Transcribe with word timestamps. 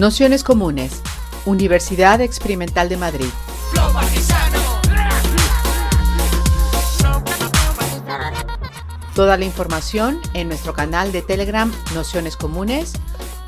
Nociones 0.00 0.44
Comunes, 0.44 1.02
Universidad 1.44 2.22
Experimental 2.22 2.88
de 2.88 2.96
Madrid. 2.96 3.26
Toda 9.14 9.36
la 9.36 9.44
información 9.44 10.18
en 10.32 10.48
nuestro 10.48 10.72
canal 10.72 11.12
de 11.12 11.20
Telegram 11.20 11.70
Nociones 11.94 12.38
Comunes 12.38 12.94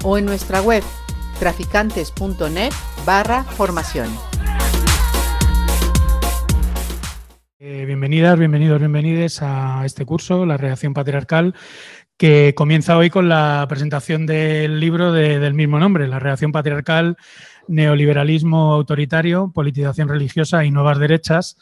o 0.04 0.18
en 0.18 0.26
nuestra 0.26 0.60
web 0.60 0.82
traficantes.net 1.38 2.72
barra 3.06 3.44
formación. 3.44 4.10
Eh, 7.64 7.84
bienvenidas, 7.86 8.38
bienvenidos, 8.38 8.78
bienvenides 8.78 9.40
a 9.40 9.86
este 9.86 10.04
curso, 10.04 10.44
La 10.44 10.56
Reacción 10.56 10.92
Patriarcal, 10.92 11.54
que 12.16 12.54
comienza 12.54 12.96
hoy 12.96 13.10
con 13.10 13.28
la 13.28 13.66
presentación 13.68 14.26
del 14.26 14.80
libro 14.80 15.12
del 15.12 15.54
mismo 15.54 15.78
nombre, 15.78 16.08
La 16.08 16.18
Reacción 16.18 16.52
Patriarcal, 16.52 17.16
Neoliberalismo 17.68 18.72
Autoritario, 18.72 19.50
Politización 19.52 20.08
Religiosa 20.08 20.64
y 20.64 20.70
Nuevas 20.70 20.98
Derechas, 20.98 21.56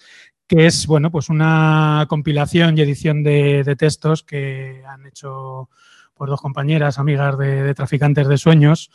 que 0.46 0.66
es 0.66 0.86
bueno, 0.86 1.10
pues 1.10 1.28
una 1.28 2.06
compilación 2.08 2.76
y 2.76 2.80
edición 2.82 3.22
de, 3.22 3.76
textos 3.78 4.22
que 4.22 4.82
han 4.86 5.06
hecho 5.06 5.68
por 6.14 6.28
dos 6.28 6.40
compañeras, 6.40 6.98
amigas 6.98 7.38
de, 7.38 7.72
Traficantes 7.74 8.28
de 8.28 8.36
Sueños, 8.36 8.90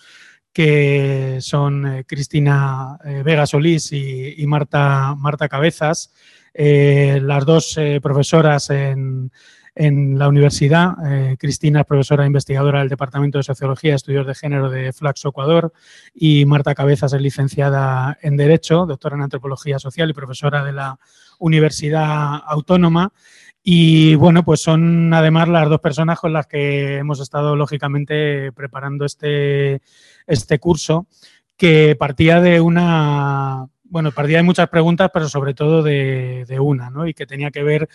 que 0.52 1.38
son 1.42 1.86
eh, 1.88 2.04
Cristina 2.06 2.98
eh, 3.04 3.24
Vega 3.24 3.46
Solís 3.46 3.92
y, 3.92 4.46
Marta, 4.48 5.16
Marta 5.18 5.50
Cabezas, 5.50 6.14
eh, 6.54 7.20
las 7.24 7.46
dos 7.46 7.78
profesoras 8.02 8.70
en, 8.70 9.32
en 9.76 10.18
la 10.18 10.30
universidad. 10.30 10.94
Eh, 11.06 11.36
Cristina 11.38 11.82
es 11.82 11.86
profesora 11.86 12.26
investigadora 12.26 12.80
del 12.80 12.90
Departamento 12.90 13.38
de 13.38 13.44
Sociología 13.44 13.92
y 13.92 13.96
Estudios 13.96 14.26
de 14.26 14.34
Género 14.34 14.70
de 14.70 14.94
Flaxo, 14.94 15.30
Ecuador, 15.30 15.74
y 16.14 16.46
Marta 16.46 16.74
Cabezas 16.74 17.14
es 17.14 17.22
licenciada 17.22 18.18
en 18.22 18.38
Derecho, 18.38 18.86
doctora 18.86 19.16
en 19.18 19.24
Antropología 19.24 19.78
Social 19.78 20.10
y 20.10 20.14
profesora 20.14 20.64
de 20.64 20.72
la 20.72 20.98
Universidad 21.40 22.42
Autónoma. 22.48 23.12
Y 23.62 24.16
bueno, 24.16 24.46
pues 24.46 24.62
son 24.62 25.14
además 25.14 25.50
las 25.50 25.68
dos 25.68 25.82
personas 25.82 26.20
con 26.20 26.32
las 26.32 26.48
que 26.48 26.98
hemos 26.98 27.20
estado 27.20 27.56
lógicamente 27.56 28.52
preparando 28.52 29.06
este, 29.06 29.82
este 30.28 30.60
curso, 30.60 31.08
que 31.58 31.96
partía 31.98 32.42
de 32.42 32.62
una, 32.62 33.66
bueno, 33.86 34.12
partía 34.12 34.38
de 34.38 34.44
muchas 34.44 34.70
preguntas, 34.70 35.10
pero 35.12 35.30
sobre 35.30 35.54
todo 35.56 35.82
de, 35.82 36.46
de 36.48 36.60
una, 36.60 36.92
¿no? 36.92 37.08
Y 37.08 37.14
que 37.14 37.26
tenía 37.26 37.50
que 37.50 37.64
ver 37.64 37.90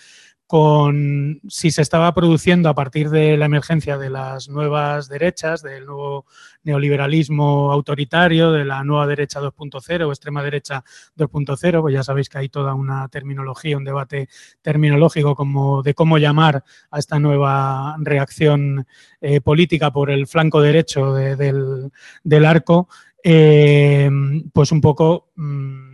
con 0.50 1.40
si 1.48 1.70
se 1.70 1.80
estaba 1.80 2.12
produciendo 2.12 2.68
a 2.68 2.74
partir 2.74 3.08
de 3.08 3.36
la 3.36 3.46
emergencia 3.46 3.96
de 3.98 4.10
las 4.10 4.48
nuevas 4.48 5.08
derechas, 5.08 5.62
del 5.62 5.86
nuevo 5.86 6.26
neoliberalismo 6.64 7.70
autoritario, 7.70 8.50
de 8.50 8.64
la 8.64 8.82
nueva 8.82 9.06
derecha 9.06 9.40
2.0 9.40 10.08
o 10.08 10.10
extrema 10.10 10.42
derecha 10.42 10.82
2.0, 11.16 11.82
pues 11.82 11.94
ya 11.94 12.02
sabéis 12.02 12.28
que 12.28 12.38
hay 12.38 12.48
toda 12.48 12.74
una 12.74 13.06
terminología, 13.06 13.76
un 13.76 13.84
debate 13.84 14.28
terminológico 14.60 15.36
como 15.36 15.84
de 15.84 15.94
cómo 15.94 16.18
llamar 16.18 16.64
a 16.90 16.98
esta 16.98 17.20
nueva 17.20 17.94
reacción 18.00 18.88
eh, 19.20 19.40
política 19.40 19.92
por 19.92 20.10
el 20.10 20.26
flanco 20.26 20.60
derecho 20.60 21.14
del, 21.14 22.44
arco, 22.44 22.88
eh, 23.22 24.10
pues 24.52 24.72
un 24.72 24.80
poco 24.80 25.30
mm, 25.36 25.90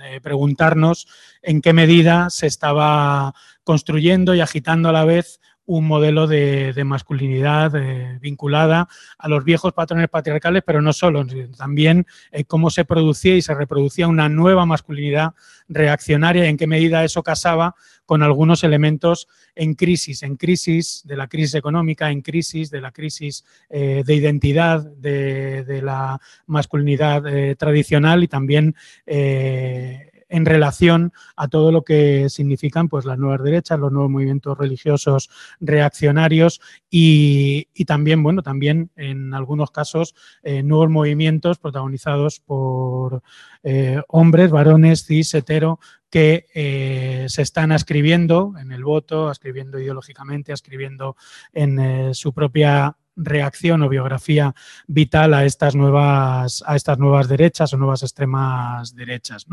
eh, 0.00 0.20
preguntarnos 0.22 1.06
en 1.42 1.60
qué 1.60 1.74
medida 1.74 2.30
se 2.30 2.46
estaba 2.46 3.34
construyendo 3.68 4.34
y 4.34 4.40
agitando 4.40 4.88
a 4.88 4.92
la 4.92 5.04
vez 5.04 5.40
un 5.66 5.86
modelo 5.86 6.26
de, 6.26 6.72
masculinidad 6.86 7.76
eh, 7.76 8.18
vinculada 8.18 8.88
a 9.18 9.28
los 9.28 9.44
viejos 9.44 9.74
patrones 9.74 10.08
patriarcales, 10.08 10.62
pero 10.64 10.80
no 10.80 10.94
solo, 10.94 11.26
también 11.54 12.06
eh, 12.32 12.44
cómo 12.44 12.70
se 12.70 12.86
producía 12.86 13.36
y 13.36 13.42
se 13.42 13.52
reproducía 13.54 14.08
una 14.08 14.30
nueva 14.30 14.64
masculinidad 14.64 15.34
reaccionaria 15.68 16.46
y 16.46 16.48
en 16.48 16.56
qué 16.56 16.66
medida 16.66 17.04
eso 17.04 17.22
casaba 17.22 17.74
con 18.06 18.22
algunos 18.22 18.64
elementos 18.64 19.28
en 19.54 19.74
crisis, 19.74 20.22
en 20.22 20.36
crisis 20.36 21.02
de 21.04 21.16
la 21.16 21.28
crisis 21.28 21.54
económica, 21.56 22.10
en 22.10 22.22
crisis 22.22 22.70
de 22.70 22.80
la 22.80 22.90
crisis 22.90 23.44
eh, 23.68 24.02
de 24.06 24.14
identidad 24.14 24.82
de, 24.96 25.64
de 25.64 25.82
la 25.82 26.18
masculinidad 26.46 27.22
tradicional 27.58 28.24
y 28.24 28.28
también 28.28 28.74
en 30.28 30.44
relación 30.44 31.12
a 31.36 31.48
todo 31.48 31.72
lo 31.72 31.82
que 31.82 32.28
significan 32.28 32.88
pues, 32.88 33.04
las 33.04 33.18
nuevas 33.18 33.42
derechas, 33.42 33.78
los 33.78 33.92
nuevos 33.92 34.10
movimientos 34.10 34.56
religiosos 34.56 35.30
reaccionarios 35.60 36.60
y, 36.90 37.66
también, 37.86 38.22
bueno, 38.22 38.42
también 38.42 38.90
en 38.96 39.34
algunos 39.34 39.70
casos 39.70 40.14
eh, 40.42 40.62
nuevos 40.62 40.90
movimientos 40.90 41.58
protagonizados 41.58 42.40
por 42.40 43.22
eh, 43.62 44.00
hombres, 44.08 44.50
varones, 44.50 45.06
cis, 45.06 45.32
hetero, 45.34 45.80
que 46.10 46.46
eh, 46.54 47.26
se 47.28 47.42
están 47.42 47.70
ascribiendo 47.72 48.54
en 48.58 48.72
el 48.72 48.82
voto, 48.82 49.30
escribiendo 49.30 49.78
ideológicamente, 49.78 50.52
escribiendo 50.52 51.16
en 51.52 52.14
su 52.14 52.32
propia 52.32 52.96
reacción 53.18 53.82
o 53.82 53.88
biografía 53.88 54.54
vital 54.86 55.34
a 55.34 55.44
estas 55.44 55.74
nuevas, 55.74 56.62
a 56.66 56.76
estas 56.76 56.98
nuevas 56.98 57.28
derechas 57.28 57.72
o 57.72 57.76
nuevas 57.76 58.02
extremas 58.02 58.94
derechas. 58.94 59.46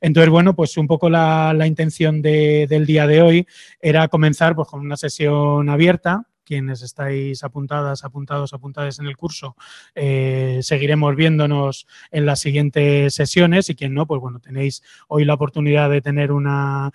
Entonces, 0.00 0.30
bueno, 0.30 0.54
pues 0.54 0.76
un 0.76 0.86
poco 0.86 1.08
la, 1.08 1.54
intención 1.66 2.20
del 2.20 2.84
día 2.84 3.06
de 3.06 3.22
hoy 3.22 3.46
era 3.80 4.08
comenzar 4.08 4.54
pues, 4.54 4.68
con 4.68 4.80
una 4.80 4.96
sesión 4.96 5.68
abierta 5.68 6.26
quienes 6.44 6.82
estáis 6.82 7.42
apuntadas, 7.42 8.04
apuntados, 8.04 8.52
apuntadas 8.52 8.98
en 8.98 9.06
el 9.06 9.16
curso, 9.16 9.56
eh, 9.94 10.60
seguiremos 10.62 11.16
viéndonos 11.16 11.86
en 12.10 12.26
las 12.26 12.40
siguientes 12.40 13.14
sesiones 13.14 13.70
y 13.70 13.74
quien 13.74 13.94
no, 13.94 14.06
pues 14.06 14.20
bueno, 14.20 14.38
tenéis 14.38 14.82
hoy 15.08 15.24
la 15.24 15.34
oportunidad 15.34 15.90
de 15.90 16.00
tener 16.00 16.30
una, 16.32 16.92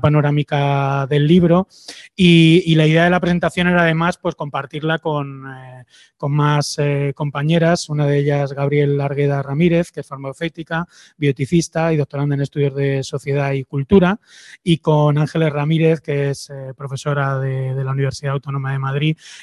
panorámica 0.00 1.06
del 1.08 1.26
libro. 1.26 1.68
Y, 2.16 2.74
la 2.76 2.86
idea 2.86 3.04
de 3.04 3.10
la 3.10 3.20
presentación 3.20 3.68
era 3.68 3.82
además 3.82 4.16
pues 4.16 4.34
compartirla 4.34 4.98
con, 4.98 5.44
eh, 5.46 5.84
más 6.28 6.76
eh, 6.78 7.12
compañeras, 7.14 7.88
una 7.88 8.06
de 8.06 8.18
ellas 8.18 8.52
Gabriel 8.52 8.96
Largueda 8.96 9.42
Ramírez, 9.42 9.90
que 9.90 10.00
es 10.00 10.06
farmacéutica, 10.06 10.86
bioticista 11.16 11.92
y 11.92 11.96
doctoranda 11.96 12.36
en 12.36 12.42
estudios 12.42 12.74
de 12.74 13.02
sociedad 13.02 13.52
y 13.52 13.64
cultura, 13.64 14.20
y 14.62 14.78
con 14.78 15.18
Ángeles 15.18 15.52
Ramírez, 15.52 16.00
que 16.00 16.30
es 16.30 16.50
profesora 16.76 17.38
de, 17.40 17.74
de 17.74 17.84
la 17.84 17.90
Universidad 17.90 18.34
Autónoma 18.34 18.72
de 18.72 18.78
Madrid 18.78 18.91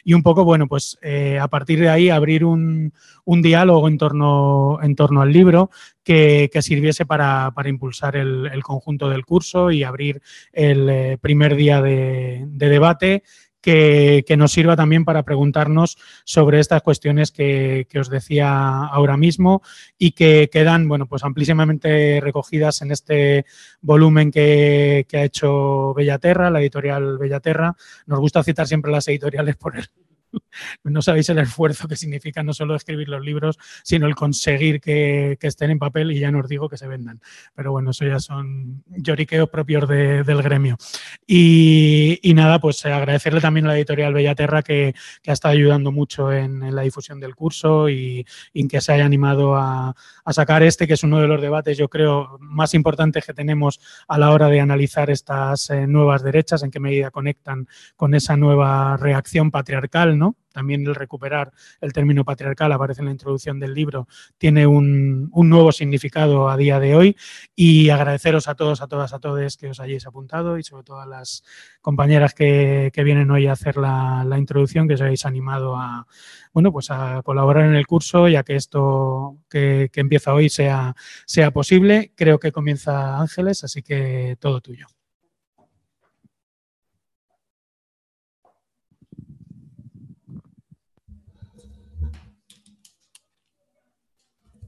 Y 0.04 0.14
un 0.14 0.24
poco, 0.24 0.44
bueno, 0.44 0.68
pues 0.68 0.98
eh, 1.02 1.40
a 1.40 1.48
partir 1.48 1.80
de 1.80 1.90
ahí 1.90 2.10
abrir 2.10 2.46
un, 2.46 2.94
diálogo 3.26 3.88
en 3.88 3.98
torno, 3.98 4.80
en 4.82 4.96
torno 4.96 5.22
al 5.22 5.32
libro 5.32 5.70
que, 6.04 6.50
sirviese 6.62 7.06
para, 7.06 7.54
impulsar 7.66 8.16
el, 8.16 8.64
conjunto 8.64 9.10
del 9.10 9.26
curso 9.26 9.72
y 9.72 9.84
abrir 9.84 10.22
el 10.52 10.90
eh, 10.90 11.18
primer 11.20 11.56
día 11.56 11.82
de, 11.82 12.46
debate 12.48 13.24
que, 13.62 14.24
nos 14.38 14.52
sirva 14.52 14.75
también 14.75 15.06
para 15.06 15.24
preguntarnos 15.24 15.97
sobre 16.24 16.59
estas 16.59 16.81
cuestiones 16.81 17.31
que, 17.31 17.88
os 18.00 18.09
decía 18.09 18.86
ahora 18.86 19.18
mismo 19.18 19.62
y 19.97 20.12
que 20.12 20.50
quedan 20.52 20.88
bueno, 20.88 21.08
pues 21.08 21.24
amplísimamente 21.24 22.19
recogidas 22.22 22.81
en 22.81 22.92
este 22.92 23.46
volumen 23.81 24.31
que, 24.31 25.06
que 25.08 25.18
ha 25.18 25.24
hecho 25.24 25.94
Bellaterra, 25.94 26.50
la 26.50 26.62
editorial 26.62 27.18
Bellaterra. 27.18 27.75
Nos 28.06 28.19
gusta 28.19 28.44
citar 28.44 28.68
siempre 28.68 28.92
las 28.92 29.08
editoriales 29.08 29.56
por 29.56 29.78
el, 29.78 29.90
no 30.84 31.01
sabéis 31.01 31.29
el 31.29 31.40
esfuerzo 31.40 31.88
que 31.88 31.95
significa 31.95 32.44
no 32.44 32.53
solo 32.53 32.75
escribir 32.75 33.09
los 33.09 33.23
libros, 33.23 33.57
sino 33.84 34.07
el 34.07 34.16
conseguir 34.16 34.79
que, 34.81 35.38
estén 35.41 35.72
en 35.72 35.79
papel 35.79 36.12
y 36.12 36.19
ya 36.19 36.31
no 36.31 36.40
os 36.40 36.47
digo 36.47 36.69
que 36.69 36.78
se 36.78 36.88
vendan. 36.88 37.19
Pero 37.56 37.72
bueno, 37.72 37.91
eso 37.91 38.06
ya 38.06 38.19
son 38.19 38.84
lloriqueos 38.88 39.50
propios 39.50 39.88
del 39.89 40.41
gremio. 40.44 40.78
Y, 41.25 42.19
nada, 42.35 42.59
pues 42.59 42.85
agradecerle 42.85 43.41
también 43.41 43.66
a 43.66 43.69
la 43.69 43.78
editorial 43.78 44.13
Bellaterra 44.13 44.62
que, 44.62 44.94
que 45.21 45.31
ha 45.31 45.33
estado 45.33 45.54
ayudando 45.54 45.92
mucho 45.92 46.31
en, 46.31 46.75
la 46.75 46.83
difusión 46.83 47.19
del 47.19 47.36
curso 47.36 47.89
y, 47.89 48.25
en 48.54 48.68
que 48.68 48.81
se 48.81 48.94
haya 48.94 49.06
animado 49.06 49.56
a, 49.56 49.95
sacar 50.31 50.62
este, 50.62 50.88
que 50.88 50.94
es 50.94 51.04
uno 51.04 51.19
de 51.19 51.27
los 51.27 51.42
debates, 51.42 51.77
yo 51.77 51.89
creo, 51.89 52.38
más 52.39 52.75
importantes 52.75 53.25
que 53.25 53.33
tenemos 53.33 53.80
a 54.07 54.19
la 54.19 54.31
hora 54.31 54.48
de 54.48 54.59
analizar 54.59 55.09
estas 55.09 55.71
eh, 55.71 55.88
nuevas 55.88 56.21
derechas, 56.21 56.62
en 56.62 56.69
qué 56.69 56.80
medida 56.80 57.09
conectan 57.09 57.68
con 57.95 58.13
esa 58.13 58.38
nueva 58.38 58.95
reacción 58.98 59.50
patriarcal 59.50 60.19
también 60.51 60.86
el 60.86 60.95
recuperar 60.95 61.51
el 61.81 61.94
término 61.94 62.25
patriarcal 62.25 62.71
aparece 62.71 63.01
en 63.01 63.06
la 63.06 63.12
introducción 63.12 63.60
del 63.60 63.74
libro, 63.74 64.07
tiene 64.38 64.68
un, 64.68 65.31
nuevo 65.33 65.71
significado 65.71 66.50
a 66.50 66.57
día 66.57 66.80
de 66.80 66.95
hoy 66.95 67.16
y 67.56 67.89
agradeceros 67.89 68.48
a 68.48 68.56
todos, 68.56 68.81
a 68.81 68.88
todas, 68.88 69.13
a 69.13 69.19
todos 69.19 69.57
que 69.57 69.69
os 69.69 69.80
hayáis 69.80 70.06
apuntado 70.06 70.57
y 70.57 70.63
sobre 70.63 70.83
todo 70.83 71.00
a 71.00 71.06
las 71.06 71.44
compañeras 71.81 72.33
que, 72.33 72.92
vienen 73.04 73.31
hoy 73.31 73.48
a 73.48 73.54
hacer 73.54 73.77
la, 73.77 74.36
introducción, 74.38 74.88
que 74.88 74.95
os 74.95 75.01
hayáis 75.01 75.25
animado 75.25 75.77
a, 75.77 76.06
bueno, 76.54 76.71
pues 76.71 76.92
a 76.92 77.21
colaborar 77.24 77.66
en 77.66 77.75
el 77.75 77.88
curso 77.88 78.27
y 78.27 78.36
a 78.36 78.44
que 78.44 78.56
esto 78.56 79.38
que, 79.50 79.89
que 79.92 80.01
empieza 80.01 80.33
hoy 80.33 80.50
sea, 80.50 80.95
sea 81.25 81.51
posible. 81.51 82.12
Creo 82.16 82.39
que 82.39 82.51
comienza 82.51 83.18
Ángeles, 83.18 83.63
así 83.63 83.81
que 83.81 84.38
todo 84.39 84.62
tuyo. 84.62 84.88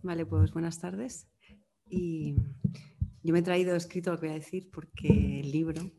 Vale, 0.03 0.25
pues 0.25 0.51
buenas 0.51 0.79
tardes. 0.79 1.27
Y 1.87 2.35
yo 3.23 3.33
me 3.33 3.39
he 3.39 3.43
traído 3.43 3.75
escrito 3.75 4.11
lo 4.11 4.19
que 4.19 4.27
voy 4.27 4.35
a 4.35 4.39
decir 4.39 4.69
porque 4.71 5.41
el 5.41 5.51
libro 5.51 5.91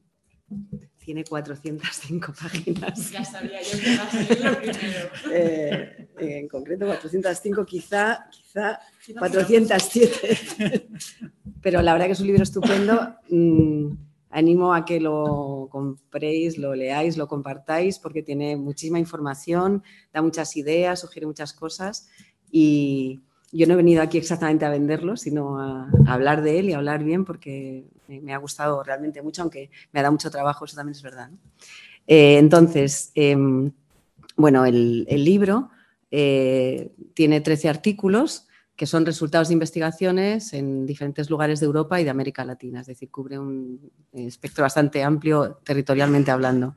tiene 0.99 1.25
405 1.25 2.33
páginas. 2.41 3.11
Ya 3.13 3.25
sabía 3.25 3.63
yo 3.63 3.79
que 3.79 3.93
iba 3.93 4.03
a 4.03 4.11
ser 4.11 4.45
lo 4.45 4.59
primero. 4.59 5.09
Eh, 5.33 6.09
en 6.19 6.49
concreto 6.49 6.87
405, 6.87 7.65
quizá, 7.65 8.29
quizá 8.31 8.81
407. 9.19 10.89
Pero 11.63 11.81
la 11.83 11.93
verdad 11.93 12.07
que 12.07 12.13
es 12.13 12.21
un 12.21 12.27
libro 12.27 12.43
estupendo. 12.43 13.17
Mm, 13.31 13.93
animo 14.31 14.75
a 14.75 14.85
que 14.85 15.01
lo 15.01 15.69
compréis, 15.71 16.59
lo 16.59 16.75
leáis, 16.75 17.17
lo 17.17 17.29
compartáis, 17.29 17.99
porque 17.99 18.23
tiene 18.23 18.57
muchísima 18.57 18.99
información, 18.99 19.83
da 20.13 20.23
muchas 20.23 20.57
ideas, 20.57 21.01
sugiere 21.01 21.27
muchas 21.27 21.53
cosas. 21.53 22.09
Y 22.51 23.21
yo 23.53 23.67
no 23.67 23.75
he 23.75 23.77
venido 23.77 24.03
aquí 24.03 24.17
exactamente 24.17 24.65
a 24.65 24.71
venderlo, 24.71 25.17
sino 25.17 25.61
a, 25.61 25.89
hablar 26.07 26.43
de 26.43 26.59
él 26.59 26.71
y 26.71 26.73
a 26.73 26.79
hablar 26.79 27.05
bien, 27.05 27.27
porque 27.27 27.85
me, 28.09 28.33
ha 28.33 28.39
gustado 28.39 28.83
realmente 28.83 29.21
mucho, 29.21 29.43
aunque 29.43 29.71
me 29.93 30.01
ha 30.01 30.03
dado 30.03 30.13
mucho 30.13 30.31
trabajo, 30.31 30.65
eso 30.65 30.75
también 30.75 30.97
es 30.97 31.03
verdad. 31.03 31.31
Eh, 32.07 32.39
entonces, 32.39 33.13
em, 33.15 33.71
bueno, 34.37 34.65
el, 34.65 35.05
libro 35.05 35.69
eh, 36.11 36.93
tiene 37.13 37.43
13 37.43 37.69
artículos 37.69 38.49
que 38.75 38.87
son 38.87 39.05
resultados 39.05 39.49
de 39.49 39.55
investigaciones 39.55 40.55
en 40.55 40.87
diferentes 40.87 41.29
lugares 41.29 41.61
de 41.61 41.67
Europa 41.67 42.01
y 42.01 42.05
de 42.05 42.11
América 42.11 42.45
Latina, 42.47 42.81
es 42.81 42.87
decir, 42.87 43.11
cubre 43.11 43.39
un 43.39 43.93
espectro 44.15 44.63
bastante 44.63 45.03
amplio 45.03 45.59
territorialmente 45.63 46.31
hablando. 46.31 46.75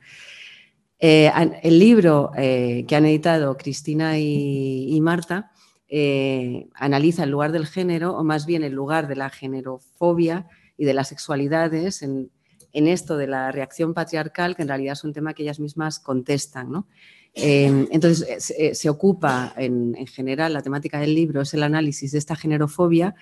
Eh, 1.00 1.32
el 1.64 1.80
libro 1.80 2.32
que 2.36 2.96
han 2.96 3.06
editado 3.06 3.56
Cristina 3.56 4.20
y, 4.20 5.00
Marta 5.02 5.52
eh, 5.88 6.68
analiza 6.74 7.24
el 7.24 7.30
lugar 7.30 7.52
del 7.52 7.68
género, 7.68 8.18
o 8.18 8.24
más 8.24 8.46
bien 8.46 8.64
el 8.64 8.74
lugar 8.74 9.08
de 9.08 9.16
la 9.16 9.30
generofobia 9.30 10.48
y 10.78 10.86
de 10.86 10.94
las 10.94 11.10
sexualidades 11.10 12.02
en, 12.02 12.32
esto 12.74 13.16
de 13.16 13.28
la 13.28 13.52
reacción 13.52 13.94
patriarcal, 13.94 14.56
que 14.56 14.64
en 14.64 14.68
realidad 14.68 14.94
es 14.94 15.04
un 15.06 15.14
tema 15.14 15.34
que 15.34 15.44
ellas 15.44 15.62
mismas 15.62 16.00
contestan. 16.00 16.72
¿no? 16.72 16.88
Em, 17.34 17.88
entonces, 17.90 18.52
eh, 18.58 18.76
se, 18.76 18.90
ocupa 18.90 19.54
en, 19.56 19.96
general, 20.08 20.52
la 20.52 20.62
temática 20.62 21.00
del 21.00 21.16
libro 21.16 21.42
es 21.42 21.54
el 21.54 21.64
análisis 21.64 22.12
de 22.12 22.18
esta 22.18 22.36
generofobia 22.36 23.16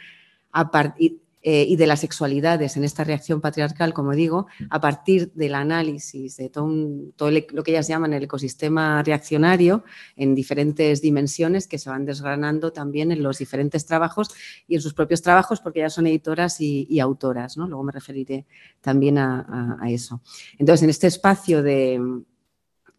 eh, 1.45 1.65
y 1.67 1.75
de 1.75 1.87
las 1.87 1.99
sexualidades 1.99 2.77
en 2.77 2.85
esta 2.85 3.03
reacción 3.03 3.41
patriarcal, 3.41 3.93
como 3.93 4.13
digo, 4.13 4.47
a 4.69 4.79
partir 4.79 5.31
del 5.33 5.55
análisis 5.55 6.37
de 6.37 6.49
todo, 6.49 6.69
lo 6.71 7.63
que 7.63 7.71
ellas 7.71 7.89
llaman 7.89 8.13
el 8.13 8.23
ecosistema 8.23 9.03
reaccionario 9.03 9.83
en 10.15 10.35
diferentes 10.35 11.01
dimensiones 11.01 11.67
que 11.67 11.77
se 11.77 11.89
van 11.89 12.05
desgranando 12.05 12.71
también 12.71 13.11
en 13.11 13.21
los 13.21 13.39
diferentes 13.39 13.85
trabajos 13.85 14.29
y 14.69 14.75
en 14.75 14.81
sus 14.81 14.93
propios 14.93 15.21
trabajos, 15.21 15.59
porque 15.59 15.79
ellas 15.81 15.93
son 15.93 16.07
editoras 16.07 16.61
y, 16.61 16.99
autoras. 17.01 17.57
Luego 17.57 17.83
me 17.83 17.91
referiré 17.91 18.45
también 18.79 19.17
a 19.17 19.77
eso. 19.89 20.21
Entonces, 20.57 20.83
en 20.83 20.89
este 20.89 21.07
espacio 21.07 21.61
de 21.61 22.23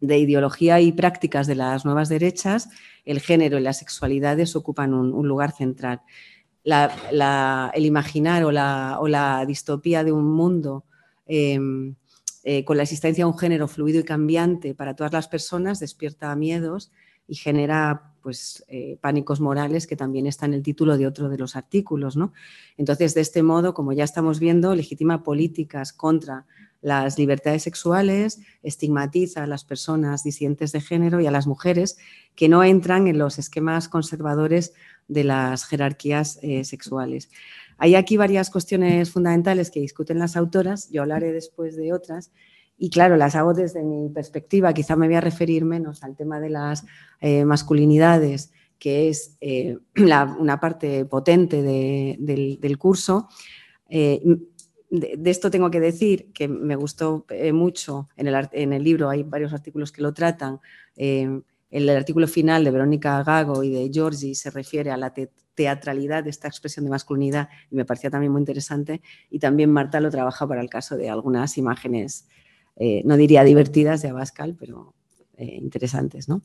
ideología 0.01 0.79
y 0.81 0.91
prácticas 0.91 1.47
de 1.47 1.55
las 1.55 1.83
nuevas 1.83 2.09
derechas, 2.09 2.69
el 3.05 3.21
género 3.21 3.57
y 3.57 3.61
las 3.61 3.79
sexualidades 3.79 4.55
ocupan 4.55 4.93
un, 4.93 5.27
lugar 5.27 5.51
central. 5.51 6.01
El 6.65 7.85
imaginar 7.85 8.43
o 8.43 8.51
la, 8.51 9.45
distopía 9.47 10.03
de 10.03 10.11
un 10.11 10.25
mundo 10.25 10.83
em, 11.25 11.95
eh, 12.43 12.65
con 12.65 12.77
la 12.77 12.83
existencia 12.83 13.23
de 13.23 13.31
un 13.31 13.37
género 13.37 13.67
fluido 13.67 13.99
y 13.99 14.03
cambiante 14.03 14.75
para 14.75 14.95
todas 14.95 15.13
las 15.13 15.27
personas 15.27 15.79
despierta 15.79 16.35
miedos 16.35 16.91
y 17.27 17.35
genera 17.35 18.13
pues, 18.21 18.63
eh, 18.67 18.97
pánicos 19.01 19.39
morales 19.39 19.87
que 19.87 19.95
también 19.95 20.27
está 20.27 20.45
en 20.45 20.53
el 20.53 20.63
título 20.63 20.97
de 20.97 21.07
otro 21.07 21.29
de 21.29 21.37
los 21.37 21.55
artículos. 21.55 22.17
¿no? 22.17 22.33
Entonces, 22.77 23.13
de 23.13 23.21
este 23.21 23.43
modo, 23.43 23.73
como 23.73 23.93
ya 23.93 24.03
estamos 24.03 24.39
viendo, 24.39 24.75
legitima 24.75 25.23
políticas 25.23 25.93
contra 25.93 26.45
las 26.81 27.17
libertades 27.17 27.63
sexuales, 27.63 28.41
estigmatiza 28.61 29.43
a 29.43 29.47
las 29.47 29.65
personas 29.65 30.23
disidentes 30.23 30.71
de 30.71 30.81
género 30.81 31.19
y 31.19 31.25
a 31.25 31.31
las 31.31 31.47
mujeres 31.47 31.97
que 32.35 32.47
no 32.47 32.63
entran 32.63 33.07
en 33.07 33.17
los 33.17 33.39
esquemas 33.39 33.89
conservadores 33.89 34.73
de 35.07 35.23
las 35.23 35.65
jerarquías 35.65 36.39
eh, 36.41 36.63
sexuales. 36.63 37.29
Hay 37.77 37.95
aquí 37.95 38.17
varias 38.17 38.49
cuestiones 38.49 39.11
fundamentales 39.11 39.69
que 39.69 39.81
discuten 39.81 40.19
las 40.19 40.35
autoras, 40.35 40.89
yo 40.89 41.01
hablaré 41.01 41.31
después 41.31 41.75
de 41.75 41.93
otras, 41.93 42.31
y 42.77 42.89
claro, 42.89 43.15
las 43.15 43.35
hago 43.35 43.53
desde 43.53 43.83
mi 43.83 44.09
perspectiva, 44.09 44.73
quizá 44.73 44.95
me 44.95 45.07
voy 45.07 45.15
a 45.15 45.21
referir 45.21 45.63
menos 45.65 46.03
al 46.03 46.15
tema 46.15 46.39
de 46.39 46.49
las 46.49 46.85
eh, 47.21 47.45
masculinidades, 47.45 48.51
que 48.79 49.09
es 49.09 49.37
eh, 49.41 49.77
una 49.95 50.59
parte 50.59 51.05
potente 51.05 51.61
del, 51.61 52.77
curso 52.77 53.29
de, 53.87 55.29
esto 55.29 55.51
tengo 55.51 55.71
que 55.71 55.79
decir 55.79 56.31
que 56.33 56.47
me 56.47 56.75
gustó 56.75 57.25
mucho 57.53 58.09
en 58.15 58.27
el, 58.27 58.49
en 58.51 58.73
el, 58.73 58.83
libro, 58.83 59.09
hay 59.09 59.23
varios 59.23 59.53
artículos 59.53 59.91
que 59.91 60.01
lo 60.01 60.13
tratan. 60.13 60.59
Eh, 61.75 61.79
el 61.79 61.89
artículo 61.89 62.27
final 62.27 62.63
de 62.63 62.71
Verónica 62.71 63.21
Gago 63.23 63.63
y 63.63 63.69
de 63.69 63.89
Giorgi 63.89 64.33
se 64.35 64.49
refiere 64.49 64.91
a 64.91 64.97
la 64.97 65.13
teatralidad 65.53 66.23
de 66.23 66.29
esta 66.29 66.47
expresión 66.47 66.85
de 66.85 66.91
masculinidad 66.91 67.49
y 67.69 67.75
me 67.75 67.85
parecía 67.85 68.09
también 68.09 68.31
muy 68.31 68.41
interesante. 68.41 69.01
Y 69.29 69.39
también 69.39 69.71
Marta 69.71 69.99
lo 69.99 70.09
trabaja 70.09 70.47
para 70.47 70.61
el 70.61 70.69
caso 70.69 70.95
de 70.95 71.09
algunas 71.09 71.57
imágenes, 71.57 72.27
eh, 72.77 73.01
no 73.05 73.17
diría 73.17 73.43
divertidas 73.43 74.01
de 74.01 74.09
Abascal, 74.09 74.55
pero 74.57 74.93
interesantes. 75.37 76.29
¿no? 76.29 76.41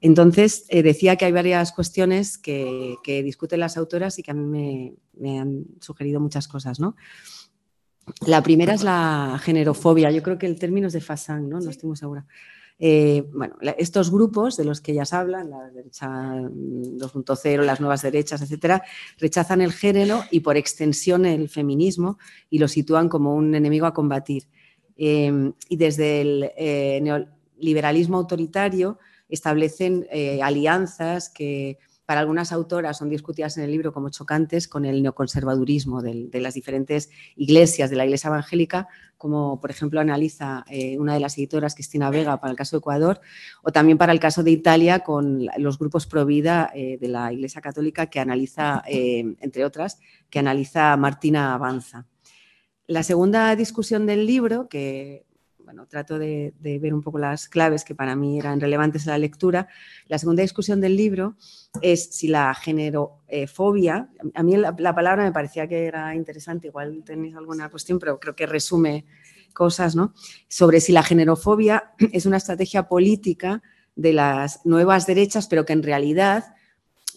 Entonces, 0.00 0.66
decía 0.66 1.14
que 1.14 1.24
hay 1.24 1.30
varias 1.30 1.70
cuestiones 1.70 2.36
que, 2.36 2.96
discuten 3.04 3.60
las 3.60 3.76
autoras 3.76 4.18
y 4.18 4.24
que 4.24 4.32
a 4.32 4.34
mí 4.34 4.44
me, 4.44 4.94
me 5.12 5.38
han 5.38 5.66
sugerido 5.80 6.18
muchas 6.18 6.48
cosas. 6.48 6.80
¿no? 6.80 6.96
La 8.26 8.42
primera 8.42 8.74
es 8.74 8.82
la 8.82 9.38
generofobia. 9.40 10.10
Yo 10.10 10.22
creo 10.22 10.38
que 10.38 10.46
el 10.46 10.58
término 10.58 10.88
es 10.88 10.92
de 10.92 11.00
Fassan, 11.00 11.48
¿no? 11.48 11.60
No 11.60 11.70
estoy 11.70 11.88
muy 11.88 11.96
segura. 11.96 12.26
Eh, 12.80 13.24
bueno, 13.32 13.56
estos 13.76 14.10
grupos 14.10 14.56
de 14.56 14.64
los 14.64 14.80
que 14.80 14.92
ellas 14.92 15.12
hablan, 15.12 15.50
la 15.50 15.68
derecha 15.70 16.08
2.0, 16.08 17.64
las 17.64 17.80
nuevas 17.80 18.02
derechas, 18.02 18.40
etcétera, 18.40 18.84
rechazan 19.18 19.60
el 19.60 19.72
género 19.72 20.22
y 20.30 20.40
por 20.40 20.56
extensión 20.56 21.26
el 21.26 21.48
feminismo 21.48 22.18
y 22.50 22.58
lo 22.58 22.68
sitúan 22.68 23.08
como 23.08 23.34
un 23.34 23.54
enemigo 23.54 23.86
a 23.86 23.94
combatir. 23.94 24.44
Eh, 24.96 25.52
y 25.68 25.76
desde 25.76 26.20
el 26.20 26.52
eh, 26.56 27.00
neoliberalismo 27.02 28.16
autoritario 28.16 28.98
establecen 29.28 30.06
alianzas 30.42 31.28
que 31.28 31.78
para 32.08 32.20
algunas 32.20 32.52
autoras 32.52 32.96
son 32.96 33.10
discutidas 33.10 33.58
en 33.58 33.64
el 33.64 33.70
libro 33.70 33.92
como 33.92 34.08
chocantes 34.08 34.66
con 34.66 34.86
el 34.86 35.02
neoconservadurismo 35.02 36.00
de, 36.00 36.30
las 36.40 36.54
diferentes 36.54 37.10
iglesias, 37.36 37.90
de 37.90 37.96
la 37.96 38.06
iglesia 38.06 38.28
evangélica, 38.28 38.88
como 39.18 39.60
por 39.60 39.70
ejemplo 39.70 40.00
analiza 40.00 40.64
eh, 40.70 40.98
una 40.98 41.12
de 41.12 41.20
las 41.20 41.36
editoras, 41.36 41.74
Cristina 41.74 42.08
Vega, 42.08 42.40
para 42.40 42.50
el 42.50 42.56
caso 42.56 42.76
de 42.76 42.78
Ecuador, 42.78 43.20
o 43.62 43.72
también 43.72 43.98
para 43.98 44.12
el 44.12 44.20
caso 44.20 44.42
de 44.42 44.52
Italia 44.52 45.00
con 45.00 45.48
los 45.58 45.78
grupos 45.78 46.06
pro 46.06 46.24
vida 46.24 46.70
eh, 46.74 46.96
de 46.98 47.08
la 47.08 47.30
iglesia 47.30 47.60
católica 47.60 48.06
que 48.06 48.20
analiza, 48.20 48.82
eh, 48.88 49.36
entre 49.40 49.66
otras, 49.66 50.00
que 50.30 50.38
analiza 50.38 50.96
Martina 50.96 51.52
Avanza. 51.52 52.06
La 52.86 53.02
segunda 53.02 53.54
discusión 53.54 54.06
del 54.06 54.24
libro, 54.24 54.70
que 54.70 55.26
bueno, 55.68 55.86
trato 55.86 56.18
de, 56.18 56.54
ver 56.62 56.94
un 56.94 57.02
poco 57.02 57.18
las 57.18 57.46
claves 57.46 57.84
que 57.84 57.94
para 57.94 58.16
mí 58.16 58.38
eran 58.38 58.58
relevantes 58.58 59.04
en 59.04 59.10
la 59.10 59.18
lectura. 59.18 59.68
La 60.06 60.18
segunda 60.18 60.40
discusión 60.40 60.80
del 60.80 60.96
libro 60.96 61.36
es 61.82 62.06
si 62.06 62.26
la 62.26 62.54
generofobia, 62.54 64.08
a 64.32 64.42
mí 64.42 64.56
la, 64.56 64.94
palabra 64.94 65.24
me 65.24 65.30
parecía 65.30 65.68
que 65.68 65.84
era 65.84 66.14
interesante, 66.14 66.68
igual 66.68 67.02
tenéis 67.04 67.36
alguna 67.36 67.68
cuestión, 67.68 67.98
pero 67.98 68.18
creo 68.18 68.34
que 68.34 68.46
resume 68.46 69.04
cosas, 69.52 69.94
¿no? 69.94 70.14
Sobre 70.48 70.80
si 70.80 70.90
la 70.90 71.02
generofobia 71.02 71.92
es 72.14 72.24
una 72.24 72.38
estrategia 72.38 72.88
política 72.88 73.62
de 73.94 74.14
las 74.14 74.64
nuevas 74.64 75.06
derechas, 75.06 75.48
pero 75.48 75.66
que 75.66 75.74
en 75.74 75.82
realidad 75.82 76.46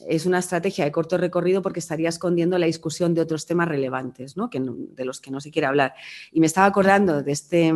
es 0.10 0.25
una 0.25 0.39
estrategia 0.39 0.84
de 0.84 0.91
corto 0.91 1.17
recorrido 1.17 1.62
porque 1.62 1.79
estaría 1.79 2.10
escondiendo 2.10 2.58
la 2.58 2.65
discusión 2.65 3.13
de 3.13 3.22
otros 3.22 3.46
temas 3.46 3.70
relevantes, 3.70 4.36
¿no? 4.36 4.50
De 4.51 5.05
los 5.05 5.22
que 5.22 5.31
no 5.31 5.39
se 5.39 5.51
quiere 5.51 5.67
hablar. 5.67 5.93
Y 6.34 6.41
me 6.41 6.48
estaba 6.48 6.67
acordando 6.67 7.24
de 7.24 7.31
este 7.31 7.74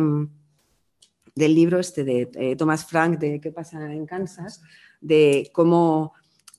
del 1.36 1.54
libro 1.54 1.78
este 1.78 2.02
de 2.02 2.28
eh, 2.34 2.56
Thomas 2.56 2.84
Frank 2.84 3.20
de 3.20 3.40
¿Qué 3.40 3.52
pasa 3.52 3.92
en 3.92 4.06
Kansas? 4.06 4.62
de 5.00 5.50
cómo 5.52 6.14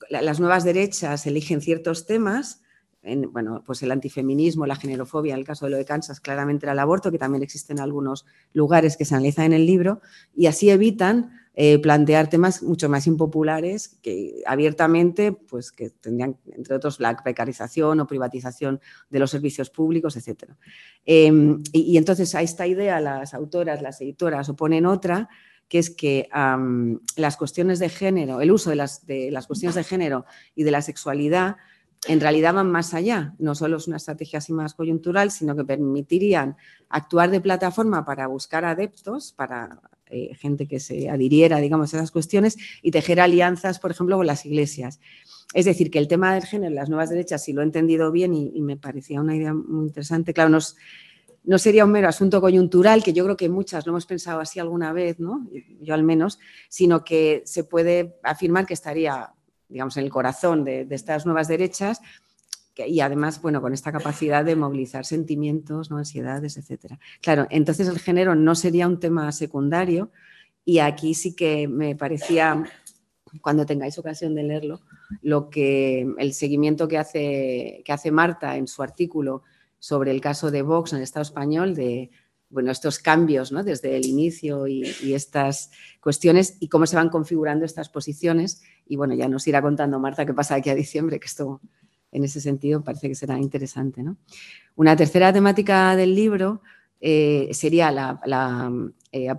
las 0.08 0.40
nuevas 0.40 0.64
derechas 0.64 1.26
eligen 1.26 1.60
ciertos 1.60 2.06
temas, 2.06 2.62
en, 3.02 3.32
bueno, 3.32 3.62
pues 3.66 3.82
el 3.82 3.90
antifeminismo, 3.90 4.64
la 4.64 4.76
generofobia, 4.76 5.34
en 5.34 5.40
el 5.40 5.46
caso 5.46 5.66
de 5.66 5.72
lo 5.72 5.76
de 5.76 5.84
Kansas, 5.84 6.20
claramente 6.20 6.66
era 6.66 6.72
el 6.72 6.78
aborto, 6.78 7.10
que 7.10 7.18
también 7.18 7.42
existe 7.42 7.72
en 7.72 7.80
algunos 7.80 8.24
lugares 8.52 8.96
que 8.96 9.04
se 9.04 9.14
analizan 9.14 9.46
en 9.46 9.52
el 9.54 9.66
libro, 9.66 10.00
y 10.34 10.46
así 10.46 10.70
evitan 10.70 11.32
eh, 11.60 11.80
plantear 11.80 12.30
temas 12.30 12.62
mucho 12.62 12.88
más 12.88 13.08
impopulares 13.08 13.98
que 14.00 14.44
abiertamente, 14.46 15.32
pues 15.32 15.72
que 15.72 15.90
tendrían, 15.90 16.36
entre 16.52 16.76
otros, 16.76 17.00
la 17.00 17.16
precarización 17.16 17.98
o 17.98 18.06
privatización 18.06 18.80
de 19.10 19.18
los 19.18 19.32
servicios 19.32 19.68
públicos, 19.68 20.16
etc. 20.16 20.52
Em, 21.04 21.60
y, 21.72 21.96
entonces 21.96 22.32
a 22.36 22.42
esta 22.42 22.64
idea 22.68 23.00
las 23.00 23.34
autoras, 23.34 23.82
las 23.82 24.00
editoras 24.00 24.48
oponen 24.48 24.86
otra, 24.86 25.28
que 25.66 25.80
es 25.80 25.90
que 25.90 26.28
las 27.16 27.36
cuestiones 27.36 27.80
de 27.80 27.88
género, 27.88 28.40
el 28.40 28.52
uso 28.52 28.70
de 28.70 28.76
las, 28.76 29.04
de 29.04 29.32
las 29.32 29.48
cuestiones 29.48 29.74
de 29.74 29.82
género 29.82 30.26
y 30.54 30.62
de 30.62 30.70
la 30.70 30.80
sexualidad 30.80 31.56
en 32.06 32.20
realidad 32.20 32.54
van 32.54 32.70
más 32.70 32.94
allá. 32.94 33.34
No 33.40 33.56
solo 33.56 33.78
es 33.78 33.88
una 33.88 33.96
estrategia 33.96 34.38
así 34.38 34.52
más 34.52 34.74
coyuntural, 34.74 35.32
sino 35.32 35.56
que 35.56 35.64
permitirían 35.64 36.56
actuar 36.88 37.32
de 37.32 37.40
plataforma 37.40 38.04
para 38.04 38.28
buscar 38.28 38.64
adeptos, 38.64 39.32
para 39.32 39.80
eh, 40.10 40.34
gente 40.34 40.66
que 40.66 40.80
se 40.80 41.08
adhiriera, 41.10 41.58
digamos, 41.58 41.92
a 41.94 41.98
esas 41.98 42.10
cuestiones 42.10 42.56
y 42.82 42.90
tejer 42.90 43.20
alianzas, 43.20 43.78
por 43.78 43.90
ejemplo, 43.90 44.16
con 44.16 44.26
las 44.26 44.46
iglesias. 44.46 45.00
Es 45.54 45.64
decir, 45.64 45.90
que 45.90 45.98
el 45.98 46.08
tema 46.08 46.34
del 46.34 46.44
género, 46.44 46.74
las 46.74 46.88
nuevas 46.88 47.10
derechas, 47.10 47.42
si 47.42 47.52
lo 47.52 47.62
he 47.62 47.64
entendido 47.64 48.12
bien 48.12 48.34
y, 48.34 48.60
me 48.60 48.76
parecía 48.76 49.20
una 49.20 49.34
idea 49.34 49.54
muy 49.54 49.86
interesante, 49.86 50.34
claro, 50.34 50.50
no 51.44 51.58
sería 51.58 51.84
un 51.86 51.92
mero 51.92 52.08
asunto 52.08 52.40
coyuntural, 52.40 53.02
que 53.02 53.14
yo 53.14 53.24
creo 53.24 53.36
que 53.36 53.48
muchas 53.48 53.86
lo 53.86 53.92
hemos 53.92 54.04
pensado 54.04 54.40
así 54.40 54.60
alguna 54.60 54.92
vez, 54.92 55.18
¿no? 55.18 55.48
yo 55.80 55.94
al 55.94 56.02
menos, 56.02 56.38
sino 56.68 57.04
que 57.04 57.42
se 57.46 57.64
puede 57.64 58.18
afirmar 58.22 58.66
que 58.66 58.74
estaría, 58.74 59.32
digamos, 59.68 59.96
en 59.96 60.04
el 60.04 60.10
corazón 60.10 60.64
de, 60.64 60.86
estas 60.90 61.24
nuevas 61.24 61.48
derechas 61.48 62.02
y 62.86 63.00
además, 63.00 63.42
bueno, 63.42 63.60
con 63.60 63.72
esta 63.72 63.90
capacidad 63.92 64.44
de 64.44 64.56
movilizar 64.56 65.04
sentimientos, 65.04 65.90
¿no? 65.90 65.98
ansiedades, 65.98 66.56
etcétera. 66.56 66.98
Claro, 67.20 67.46
entonces 67.50 67.88
el 67.88 67.98
género 67.98 68.34
no 68.34 68.54
sería 68.54 68.86
un 68.86 69.00
tema 69.00 69.32
secundario 69.32 70.10
y 70.64 70.78
aquí 70.78 71.14
sí 71.14 71.34
que 71.34 71.66
me 71.66 71.96
parecía, 71.96 72.62
cuando 73.40 73.66
tengáis 73.66 73.98
ocasión 73.98 74.34
de 74.34 74.42
leerlo, 74.42 74.80
lo 75.22 75.50
que 75.50 76.06
el 76.18 76.34
seguimiento 76.34 76.86
que 76.88 76.98
hace, 76.98 77.82
que 77.84 77.92
hace 77.92 78.10
Marta 78.10 78.56
en 78.56 78.68
su 78.68 78.82
artículo 78.82 79.42
sobre 79.78 80.10
el 80.10 80.20
caso 80.20 80.50
de 80.50 80.62
Vox 80.62 80.92
en 80.92 80.98
el 80.98 81.04
Estado 81.04 81.22
español, 81.22 81.74
de 81.74 82.10
bueno, 82.50 82.70
estos 82.70 82.98
cambios 82.98 83.52
¿no? 83.52 83.62
desde 83.62 83.96
el 83.96 84.06
inicio 84.06 84.66
y, 84.66 84.82
estas 85.12 85.70
cuestiones 86.00 86.56
y 86.60 86.68
cómo 86.68 86.86
se 86.86 86.96
van 86.96 87.10
configurando 87.10 87.64
estas 87.64 87.88
posiciones. 87.88 88.62
Y 88.86 88.96
bueno, 88.96 89.14
ya 89.14 89.28
nos 89.28 89.46
irá 89.46 89.60
contando 89.60 89.98
Marta 89.98 90.24
qué 90.24 90.32
pasa 90.32 90.54
aquí 90.54 90.70
a 90.70 90.74
diciembre, 90.74 91.20
que 91.20 91.26
esto 91.26 91.60
en 92.12 92.24
ese 92.24 92.40
sentido 92.40 92.82
parece 92.82 93.08
que 93.08 93.14
será 93.14 93.38
interesante. 93.38 94.02
¿no? 94.02 94.16
Una 94.76 94.96
tercera 94.96 95.32
temática 95.32 95.96
del 95.96 96.14
libro 96.14 96.62
eh, 97.00 97.48
sería 97.52 97.90
eh, 97.90 99.34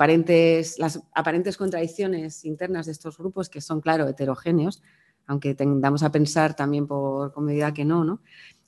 las 0.77 0.99
aparentes 1.13 1.57
contradicciones 1.57 2.45
internas 2.45 2.85
de 2.85 2.91
estos 2.91 3.17
grupos 3.17 3.49
que 3.49 3.61
son, 3.61 3.81
claro, 3.81 4.07
heterogéneos, 4.07 4.81
aunque 5.27 5.53
tendamos 5.53 6.03
a 6.03 6.11
pensar 6.11 6.55
también 6.55 6.87
por 6.87 7.33
comodidad 7.33 7.73
que 7.73 7.85
no, 7.85 8.03
¿no? 8.03 8.21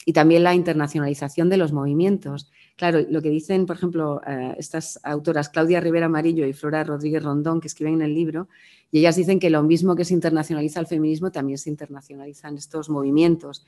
y 0.06 0.14
también 0.14 0.44
la 0.44 0.54
internacionalización 0.54 1.50
de 1.50 1.58
los 1.58 1.74
movimientos. 1.74 2.52
Claro, 2.82 3.06
lo 3.08 3.22
que 3.22 3.30
dicen, 3.30 3.68
por 3.68 3.76
ejemplo, 3.76 4.22
eh, 4.26 4.56
estas 4.58 5.00
autoras, 5.04 5.50
Claudia 5.50 5.80
Rivera 5.80 6.08
Amarillo 6.08 6.48
y 6.48 6.54
Flora 6.54 6.84
Rodríguez 6.84 7.22
Rondón, 7.22 7.62
que 7.62 7.68
escriben 7.68 7.94
en 7.94 8.02
el 8.02 8.16
libro, 8.16 8.50
y 8.90 8.98
ellas 8.98 9.16
dicen 9.16 9.40
que 9.40 9.52
lo 9.52 9.62
mismo 9.62 9.96
que 9.96 10.04
se 10.04 10.16
internacionaliza 10.16 10.80
el 10.80 10.88
feminismo, 10.88 11.32
también 11.32 11.60
se 11.60 11.70
internacionalizan 11.70 12.58
estos 12.58 12.90
movimientos. 12.90 13.68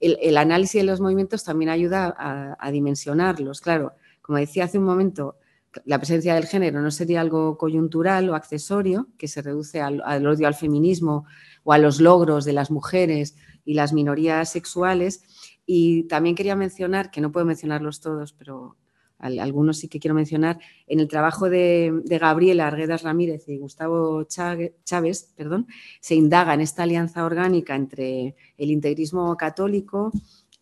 El, 0.00 0.36
análisis 0.36 0.80
de 0.80 0.84
los 0.84 1.00
movimientos 1.00 1.44
también 1.44 1.68
ayuda 1.68 2.12
a, 2.58 2.70
dimensionarlos. 2.72 3.60
Claro, 3.60 3.92
como 4.20 4.38
decía 4.38 4.64
hace 4.64 4.78
un 4.78 4.84
momento, 4.84 5.36
la 5.84 5.98
presencia 5.98 6.34
del 6.34 6.46
género 6.46 6.80
no 6.80 6.90
sería 6.90 7.20
algo 7.20 7.56
coyuntural 7.56 8.28
o 8.30 8.34
accesorio, 8.34 9.06
que 9.16 9.28
se 9.28 9.42
reduce 9.42 9.80
al 9.80 10.26
odio 10.26 10.48
al 10.48 10.56
feminismo 10.56 11.24
o 11.62 11.72
a 11.72 11.78
los 11.78 12.00
logros 12.00 12.44
de 12.44 12.54
las 12.54 12.72
mujeres 12.72 13.36
y 13.64 13.74
las 13.74 13.92
minorías 13.92 14.50
sexuales, 14.50 15.22
y 15.66 16.04
también 16.04 16.34
quería 16.34 16.56
mencionar, 16.56 17.10
que 17.10 17.20
no 17.20 17.32
puedo 17.32 17.46
mencionarlos 17.46 18.00
todos, 18.00 18.32
pero 18.32 18.76
algunos 19.18 19.78
sí 19.78 19.88
que 19.88 20.00
quiero 20.00 20.14
mencionar, 20.14 20.58
en 20.86 21.00
el 21.00 21.08
trabajo 21.08 21.50
de, 21.50 22.02
Gabriela 22.06 22.66
Arguedas 22.66 23.02
Ramírez 23.02 23.48
y 23.48 23.58
Gustavo 23.58 24.24
Chávez, 24.24 25.32
perdón, 25.36 25.66
se 26.00 26.14
indaga 26.14 26.54
en 26.54 26.62
esta 26.62 26.84
alianza 26.84 27.24
orgánica 27.24 27.76
entre 27.76 28.34
el 28.56 28.70
integrismo 28.70 29.36
católico, 29.36 30.10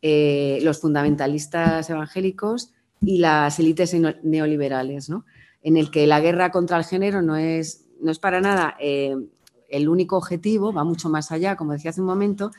eh, 0.03 0.59
los 0.63 0.81
fundamentalistas 0.81 1.89
evangélicos 1.89 2.73
y 3.01 3.19
las 3.19 3.59
élites 3.61 3.95
neoliberales, 4.23 5.09
¿no? 5.09 5.25
en 5.63 5.77
el 5.77 5.91
que 5.91 6.07
la 6.07 6.21
guerra 6.21 6.51
contra 6.51 6.79
el 6.79 6.85
género 6.85 7.23
no 7.23 7.37
es, 7.37 7.85
no 8.01 8.11
es 8.11 8.19
para 8.19 8.41
nada 8.41 8.77
eh, 8.81 9.15
el 9.69 9.89
único 9.89 10.17
objetivo, 10.17 10.73
va 10.73 10.85
mucho 10.85 11.09
más 11.09 11.31
allá, 11.33 11.57
como 11.57 11.73
decía 11.73 11.91
hace 11.91 12.01
un 12.01 12.07
momento, 12.07 12.51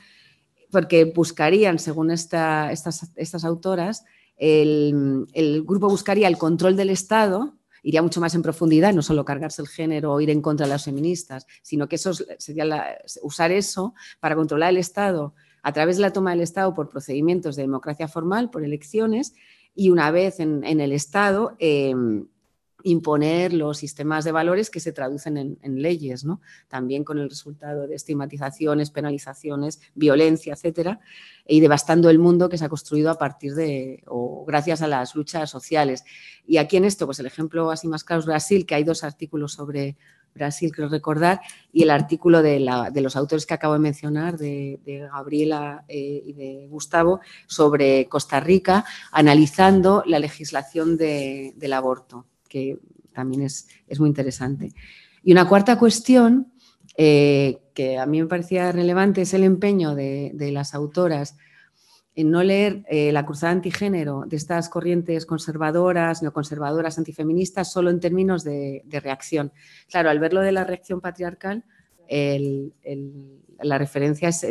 porque 0.70 1.04
buscarían, 1.04 1.78
según 1.78 2.10
estas, 2.10 3.44
autoras, 3.44 4.04
el, 4.36 5.64
grupo 5.66 5.88
buscaría 5.88 6.28
el 6.28 6.38
control 6.38 6.76
del 6.76 6.90
Estado, 6.90 7.54
iría 7.82 8.02
mucho 8.02 8.20
más 8.20 8.34
en 8.34 8.42
profundidad, 8.42 8.92
no 8.92 9.02
solo 9.02 9.24
cargarse 9.24 9.62
el 9.62 9.68
género 9.68 10.12
o 10.12 10.20
ir 10.20 10.30
en 10.30 10.42
contra 10.42 10.66
de 10.66 10.72
las 10.72 10.84
feministas, 10.84 11.46
sino 11.62 11.88
que 11.88 11.96
eso 11.96 12.12
sería 12.38 12.98
usar 13.22 13.52
eso 13.52 13.94
para 14.20 14.36
controlar 14.36 14.70
el 14.70 14.78
Estado 14.78 15.34
a 15.62 15.72
través 15.72 15.96
de 15.96 16.02
la 16.02 16.12
toma 16.12 16.30
del 16.30 16.40
Estado 16.40 16.74
por 16.74 16.88
procedimientos 16.88 17.56
de 17.56 17.62
democracia 17.62 18.08
formal, 18.08 18.50
por 18.50 18.64
elecciones, 18.64 19.34
y 19.74 19.90
una 19.90 20.10
vez 20.10 20.40
en, 20.40 20.64
el 20.64 20.92
Estado, 20.92 21.56
em, 21.58 22.26
imponer 22.84 23.52
los 23.52 23.78
sistemas 23.78 24.24
de 24.24 24.32
valores 24.32 24.70
que 24.70 24.80
se 24.80 24.92
traducen 24.92 25.36
en, 25.36 25.82
leyes, 25.82 26.24
¿no? 26.24 26.40
También 26.68 27.04
con 27.04 27.18
el 27.18 27.28
resultado 27.28 27.86
de 27.86 27.94
estigmatizaciones, 27.94 28.90
penalizaciones, 28.90 29.80
violencia, 29.94 30.54
etcétera, 30.54 31.00
y 31.46 31.60
devastando 31.60 32.10
el 32.10 32.18
mundo 32.18 32.48
que 32.48 32.58
se 32.58 32.64
ha 32.64 32.68
construido 32.68 33.10
a 33.10 33.18
partir 33.18 33.54
de 33.54 34.02
o 34.06 34.44
gracias 34.46 34.82
a 34.82 34.88
las 34.88 35.14
luchas 35.14 35.50
sociales. 35.50 36.04
Y 36.46 36.58
aquí 36.58 36.76
en 36.76 36.84
esto, 36.84 37.06
pues 37.06 37.18
el 37.20 37.26
ejemplo 37.26 37.70
así 37.70 37.88
más 37.88 38.04
claro 38.04 38.20
es 38.20 38.26
Brasil, 38.26 38.66
que 38.66 38.74
hay 38.74 38.84
dos 38.84 39.04
artículos 39.04 39.52
sobre 39.52 39.96
Brasil, 40.34 40.72
creo 40.72 40.88
recordar, 40.88 41.40
y 41.72 41.82
el 41.82 41.90
artículo 41.90 42.42
de, 42.42 42.60
los 42.60 43.16
autores 43.16 43.46
que 43.46 43.54
acabo 43.54 43.74
de 43.74 43.80
mencionar, 43.80 44.36
de, 44.36 45.08
Gabriela 45.12 45.84
eh, 45.88 46.22
y 46.24 46.32
de 46.32 46.66
Gustavo, 46.68 47.20
sobre 47.46 48.08
Costa 48.08 48.40
Rica, 48.40 48.84
analizando 49.12 50.02
la 50.06 50.18
legislación 50.18 50.96
del 50.96 51.72
aborto 51.72 52.26
que 52.50 52.78
también 53.14 53.42
es, 53.42 53.66
muy 53.98 54.08
interesante. 54.08 54.74
Y 55.22 55.32
una 55.32 55.48
cuarta 55.48 55.78
cuestión 55.78 56.52
eh, 56.96 57.60
que 57.72 57.96
a 57.96 58.04
mí 58.04 58.20
me 58.20 58.26
parecía 58.26 58.72
relevante 58.72 59.22
es 59.22 59.32
el 59.32 59.44
empeño 59.44 59.94
de, 59.94 60.50
las 60.52 60.74
autoras 60.74 61.36
en 62.16 62.30
no 62.30 62.42
leer 62.42 62.82
eh, 62.90 63.12
la 63.12 63.24
cruzada 63.24 63.52
antigénero 63.52 64.24
de 64.26 64.36
estas 64.36 64.68
corrientes 64.68 65.24
conservadoras, 65.24 66.22
neoconservadoras, 66.22 66.98
antifeministas, 66.98 67.72
solo 67.72 67.88
en 67.88 68.00
términos 68.00 68.42
de, 68.44 68.82
reacción. 68.90 69.52
Claro, 69.88 70.10
al 70.10 70.18
verlo 70.18 70.40
de 70.40 70.52
la 70.52 70.64
reacción 70.64 71.00
patriarcal, 71.00 71.64
la 73.62 73.78
referencia 73.78 74.30
es 74.30 74.44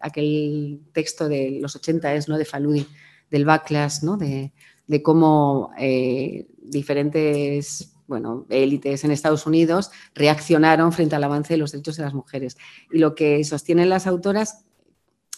aquel 0.00 0.80
texto 0.92 1.28
de 1.28 1.58
los 1.60 1.76
80 1.76 2.14
es 2.14 2.28
¿no? 2.28 2.38
de 2.38 2.46
Faludi, 2.46 2.86
del 3.30 3.44
backlash, 3.44 4.02
¿no? 4.02 4.16
de, 4.16 4.52
de 4.86 5.02
cómo 5.02 5.70
eh, 5.78 6.46
diferentes 6.62 7.92
bueno, 8.06 8.46
élites 8.50 9.04
en 9.04 9.10
Estados 9.10 9.46
Unidos 9.46 9.90
reaccionaron 10.14 10.92
frente 10.92 11.16
al 11.16 11.24
avance 11.24 11.54
de 11.54 11.58
los 11.58 11.72
derechos 11.72 11.96
de 11.96 12.02
las 12.04 12.14
mujeres. 12.14 12.58
Y 12.90 12.98
lo 12.98 13.14
que 13.14 13.42
sostienen 13.44 13.88
las 13.88 14.06
autoras, 14.06 14.64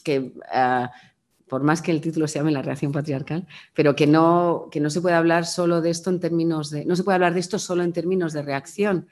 que 0.03 0.33
ah, 0.51 0.91
por 1.47 1.63
más 1.63 1.83
que 1.83 1.93
el 1.93 2.01
título 2.01 2.27
se 2.27 2.39
llame 2.39 2.53
La 2.53 2.63
reacción 2.63 2.93
patriarcal, 2.93 3.47
pero 3.75 3.95
que 3.95 4.07
no, 4.07 4.69
que 4.71 4.81
no 4.81 4.91
se 4.91 5.01
puede 5.01 5.15
hablar 5.15 5.47
solo 5.47 5.81
de 5.81 5.91
esto 5.91 6.11
en 6.11 6.21
términos 6.21 6.71
de, 6.71 6.85
no 6.85 6.97
se 6.97 7.05
puede 7.05 7.15
hablar 7.15 7.35
de 7.35 7.41
esto 7.41 7.59
solo 7.59 7.83
en 7.83 7.93
términos 7.93 8.33
de 8.33 8.43
reacción, 8.43 9.07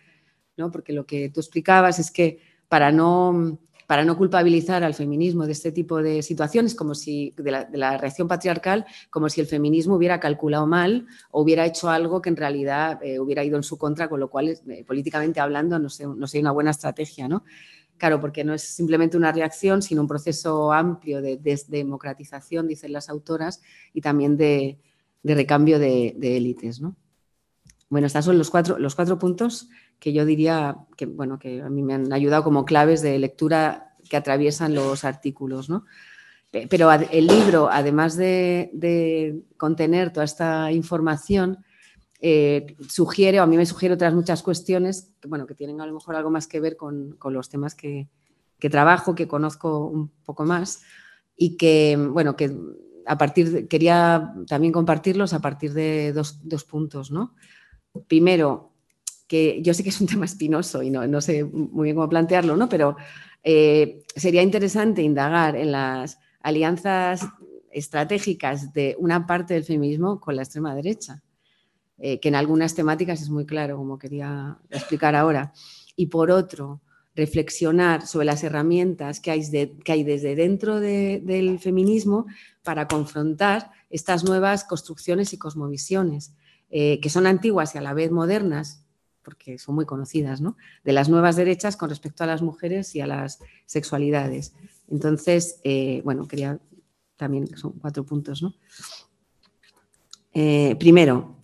¿no? 0.57 0.71
porque 0.71 0.93
lo 0.93 1.07
que 1.07 1.29
tú 1.29 1.41
explicabas 1.41 1.99
es 1.99 2.11
que 2.11 2.41
para 2.69 2.91
no 2.91 3.59
para 3.87 4.05
no 4.05 4.17
culpabilizar 4.17 4.85
al 4.85 4.95
feminismo 4.95 5.47
de 5.47 5.53
este 5.53 5.73
tipo 5.73 6.03
de 6.03 6.23
situaciones, 6.23 6.75
como 6.75 6.95
si 6.95 7.35
de 7.37 7.51
la, 7.73 7.99
reacción 7.99 8.29
patriarcal, 8.29 8.87
como 9.11 9.29
si 9.29 9.41
el 9.41 9.47
feminismo 9.47 9.97
hubiera 9.97 10.21
calculado 10.21 10.67
mal 10.67 11.07
o 11.31 11.43
hubiera 11.43 11.67
hecho 11.67 11.91
algo 11.91 12.23
que 12.23 12.31
en 12.31 12.37
realidad 12.37 13.01
eh, 13.03 13.19
hubiera 13.19 13.45
ido 13.45 13.57
en 13.57 13.63
su 13.63 13.79
contra, 13.79 14.09
con 14.09 14.21
lo 14.21 14.31
cual, 14.31 14.49
eh, 14.49 14.85
políticamente 14.87 15.41
hablando, 15.41 15.79
no 15.79 15.89
sé, 15.89 16.07
no 16.07 16.27
sé 16.27 16.41
una 16.41 16.53
buena 16.53 16.71
estrategia, 16.71 17.29
¿no? 17.29 17.45
Claro, 17.99 18.21
porque 18.21 18.43
no 18.43 18.53
es 18.55 18.63
simplemente 18.63 19.17
una 19.17 19.31
reacción, 19.31 19.81
sino 19.81 20.01
un 20.01 20.09
proceso 20.09 20.73
amplio 20.73 21.23
de 21.23 21.37
desdemocratización, 21.37 22.67
dicen 22.67 22.93
las 22.93 23.09
autoras, 23.09 23.63
y 23.93 24.01
también 24.01 24.37
de, 24.37 24.81
recambio 25.23 25.79
de, 25.79 26.17
élites, 26.21 26.81
¿no? 26.81 26.97
Bueno, 27.89 28.07
estos 28.07 28.25
son 28.25 28.39
los 28.39 28.51
cuatro, 28.51 28.79
los 28.79 28.95
cuatro 28.95 29.19
puntos 29.19 29.69
que 30.03 30.13
yo 30.13 30.25
diría 30.25 30.79
que, 30.97 31.07
bueno, 31.07 31.39
que 31.39 31.63
a 31.63 31.71
mí 31.71 31.81
me 31.81 31.95
han 31.95 32.13
ayudado 32.13 32.43
como 32.43 32.65
claves 32.65 33.03
de 33.03 33.21
lectura 33.21 33.95
que 34.11 34.17
atraviesan 34.17 34.75
los 34.75 35.05
artículos. 35.05 35.71
¿no? 35.71 35.85
Pero 36.51 36.91
el 36.91 37.29
libro, 37.29 37.69
además 37.71 38.17
de, 38.17 39.45
contener 39.57 40.13
toda 40.13 40.25
esta 40.25 40.73
información, 40.73 41.65
eh, 42.21 42.75
sugiere, 42.89 43.39
o 43.39 43.45
a 43.45 43.47
mí 43.47 43.57
me 43.57 43.65
sugiere 43.65 43.95
otras 43.95 44.13
muchas 44.13 44.43
cuestiones 44.43 45.13
que, 45.21 45.29
bueno, 45.29 45.47
que 45.47 45.55
tienen 45.55 45.81
a 45.81 45.87
lo 45.87 45.95
mejor 45.95 46.17
algo 46.17 46.31
más 46.31 46.49
que 46.49 46.59
ver 46.59 46.77
con, 46.77 47.17
los 47.23 47.49
temas 47.49 47.77
que, 47.77 48.09
trabajo, 48.59 49.15
que 49.15 49.29
conozco 49.29 49.87
un 49.87 50.09
poco 50.25 50.45
más 50.45 50.83
y 51.37 51.57
que, 51.57 51.97
bueno, 51.97 52.35
que 52.35 52.53
a 53.07 53.17
partir 53.17 53.69
quería 53.69 54.35
también 54.49 54.73
compartirlos 54.73 55.33
a 55.33 55.41
partir 55.41 55.73
de 55.75 56.13
dos, 56.13 56.41
dos 56.43 56.65
puntos, 56.65 57.13
¿no? 57.13 57.37
Primero, 58.09 58.72
que 59.33 59.63
yo 59.63 59.73
sé 59.73 59.83
que 59.83 59.89
es 59.89 59.99
un 59.99 60.07
tema 60.13 60.27
espinoso 60.27 60.83
y 60.83 60.91
no, 60.91 61.21
sé 61.23 61.43
muy 61.43 61.85
bien 61.85 61.97
cómo 61.97 62.11
plantearlo, 62.11 62.55
¿no? 62.55 62.69
pero 62.69 62.97
eh, 63.43 64.03
sería 64.15 64.43
interesante 64.43 65.01
indagar 65.01 65.57
en 65.57 65.73
las 65.73 66.19
alianzas 66.43 67.27
estratégicas 67.71 68.75
de 68.75 68.95
una 68.99 69.27
parte 69.27 69.55
del 69.55 69.65
feminismo 69.65 70.21
con 70.21 70.37
la 70.37 70.43
extrema 70.43 70.75
derecha, 70.75 71.23
eh, 71.97 72.21
que 72.21 72.29
en 72.29 72.35
algunas 72.35 72.75
temáticas 72.75 73.23
es 73.23 73.31
muy 73.31 73.47
claro, 73.47 73.79
como 73.79 73.99
quería 73.99 74.59
explicar 74.69 75.15
ahora. 75.17 75.55
Y 75.97 76.09
por 76.09 76.31
otro, 76.31 76.83
reflexionar 77.17 78.07
sobre 78.07 78.27
las 78.27 78.45
herramientas 78.45 79.19
que 79.19 79.31
hay, 79.31 79.43
que 79.83 79.93
hay 79.93 80.05
desde 80.05 80.35
dentro 80.35 80.79
del 80.79 81.59
feminismo 81.59 82.27
para 82.63 82.87
confrontar 82.87 83.71
estas 83.89 84.25
nuevas 84.25 84.65
construcciones 84.65 85.33
y 85.33 85.39
cosmovisiones, 85.39 86.35
eh, 86.69 87.01
que 87.01 87.09
son 87.09 87.27
antiguas 87.27 87.75
y 87.75 87.79
a 87.79 87.83
la 87.83 87.95
vez 87.95 88.11
modernas, 88.11 88.82
porque 89.23 89.59
son 89.59 89.75
muy 89.75 89.87
conocidas, 89.87 90.41
¿no? 90.41 90.57
de 90.85 90.93
las 90.93 91.09
nuevas 91.09 91.37
derechas 91.37 91.77
con 91.77 91.89
respecto 91.89 92.25
a 92.25 92.27
las 92.27 92.43
mujeres 92.43 92.95
y 92.95 93.01
a 93.01 93.07
las 93.07 93.41
sexualidades. 93.67 94.55
Entonces, 94.89 95.61
eh, 95.65 96.03
bueno, 96.05 96.27
quería 96.29 96.59
también, 97.17 97.47
son 97.57 97.73
cuatro 97.73 98.05
puntos. 98.05 98.43
¿no? 98.43 98.55
Eh, 100.35 100.77
primero, 100.79 101.37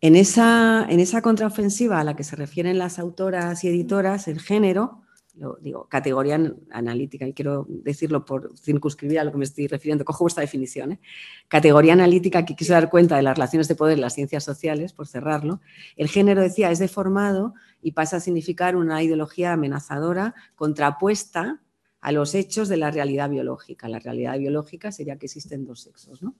en 0.00 0.16
esa, 0.16 0.86
en 0.88 1.00
esa 1.00 1.22
contraofensiva 1.22 2.00
a 2.00 2.04
la 2.04 2.16
que 2.16 2.24
se 2.24 2.36
refieren 2.36 2.78
las 2.78 2.98
autoras 2.98 3.64
y 3.64 3.68
editoras, 3.68 4.28
el 4.28 4.40
género, 4.40 5.02
lo 5.36 5.58
digo, 5.60 5.86
categoría 5.88 6.40
analítica, 6.70 7.26
y 7.26 7.32
quiero 7.32 7.66
decirlo 7.68 8.24
por 8.24 8.56
circunscribir 8.58 9.20
a 9.20 9.24
lo 9.24 9.32
que 9.32 9.38
me 9.38 9.44
estoy 9.44 9.66
refiriendo, 9.66 10.04
cojo 10.04 10.24
vuestra 10.24 10.40
definición, 10.40 10.92
¿eh? 10.92 11.00
categoría 11.48 11.92
analítica 11.92 12.44
que 12.44 12.56
quiso 12.56 12.72
dar 12.72 12.88
cuenta 12.88 13.16
de 13.16 13.22
las 13.22 13.36
relaciones 13.36 13.68
de 13.68 13.74
poder 13.74 13.94
en 13.94 14.00
las 14.00 14.14
ciencias 14.14 14.44
sociales, 14.44 14.92
por 14.92 15.06
cerrarlo, 15.06 15.60
el 15.96 16.08
género, 16.08 16.40
decía, 16.40 16.70
es 16.70 16.78
deformado 16.78 17.54
y 17.82 17.92
pasa 17.92 18.16
a 18.16 18.20
significar 18.20 18.76
una 18.76 19.02
ideología 19.02 19.52
amenazadora 19.52 20.34
contrapuesta 20.54 21.60
a 22.00 22.12
los 22.12 22.34
hechos 22.34 22.68
de 22.68 22.76
la 22.76 22.90
realidad 22.90 23.28
biológica. 23.28 23.88
La 23.88 23.98
realidad 23.98 24.38
biológica 24.38 24.92
sería 24.92 25.16
que 25.16 25.26
existen 25.26 25.64
dos 25.64 25.80
sexos, 25.80 26.22
¿no? 26.22 26.34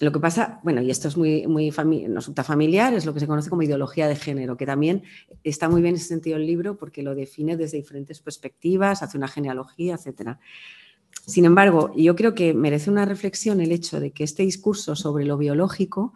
Lo 0.00 0.12
que 0.12 0.18
pasa, 0.18 0.60
bueno, 0.62 0.80
y 0.80 0.90
esto 0.90 1.08
es 1.08 1.18
muy, 1.18 1.46
muy 1.46 1.70
familiar, 1.70 2.94
es 2.94 3.04
lo 3.04 3.12
que 3.12 3.20
se 3.20 3.26
conoce 3.26 3.50
como 3.50 3.62
ideología 3.62 4.08
de 4.08 4.16
género, 4.16 4.56
que 4.56 4.64
también 4.64 5.02
está 5.44 5.68
muy 5.68 5.82
bien 5.82 5.94
en 5.94 6.00
ese 6.00 6.08
sentido 6.08 6.38
el 6.38 6.46
libro 6.46 6.78
porque 6.78 7.02
lo 7.02 7.14
define 7.14 7.58
desde 7.58 7.76
diferentes 7.76 8.18
perspectivas, 8.20 9.02
hace 9.02 9.18
una 9.18 9.28
genealogía, 9.28 9.96
etc. 9.96 10.38
Sin 11.26 11.44
embargo, 11.44 11.92
yo 11.94 12.16
creo 12.16 12.34
que 12.34 12.54
merece 12.54 12.90
una 12.90 13.04
reflexión 13.04 13.60
el 13.60 13.72
hecho 13.72 14.00
de 14.00 14.12
que 14.12 14.24
este 14.24 14.42
discurso 14.42 14.96
sobre 14.96 15.26
lo 15.26 15.36
biológico 15.36 16.14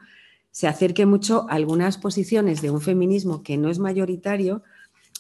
se 0.51 0.67
acerque 0.67 1.05
mucho 1.05 1.47
a 1.51 1.55
algunas 1.55 1.99
posiciones 1.99 2.63
de 2.63 2.71
un 2.71 2.81
feminismo 2.81 3.43
que 3.43 3.59
no 3.59 3.69
es 3.69 3.79
mayoritario, 3.79 4.63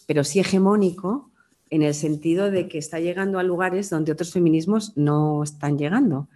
pero 0.06 0.24
sí 0.24 0.40
hegemónico, 0.40 1.30
en 1.68 1.82
el 1.82 1.92
sentido 1.92 2.50
de 2.50 2.68
que 2.68 2.78
está 2.78 2.98
llegando 2.98 3.38
a 3.38 3.42
lugares 3.42 3.90
donde 3.90 4.12
otros 4.12 4.32
feminismos 4.32 4.96
no 4.96 5.42
están 5.42 5.76
llegando. 5.76 6.28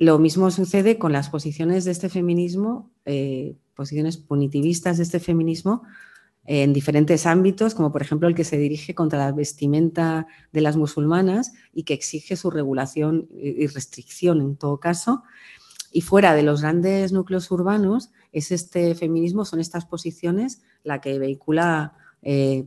Lo 0.00 0.18
mismo 0.18 0.50
sucede 0.50 0.98
con 0.98 1.12
las 1.12 1.28
posiciones 1.28 1.84
de 1.84 1.90
este 1.90 2.08
feminismo, 2.08 2.90
eh, 3.04 3.54
posiciones 3.74 4.16
punitivistas 4.16 4.96
de 4.96 5.02
este 5.02 5.20
feminismo 5.20 5.82
en 6.46 6.72
diferentes 6.72 7.26
ámbitos, 7.26 7.74
como 7.74 7.92
por 7.92 8.00
ejemplo 8.00 8.26
el 8.26 8.34
que 8.34 8.44
se 8.44 8.56
dirige 8.56 8.94
contra 8.94 9.18
la 9.18 9.32
vestimenta 9.32 10.26
de 10.52 10.62
las 10.62 10.78
musulmanas 10.78 11.52
y 11.74 11.82
que 11.82 11.92
exige 11.92 12.36
su 12.36 12.50
regulación 12.50 13.28
y 13.36 13.66
restricción 13.66 14.40
en 14.40 14.56
todo 14.56 14.80
caso. 14.80 15.22
Y 15.92 16.00
fuera 16.00 16.34
de 16.34 16.44
los 16.44 16.62
grandes 16.62 17.12
núcleos 17.12 17.50
urbanos, 17.50 18.10
es 18.32 18.52
este 18.52 18.94
feminismo, 18.94 19.44
son 19.44 19.60
estas 19.60 19.84
posiciones 19.84 20.62
la 20.82 21.02
que 21.02 21.18
vehicula 21.18 21.92
eh, 22.22 22.66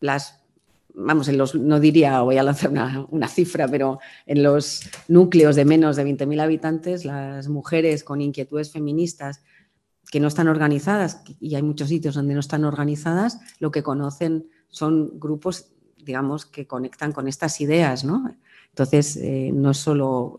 las 0.00 0.37
vamos, 0.98 1.28
en 1.28 1.38
los, 1.38 1.54
no 1.54 1.78
diría, 1.78 2.20
voy 2.22 2.38
a 2.38 2.42
lanzar 2.42 2.70
una, 3.10 3.28
cifra, 3.28 3.68
pero 3.68 4.00
en 4.26 4.42
los 4.42 4.82
núcleos 5.06 5.54
de 5.56 5.64
menos 5.64 5.96
de 5.96 6.04
20.000 6.04 6.40
habitantes, 6.40 7.04
las 7.04 7.48
mujeres 7.48 8.02
con 8.02 8.20
inquietudes 8.20 8.72
feministas 8.72 9.42
que 10.10 10.20
no 10.20 10.28
están 10.28 10.48
organizadas, 10.48 11.22
y 11.40 11.54
hay 11.54 11.62
muchos 11.62 11.88
sitios 11.88 12.14
donde 12.14 12.34
no 12.34 12.40
están 12.40 12.64
organizadas, 12.64 13.38
lo 13.60 13.70
que 13.70 13.82
conocen 13.82 14.48
son 14.68 15.20
grupos, 15.20 15.70
digamos, 15.96 16.46
que 16.46 16.66
conectan 16.66 17.12
con 17.12 17.28
estas 17.28 17.60
ideas, 17.60 18.04
¿no? 18.04 18.34
Entonces, 18.70 19.16
eh, 19.16 19.50
no 19.52 19.70
es 19.70 19.78
solo 19.78 20.38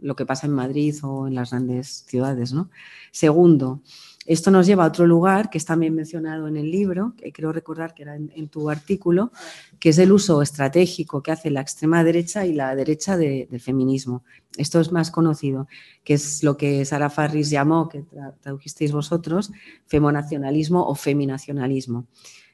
lo 0.00 0.16
que 0.16 0.26
pasa 0.26 0.46
en 0.46 0.52
Madrid 0.52 0.94
o 1.02 1.28
en 1.28 1.34
las 1.34 1.50
grandes 1.50 2.04
ciudades, 2.08 2.52
¿no? 2.52 2.70
Segundo, 3.10 3.82
esto 4.26 4.50
nos 4.50 4.66
lleva 4.66 4.84
a 4.84 4.88
otro 4.88 5.06
lugar 5.06 5.48
que 5.48 5.56
está 5.56 5.72
también 5.72 5.94
mencionado 5.94 6.46
en 6.46 6.56
el 6.56 6.70
libro, 6.70 7.14
que 7.16 7.32
creo 7.32 7.52
recordar 7.52 7.94
que 7.94 8.02
era 8.02 8.16
en, 8.16 8.48
tu 8.48 8.68
artículo, 8.68 9.32
que 9.78 9.88
es 9.90 9.98
el 9.98 10.12
uso 10.12 10.42
estratégico 10.42 11.22
que 11.22 11.32
hace 11.32 11.50
la 11.50 11.62
extrema 11.62 12.04
derecha 12.04 12.44
y 12.44 12.52
la 12.52 12.74
derecha 12.74 13.16
del 13.16 13.60
feminismo. 13.60 14.22
Esto 14.58 14.78
es 14.80 14.92
más 14.92 15.10
conocido, 15.10 15.68
que 16.04 16.14
es 16.14 16.42
lo 16.42 16.56
que 16.58 16.84
Sara 16.84 17.08
Farris 17.08 17.48
llamó, 17.48 17.88
que 17.88 18.04
tradujisteis 18.40 18.92
vosotros, 18.92 19.52
femonacionalismo 19.86 20.86
o 20.86 20.94
feminacionalismo. 20.94 22.06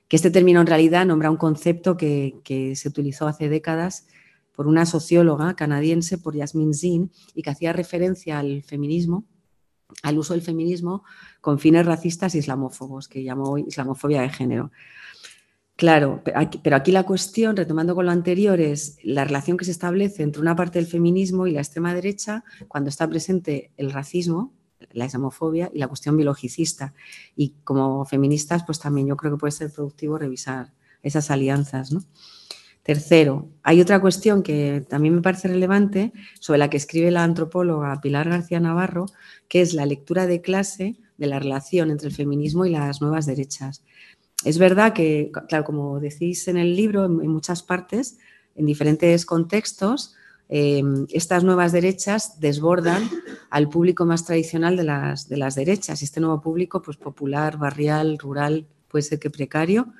Que 0.06 0.16
este 0.16 0.30
término 0.30 0.60
en 0.60 0.68
realidad 0.68 1.04
nombra 1.04 1.32
un 1.32 1.36
concepto 1.36 1.96
que, 1.96 2.36
que 2.44 2.76
se 2.76 2.88
utilizó 2.88 3.26
hace 3.26 3.48
décadas 3.48 4.06
por 4.52 4.68
una 4.68 4.86
socióloga 4.86 5.56
canadiense, 5.56 6.16
por 6.16 6.36
Yasmin 6.36 6.74
Zin, 6.74 7.10
y 7.34 7.42
que 7.42 7.50
hacía 7.50 7.72
referencia 7.72 8.38
al 8.38 8.62
feminismo 8.62 9.24
al 10.02 10.18
uso 10.18 10.34
del 10.34 10.42
feminismo 10.42 11.04
con 11.40 11.58
fines 11.58 11.86
racistas 11.86 12.34
e 12.34 12.38
islamófobos, 12.38 13.08
que 13.08 13.22
llamó 13.22 13.58
islamofobia 13.58 14.22
de 14.22 14.30
género. 14.30 14.70
Claro, 15.76 16.22
pero 16.62 16.76
aquí 16.76 16.90
la 16.90 17.02
cuestión, 17.02 17.54
retomando 17.54 17.94
con 17.94 18.06
lo 18.06 18.12
anterior, 18.12 18.60
es 18.60 18.98
la 19.02 19.24
relación 19.24 19.58
que 19.58 19.66
se 19.66 19.72
establece 19.72 20.22
entre 20.22 20.40
una 20.40 20.56
parte 20.56 20.78
del 20.78 20.88
feminismo 20.88 21.46
y 21.46 21.52
la 21.52 21.60
extrema 21.60 21.92
derecha 21.92 22.44
cuando 22.66 22.88
está 22.88 23.06
presente 23.06 23.72
el 23.76 23.92
racismo, 23.92 24.54
la 24.92 25.04
islamofobia 25.04 25.70
y 25.74 25.78
la 25.78 25.88
cuestión 25.88 26.16
biologicista. 26.16 26.94
Y 27.36 27.56
como 27.62 28.06
feministas, 28.06 28.64
pues 28.64 28.78
también 28.78 29.06
yo 29.06 29.16
creo 29.18 29.32
que 29.32 29.38
puede 29.38 29.52
ser 29.52 29.70
productivo 29.70 30.16
revisar 30.16 30.72
esas 31.02 31.30
alianzas. 31.30 31.92
¿no? 31.92 32.00
Tercero, 32.86 33.48
hay 33.64 33.80
otra 33.80 34.00
cuestión 34.00 34.44
que 34.44 34.86
también 34.88 35.16
me 35.16 35.20
parece 35.20 35.48
relevante, 35.48 36.12
sobre 36.38 36.60
la 36.60 36.70
que 36.70 36.76
escribe 36.76 37.10
la 37.10 37.24
antropóloga 37.24 38.00
Pilar 38.00 38.28
García 38.28 38.60
Navarro, 38.60 39.06
que 39.48 39.60
es 39.60 39.74
la 39.74 39.86
lectura 39.86 40.28
de 40.28 40.40
clase 40.40 40.94
de 41.18 41.26
la 41.26 41.40
relación 41.40 41.90
entre 41.90 42.06
el 42.06 42.14
feminismo 42.14 42.64
y 42.64 42.70
las 42.70 43.00
nuevas 43.00 43.26
derechas. 43.26 43.82
Es 44.44 44.58
verdad 44.58 44.92
que, 44.92 45.32
claro, 45.48 45.64
como 45.64 45.98
decís 45.98 46.46
en 46.46 46.58
el 46.58 46.76
libro, 46.76 47.06
en, 47.06 47.26
muchas 47.26 47.64
partes, 47.64 48.18
en 48.54 48.66
diferentes 48.66 49.26
contextos, 49.26 50.14
em, 50.48 51.08
estas 51.10 51.42
nuevas 51.42 51.72
derechas 51.72 52.38
desbordan 52.38 53.02
al 53.50 53.68
público 53.68 54.06
más 54.06 54.24
tradicional 54.24 54.76
de 54.76 54.84
las, 54.84 55.28
de 55.28 55.38
las 55.38 55.56
derechas. 55.56 56.02
Este 56.02 56.20
nuevo 56.20 56.40
público, 56.40 56.82
pues 56.82 56.96
popular, 56.96 57.58
barrial, 57.58 58.16
rural, 58.16 58.64
puede 58.86 59.02
ser 59.02 59.18
que 59.18 59.28
precario, 59.28 59.92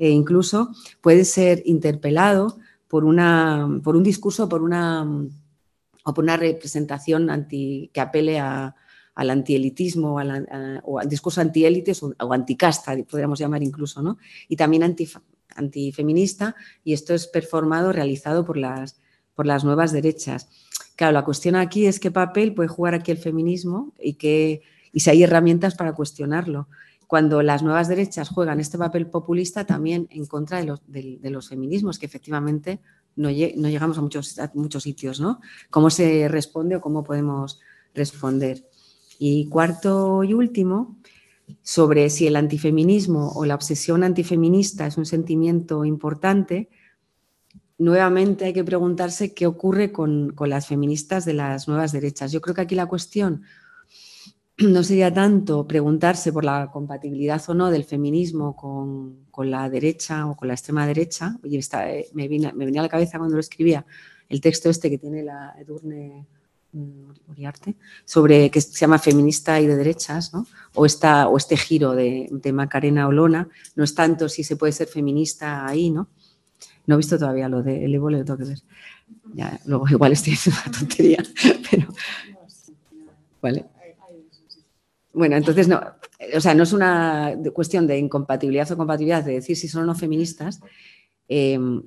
e 0.00 0.08
incluso 0.08 0.70
puede 1.02 1.24
ser 1.26 1.62
interpelado 1.66 2.58
por, 2.88 3.04
una, 3.04 3.68
por 3.84 3.94
un 3.94 4.02
discurso 4.02 4.48
por 4.48 4.62
una, 4.62 5.06
o 6.04 6.14
por 6.14 6.24
una 6.24 6.38
representación 6.38 7.28
anti, 7.28 7.90
que 7.92 8.00
apele 8.00 8.40
al 8.40 9.30
antielitismo 9.30 10.14
o 10.84 10.98
al 10.98 11.08
discurso 11.08 11.42
antiélites 11.42 12.02
o, 12.02 12.14
o, 12.18 12.32
anticasta, 12.32 12.96
podríamos 13.08 13.38
llamar 13.38 13.62
incluso, 13.62 14.02
¿no? 14.02 14.16
y 14.48 14.56
también 14.56 14.82
anti, 14.82 15.06
antifeminista, 15.54 16.56
y 16.82 16.94
esto 16.94 17.12
es 17.12 17.26
performado, 17.26 17.92
realizado 17.92 18.46
por 18.46 18.56
las, 18.56 18.98
por 19.34 19.44
las 19.44 19.64
nuevas 19.64 19.92
derechas. 19.92 20.48
Claro, 20.96 21.12
la 21.12 21.26
cuestión 21.26 21.56
aquí 21.56 21.84
es 21.84 22.00
qué 22.00 22.10
papel 22.10 22.54
puede 22.54 22.70
jugar 22.70 22.94
aquí 22.94 23.10
el 23.10 23.18
feminismo 23.18 23.92
y, 24.00 24.14
qué, 24.14 24.62
y 24.92 25.00
si 25.00 25.10
hay 25.10 25.22
herramientas 25.22 25.74
para 25.74 25.94
cuestionarlo 25.94 26.68
cuando 27.10 27.42
las 27.42 27.64
nuevas 27.64 27.88
derechas 27.88 28.28
juegan 28.28 28.60
este 28.60 28.78
papel 28.78 29.08
populista 29.08 29.64
también 29.64 30.06
en 30.12 30.26
contra 30.26 30.60
de 30.60 31.30
los, 31.30 31.48
feminismos, 31.48 31.98
que 31.98 32.06
efectivamente 32.06 32.78
no, 33.16 33.28
llegamos 33.28 33.98
a 33.98 34.00
muchos, 34.00 34.82
sitios, 34.84 35.18
¿no? 35.18 35.40
¿Cómo 35.70 35.90
se 35.90 36.28
responde 36.28 36.76
o 36.76 36.80
cómo 36.80 37.02
podemos 37.02 37.58
responder? 37.96 38.64
Y 39.18 39.48
cuarto 39.48 40.22
y 40.22 40.34
último, 40.34 41.00
sobre 41.62 42.10
si 42.10 42.28
el 42.28 42.36
antifeminismo 42.36 43.32
o 43.32 43.44
la 43.44 43.56
obsesión 43.56 44.04
antifeminista 44.04 44.86
es 44.86 44.96
un 44.96 45.04
sentimiento 45.04 45.84
importante, 45.84 46.68
nuevamente 47.76 48.44
hay 48.44 48.52
que 48.52 48.62
preguntarse 48.62 49.34
qué 49.34 49.48
ocurre 49.48 49.90
con, 49.90 50.36
las 50.46 50.68
feministas 50.68 51.24
de 51.24 51.34
las 51.34 51.66
nuevas 51.66 51.90
derechas. 51.90 52.30
Yo 52.30 52.40
creo 52.40 52.54
que 52.54 52.60
aquí 52.60 52.76
la 52.76 52.86
cuestión 52.86 53.42
no 54.68 54.82
sería 54.82 55.12
tanto 55.12 55.66
preguntarse 55.66 56.32
por 56.32 56.44
la 56.44 56.70
compatibilidad 56.70 57.42
o 57.48 57.54
no 57.54 57.70
del 57.70 57.84
feminismo 57.84 58.54
con, 58.56 59.28
la 59.48 59.70
derecha 59.70 60.26
o 60.26 60.36
con 60.36 60.48
la 60.48 60.54
extrema 60.54 60.86
derecha. 60.86 61.36
Oye, 61.42 61.58
eh, 61.58 62.08
me, 62.12 62.28
venía 62.28 62.80
a 62.80 62.82
la 62.82 62.88
cabeza 62.88 63.16
cuando 63.16 63.36
lo 63.36 63.40
escribía 63.40 63.86
el 64.28 64.40
texto 64.40 64.68
este 64.68 64.90
que 64.90 64.98
tiene 64.98 65.22
la 65.22 65.54
Edurne 65.58 66.26
mm, 66.72 67.30
Uriarte, 67.30 67.76
sobre 68.04 68.50
que 68.50 68.60
se 68.60 68.78
llama 68.78 68.98
feminista 68.98 69.58
y 69.60 69.66
de 69.66 69.76
derechas, 69.76 70.34
¿no? 70.34 70.46
o, 70.74 70.84
esta, 70.84 71.26
o 71.28 71.38
este 71.38 71.56
giro 71.56 71.94
de, 71.94 72.28
de 72.30 72.52
Macarena 72.52 73.08
Olona, 73.08 73.48
no 73.76 73.84
es 73.84 73.94
tanto 73.94 74.28
si 74.28 74.44
se 74.44 74.56
puede 74.56 74.72
ser 74.72 74.88
feminista 74.88 75.66
ahí, 75.66 75.90
¿no? 75.90 76.08
No 76.86 76.94
he 76.94 76.98
visto 76.98 77.18
todavía 77.18 77.48
lo 77.48 77.62
de 77.62 77.84
El 77.84 77.94
Evo, 77.94 78.08
tengo 78.10 78.36
que 78.36 78.44
ver. 78.44 78.58
Ya, 79.32 79.58
luego 79.64 79.88
igual 79.88 80.12
estoy 80.12 80.34
haciendo 80.34 80.60
una 80.66 80.78
tontería, 80.78 81.22
pero... 81.70 81.88
Vale. 83.40 83.79
Bueno, 85.12 85.36
entonces 85.36 85.66
no, 85.66 85.80
o 86.34 86.40
sea, 86.40 86.54
no 86.54 86.62
es 86.62 86.72
una 86.72 87.34
cuestión 87.52 87.86
de 87.86 87.98
incompatibilidad 87.98 88.70
o 88.70 88.76
compatibilidad 88.76 89.24
de 89.24 89.34
decir 89.34 89.56
si 89.56 89.68
son 89.68 89.82
o 89.82 89.86
no 89.86 89.94
feministas, 89.94 90.60
em, 91.28 91.82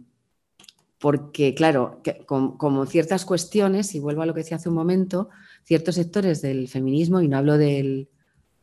porque 1.00 1.54
claro, 1.54 2.02
como, 2.26 2.86
ciertas 2.86 3.26
cuestiones, 3.26 3.94
y 3.96 4.00
vuelvo 4.00 4.22
a 4.22 4.26
lo 4.26 4.34
que 4.34 4.42
decía 4.42 4.58
hace 4.58 4.70
un 4.70 4.76
momento, 4.76 5.30
ciertos 5.64 5.96
sectores 5.96 6.42
del 6.42 6.68
feminismo, 6.68 7.22
y 7.22 7.28
no 7.28 7.38
hablo 7.38 7.58
del, 7.58 8.10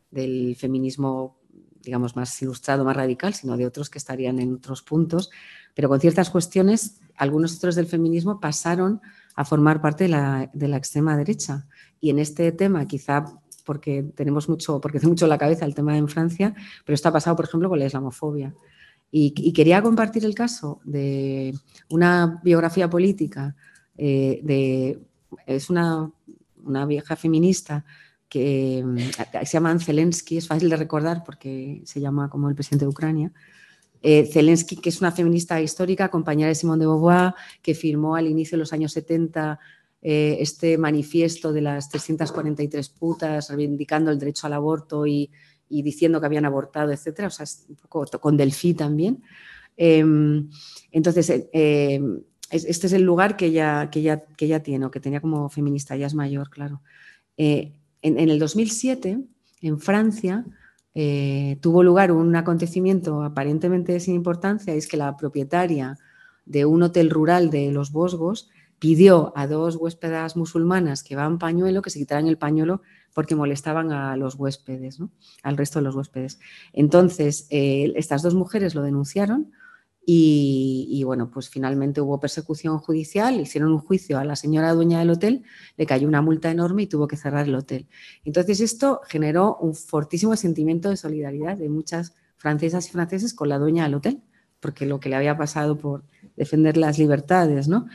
del 0.09 0.55
feminismo, 0.55 1.39
digamos, 1.81 2.15
más 2.15 2.39
ilustrado, 2.41 2.83
más 2.83 2.95
radical, 2.95 3.33
sino 3.33 3.57
de 3.57 3.65
otros 3.65 3.89
que 3.89 3.97
estarían 3.99 4.39
en 4.39 4.55
otros 4.55 4.81
puntos, 4.81 5.29
pero 5.73 5.89
con 5.89 5.99
ciertas 5.99 6.29
cuestiones, 6.29 6.99
algunos 7.15 7.51
sectores 7.51 7.75
del 7.75 7.87
feminismo 7.87 8.39
pasaron 8.39 9.01
a 9.35 9.45
formar 9.45 9.81
parte 9.81 10.05
de 10.05 10.09
la, 10.09 10.49
de 10.53 10.67
la 10.67 10.77
extrema 10.77 11.15
derecha. 11.15 11.67
Y 11.99 12.09
en 12.09 12.19
este 12.19 12.51
tema, 12.51 12.87
quizá 12.87 13.40
porque 13.61 14.03
tenemos 14.15 14.49
mucho, 14.49 14.79
porque 14.81 14.97
hace 14.97 15.07
mucho 15.07 15.27
la 15.27 15.37
cabeza 15.37 15.65
el 15.65 15.75
tema 15.75 15.97
en 15.97 16.07
Francia, 16.07 16.53
pero 16.85 16.93
esto 16.93 17.09
ha 17.09 17.13
pasado, 17.13 17.35
por 17.35 17.45
ejemplo, 17.45 17.69
con 17.69 17.79
la 17.79 17.85
islamofobia. 17.85 18.53
Y, 19.13 19.51
quería 19.51 19.81
compartir 19.81 20.23
el 20.23 20.33
caso 20.33 20.79
de 20.85 21.53
una 21.89 22.39
biografía 22.43 22.89
política 22.89 23.55
eh, 23.97 24.39
de, 24.41 24.99
es 25.45 25.69
una, 25.69 26.09
una, 26.63 26.85
vieja 26.85 27.17
feminista 27.17 27.83
que 28.29 28.85
se 29.43 29.51
llama 29.51 29.77
Zelensky, 29.79 30.37
es 30.37 30.47
fácil 30.47 30.69
de 30.69 30.77
recordar 30.77 31.23
porque 31.25 31.81
se 31.83 31.99
llama 31.99 32.29
como 32.29 32.47
el 32.47 32.55
presidente 32.55 32.85
de 32.85 32.89
Ucrania. 32.89 33.33
Eh, 34.01 34.25
Zelensky, 34.25 34.77
que 34.77 34.89
es 34.89 35.01
una 35.01 35.11
feminista 35.11 35.61
histórica, 35.61 36.09
compañera 36.09 36.47
de 36.47 36.55
Simone 36.55 36.79
de 36.79 36.87
Beauvoir, 36.87 37.33
que 37.61 37.75
firmó 37.75 38.15
al 38.15 38.27
inicio 38.27 38.55
de 38.55 38.59
los 38.59 38.73
años 38.73 38.93
70 38.93 39.59
eh, 40.03 40.37
este 40.39 40.79
manifiesto 40.79 41.53
de 41.53 41.61
las 41.61 41.89
343 41.89 42.89
putas 42.89 43.49
reivindicando 43.49 44.09
el 44.09 44.17
derecho 44.17 44.47
al 44.47 44.53
aborto 44.53 45.05
y, 45.05 45.29
diciendo 45.69 46.19
que 46.19 46.25
habían 46.25 46.45
abortado, 46.45 46.91
etcétera, 46.91 47.27
o 47.27 47.31
sea, 47.31 47.45
un 47.69 47.75
poco 47.75 48.05
con 48.19 48.35
Delphi 48.35 48.73
también. 48.73 49.23
Em, 49.77 50.49
entonces, 50.91 51.29
eh, 51.29 51.45
em, 51.53 52.21
este 52.49 52.87
es 52.87 52.93
el 52.93 53.03
lugar 53.03 53.37
que 53.37 53.45
ella, 53.45 53.89
que, 53.89 53.99
ella, 53.99 54.25
que 54.35 54.45
ella 54.45 54.61
tiene, 54.61 54.85
o 54.85 54.91
que 54.91 54.99
tenía 54.99 55.21
como 55.21 55.49
feminista, 55.49 55.95
ya 55.95 56.07
es 56.07 56.13
mayor, 56.13 56.49
claro. 56.49 56.81
Eh, 57.37 57.71
en, 58.01 58.19
en, 58.19 58.29
el 58.29 58.39
2007, 58.39 59.19
en 59.61 59.79
Francia, 59.79 60.45
tuvo 61.61 61.83
lugar 61.83 62.11
un 62.11 62.35
acontecimiento 62.35 63.23
aparentemente 63.23 63.97
sin 64.01 64.15
importancia, 64.15 64.73
es 64.73 64.87
que 64.87 64.97
la 64.97 65.15
propietaria 65.15 65.97
de 66.45 66.65
un 66.65 66.83
hotel 66.83 67.09
rural 67.09 67.49
de 67.49 67.71
los 67.71 67.93
Bosgos 67.93 68.49
pidió 68.81 69.31
a 69.35 69.45
dos 69.45 69.75
huéspedas 69.75 70.35
musulmanas 70.35 71.03
que 71.03 71.15
van 71.15 71.37
pañuelo 71.37 71.83
que 71.83 71.91
se 71.91 71.99
quitaran 71.99 72.25
el 72.25 72.39
pañuelo 72.39 72.81
porque 73.13 73.35
molestaban 73.35 73.91
a 73.91 74.17
los 74.17 74.33
huéspedes, 74.33 74.99
¿no? 74.99 75.11
al 75.43 75.55
resto 75.55 75.77
de 75.77 75.83
los 75.83 75.95
huéspedes. 75.95 76.39
Entonces, 76.73 77.45
eh, 77.51 77.93
estas 77.95 78.23
dos 78.23 78.33
mujeres 78.33 78.73
lo 78.73 78.81
denunciaron 78.81 79.51
y, 80.03 81.03
bueno, 81.05 81.29
pues 81.29 81.47
finalmente 81.47 82.01
hubo 82.01 82.19
persecución 82.19 82.79
judicial, 82.79 83.39
hicieron 83.39 83.71
un 83.71 83.77
juicio 83.77 84.17
a 84.17 84.25
la 84.25 84.35
señora 84.35 84.73
dueña 84.73 84.97
del 84.97 85.11
hotel, 85.11 85.43
le 85.77 85.85
cayó 85.85 86.07
una 86.07 86.23
multa 86.23 86.49
enorme 86.49 86.81
y 86.81 86.87
tuvo 86.87 87.07
que 87.07 87.17
cerrar 87.17 87.47
el 87.47 87.53
hotel. 87.53 87.87
Entonces, 88.25 88.61
esto 88.61 89.01
generó 89.05 89.57
un 89.57 89.75
fortísimo 89.75 90.35
sentimiento 90.35 90.89
de 90.89 90.97
solidaridad 90.97 91.55
de 91.55 91.69
muchas 91.69 92.15
francesas 92.35 92.87
y 92.87 92.91
franceses 92.91 93.35
con 93.35 93.47
la 93.47 93.59
dueña 93.59 93.83
del 93.83 93.93
hotel, 93.93 94.23
porque 94.59 94.87
lo 94.87 94.99
que 94.99 95.09
le 95.09 95.17
había 95.17 95.37
pasado 95.37 95.77
por 95.77 96.03
defender 96.35 96.77
las 96.77 96.97
libertades, 96.97 97.67
¿no? 97.67 97.85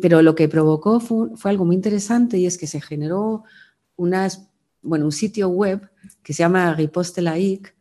Pero 0.00 0.22
lo 0.22 0.34
que 0.34 0.48
provocó 0.48 1.00
fue, 1.00 1.28
algo 1.44 1.64
muy 1.64 1.76
interesante 1.76 2.38
y 2.38 2.46
es 2.46 2.58
que 2.58 2.66
se 2.66 2.80
generó 2.80 3.44
un 3.96 5.12
sitio 5.12 5.48
web 5.48 5.88
que 6.22 6.32
se 6.32 6.42
llama 6.42 6.74
Riposte 6.74 7.22
Laïque, 7.22 7.74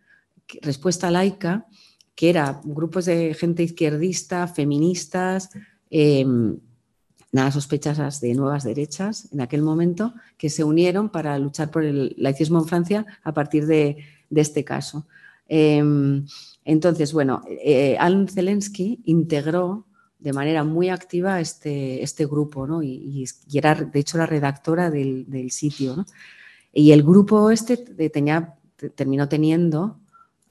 Respuesta 0.62 1.10
Laica, 1.12 1.68
que 2.16 2.30
era 2.30 2.62
grupos 2.64 3.06
de 3.06 3.34
gente 3.34 3.64
izquierdista, 3.64 4.48
feministas, 4.48 5.50
em, 5.90 6.58
nada 7.32 7.52
sospechosas 7.52 8.22
de 8.22 8.34
nuevas 8.34 8.64
derechas 8.64 9.28
en 9.34 9.42
aquel 9.42 9.62
momento, 9.62 10.14
que 10.38 10.50
se 10.50 10.64
unieron 10.64 11.10
para 11.10 11.38
luchar 11.38 11.70
por 11.72 11.84
el 11.84 12.16
laicismo 12.18 12.60
en 12.60 12.66
Francia 12.66 13.06
a 13.24 13.34
partir 13.34 13.66
de, 13.66 13.98
este 14.34 14.64
caso. 14.64 15.06
Em, 15.48 16.26
entonces, 16.64 17.12
bueno, 17.14 17.42
eh, 17.48 17.98
Alan 18.00 18.28
Zelensky 18.28 19.02
integró 19.06 19.86
de 20.26 20.34
manera 20.34 20.64
muy 20.64 20.90
activa 20.90 21.40
este, 21.40 22.02
este 22.02 22.26
grupo, 22.26 22.66
¿no? 22.66 22.82
Y, 22.82 23.26
era, 23.54 23.76
de 23.76 24.00
hecho, 24.00 24.18
la 24.18 24.26
redactora 24.26 24.90
del, 24.90 25.52
sitio, 25.52 25.96
¿no? 25.96 26.06
Y 26.74 26.94
el 26.94 27.04
grupo 27.04 27.52
este 27.52 27.78
tenía, 28.10 28.56
terminó 28.96 29.30
teniendo, 29.30 30.00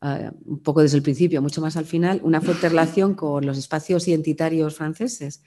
ah, 0.01 0.31
un 0.47 0.61
poco 0.61 0.81
desde 0.81 0.97
el 0.97 1.03
principio, 1.03 1.43
mucho 1.43 1.61
más 1.61 1.77
al 1.77 1.87
final, 1.87 2.21
una 2.23 2.41
fuerte 2.41 2.69
relación 2.69 3.15
con 3.15 3.45
los 3.45 3.59
espacios 3.59 4.07
identitarios 4.07 4.77
franceses. 4.77 5.43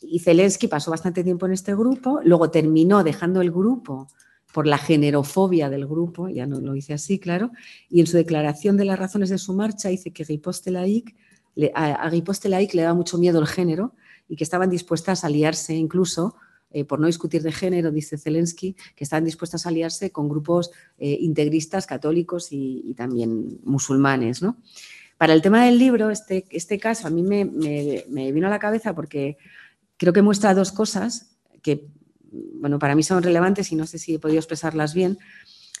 Y 0.00 0.20
Zelensky 0.20 0.68
pasó 0.68 0.92
bastante 0.92 1.24
tiempo 1.24 1.46
en 1.46 1.52
este 1.52 1.74
grupo, 1.74 2.20
luego 2.22 2.52
terminó 2.52 3.02
dejando 3.02 3.40
el 3.40 3.50
grupo 3.50 4.06
por 4.54 4.68
la 4.68 4.78
generofobia 4.78 5.68
del 5.68 5.88
grupo, 5.88 6.28
ya 6.28 6.46
no 6.46 6.60
lo 6.60 6.74
dice 6.74 6.92
así, 6.92 7.18
claro, 7.18 7.50
y 7.88 7.98
en 7.98 8.06
su 8.06 8.16
declaración 8.16 8.76
de 8.76 8.84
las 8.84 8.98
razones 8.98 9.28
de 9.28 9.38
su 9.38 9.54
marcha 9.54 9.88
dice 9.88 10.12
que 10.12 10.22
Riposte 10.22 10.70
Laïque 10.70 11.16
a, 11.74 11.94
a 11.94 12.10
le 12.10 12.82
daba 12.82 12.94
mucho 12.94 13.18
miedo 13.18 13.40
el 13.40 13.46
género 13.46 13.94
y 14.28 14.36
que 14.36 14.44
estaban 14.44 14.70
dispuestas 14.70 15.24
a 15.24 15.26
aliarse 15.26 15.74
incluso, 15.74 16.36
eh, 16.70 16.84
por 16.84 17.00
no 17.00 17.08
discutir 17.08 17.42
de 17.42 17.50
género, 17.50 17.90
dice 17.90 18.16
Zelensky, 18.16 18.76
que 18.94 19.02
estaban 19.02 19.24
dispuestas 19.24 19.66
a 19.66 19.70
aliarse 19.70 20.12
con 20.12 20.28
grupos 20.28 20.70
eh, 20.98 21.18
integristas, 21.20 21.84
católicos 21.84 22.48
y, 22.52 22.94
también 22.96 23.58
musulmanes. 23.64 24.40
¿no? 24.40 24.56
Para 25.18 25.32
el 25.32 25.42
tema 25.42 25.64
del 25.64 25.78
libro, 25.78 26.10
este, 26.10 26.46
este 26.50 26.78
caso 26.78 27.08
a 27.08 27.10
mí 27.10 27.24
me, 27.24 27.44
me, 27.44 28.30
vino 28.32 28.46
a 28.46 28.50
la 28.50 28.60
cabeza 28.60 28.94
porque 28.94 29.36
creo 29.96 30.12
que 30.12 30.22
muestra 30.22 30.54
dos 30.54 30.70
cosas 30.70 31.36
que, 31.60 31.88
bueno, 32.30 32.78
para 32.78 32.94
mí 32.94 33.02
son 33.02 33.22
relevantes 33.22 33.72
y 33.72 33.74
no 33.74 33.86
sé 33.86 33.98
si 33.98 34.14
he 34.14 34.18
podido 34.20 34.38
expresarlas 34.38 34.94
bien. 34.94 35.18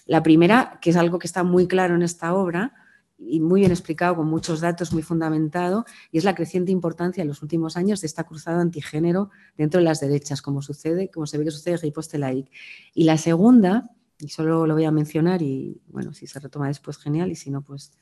La 0.06 0.24
primera, 0.24 0.80
que 0.82 0.90
es 0.90 0.96
algo 0.96 1.20
que 1.20 1.28
está 1.28 1.44
muy 1.44 1.68
claro 1.68 1.94
en 1.94 2.02
esta 2.02 2.34
obra, 2.34 2.74
y 3.20 3.40
muy 3.40 3.60
bien 3.60 3.70
explicado, 3.70 4.16
con 4.16 4.28
muchos 4.28 4.60
datos, 4.60 4.92
muy 4.92 5.02
fundamentado, 5.02 5.84
y 6.10 6.18
es 6.18 6.24
la 6.24 6.34
creciente 6.34 6.72
importancia 6.72 7.22
en 7.22 7.28
los 7.28 7.42
últimos 7.42 7.76
años 7.76 8.00
de 8.00 8.06
esta 8.06 8.24
cruzada 8.24 8.60
antigénero 8.60 9.30
dentro 9.56 9.78
de 9.78 9.84
las 9.84 10.00
derechas, 10.00 10.42
como 10.42 10.62
sucede, 10.62 11.10
como 11.10 11.26
se 11.26 11.38
ve 11.38 11.44
que 11.44 11.50
sucede 11.50 11.74
en 11.74 11.80
Riposte 11.80 12.18
Laik. 12.18 12.50
Y 12.94 13.04
la 13.04 13.18
segunda, 13.18 13.90
y 14.18 14.28
solo 14.28 14.66
lo 14.66 14.74
voy 14.74 14.84
a 14.84 14.90
mencionar, 14.90 15.42
y 15.42 15.80
bueno, 15.88 16.12
si 16.12 16.26
se 16.26 16.40
retoma 16.40 16.68
después, 16.68 16.98
genial, 16.98 17.30
y 17.30 17.36
si 17.36 17.50
no, 17.50 17.62
pues 17.62 17.92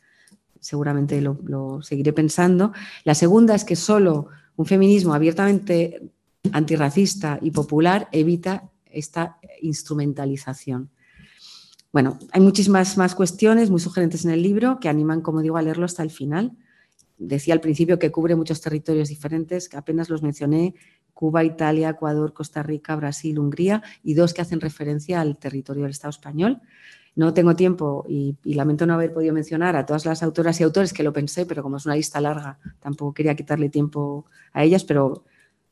seguramente 0.60 1.20
lo 1.20 1.82
seguiré 1.82 2.12
pensando. 2.12 2.72
La 3.04 3.14
segunda 3.14 3.54
es 3.54 3.64
que 3.64 3.76
solo 3.76 4.28
un 4.56 4.66
feminismo 4.66 5.14
abiertamente 5.14 6.10
antirracista 6.52 7.38
y 7.42 7.50
popular 7.50 8.08
evita 8.12 8.70
esta 8.84 9.38
instrumentalización. 9.60 10.90
Bueno, 11.90 12.18
hay 12.32 12.40
muchísimas 12.42 12.98
más 12.98 13.14
cuestiones 13.14 13.70
muy 13.70 13.80
sugerentes 13.80 14.24
en 14.24 14.30
el 14.30 14.42
libro 14.42 14.78
que 14.78 14.88
animan, 14.90 15.22
como 15.22 15.40
digo, 15.40 15.56
a 15.56 15.62
leerlo 15.62 15.86
hasta 15.86 16.02
el 16.02 16.10
final. 16.10 16.52
Decía 17.16 17.54
al 17.54 17.60
principio 17.60 17.98
que 17.98 18.10
cubre 18.12 18.36
muchos 18.36 18.60
territorios 18.60 19.08
diferentes, 19.08 19.68
que 19.68 19.78
apenas 19.78 20.10
los 20.10 20.22
mencioné, 20.22 20.74
Cuba, 21.14 21.44
Italia, 21.44 21.88
Ecuador, 21.88 22.34
Costa 22.34 22.62
Rica, 22.62 22.94
Brasil, 22.94 23.38
Hungría, 23.38 23.82
y 24.04 24.14
dos 24.14 24.34
que 24.34 24.42
hacen 24.42 24.60
referencia 24.60 25.20
al 25.20 25.38
territorio 25.38 25.82
del 25.82 25.92
Estado 25.92 26.10
español. 26.10 26.60
No 27.16 27.32
tengo 27.34 27.56
tiempo 27.56 28.04
y, 28.06 28.36
y, 28.44 28.54
lamento 28.54 28.86
no 28.86 28.94
haber 28.94 29.12
podido 29.12 29.32
mencionar 29.32 29.74
a 29.74 29.86
todas 29.86 30.04
las 30.04 30.22
autoras 30.22 30.60
y 30.60 30.64
autores 30.64 30.92
que 30.92 31.02
lo 31.02 31.12
pensé, 31.12 31.46
pero 31.46 31.62
como 31.62 31.78
es 31.78 31.86
una 31.86 31.96
lista 31.96 32.20
larga, 32.20 32.58
tampoco 32.80 33.14
quería 33.14 33.34
quitarle 33.34 33.70
tiempo 33.70 34.26
a 34.52 34.62
ellas, 34.62 34.84
pero 34.84 35.24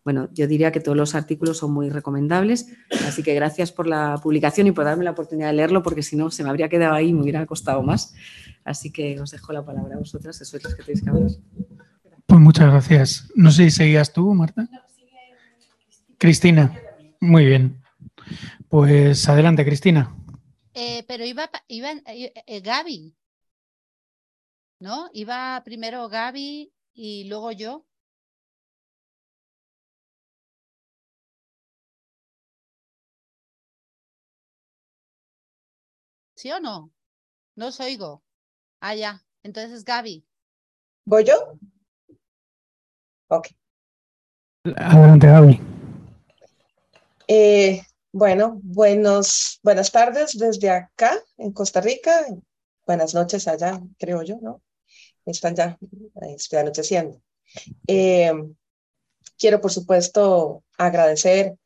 bueno, 0.07 0.29
yo 0.33 0.47
diría 0.47 0.71
que 0.71 0.79
todos 0.79 0.97
los 0.97 1.17
artículos 1.17 1.59
son 1.59 1.73
muy 1.73 1.91
recomendables, 1.91 2.69
así 3.09 3.25
que 3.25 3.35
gracias 3.35 3.73
por 3.73 3.89
la 3.89 4.21
publicación 4.23 4.69
y 4.69 4.71
por 4.71 4.85
darme 4.85 5.03
la 5.03 5.11
oportunidad 5.11 5.49
de 5.49 5.55
leerlo, 5.55 5.83
porque 5.83 6.05
si 6.05 6.15
no 6.15 6.31
se 6.31 6.45
me 6.45 6.49
habría 6.49 6.69
quedado 6.69 6.95
ahí 6.95 7.09
y 7.09 7.13
me 7.13 7.23
hubiera 7.23 7.45
costado 7.45 7.83
más. 7.83 8.15
Así 8.65 8.93
que 8.93 9.21
os 9.21 9.33
dejo 9.33 9.53
la 9.53 9.65
palabra 9.65 9.97
a 9.97 9.99
vosotras, 9.99 10.39
que 10.39 10.45
sois 10.45 10.63
las 10.63 10.77
que 10.77 10.85
tenéis 10.85 11.03
que 11.03 11.11
hablar. 11.11 11.31
Pues 12.25 12.41
muchas 12.41 12.71
gracias. 12.71 13.29
No 13.35 13.51
sé 13.51 13.65
si 13.65 13.79
seguías 13.79 14.13
tú, 14.13 14.33
Marta. 14.33 14.69
Cristina, 16.19 16.73
muy 17.21 17.45
bien. 17.45 17.83
Pues 18.69 19.29
adelante, 19.29 19.65
Cristina. 19.65 20.15
Eh, 20.75 21.03
pero 21.09 21.25
iba, 21.25 21.51
iba 21.67 21.91
eh, 22.07 22.33
eh, 22.47 22.61
Gaby, 22.61 23.13
¿no? 24.79 25.11
Iba 25.13 25.61
primero 25.65 26.09
Gaby 26.09 26.73
y 26.95 27.25
luego 27.25 27.51
yo. 27.51 27.85
¿Sí 36.47 36.53
o 36.53 36.61
no? 36.61 36.93
No 37.57 37.67
os 37.67 37.81
oigo. 37.81 38.23
Ah, 38.79 38.95
ya. 38.95 39.21
Entonces, 39.43 39.85
Gaby. 39.85 40.25
¿Voy 41.05 41.25
yo? 41.25 41.59
Ok. 43.27 43.49
Adelante, 44.77 45.27
Gaby. 45.27 45.61
Eh, 47.27 47.83
bueno, 48.13 48.61
buenos, 48.63 49.59
buenas 49.65 49.91
tardes 49.91 50.39
desde 50.39 50.71
acá, 50.71 51.21
en 51.37 51.51
Costa 51.51 51.81
Rica. 51.81 52.25
Buenas 52.87 53.13
noches 53.13 53.49
allá, 53.49 53.81
creo 53.99 54.23
yo, 54.23 54.39
¿no? 54.41 54.63
Están 55.25 55.57
ya 55.57 55.77
estoy 56.37 56.61
anocheciendo. 56.61 57.21
Eh, 57.89 58.33
quiero, 59.37 59.61
por 59.61 59.73
supuesto, 59.73 60.63
agradecer 60.79 61.57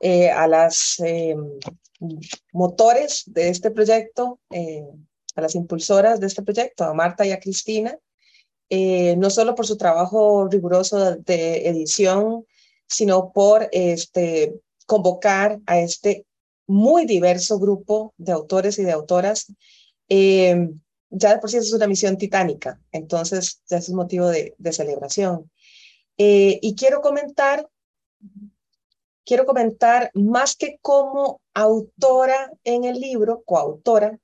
eh, 0.00 0.28
a 0.28 0.48
las 0.48 0.98
eh, 0.98 1.36
motores 2.52 3.24
de 3.26 3.48
este 3.48 3.70
proyecto, 3.70 4.40
eh, 4.50 4.84
a 5.36 5.40
las 5.40 5.54
impulsoras 5.54 6.20
de 6.20 6.26
este 6.26 6.42
proyecto, 6.42 6.84
a 6.84 6.94
Marta 6.94 7.26
y 7.26 7.32
a 7.32 7.40
Cristina, 7.40 7.98
eh, 8.70 9.16
no 9.16 9.30
solo 9.30 9.54
por 9.54 9.66
su 9.66 9.76
trabajo 9.76 10.48
riguroso 10.48 11.16
de 11.16 11.68
edición, 11.68 12.46
sino 12.86 13.32
por 13.32 13.68
este, 13.72 14.54
convocar 14.86 15.60
a 15.66 15.80
este 15.80 16.26
muy 16.66 17.04
diverso 17.04 17.58
grupo 17.58 18.14
de 18.16 18.32
autores 18.32 18.78
y 18.78 18.84
de 18.84 18.92
autoras. 18.92 19.52
Eh, 20.08 20.70
ya 21.10 21.34
de 21.34 21.40
por 21.40 21.50
sí 21.50 21.58
es 21.58 21.72
una 21.72 21.86
misión 21.86 22.16
titánica, 22.16 22.80
entonces 22.90 23.62
ya 23.68 23.78
es 23.78 23.88
un 23.88 23.96
motivo 23.96 24.28
de, 24.28 24.54
celebración. 24.72 25.50
Y 26.16 26.74
quiero 26.76 27.00
comentar, 27.00 27.68
quiero 29.24 29.46
comentar 29.46 30.10
más 30.14 30.56
que 30.56 30.78
como 30.80 31.40
autora 31.54 32.52
en 32.64 32.84
el 32.84 33.00
libro, 33.00 33.42
coautora, 33.44 34.18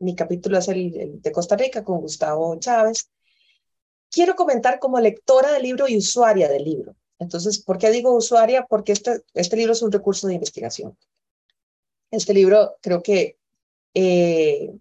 mi 0.00 0.14
capítulo 0.14 0.58
es 0.58 0.68
el, 0.68 0.96
el 0.96 1.22
de 1.22 1.32
Costa 1.32 1.56
Rica 1.56 1.84
con 1.84 2.00
Gustavo 2.00 2.56
Chávez, 2.58 3.10
quiero 4.10 4.36
comentar 4.36 4.78
como 4.78 5.00
lectora 5.00 5.52
del 5.52 5.62
libro 5.62 5.88
y 5.88 5.96
usuaria 5.96 6.48
del 6.48 6.64
libro. 6.64 6.94
Entonces, 7.18 7.62
¿por 7.62 7.78
qué 7.78 7.90
digo 7.90 8.14
usuaria? 8.14 8.64
Porque 8.68 8.92
este, 8.92 9.22
este 9.34 9.56
libro 9.56 9.72
es 9.72 9.82
un 9.82 9.92
recurso 9.92 10.28
de 10.28 10.34
investigación. 10.34 10.96
Este 12.10 12.32
libro 12.32 12.76
creo 12.80 13.02
que 13.02 13.36
eh, 13.94 14.72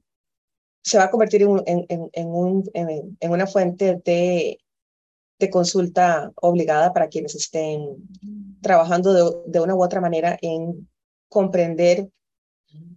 se 0.83 0.97
va 0.97 1.05
a 1.05 1.11
convertir 1.11 1.41
en, 1.41 1.49
un, 1.49 1.63
en, 1.65 1.85
en, 2.13 2.27
un, 2.27 2.69
en 2.73 3.31
una 3.31 3.47
fuente 3.47 3.99
de, 4.05 4.59
de, 5.39 5.49
consulta 5.49 6.31
obligada 6.35 6.93
para 6.93 7.09
quienes 7.09 7.35
estén 7.35 8.07
trabajando 8.61 9.43
de, 9.45 9.59
una 9.59 9.75
u 9.75 9.83
otra 9.83 10.01
manera 10.01 10.37
en 10.41 10.89
comprender 11.29 12.07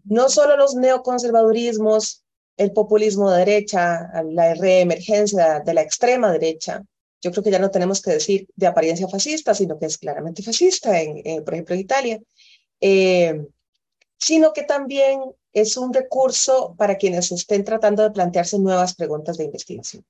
no 0.05 0.29
solo 0.29 0.57
los 0.57 0.75
neoconservadurismos, 0.75 2.25
el 2.57 2.73
populismo 2.73 3.31
de 3.31 3.39
derecha, 3.39 4.11
la 4.25 4.55
reemergencia 4.55 5.61
de 5.61 5.75
la 5.75 5.83
extrema 5.83 6.33
derecha. 6.33 6.83
Yo 7.23 7.31
creo 7.31 7.45
que 7.45 7.51
ya 7.51 7.59
no 7.59 7.71
tenemos 7.71 8.03
que 8.03 8.13
decir 8.13 8.49
de 8.57 8.67
apariencia 8.67 9.09
fascista, 9.09 9.55
sino 9.55 9.79
que 9.79 9.87
es 9.87 9.99
claramente 9.99 10.43
fascista, 10.43 11.01
en, 11.01 11.23
en 11.25 11.45
por 11.45 11.55
ejemplo, 11.55 11.75
en 11.75 11.81
Italia, 11.81 12.21
eh, 12.81 13.47
sino 14.19 14.53
que 14.53 14.63
también 14.63 15.21
es 15.53 15.77
un 15.77 15.93
recurso 15.93 16.75
para 16.77 16.97
quienes 16.97 17.33
estén 17.33 17.65
tratando 17.65 18.03
de 18.03 18.11
plantearse 18.11 18.59
nuevas 18.59 18.95
preguntas 18.95 19.37
de 19.37 19.45
investigación. 19.45 20.05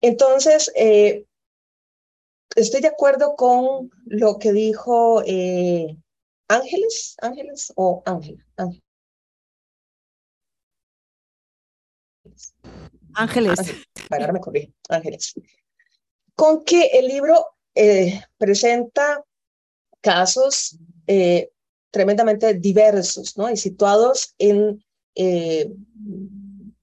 Entonces, 0.00 0.70
eh, 0.76 1.24
estoy 2.56 2.80
de 2.80 2.88
acuerdo 2.88 3.34
con 3.36 3.90
lo 4.06 4.38
que 4.38 4.52
dijo 4.52 5.22
eh, 5.26 5.96
Ángeles, 6.48 7.16
Ángeles 7.20 7.72
o 7.76 8.02
Ángel, 8.06 8.44
Ángel. 8.56 8.82
Ángeles. 13.14 13.58
Para 14.08 14.24
ahora 14.24 14.32
me 14.32 14.40
corrí, 14.40 14.72
Ángeles. 14.88 15.34
Con 16.34 16.64
que 16.64 16.86
el 16.86 17.08
libro 17.08 17.58
eh, 17.74 18.20
presenta 18.38 19.24
casos 20.00 20.78
eh, 21.06 21.50
tremendamente 21.90 22.54
diversos, 22.54 23.36
¿no? 23.36 23.50
Y 23.50 23.56
situados 23.56 24.34
en 24.38 24.84
eh, 25.14 25.70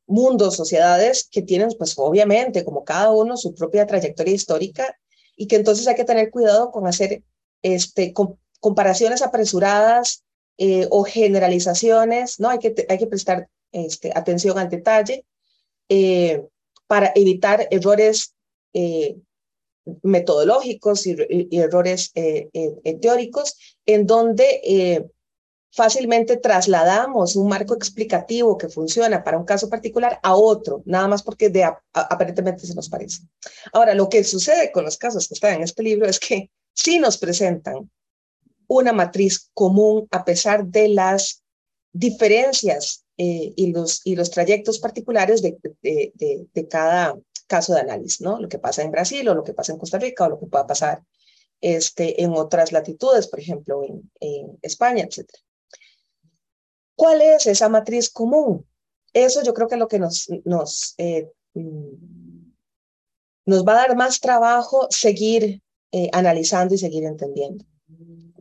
mundos, 0.07 0.55
sociedades 0.55 1.27
que 1.29 1.41
tienen, 1.41 1.69
pues 1.77 1.93
obviamente, 1.97 2.65
como 2.65 2.83
cada 2.83 3.11
uno, 3.11 3.37
su 3.37 3.55
propia 3.55 3.87
trayectoria 3.87 4.33
histórica 4.33 4.97
y 5.35 5.47
que 5.47 5.55
entonces 5.57 5.87
hay 5.87 5.95
que 5.95 6.05
tener 6.05 6.31
cuidado 6.31 6.71
con 6.71 6.87
hacer 6.87 7.23
este, 7.61 8.13
comparaciones 8.59 9.21
apresuradas 9.21 10.23
eh, 10.57 10.87
o 10.89 11.03
generalizaciones, 11.03 12.39
¿no? 12.39 12.49
Hay 12.49 12.59
que, 12.59 12.85
hay 12.87 12.97
que 12.97 13.07
prestar 13.07 13.49
este, 13.71 14.11
atención 14.15 14.57
al 14.57 14.69
detalle 14.69 15.25
eh, 15.89 16.43
para 16.87 17.11
evitar 17.15 17.67
errores 17.71 18.33
eh, 18.73 19.17
metodológicos 20.01 21.05
y 21.05 21.15
errores 21.51 22.11
teóricos 23.01 23.55
en 23.85 24.07
donde 24.07 25.11
fácilmente 25.75 26.37
trasladamos 26.37 27.35
un 27.35 27.49
marco 27.49 27.75
explicativo 27.75 28.57
que 28.57 28.69
funciona 28.69 29.23
para 29.23 29.37
un 29.37 29.43
caso 29.43 29.69
particular 29.69 30.19
a 30.23 30.35
otro, 30.35 30.81
nada 30.85 31.07
más 31.09 31.21
porque 31.21 31.49
de, 31.49 31.65
a, 31.65 31.81
aparentemente 31.93 32.65
se 32.65 32.73
nos 32.75 32.89
parece. 32.89 33.23
Ahora, 33.73 33.93
lo 33.93 34.07
que 34.07 34.23
sucede 34.23 34.71
con 34.71 34.85
los 34.85 34.97
casos 34.97 35.27
que 35.27 35.33
están 35.33 35.55
en 35.55 35.63
este 35.63 35.83
libro 35.83 36.07
es 36.07 36.19
que 36.19 36.49
sí 36.73 36.97
nos 36.97 37.17
presentan 37.17 37.91
una 38.67 38.93
matriz 38.93 39.49
común 39.53 40.07
a 40.11 40.23
pesar 40.23 40.65
de 40.65 40.87
las 40.87 41.43
diferencias 41.91 43.05
eh, 43.17 43.53
y, 43.55 43.71
los, 43.71 44.01
y 44.05 44.15
los 44.15 44.31
trayectos 44.31 44.79
particulares 44.79 45.41
de, 45.41 45.57
de, 45.81 46.11
de, 46.15 46.47
de, 46.53 46.67
cada 46.67 47.17
caso 47.47 47.73
de 47.73 47.81
análisis, 47.81 48.21
¿no? 48.21 48.39
Lo 48.39 48.47
que 48.47 48.59
pasa 48.59 48.81
en 48.81 48.91
Brasil 48.91 49.27
o 49.27 49.35
lo 49.35 49.43
que 49.43 49.53
pasa 49.53 49.73
en 49.73 49.77
Costa 49.77 49.99
Rica 49.99 50.25
o 50.25 50.29
lo 50.29 50.39
que 50.39 50.47
pueda 50.47 50.65
pasar 50.65 51.03
este, 51.61 52.23
en 52.23 52.31
otras 52.31 52.71
latitudes, 52.71 53.27
por 53.27 53.39
ejemplo, 53.39 53.83
en, 53.83 54.11
en 54.19 54.57
España, 54.61 55.03
etc. 55.03 55.29
¿Cuál 56.95 57.21
es 57.21 57.45
esa 57.45 57.69
matriz 57.69 58.09
común? 58.09 58.65
Eso 59.13 59.43
yo 59.43 59.53
creo 59.53 59.67
que 59.67 59.75
es 59.75 59.79
lo 59.79 59.87
que 59.87 59.99
nos, 59.99 60.27
nos, 60.43 60.95
eh, 60.97 61.31
nos 63.45 63.65
va 63.65 63.73
a 63.73 63.87
dar 63.87 63.95
más 63.95 64.19
trabajo 64.19 64.87
seguir 64.89 65.61
eh, 65.91 66.09
analizando 66.11 66.75
y 66.75 66.77
seguir 66.77 67.05
entendiendo 67.05 67.65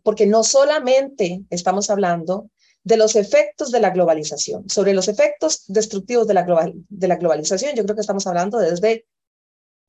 porque 0.04 0.26
no 0.26 0.44
solamente 0.44 1.44
estamos 1.50 1.90
hablando 1.90 2.50
de 2.84 2.98
los 2.98 3.16
efectos 3.16 3.72
de 3.72 3.80
la 3.80 3.90
globalización. 3.90 4.68
Sobre 4.68 4.92
los 4.92 5.08
efectos 5.08 5.64
destructivos 5.66 6.28
de 6.28 6.34
la, 6.34 6.42
global, 6.42 6.74
de 6.88 7.08
la 7.08 7.16
globalización, 7.16 7.74
yo 7.74 7.82
creo 7.82 7.96
que 7.96 8.02
estamos 8.02 8.26
hablando 8.26 8.58
desde 8.58 9.06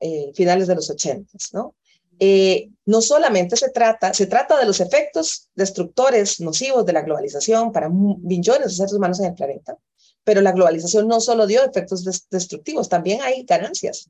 eh, 0.00 0.32
finales 0.34 0.66
de 0.66 0.74
los 0.74 0.90
80, 0.90 1.30
¿no? 1.52 1.76
Eh, 2.18 2.70
no 2.86 3.02
solamente 3.02 3.56
se 3.56 3.70
trata, 3.70 4.14
se 4.14 4.26
trata 4.26 4.58
de 4.58 4.64
los 4.64 4.80
efectos 4.80 5.48
destructores 5.54 6.40
nocivos 6.40 6.86
de 6.86 6.92
la 6.92 7.02
globalización 7.02 7.72
para 7.72 7.88
millones 7.88 8.68
de 8.68 8.74
seres 8.74 8.92
humanos 8.92 9.18
en 9.20 9.26
el 9.26 9.34
planeta, 9.34 9.76
pero 10.24 10.40
la 10.40 10.52
globalización 10.52 11.08
no 11.08 11.20
solo 11.20 11.46
dio 11.46 11.64
efectos 11.64 12.04
destructivos, 12.30 12.88
también 12.88 13.22
hay 13.22 13.44
ganancias, 13.44 14.08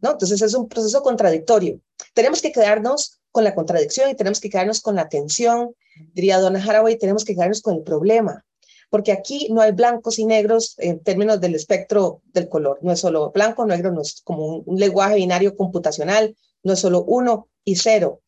¿no? 0.00 0.12
Entonces 0.12 0.42
es 0.42 0.54
un 0.54 0.68
proceso 0.68 1.02
contradictorio. 1.02 1.80
Tenemos 2.14 2.42
que 2.42 2.52
quedarnos 2.52 3.20
con 3.30 3.44
la 3.44 3.54
contradicción 3.54 4.10
y 4.10 4.14
tenemos 4.14 4.40
que 4.40 4.48
quedarnos 4.48 4.80
con 4.80 4.96
la 4.96 5.08
tensión, 5.08 5.74
diría 6.14 6.38
Donna 6.38 6.62
Haraway, 6.62 6.98
tenemos 6.98 7.24
que 7.24 7.34
quedarnos 7.34 7.60
con 7.60 7.74
el 7.76 7.82
problema, 7.82 8.44
porque 8.90 9.12
aquí 9.12 9.48
no 9.50 9.60
hay 9.60 9.72
blancos 9.72 10.18
y 10.18 10.24
negros 10.24 10.74
en 10.78 11.00
términos 11.00 11.40
del 11.40 11.54
espectro 11.54 12.22
del 12.32 12.48
color, 12.48 12.78
no 12.82 12.92
es 12.92 13.00
solo 13.00 13.30
blanco, 13.32 13.66
negro, 13.66 13.92
no 13.92 14.00
es 14.00 14.22
como 14.22 14.58
un, 14.58 14.78
lenguaje 14.78 15.16
binario 15.16 15.56
computacional, 15.56 16.36
no 16.66 16.74
es 16.74 16.80
solo 16.80 17.04
uno 17.04 17.48
y 17.64 17.76
cero. 17.76 18.22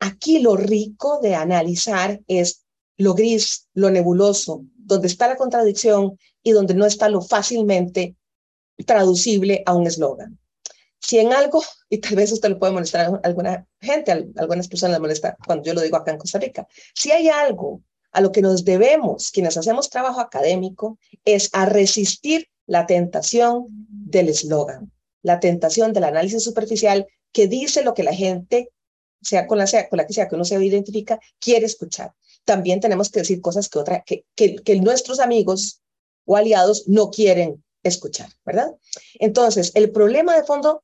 Aquí 0.00 0.40
lo 0.40 0.56
rico 0.56 1.20
de 1.22 1.34
analizar 1.34 2.20
es 2.26 2.64
lo 2.96 3.14
gris, 3.14 3.68
lo 3.74 3.90
nebuloso, 3.90 4.64
donde 4.76 5.06
está 5.06 5.28
la 5.28 5.36
contradicción 5.36 6.18
y 6.42 6.52
donde 6.52 6.74
no 6.74 6.86
está 6.86 7.08
lo 7.08 7.20
fácilmente 7.20 8.16
traducible 8.84 9.62
a 9.66 9.74
un 9.74 9.86
eslogan 9.86 10.38
si 11.06 11.18
en 11.18 11.32
algo, 11.32 11.62
y 11.88 11.98
tal 11.98 12.16
vez 12.16 12.32
usted 12.32 12.48
le 12.48 12.56
puede 12.56 12.72
molestar 12.72 13.06
a 13.06 13.20
alguna 13.22 13.66
gente, 13.80 14.12
a 14.12 14.24
algunas 14.36 14.68
personas 14.68 14.94
les 14.94 15.00
molesta 15.00 15.36
cuando 15.44 15.64
yo 15.64 15.74
lo 15.74 15.80
digo 15.80 15.96
acá 15.96 16.12
en 16.12 16.18
Costa 16.18 16.38
Rica, 16.38 16.66
si 16.94 17.12
hay 17.12 17.28
algo 17.28 17.82
a 18.12 18.20
lo 18.20 18.32
que 18.32 18.42
nos 18.42 18.64
debemos, 18.64 19.30
quienes 19.30 19.56
hacemos 19.56 19.90
trabajo 19.90 20.20
académico, 20.20 20.98
es 21.24 21.50
a 21.52 21.66
resistir 21.66 22.48
la 22.66 22.86
tentación 22.86 23.66
del 23.68 24.30
eslogan, 24.30 24.90
la 25.22 25.38
tentación 25.38 25.92
del 25.92 26.04
análisis 26.04 26.42
superficial 26.42 27.06
que 27.36 27.48
dice 27.48 27.84
lo 27.84 27.92
que 27.92 28.02
la 28.02 28.14
gente, 28.14 28.72
sea 29.20 29.46
con 29.46 29.58
la, 29.58 29.66
sea, 29.66 29.90
con 29.90 29.98
la 29.98 30.06
que 30.06 30.14
sea 30.14 30.26
que 30.26 30.36
uno 30.36 30.46
se 30.46 30.54
identifica, 30.64 31.20
quiere 31.38 31.66
escuchar. 31.66 32.14
También 32.46 32.80
tenemos 32.80 33.10
que 33.10 33.18
decir 33.20 33.42
cosas 33.42 33.68
que, 33.68 33.78
otra, 33.78 34.02
que, 34.06 34.80
nuestros 34.80 35.20
amigos 35.20 35.82
o 36.24 36.34
aliados 36.34 36.84
no 36.88 37.10
quieren 37.10 37.62
escuchar, 37.82 38.30
¿verdad? 38.46 38.74
Entonces, 39.20 39.72
el 39.74 39.90
problema 39.90 40.34
de 40.34 40.44
fondo 40.44 40.82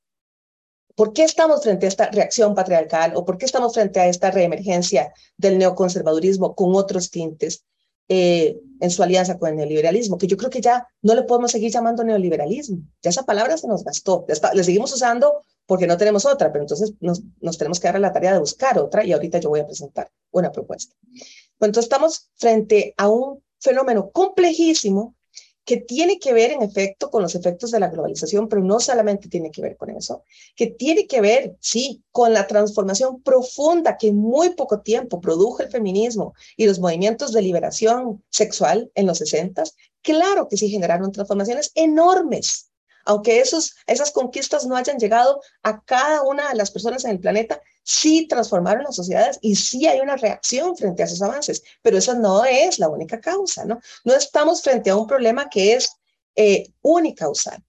¿Por 0.95 1.15
qué 1.15 1.25
estamos 1.25 1.63
frente 1.63 1.87
a 1.87 1.89
esta 1.89 2.11
reacción 2.11 2.55
patriarcal 2.55 3.17
o 3.17 3.25
por 3.25 3.39
qué 3.39 3.47
estamos 3.47 3.73
frente 3.73 3.99
a 3.99 4.09
esta 4.09 4.31
reemergencia 4.31 5.11
del 5.39 5.57
neoconservadurismo 5.57 6.55
con 6.55 6.77
otros 6.77 7.11
tintes 7.11 7.65
eh, 8.09 8.59
en 8.79 8.91
su 8.91 9.03
alianza 9.03 9.39
con 9.39 9.49
el 9.49 9.57
neoliberalismo? 9.57 10.19
Que 10.19 10.27
yo 10.27 10.37
creo 10.37 10.51
que 10.51 10.61
ya 10.61 10.87
no 11.01 11.15
le 11.15 11.23
podemos 11.23 11.51
seguir 11.51 11.73
llamando 11.73 12.05
neoliberalismo. 12.05 12.83
Ya 13.01 13.09
esa 13.09 13.23
palabra 13.23 13.57
se 13.57 13.69
nos 13.69 13.83
gastó. 13.85 14.27
Le 14.53 14.65
seguimos 14.65 14.93
usando 14.93 15.47
porque 15.73 15.87
no 15.87 15.97
tenemos 15.97 16.27
otra, 16.27 16.53
pero 16.53 16.65
entonces 16.65 16.93
nos, 17.01 17.23
nos 17.41 17.57
tenemos 17.57 17.81
que 17.81 17.89
dar 17.89 17.97
a 17.97 17.99
la 17.99 18.13
tarea 18.13 18.35
de 18.35 18.41
buscar 18.41 18.79
otra 18.79 19.07
y 19.07 19.13
ahorita 19.15 19.39
yo 19.39 19.49
voy 19.49 19.61
a 19.61 19.65
presentar 19.65 20.11
una 20.31 20.53
propuesta. 20.53 20.95
Pues 21.01 21.67
entonces 21.67 21.85
estamos 21.85 22.29
frente 22.35 22.93
a 22.99 23.09
un 23.09 23.43
fenómeno 23.59 24.11
complejísimo 24.11 25.15
que 25.65 25.79
tiene 25.79 26.19
que 26.19 26.35
ver 26.35 26.51
en 26.51 26.61
efecto 26.61 27.11
con 27.11 27.23
los 27.23 27.35
efectos 27.35 27.71
de 27.71 27.81
la 27.81 27.89
globalización, 27.89 28.51
pero 28.51 28.63
no 28.63 28.81
solamente 28.81 29.31
tiene 29.31 29.51
que 29.51 29.63
ver 29.63 29.79
con 29.79 29.89
eso, 29.89 30.25
que 30.57 30.67
tiene 30.67 31.07
que 31.07 31.23
ver, 31.23 31.57
sí, 31.59 32.03
con 32.11 32.35
la 32.35 32.47
transformación 32.47 33.23
profunda 33.23 33.97
que 33.97 34.09
en 34.09 34.17
muy 34.19 34.51
poco 34.51 34.83
tiempo 34.83 35.23
produjo 35.23 35.63
el 35.63 35.71
feminismo 35.71 36.35
y 36.55 36.67
los 36.67 36.81
movimientos 36.81 37.33
de 37.33 37.41
liberación 37.41 38.23
sexual 38.29 38.93
en 38.95 39.07
los 39.07 39.17
60. 39.17 39.63
Claro 40.03 40.49
que 40.49 40.59
sí 40.59 40.69
generaron 40.69 41.13
transformaciones 41.13 41.73
enormes, 41.77 42.72
aunque 43.05 43.41
esos, 43.41 43.75
esas 43.87 44.11
conquistas 44.11 44.67
no 44.67 44.77
hayan 44.77 44.99
llegado 44.99 45.41
a 45.63 45.83
cada 45.85 46.23
una 46.23 46.49
de 46.49 46.57
las 46.57 46.71
personas 46.71 47.05
en 47.05 47.13
el 47.13 47.21
planeta, 47.21 47.61
sí 47.83 48.27
transformaron 48.29 48.85
las 48.85 48.97
sociedades 48.97 49.39
y 49.43 49.57
sí 49.57 49.87
hay 49.87 50.01
una 50.01 50.17
reacción 50.17 50.77
frente 50.77 51.03
a 51.03 51.07
esos 51.07 51.23
avances, 51.23 51.63
pero 51.83 51.99
esa 51.99 52.15
no 52.15 52.45
es 52.45 52.79
la 52.79 52.89
única 52.89 53.21
causa, 53.21 53.65
¿no? 53.65 53.81
No 54.05 54.15
estamos 54.15 54.63
frente 54.63 54.91
a 54.91 54.97
un 54.97 55.07
problema 55.07 55.49
que 55.49 55.75
es 55.75 55.93
eh, 56.37 56.69
unicausal. 56.81 57.63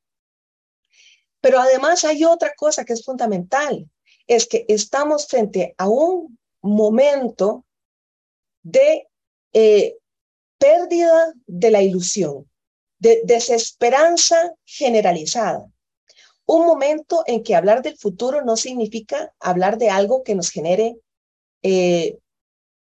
Pero 1.42 1.60
además 1.60 2.06
hay 2.06 2.24
otra 2.24 2.54
cosa 2.56 2.86
que 2.86 2.94
es 2.94 3.04
fundamental, 3.04 3.90
es 4.28 4.48
que 4.48 4.66
estamos 4.70 5.28
frente 5.28 5.76
a 5.78 5.90
un 5.90 6.40
momento 6.62 7.66
de 8.62 9.10
eh, 9.52 9.98
pérdida 10.58 11.34
de 11.46 11.72
la 11.72 11.82
ilusión 11.82 12.50
de 13.04 13.22
desesperanza 13.26 14.56
generalizada. 14.64 15.70
Un 16.46 16.66
momento 16.66 17.24
en 17.28 17.44
que 17.44 17.54
hablar 17.54 17.82
del 17.82 17.98
futuro 17.98 18.46
no 18.46 18.56
significa 18.56 19.34
hablar 19.42 19.78
de 19.78 19.90
algo 19.90 20.24
que 20.24 20.36
nos 20.36 20.50
genere 20.50 20.96
eh, 21.64 22.18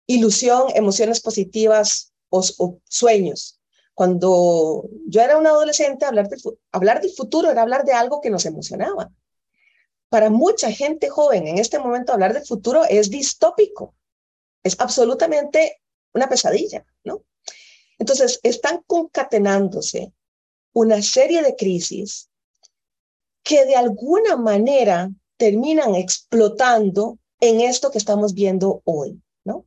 ilusión, 0.06 0.68
emociones 0.74 1.20
positivas 1.20 2.14
o, 2.30 2.42
sueños. 2.88 3.60
Cuando 3.92 4.88
yo 5.06 5.20
era 5.20 5.36
una 5.36 5.50
adolescente, 5.50 6.06
hablar 6.06 6.28
del, 6.28 6.40
hablar 6.72 7.02
del 7.02 7.12
futuro 7.12 7.50
era 7.50 7.60
hablar 7.60 7.84
de 7.84 7.92
algo 7.92 8.22
que 8.22 8.30
nos 8.30 8.46
emocionaba. 8.46 9.10
Para 10.08 10.30
mucha 10.30 10.72
gente 10.72 11.10
joven 11.10 11.46
en 11.46 11.58
este 11.58 11.78
momento 11.78 12.14
hablar 12.14 12.32
del 12.32 12.46
futuro 12.46 12.84
es 12.88 13.10
distópico, 13.10 13.94
es 14.62 14.80
absolutamente 14.80 15.82
una 16.14 16.26
pesadilla, 16.26 16.86
¿no? 17.04 17.22
Entonces, 17.98 18.40
están 18.42 18.82
concatenándose 18.86 20.12
una 20.72 21.00
serie 21.02 21.42
de 21.42 21.56
crisis 21.56 22.28
que 23.42 23.64
de 23.64 23.76
alguna 23.76 24.36
manera 24.36 25.10
terminan 25.36 25.94
explotando 25.94 27.18
en 27.40 27.60
esto 27.60 27.90
que 27.90 27.98
estamos 27.98 28.34
viendo 28.34 28.82
hoy, 28.84 29.22
¿no? 29.44 29.66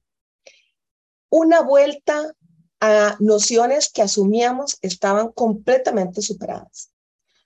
Una 1.29 1.61
vuelta 1.61 2.33
a 2.79 3.17
nociones 3.19 3.89
que 3.89 4.01
asumíamos 4.01 4.77
estaban 4.81 5.31
completamente 5.31 6.21
superadas. 6.21 6.91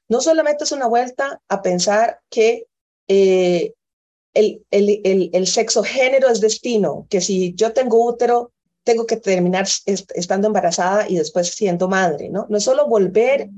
No 0.07 0.21
solamente 0.21 0.63
es 0.63 0.71
una 0.71 0.87
vuelta 0.87 1.41
a 1.47 1.61
pensar 1.61 2.19
que 2.29 2.67
eh, 3.07 3.73
el, 4.33 4.65
el, 4.71 5.29
el, 5.33 5.47
sexo 5.47 5.83
género 5.83 6.29
es 6.29 6.41
destino, 6.41 7.07
que 7.09 7.21
si 7.21 7.53
yo 7.55 7.73
tengo 7.73 8.05
útero, 8.05 8.52
tengo 8.83 9.05
que 9.05 9.17
terminar 9.17 9.65
estando 9.85 10.47
embarazada 10.47 11.07
y 11.09 11.15
después 11.15 11.49
siendo 11.49 11.87
madre, 11.87 12.29
¿no? 12.29 12.45
No 12.49 12.57
es 12.57 12.63
solo 12.63 12.87
volver 12.87 13.49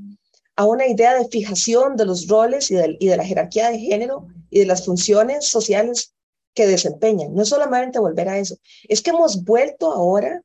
a 0.56 0.66
una 0.66 0.88
idea 0.88 1.18
de 1.18 1.28
fijación 1.28 1.96
de 1.96 2.06
los 2.06 2.28
roles 2.28 2.72
y 2.72 2.76
de, 2.76 2.96
y 3.00 3.08
de 3.08 3.18
la 3.18 3.26
jerarquía 3.26 3.70
de 3.70 3.80
género 3.80 4.28
y 4.50 4.60
de 4.60 4.66
las 4.66 4.86
funciones 4.86 5.48
sociales 5.48 6.14
que 6.54 6.68
desempeñan. 6.68 7.34
No 7.34 7.42
es 7.42 7.50
solamente 7.50 8.00
volver 8.00 8.30
a 8.30 8.40
eso, 8.40 8.58
es 8.88 9.02
que 9.02 9.10
hemos 9.10 9.44
vuelto 9.44 9.92
ahora 9.92 10.42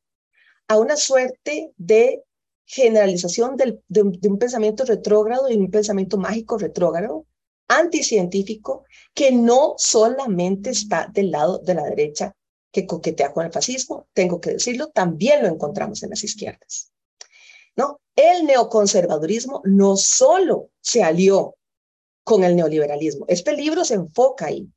a 0.67 0.77
una 0.77 0.97
suerte 0.97 1.71
de 1.77 2.23
generalización 2.65 3.57
del, 3.57 3.81
de, 3.87 4.03
de, 4.19 4.29
un 4.29 4.37
pensamiento 4.37 4.83
retrógrado 4.85 5.49
y 5.49 5.55
un 5.55 5.69
pensamiento 5.69 6.17
mágico 6.17 6.57
retrógrado, 6.57 7.25
anticientífico, 7.67 8.85
que 9.13 9.31
no 9.31 9.75
solamente 9.77 10.71
está 10.71 11.09
del 11.13 11.31
lado 11.31 11.59
de 11.59 11.73
la 11.73 11.83
derecha 11.83 12.35
que 12.71 12.85
coquetea 12.85 13.33
con 13.33 13.45
el 13.45 13.51
fascismo, 13.51 14.07
tengo 14.13 14.39
que 14.39 14.51
decirlo, 14.51 14.89
también 14.89 15.41
lo 15.41 15.47
encontramos 15.47 16.03
en 16.03 16.11
las 16.11 16.23
izquierdas. 16.23 16.91
¿no? 17.75 17.99
El 18.15 18.45
neoconservadurismo 18.45 19.61
no 19.65 19.97
solo 19.97 20.69
se 20.81 21.03
alió 21.03 21.55
con 22.23 22.43
el 22.43 22.55
neoliberalismo, 22.55 23.25
este 23.27 23.55
libro 23.55 23.83
se 23.83 23.95
enfoca 23.95 24.47
ahí, 24.47 24.69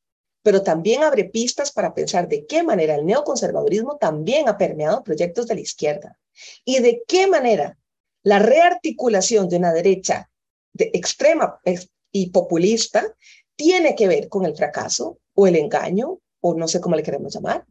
pero 0.42 0.62
también 0.62 1.02
abre 1.02 1.24
pistas 1.24 1.72
para 1.72 1.94
pensar 1.94 2.28
de 2.28 2.46
qué 2.46 2.62
manera 2.62 2.94
el 2.94 3.06
neoconservadurismo 3.06 3.96
también 3.96 4.48
ha 4.48 4.58
permeado 4.58 5.02
proyectos 5.02 5.46
de 5.46 5.54
la 5.54 5.60
izquierda 5.60 6.18
y 6.64 6.80
de 6.80 7.02
qué 7.06 7.26
manera 7.26 7.78
la 8.22 8.38
rearticulación 8.38 9.48
de 9.48 9.56
una 9.56 9.72
derecha 9.72 10.30
de 10.72 10.90
extrema 10.94 11.60
y 12.10 12.30
populista 12.30 13.14
tiene 13.56 13.94
que 13.94 14.08
ver 14.08 14.28
con 14.28 14.44
el 14.44 14.56
fracaso 14.56 15.18
o 15.34 15.46
el 15.46 15.56
engaño, 15.56 16.18
o 16.40 16.54
no 16.54 16.68
sé 16.68 16.80
cómo 16.80 16.96
le 16.96 17.02
queremos 17.02 17.34
llamar, 17.34 17.66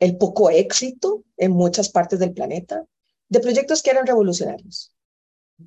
el 0.00 0.16
poco 0.16 0.50
éxito 0.50 1.24
en 1.36 1.52
muchas 1.52 1.88
partes 1.88 2.18
del 2.18 2.32
planeta, 2.32 2.84
de 3.28 3.40
proyectos 3.40 3.82
que 3.82 3.90
eran 3.90 4.06
revolucionarios. 4.06 4.92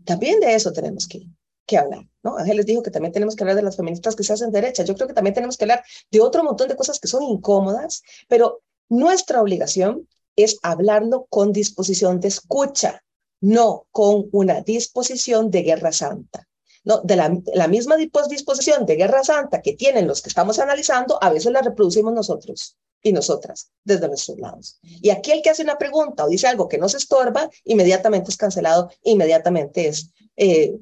También 0.05 0.39
de 0.39 0.55
eso 0.55 0.71
tenemos 0.71 1.07
que, 1.07 1.27
que 1.65 1.77
hablar, 1.77 2.07
¿no? 2.23 2.37
Ángeles 2.37 2.65
dijo 2.65 2.81
que 2.81 2.91
también 2.91 3.11
tenemos 3.11 3.35
que 3.35 3.43
hablar 3.43 3.57
de 3.57 3.63
las 3.63 3.75
feministas 3.75 4.15
que 4.15 4.23
se 4.23 4.33
hacen 4.33 4.51
derecha. 4.51 4.83
Yo 4.83 4.95
creo 4.95 5.07
que 5.07 5.13
también 5.13 5.33
tenemos 5.33 5.57
que 5.57 5.65
hablar 5.65 5.83
de 6.09 6.21
otro 6.21 6.43
montón 6.43 6.69
de 6.69 6.75
cosas 6.75 6.99
que 6.99 7.07
son 7.07 7.23
incómodas, 7.23 8.03
pero 8.27 8.61
nuestra 8.89 9.41
obligación 9.41 10.07
es 10.35 10.57
hablarlo 10.63 11.27
con 11.29 11.51
disposición 11.51 12.19
de 12.19 12.29
escucha, 12.29 13.03
no 13.41 13.87
con 13.91 14.29
una 14.31 14.61
disposición 14.61 15.51
de 15.51 15.63
guerra 15.63 15.91
santa. 15.91 16.47
No, 16.83 16.99
de 17.01 17.15
la, 17.15 17.31
la 17.53 17.67
misma 17.67 17.95
disposición 17.95 18.87
de 18.87 18.95
guerra 18.95 19.23
santa 19.23 19.61
que 19.61 19.73
tienen 19.73 20.07
los 20.07 20.23
que 20.23 20.29
estamos 20.29 20.57
analizando, 20.57 21.19
a 21.21 21.29
veces 21.29 21.51
la 21.51 21.61
reproducimos 21.61 22.11
nosotros 22.11 22.75
y 23.01 23.11
nosotras 23.13 23.71
desde 23.83 24.07
nuestros 24.07 24.37
lados. 24.39 24.79
Y 24.81 25.09
aquel 25.09 25.41
que 25.41 25.49
hace 25.49 25.63
una 25.63 25.77
pregunta 25.77 26.25
o 26.25 26.29
dice 26.29 26.47
algo 26.47 26.67
que 26.67 26.77
nos 26.77 26.93
estorba, 26.93 27.49
inmediatamente 27.63 28.31
es 28.31 28.37
cancelado, 28.37 28.91
inmediatamente 29.03 29.87
es 29.87 30.11
eh, 30.35 30.75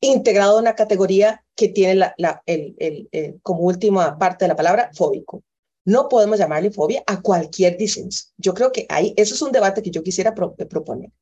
integrado 0.00 0.58
en 0.58 0.62
una 0.62 0.74
categoría 0.74 1.44
que 1.54 1.68
tiene 1.68 1.94
la, 1.94 2.14
la, 2.18 2.42
el, 2.46 2.74
el, 2.78 3.40
como 3.42 3.60
última 3.60 4.18
parte 4.18 4.44
de 4.44 4.48
la 4.48 4.56
palabra 4.56 4.90
fóbico. 4.94 5.42
No 5.84 6.08
podemos 6.08 6.38
llamarle 6.38 6.70
fobia 6.70 7.02
a 7.06 7.22
cualquier 7.22 7.76
disenso. 7.76 8.26
Yo 8.36 8.54
creo 8.54 8.72
que 8.72 8.86
ahí, 8.88 9.14
eso 9.16 9.34
es 9.34 9.42
un 9.42 9.52
debate 9.52 9.82
que 9.82 9.90
yo 9.90 10.02
quisiera 10.02 10.34
proponer. 10.34 11.12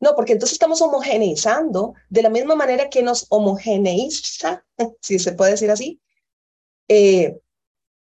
No, 0.00 0.14
porque 0.14 0.32
entonces 0.32 0.54
estamos 0.54 0.80
homogeneizando 0.80 1.94
de 2.08 2.22
la 2.22 2.30
misma 2.30 2.54
manera 2.54 2.88
que 2.88 3.02
nos 3.02 3.26
homogeneiza, 3.28 4.64
si 5.00 5.18
se 5.18 5.32
puede 5.32 5.52
decir 5.52 5.70
así, 5.70 6.00
eh, 6.88 7.38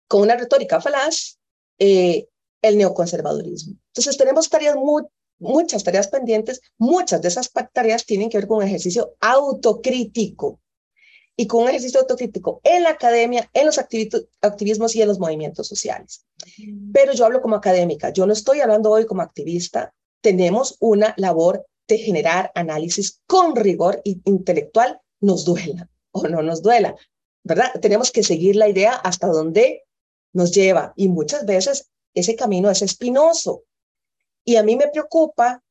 con 0.09 0.23
una 0.23 0.37
retórica 0.37 0.81
falaz, 0.81 1.39
eh, 1.79 2.29
el 2.63 2.79
neoconservadurismo. 2.79 3.77
Entonces 3.89 4.17
tenemos 4.17 4.49
tareas 4.49 4.77
muy, 4.77 5.03
muchas 5.39 5.85
tareas 5.85 6.09
pendientes, 6.09 6.61
muchas 6.79 7.23
de 7.23 7.29
esas 7.29 7.51
tareas 7.73 8.05
tienen 8.05 8.31
que 8.31 8.39
ver 8.39 8.47
con 8.47 8.59
un 8.59 8.65
ejercicio 8.65 9.15
autocrítico 9.21 10.61
y 11.37 11.47
con 11.47 11.65
un 11.65 11.69
ejercicio 11.69 12.01
autocrítico 12.01 12.61
en 12.65 12.83
la 12.83 12.91
academia, 12.91 13.49
en 13.53 13.67
los 13.67 13.79
activismos 13.79 14.97
y 14.97 15.03
en 15.03 15.09
los 15.09 15.19
movimientos 15.19 15.69
sociales. 15.69 16.25
Pero 16.93 17.13
yo 17.13 17.27
hablo 17.27 17.43
como 17.43 17.57
académica, 17.57 18.11
yo 18.11 18.27
no 18.27 18.33
estoy 18.33 18.61
hablando 18.61 18.91
hoy 18.91 19.05
como 19.05 19.23
activista, 19.23 19.93
tenemos 20.23 20.77
una 20.81 21.15
labor 21.19 21.67
de 21.87 21.99
generar 21.99 22.51
análisis 22.55 23.21
con 23.27 23.55
rigor 23.55 24.01
intelectual, 24.05 25.01
nos 25.21 25.45
duela 25.45 25.89
o 26.11 26.27
no 26.27 26.43
nos 26.43 26.63
duela, 26.63 26.97
¿verdad? 27.45 27.71
Tenemos 27.81 28.11
que 28.11 28.23
seguir 28.23 28.57
la 28.57 28.69
idea 28.69 28.95
hasta 28.95 29.29
donde 29.29 29.86
nos 30.37 30.53
lleva 30.53 30.93
y 30.97 31.09
muchas 31.09 31.47
veces 31.47 31.91
ese 32.13 32.37
camino 32.37 32.71
es 32.71 32.83
espinoso. 32.83 33.65
Y 34.45 34.57
a 34.57 34.63
mí 34.63 34.77
me 34.77 34.89
preocupa 34.89 35.63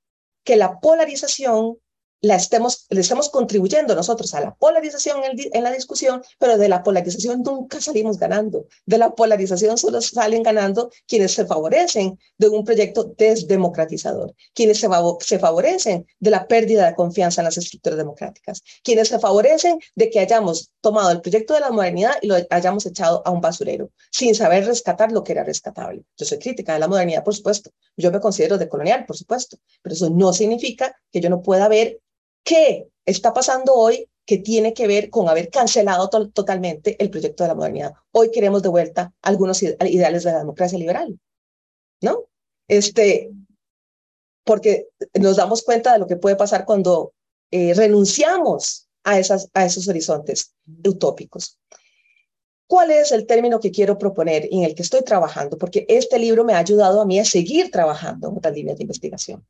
que 0.44 0.56
la 0.56 0.80
polarización 0.80 1.78
la 2.22 2.36
estemos, 2.36 2.88
le 2.90 3.02
estamos 3.02 3.30
contribuyendo 3.30 3.96
nosotros 3.96 4.34
a 4.34 4.42
la 4.42 4.56
polarización 4.56 5.24
en, 5.24 5.38
en, 5.54 5.64
la 5.64 5.72
discusión, 5.72 6.22
pero 6.40 6.58
de 6.58 6.70
la 6.70 6.84
polarización 6.84 7.44
nunca 7.44 7.80
salimos 7.80 8.18
ganando. 8.18 8.66
De 8.86 8.98
la 8.98 9.14
polarización 9.14 9.78
solo 9.78 10.02
salen 10.02 10.44
ganando 10.44 10.90
quienes 11.08 11.34
se 11.34 11.46
favorecen 11.46 12.20
de 12.38 12.50
un 12.50 12.64
proyecto 12.64 13.14
desdemocratizador, 13.18 14.34
quienes 14.54 14.80
se, 14.80 14.88
se 15.20 15.40
favorecen 15.40 16.08
de 16.20 16.30
la 16.32 16.48
pérdida 16.48 16.88
de 16.88 16.96
confianza 16.96 17.42
en 17.42 17.46
las 17.46 17.58
estructuras 17.58 17.98
democráticas, 17.98 18.64
quienes 18.84 19.10
se 19.10 19.20
favorecen 19.20 19.80
de 19.96 20.10
que 20.10 20.20
hayamos 20.20 20.72
tomado 20.82 21.12
el 21.12 21.22
proyecto 21.22 21.54
de 21.54 21.60
la 21.60 21.72
modernidad 21.72 22.14
y 22.22 22.28
lo 22.28 22.36
hayamos 22.50 22.86
echado 22.86 23.22
a 23.26 23.32
un 23.32 23.42
basurero, 23.42 23.92
sin 24.12 24.34
saber 24.36 24.66
rescatar 24.66 25.12
lo 25.12 25.24
que 25.24 25.34
era 25.34 25.44
rescatable. 25.44 26.04
Yo 26.18 26.26
soy 26.26 26.40
crítica 26.40 26.74
de 26.74 26.80
la 26.80 26.88
modernidad, 26.88 27.24
por 27.24 27.36
supuesto. 27.36 27.70
Yo 27.98 28.12
me 28.12 28.20
considero 28.20 28.58
decolonial, 28.58 29.06
por 29.06 29.18
supuesto, 29.18 29.58
pero 29.82 29.94
eso 29.94 30.10
no 30.10 30.34
significa 30.34 30.96
que 31.12 31.22
yo 31.22 31.30
no 31.30 31.42
pueda 31.42 31.68
ver 31.68 32.00
qué 32.46 32.88
está 33.06 33.34
pasando 33.34 33.74
hoy 33.74 34.08
que 34.26 34.38
tiene 34.38 34.74
que 34.74 34.88
ver 34.88 35.10
con 35.10 35.28
haber 35.28 35.50
cancelado 35.50 36.10
to 36.10 36.30
totalmente 36.30 36.96
el 37.04 37.10
proyecto 37.10 37.44
de 37.44 37.50
la 37.50 37.56
modernidad. 37.56 37.94
Hoy 38.12 38.32
queremos 38.32 38.64
de 38.64 38.70
vuelta 38.70 39.14
algunos 39.22 39.62
ideales 39.62 40.24
de 40.24 40.32
la 40.32 40.40
democracia 40.40 40.80
liberal, 40.80 41.20
¿no? 42.02 42.26
Este, 42.68 43.32
porque 44.44 44.88
nos 45.20 45.36
damos 45.36 45.64
cuenta 45.64 45.94
de 45.94 46.00
lo 46.00 46.08
que 46.08 46.16
puede 46.16 46.36
pasar 46.36 46.66
cuando 46.66 47.14
eh, 47.52 47.74
renunciamos 47.74 48.88
a, 49.04 49.20
esas, 49.20 49.50
a 49.54 49.66
esos 49.66 49.88
horizontes 49.88 50.56
utópicos. 50.88 51.60
¿Cuál 52.68 52.90
es 52.90 53.12
el 53.12 53.28
término 53.28 53.60
que 53.60 53.70
quiero 53.70 53.98
proponer 54.00 54.48
y 54.50 54.60
en 54.60 54.64
el 54.64 54.74
que 54.74 54.82
estoy 54.82 55.04
trabajando? 55.04 55.58
Porque 55.58 55.86
este 55.88 56.18
libro 56.18 56.44
me 56.44 56.54
ha 56.54 56.60
ayudado 56.60 57.02
a 57.02 57.06
mí 57.06 57.20
a 57.20 57.26
seguir 57.26 57.70
trabajando 57.70 58.30
en 58.30 58.38
otras 58.38 58.56
líneas 58.56 58.78
de 58.78 58.84
investigación. 58.84 59.46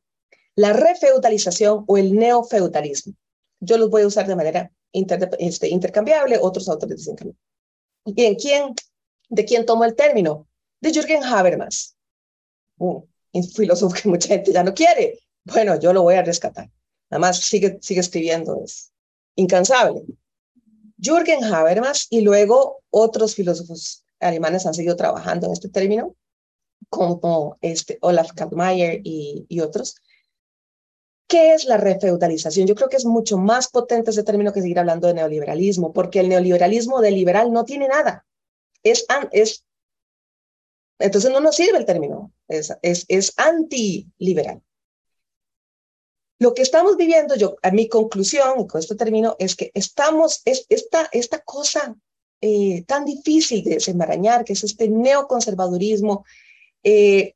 La 0.56 0.72
refeudalización 0.72 1.84
o 1.86 1.96
el 1.96 2.14
neofeudalismo. 2.14 3.14
Yo 3.60 3.78
los 3.78 3.90
voy 3.90 4.02
a 4.02 4.06
usar 4.06 4.26
de 4.26 4.36
manera 4.36 4.72
inter, 4.92 5.30
este, 5.38 5.68
intercambiable, 5.68 6.38
otros 6.40 6.68
autores 6.68 6.98
dicen 6.98 7.16
que. 7.16 7.32
¿Y 8.06 8.24
en 8.24 8.34
quién, 8.36 8.74
de 9.28 9.44
quién 9.44 9.66
tomo 9.66 9.84
el 9.84 9.94
término? 9.94 10.48
De 10.80 10.92
Jürgen 10.92 11.22
Habermas, 11.24 11.96
un 12.78 13.08
filósofo 13.54 13.94
que 13.94 14.08
mucha 14.08 14.28
gente 14.28 14.52
ya 14.52 14.62
no 14.62 14.74
quiere. 14.74 15.20
Bueno, 15.44 15.78
yo 15.78 15.92
lo 15.92 16.02
voy 16.02 16.14
a 16.14 16.22
rescatar. 16.22 16.70
Nada 17.10 17.20
más 17.20 17.40
sigue, 17.40 17.78
sigue 17.80 18.00
escribiendo, 18.00 18.60
es 18.64 18.92
incansable. 19.36 20.02
Jürgen 20.98 21.44
Habermas 21.44 22.06
y 22.10 22.22
luego 22.22 22.82
otros 22.90 23.34
filósofos 23.34 24.04
alemanes 24.20 24.66
han 24.66 24.74
seguido 24.74 24.96
trabajando 24.96 25.46
en 25.46 25.52
este 25.52 25.68
término, 25.68 26.16
como 26.88 27.58
este 27.60 27.98
Olaf 28.00 28.32
Kaltmayer 28.32 29.00
y, 29.04 29.44
y 29.48 29.60
otros. 29.60 29.96
¿Qué 31.28 31.54
es 31.54 31.64
la 31.64 31.76
refeudalización? 31.76 32.66
Yo 32.66 32.74
creo 32.74 32.88
que 32.88 32.96
es 32.96 33.04
mucho 33.04 33.36
más 33.36 33.68
potente 33.68 34.10
ese 34.10 34.22
término 34.22 34.52
que 34.52 34.62
seguir 34.62 34.78
hablando 34.78 35.08
de 35.08 35.14
neoliberalismo, 35.14 35.92
porque 35.92 36.20
el 36.20 36.28
neoliberalismo 36.28 37.00
de 37.00 37.10
liberal 37.10 37.52
no 37.52 37.64
tiene 37.64 37.88
nada. 37.88 38.24
Es, 38.82 39.04
es, 39.32 39.64
entonces 40.98 41.30
no 41.30 41.40
nos 41.40 41.56
sirve 41.56 41.78
el 41.78 41.84
término, 41.84 42.32
es, 42.46 42.72
es, 42.82 43.04
es 43.08 43.32
antiliberal. 43.36 44.62
Lo 46.38 46.54
que 46.54 46.62
estamos 46.62 46.96
viviendo, 46.96 47.34
yo, 47.34 47.56
a 47.62 47.70
mi 47.70 47.88
conclusión, 47.88 48.66
con 48.66 48.78
esto 48.78 48.94
termino, 48.94 49.36
es 49.38 49.56
que 49.56 49.70
estamos, 49.74 50.42
es 50.44 50.66
esta, 50.68 51.08
esta 51.12 51.40
cosa 51.40 51.96
eh, 52.42 52.84
tan 52.86 53.04
difícil 53.04 53.64
de 53.64 53.74
desenmarañar, 53.74 54.44
que 54.44 54.52
es 54.52 54.62
este 54.62 54.88
neoconservadurismo 54.88 56.24
eh, 56.84 57.35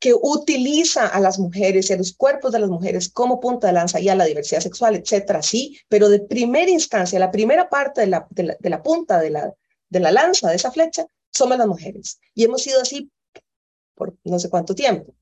que 0.00 0.14
utiliza 0.14 1.06
a 1.06 1.20
las 1.20 1.38
mujeres 1.38 1.90
y 1.90 1.92
a 1.92 1.96
los 1.98 2.14
cuerpos 2.14 2.52
de 2.52 2.58
las 2.58 2.70
mujeres 2.70 3.08
como 3.08 3.38
punta 3.38 3.68
de 3.68 3.74
lanza 3.74 4.00
y 4.00 4.08
a 4.08 4.16
la 4.16 4.24
diversidad 4.24 4.60
sexual, 4.60 4.96
etcétera, 4.96 5.42
sí, 5.42 5.78
pero 5.88 6.08
de 6.08 6.20
primera 6.20 6.70
instancia, 6.70 7.18
la 7.18 7.30
primera 7.30 7.68
parte 7.68 8.00
de 8.00 8.06
la, 8.08 8.26
de 8.30 8.70
la, 8.70 8.82
punta 8.82 9.20
de 9.20 9.30
la, 9.30 9.54
de 9.88 10.00
la 10.00 10.10
lanza, 10.10 10.48
de 10.48 10.56
esa 10.56 10.72
flecha, 10.72 11.06
somos 11.30 11.58
las 11.58 11.66
mujeres. 11.66 12.18
Y 12.34 12.44
hemos 12.44 12.62
sido 12.62 12.80
así 12.80 13.10
por 13.94 14.16
no 14.24 14.38
sé 14.38 14.48
cuánto 14.48 14.74
tiempo 14.74 15.14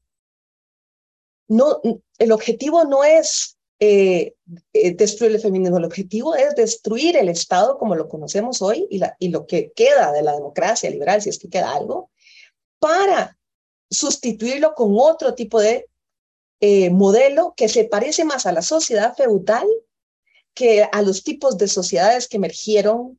no, 1.49 1.81
el 2.19 2.33
objetivo 2.33 2.85
no 2.85 3.03
es 3.03 3.59
eh, 3.81 4.35
eh, 4.73 4.95
destruir 4.95 5.33
el 5.33 5.41
feminismo, 5.41 5.79
el 5.79 5.85
objetivo 5.85 6.35
es 6.35 6.55
destruir 6.55 7.17
el 7.17 7.29
Estado 7.29 7.79
como 7.79 7.95
lo 7.95 8.09
conocemos 8.09 8.61
hoy 8.61 8.87
y 8.91 9.29
lo 9.29 9.47
que 9.47 9.73
queda 9.73 10.13
de 10.13 10.23
la 10.23 10.35
democracia 10.35 10.91
liberal, 10.91 11.23
si 11.23 11.31
es 11.31 11.39
que 11.39 11.49
queda 11.49 11.75
algo, 11.75 12.11
para 12.79 13.38
sustituirlo 13.91 14.75
con 14.75 14.95
otro 14.99 15.35
tipo 15.35 15.61
de 15.61 15.87
eh, 16.61 16.91
modelo 16.91 17.55
que 17.57 17.69
se 17.69 17.85
parece 17.85 18.25
más 18.25 18.47
a 18.47 18.53
la 18.53 18.63
sociedad 18.63 19.15
feudal 19.17 19.67
que 20.55 20.83
a 20.91 21.03
los 21.03 21.23
tipos 21.23 21.57
de 21.57 21.69
sociedades 21.69 22.27
que 22.27 22.37
emergieron 22.37 23.19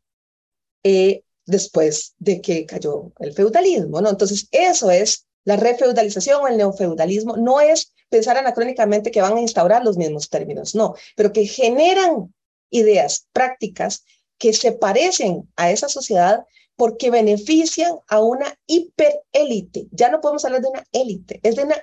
eh, 0.84 1.24
después 1.45 2.13
de 2.20 2.41
que 2.41 2.65
cayó 2.65 3.11
el 3.20 3.34
feudalismo, 3.34 4.01
¿no? 4.01 4.09
Entonces, 4.09 4.47
eso 4.51 4.91
es 4.91 5.26
la 5.45 5.55
refeudalización 5.55 6.41
o 6.41 6.47
el 6.47 6.57
neofeudalismo, 6.57 7.38
no 7.38 7.61
es 7.61 7.93
pensar 8.09 8.38
anacrónicamente 8.38 9.11
que 9.11 9.22
van 9.22 9.38
a 9.38 9.41
instaurar 9.41 9.84
los 9.84 9.97
mismos 9.97 10.30
términos, 10.30 10.76
no, 10.76 10.95
pero 11.15 11.32
que 11.32 11.45
generan 11.45 12.34
ideas 12.70 13.28
prácticas 13.32 14.03
que 14.38 14.53
se 14.53 14.74
parecen 14.74 15.49
a 15.55 15.72
esa 15.72 15.89
sociedad 15.89 16.45
porque 16.80 17.12
benefician 17.12 18.00
a 18.08 18.22
una 18.22 18.58
hiperélite. 18.66 19.90
Ya 19.92 20.10
no 20.10 20.22
podemos 20.22 20.46
hablar 20.46 20.62
de 20.62 20.70
una 20.70 20.84
élite, 20.94 21.42
es 21.44 21.58
de 21.58 21.64
una 21.64 21.76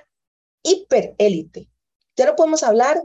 hiperélite. 0.63 1.69
Ya 2.15 2.25
no 2.25 2.35
podemos 2.35 2.63
hablar 2.63 3.03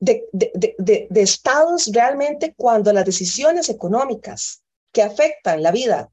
de, 0.00 0.24
de, 0.32 1.08
estados 1.22 1.88
realmente 1.94 2.52
cuando 2.56 2.92
las 2.92 3.04
decisiones 3.04 3.68
económicas 3.68 4.64
que 4.90 5.02
afectan 5.02 5.62
la 5.62 5.70
vida 5.70 6.10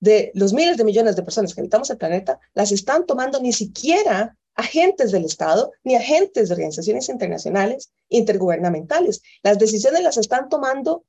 de 0.00 0.32
los 0.34 0.54
miles 0.54 0.78
de 0.78 0.84
millones 0.84 1.14
de 1.14 1.22
personas 1.22 1.54
que 1.54 1.60
habitamos 1.60 1.90
el 1.90 1.98
planeta, 1.98 2.40
las 2.54 2.72
están 2.72 3.04
tomando 3.04 3.42
ni 3.42 3.52
siquiera 3.52 4.38
agentes 4.54 5.12
del 5.12 5.26
Estado 5.26 5.70
ni 5.84 5.96
agentes 5.96 6.48
de 6.48 6.54
organizaciones 6.54 7.10
internacionales 7.10 7.92
intergubernamentales. 8.08 9.20
Las 9.42 9.58
decisiones 9.58 10.02
las 10.02 10.16
están 10.16 10.48
tomando 10.48 11.04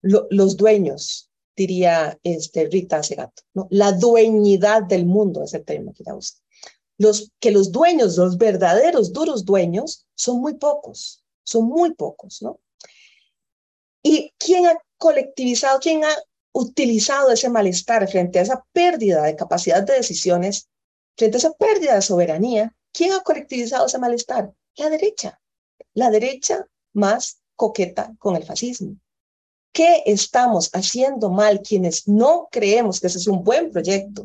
lo, 0.00 0.28
los 0.30 0.56
dueños, 0.56 1.27
diría 1.58 2.18
este, 2.22 2.66
Rita 2.66 3.02
Segato. 3.02 3.42
¿no? 3.54 3.66
La 3.70 3.92
dueñidad 3.92 4.82
del 4.82 5.06
mundo 5.06 5.42
es 5.42 5.54
el 5.54 5.64
término 5.64 5.92
que 5.92 6.02
ella 6.02 6.14
usa. 6.14 6.38
Los, 6.96 7.30
que 7.38 7.50
los 7.50 7.70
dueños, 7.70 8.16
los 8.16 8.38
verdaderos 8.38 9.12
duros 9.12 9.44
dueños, 9.44 10.06
son 10.14 10.40
muy 10.40 10.54
pocos, 10.54 11.22
son 11.44 11.66
muy 11.68 11.94
pocos, 11.94 12.42
¿no? 12.42 12.58
¿Y 14.02 14.32
quién 14.38 14.66
ha 14.66 14.76
colectivizado, 14.96 15.78
quién 15.78 16.04
ha 16.04 16.14
utilizado 16.52 17.30
ese 17.30 17.48
malestar 17.50 18.08
frente 18.08 18.38
a 18.38 18.42
esa 18.42 18.64
pérdida 18.72 19.22
de 19.22 19.36
capacidad 19.36 19.82
de 19.82 19.94
decisiones 19.94 20.68
Frente 21.18 21.36
a 21.36 21.38
esa 21.38 21.52
pérdida 21.52 21.96
de 21.96 22.02
soberanía, 22.02 22.76
¿quién 22.92 23.12
ha 23.12 23.20
colectivizado 23.24 23.86
ese 23.86 23.98
malestar? 23.98 24.52
La 24.76 24.88
derecha. 24.88 25.40
La 25.92 26.10
derecha 26.10 26.64
más 26.92 27.40
coqueta 27.56 28.14
con 28.20 28.36
el 28.36 28.44
fascismo. 28.44 28.96
¿Qué 29.78 30.02
estamos 30.06 30.70
haciendo 30.72 31.30
mal 31.30 31.62
quienes 31.62 32.08
no 32.08 32.48
creemos 32.50 32.98
que 32.98 33.06
ese 33.06 33.18
es 33.18 33.28
un 33.28 33.44
buen 33.44 33.70
proyecto 33.70 34.24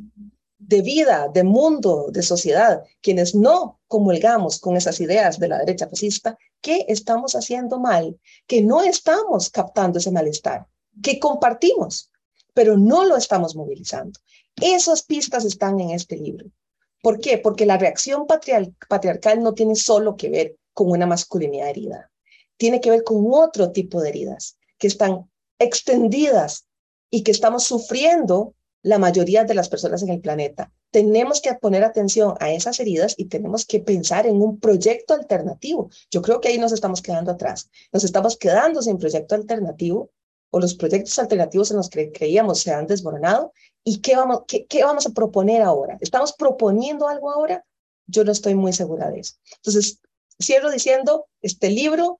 de 0.57 0.81
vida, 0.81 1.29
de 1.31 1.43
mundo, 1.43 2.07
de 2.09 2.23
sociedad, 2.23 2.81
quienes 3.01 3.35
no 3.35 3.79
comulgamos 3.87 4.59
con 4.59 4.75
esas 4.75 4.99
ideas 4.99 5.37
de 5.37 5.49
la 5.49 5.59
derecha 5.59 5.87
fascista? 5.87 6.39
¿Qué 6.59 6.87
estamos 6.87 7.35
haciendo 7.35 7.79
mal? 7.79 8.19
Que 8.47 8.63
no 8.63 8.81
estamos 8.81 9.51
captando 9.51 9.99
ese 9.99 10.09
malestar, 10.09 10.65
que 11.03 11.19
compartimos, 11.19 12.09
pero 12.55 12.75
no 12.75 13.05
lo 13.05 13.15
estamos 13.15 13.55
movilizando. 13.55 14.19
Esas 14.59 15.03
pistas 15.03 15.45
están 15.45 15.79
en 15.79 15.91
este 15.91 16.17
libro. 16.17 16.47
¿Por 17.03 17.19
qué? 17.19 17.37
Porque 17.37 17.67
la 17.67 17.77
reacción 17.77 18.25
patriarcal 18.25 19.43
no 19.43 19.53
tiene 19.53 19.75
solo 19.75 20.17
que 20.17 20.31
ver 20.31 20.57
con 20.73 20.89
una 20.89 21.05
masculinidad 21.05 21.69
herida, 21.69 22.09
tiene 22.57 22.81
que 22.81 22.89
ver 22.89 23.03
con 23.03 23.23
otro 23.31 23.71
tipo 23.71 24.01
de 24.01 24.09
heridas 24.09 24.57
que 24.79 24.87
están 24.87 25.29
extendidas 25.59 26.65
y 27.09 27.23
que 27.23 27.31
estamos 27.31 27.63
sufriendo 27.63 28.55
la 28.81 28.99
mayoría 28.99 29.43
de 29.43 29.53
las 29.53 29.69
personas 29.69 30.03
en 30.03 30.09
el 30.09 30.19
planeta. 30.19 30.71
Tenemos 30.91 31.41
que 31.41 31.53
poner 31.55 31.83
atención 31.83 32.35
a 32.39 32.51
esas 32.51 32.79
heridas 32.79 33.15
y 33.17 33.25
tenemos 33.25 33.65
que 33.65 33.79
pensar 33.79 34.27
en 34.27 34.41
un 34.41 34.59
proyecto 34.59 35.13
alternativo. 35.13 35.89
Yo 36.11 36.21
creo 36.21 36.41
que 36.41 36.49
ahí 36.49 36.57
nos 36.57 36.71
estamos 36.71 37.01
quedando 37.01 37.31
atrás. 37.31 37.69
Nos 37.91 38.03
estamos 38.03 38.37
quedando 38.37 38.81
sin 38.81 38.97
proyecto 38.97 39.35
alternativo 39.35 40.11
o 40.51 40.59
los 40.59 40.75
proyectos 40.75 41.17
alternativos 41.17 41.71
en 41.71 41.77
los 41.77 41.89
que 41.89 42.11
creíamos 42.11 42.59
se 42.59 42.71
han 42.71 42.85
desmoronado 42.85 43.53
¿Y 43.83 43.99
qué 43.99 44.15
vamos, 44.15 44.43
qué, 44.47 44.65
qué 44.65 44.83
vamos 44.83 45.05
a 45.05 45.11
proponer 45.11 45.61
ahora? 45.61 45.97
¿Estamos 45.99 46.33
proponiendo 46.33 47.07
algo 47.07 47.31
ahora? 47.31 47.65
Yo 48.07 48.23
no 48.23 48.31
estoy 48.31 48.55
muy 48.55 48.71
segura 48.73 49.09
de 49.09 49.19
eso. 49.19 49.35
Entonces, 49.57 49.99
cierro 50.41 50.71
diciendo, 50.71 51.27
este 51.41 51.69
libro 51.69 52.19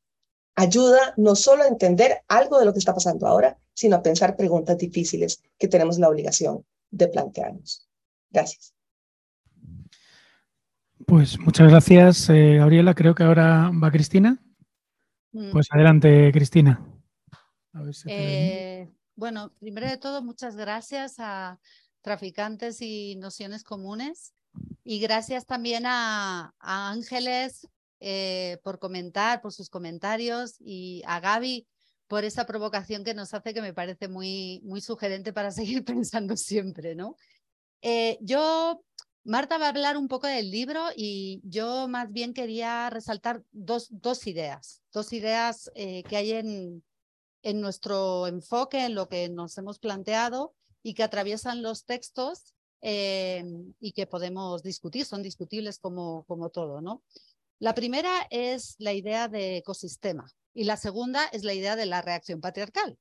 ayuda 0.55 1.13
no 1.17 1.35
solo 1.35 1.63
a 1.63 1.67
entender 1.67 2.21
algo 2.27 2.59
de 2.59 2.65
lo 2.65 2.73
que 2.73 2.79
está 2.79 2.93
pasando 2.93 3.27
ahora, 3.27 3.57
sino 3.73 3.95
a 3.95 4.03
pensar 4.03 4.35
preguntas 4.35 4.77
difíciles 4.77 5.41
que 5.57 5.67
tenemos 5.67 5.99
la 5.99 6.09
obligación 6.09 6.65
de 6.91 7.07
plantearnos. 7.07 7.87
Gracias. 8.29 8.73
Pues 11.05 11.37
muchas 11.39 11.69
gracias, 11.69 12.29
eh, 12.29 12.57
Gabriela. 12.57 12.93
Creo 12.93 13.15
que 13.15 13.23
ahora 13.23 13.71
va 13.71 13.91
Cristina. 13.91 14.41
Mm. 15.31 15.51
Pues 15.51 15.67
adelante, 15.71 16.31
Cristina. 16.31 16.85
A 17.73 17.81
ver 17.81 17.95
si 17.95 18.07
eh, 18.09 18.89
bueno, 19.15 19.51
primero 19.59 19.87
de 19.87 19.97
todo, 19.97 20.23
muchas 20.23 20.55
gracias 20.55 21.15
a 21.19 21.59
Traficantes 22.01 22.81
y 22.81 23.15
Nociones 23.15 23.63
Comunes 23.63 24.33
y 24.83 24.99
gracias 24.99 25.45
también 25.45 25.83
a, 25.85 26.53
Ángeles 26.59 27.67
eh, 28.05 28.59
por 28.63 28.79
comentar, 28.79 29.41
por 29.41 29.53
sus 29.53 29.69
comentarios 29.69 30.57
y 30.59 31.01
a 31.05 31.21
Gaby 31.21 31.65
por 32.07 32.25
esa 32.25 32.45
provocación 32.45 33.05
que 33.05 33.13
nos 33.13 33.33
hace 33.33 33.53
que 33.53 33.61
me 33.61 33.73
parece 33.73 34.09
muy, 34.09 34.59
muy 34.65 34.81
sugerente 34.81 35.31
para 35.31 35.51
seguir 35.51 35.85
pensando 35.85 36.35
siempre, 36.35 36.95
¿no? 36.95 37.15
Eh, 37.81 38.17
yo, 38.19 38.83
Marta 39.23 39.57
va 39.57 39.67
a 39.67 39.69
hablar 39.69 39.95
un 39.95 40.09
poco 40.09 40.27
del 40.27 40.51
libro 40.51 40.87
y 40.97 41.39
yo 41.45 41.87
más 41.87 42.11
bien 42.11 42.33
quería 42.33 42.89
resaltar 42.89 43.41
dos, 43.53 43.87
dos 43.89 44.27
ideas, 44.27 44.81
dos 44.91 45.13
ideas 45.13 45.71
eh, 45.73 46.03
que 46.03 46.17
hay 46.17 46.31
en, 46.33 46.83
en 47.41 47.61
nuestro 47.61 48.27
enfoque, 48.27 48.83
en 48.83 48.95
lo 48.95 49.07
que 49.07 49.29
nos 49.29 49.57
hemos 49.57 49.79
planteado 49.79 50.53
y 50.81 50.93
que 50.93 51.03
atraviesan 51.03 51.61
los 51.61 51.85
textos 51.85 52.53
y 52.85 53.93
que 53.93 54.07
podemos 54.07 54.61
discutir, 54.61 55.05
son 55.05 55.23
discutibles 55.23 55.79
como, 55.79 56.25
como 56.25 56.49
todo, 56.49 56.81
¿no? 56.81 57.01
La 57.63 57.73
primera 57.73 58.27
es 58.29 58.75
la 58.77 58.91
idea 58.91 59.29
de 59.29 59.55
ecosistema 59.55 60.29
y 60.53 60.65
la 60.65 60.75
segunda 60.75 61.23
es 61.27 61.45
la 61.45 61.53
idea 61.53 61.77
de 61.77 61.85
la 61.85 62.01
reacción 62.01 62.41
patriarcal. 62.41 62.99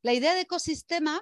La 0.00 0.14
idea 0.14 0.32
de 0.32 0.42
ecosistema 0.42 1.20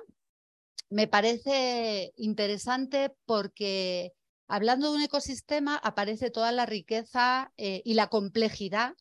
me 0.90 1.08
parece 1.08 2.12
interesante 2.16 3.10
porque 3.24 4.12
hablando 4.48 4.90
de 4.90 4.98
un 4.98 5.02
ecosistema 5.02 5.76
aparece 5.76 6.28
toda 6.28 6.52
la 6.52 6.66
riqueza 6.66 7.54
eh, 7.56 7.80
y 7.86 7.94
la 7.94 8.08
complejidad 8.08 8.92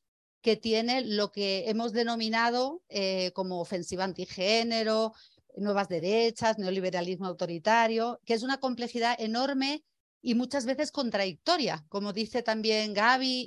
que 0.42 0.56
tiene 0.56 1.02
lo 1.02 1.34
que 1.34 1.70
hemos 1.70 1.92
denominado 1.92 2.82
eh, 2.88 3.34
como 3.34 3.60
ofensiva 3.60 4.06
antigénero, 4.06 5.12
nuevas 5.58 5.90
derechas, 5.90 6.58
neoliberalismo 6.58 7.26
autoritario, 7.26 8.22
que 8.24 8.34
es 8.34 8.44
una 8.44 8.62
complejidad 8.62 9.20
enorme 9.20 9.84
y 10.26 10.36
muchas 10.36 10.66
veces 10.66 10.92
contradictoria, 10.92 11.86
como 11.90 12.14
dice 12.14 12.42
también 12.42 12.94
Gaby, 12.94 13.46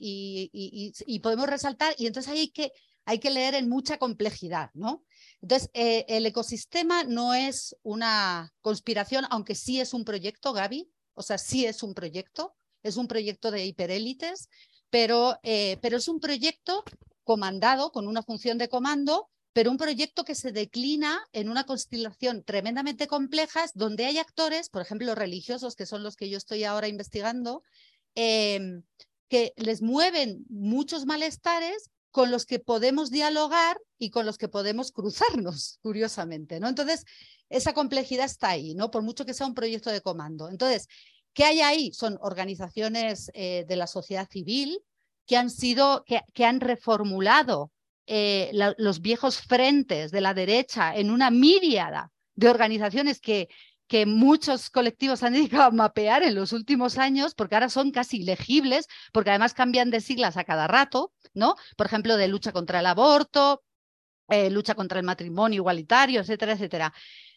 y, 0.52 1.20
podemos 1.20 1.46
resaltar, 1.48 1.94
y 1.96 2.06
entonces 2.06 2.30
hay 2.30 2.50
que, 2.50 2.70
hay 3.06 3.18
que 3.18 3.30
leer 3.30 3.54
en 3.54 3.70
mucha 3.70 3.96
complejidad, 3.96 4.70
¿no? 4.74 5.02
Entonces, 5.40 5.70
eh, 5.72 6.04
el 6.08 6.26
ecosistema 6.26 7.02
no 7.04 7.32
es 7.32 7.74
una 7.82 8.52
conspiración, 8.60 9.24
aunque 9.30 9.54
sí 9.54 9.80
es 9.80 9.94
un 9.94 10.04
proyecto, 10.04 10.52
Gaby, 10.52 10.90
o 11.14 11.22
sea, 11.22 11.38
sí 11.38 11.64
es 11.64 11.82
un 11.82 11.94
proyecto, 11.94 12.54
es 12.82 12.98
un 12.98 13.08
proyecto 13.08 13.50
de 13.50 13.64
hiperélites, 13.64 14.50
pero, 14.90 15.38
eh, 15.42 15.78
pero 15.80 15.96
es 15.96 16.08
un 16.08 16.20
proyecto 16.20 16.84
comandado 17.24 17.90
con 17.90 18.06
una 18.06 18.22
función 18.22 18.58
de 18.58 18.68
comando 18.68 19.30
pero 19.56 19.70
un 19.70 19.78
proyecto 19.78 20.26
que 20.26 20.34
se 20.34 20.52
declina 20.52 21.18
en 21.32 21.48
una 21.48 21.64
constelación 21.64 22.44
tremendamente 22.44 23.06
compleja, 23.06 23.64
donde 23.72 24.04
hay 24.04 24.18
actores, 24.18 24.68
por 24.68 24.82
ejemplo, 24.82 25.14
religiosos, 25.14 25.76
que 25.76 25.86
son 25.86 26.02
los 26.02 26.14
que 26.14 26.28
yo 26.28 26.36
estoy 26.36 26.64
ahora 26.64 26.88
investigando, 26.88 27.62
em, 28.14 28.82
que 29.30 29.54
les 29.56 29.80
mueven 29.80 30.44
muchos 30.50 31.06
malestares 31.06 31.88
con 32.10 32.30
los 32.30 32.44
que 32.44 32.58
podemos 32.58 33.10
dialogar 33.10 33.78
y 33.98 34.10
con 34.10 34.26
los 34.26 34.36
que 34.36 34.48
podemos 34.48 34.92
cruzarnos, 34.92 35.78
curiosamente, 35.80 36.60
¿no? 36.60 36.68
Entonces, 36.68 37.06
esa 37.48 37.72
complejidad 37.72 38.26
está 38.26 38.50
ahí, 38.50 38.74
¿no? 38.74 38.90
Por 38.90 39.00
mucho 39.00 39.24
que 39.24 39.32
sea 39.32 39.46
un 39.46 39.54
proyecto 39.54 39.88
de 39.88 40.02
comando. 40.02 40.50
Entonces, 40.50 40.86
¿qué 41.32 41.44
hay 41.44 41.62
ahí? 41.62 41.94
Son 41.94 42.18
organizaciones 42.20 43.30
eh, 43.32 43.64
de 43.66 43.76
la 43.76 43.86
sociedad 43.86 44.28
civil 44.30 44.80
que 45.24 45.38
han 45.38 45.48
sido, 45.48 46.04
que, 46.04 46.20
que 46.34 46.44
han 46.44 46.60
reformulado 46.60 47.72
eh, 48.06 48.50
los 48.78 49.00
viejos 49.00 49.40
frentes 49.40 50.10
de 50.10 50.20
la 50.20 50.34
derecha 50.34 50.94
en 50.94 51.10
una 51.10 51.30
míriada 51.30 52.12
de 52.34 52.48
organizaciones 52.48 53.20
que, 53.20 53.48
que 53.86 54.06
muchos 54.06 54.70
colectivos 54.70 55.22
han 55.22 55.32
dedicado 55.34 55.64
a 55.64 55.70
mapear 55.70 56.22
en 56.22 56.34
los 56.34 56.52
últimos 56.52 56.98
años, 56.98 57.34
porque 57.34 57.54
ahora 57.54 57.68
son 57.68 57.90
casi 57.90 58.22
legibles, 58.22 58.86
porque 59.12 59.30
además 59.30 59.54
cambian 59.54 59.90
de 59.90 60.00
siglas 60.00 60.36
a 60.36 60.44
cada 60.44 60.66
rato, 60.66 61.12
¿no? 61.34 61.56
Por 61.76 61.86
ejemplo, 61.86 62.16
de 62.16 62.28
lucha 62.28 62.52
contra 62.52 62.80
el 62.80 62.86
aborto, 62.86 63.62
eh, 64.28 64.50
lucha 64.50 64.74
contra 64.74 64.98
el 64.98 65.06
matrimonio 65.06 65.58
igualitario, 65.58 66.20
etcétera, 66.20 66.52
etcétera. 66.52 66.94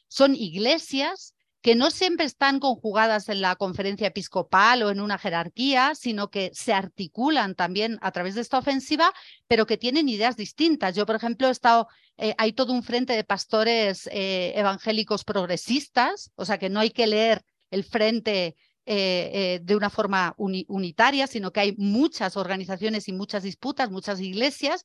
Son 0.08 0.36
iglesias 0.36 1.36
que 1.62 1.76
no 1.76 1.92
siempre 1.92 2.26
están 2.26 2.60
conjugadas 2.60 3.28
en 3.30 3.42
la 3.42 3.56
conferencia 3.56 4.08
episcopal 4.08 4.84
o 4.84 4.92
en 4.92 5.02
una 5.02 5.18
jerarquía, 5.18 5.94
sino 5.94 6.30
que 6.30 6.52
se 6.54 6.74
articulan 6.74 7.56
también 7.56 8.00
a 8.02 8.12
través 8.12 8.36
de 8.36 8.42
esta 8.42 8.60
ofensiva, 8.60 9.14
pero 9.48 9.66
que 9.66 9.78
tienen 9.78 10.08
ideas 10.08 10.38
distintas. 10.38 10.96
Yo, 10.96 11.06
por 11.06 11.16
ejemplo, 11.16 11.48
he 11.48 11.52
estado, 11.52 11.88
eh, 12.18 12.34
hay 12.38 12.54
todo 12.54 12.72
un 12.72 12.84
frente 12.84 13.14
de 13.14 13.24
pastores 13.24 14.08
eh, 14.12 14.54
evangélicos 14.56 15.26
progresistas, 15.26 16.32
o 16.36 16.46
sea 16.46 16.58
que 16.58 16.70
no 16.70 16.80
hay 16.80 16.92
que 16.92 17.08
leer 17.08 17.44
el 17.72 17.84
frente 17.84 18.56
eh, 18.92 19.30
eh, 19.34 19.60
de 19.62 19.76
una 19.76 19.92
forma 19.92 20.34
unitaria, 20.36 21.28
sino 21.28 21.52
que 21.52 21.60
hay 21.60 21.76
muchas 21.78 22.36
organizaciones 22.36 23.08
y 23.08 23.14
muchas 23.14 23.44
disputas, 23.44 23.92
muchas 23.92 24.20
iglesias. 24.20 24.84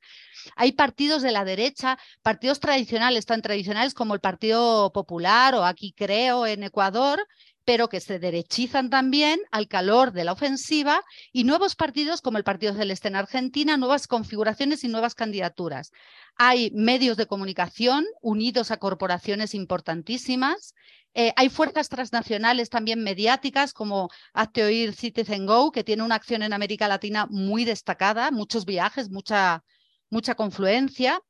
Hay 0.56 0.72
partidos 0.72 1.22
de 1.22 1.32
la 1.32 1.46
derecha, 1.46 1.96
partidos 2.20 2.60
tradicionales, 2.60 3.24
tan 3.24 3.40
tradicionales 3.40 3.94
como 3.94 4.12
el 4.12 4.20
Partido 4.20 4.92
Popular 4.92 5.54
o 5.54 5.64
aquí 5.64 5.94
creo 5.96 6.46
en 6.46 6.64
Ecuador, 6.64 7.26
pero 7.64 7.88
que 7.88 8.00
se 8.00 8.18
derechizan 8.18 8.90
también 8.90 9.40
al 9.50 9.68
calor 9.68 10.12
de 10.12 10.24
la 10.24 10.32
ofensiva 10.32 11.02
y 11.32 11.44
nuevos 11.44 11.76
partidos 11.76 12.20
como 12.20 12.38
el 12.38 12.44
Partido 12.44 12.74
Celeste 12.74 13.08
en 13.08 13.16
Argentina, 13.16 13.76
nuevas 13.76 14.06
configuraciones 14.06 14.84
y 14.84 14.88
nuevas 14.88 15.14
candidaturas. 15.14 15.90
Hay 16.36 16.70
medios 16.72 17.16
de 17.16 17.26
comunicación 17.26 18.04
unidos 18.20 18.70
a 18.70 18.76
corporaciones 18.76 19.54
importantísimas. 19.54 20.74
Eh, 21.14 21.32
hay 21.36 21.48
fuerzas 21.48 21.88
transnacionales 21.88 22.68
también 22.70 23.02
mediáticas 23.02 23.72
como 23.72 24.10
Hazte 24.32 24.64
Oír 24.64 24.94
Citizen 24.94 25.46
Go, 25.46 25.70
que 25.70 25.84
tiene 25.84 26.02
una 26.02 26.16
acción 26.16 26.42
en 26.42 26.52
América 26.52 26.88
Latina 26.88 27.26
muy 27.30 27.64
destacada, 27.64 28.30
muchos 28.30 28.64
viajes, 28.64 29.10
mucha, 29.10 29.62
mucha 30.10 30.34
confluencia. 30.34 31.20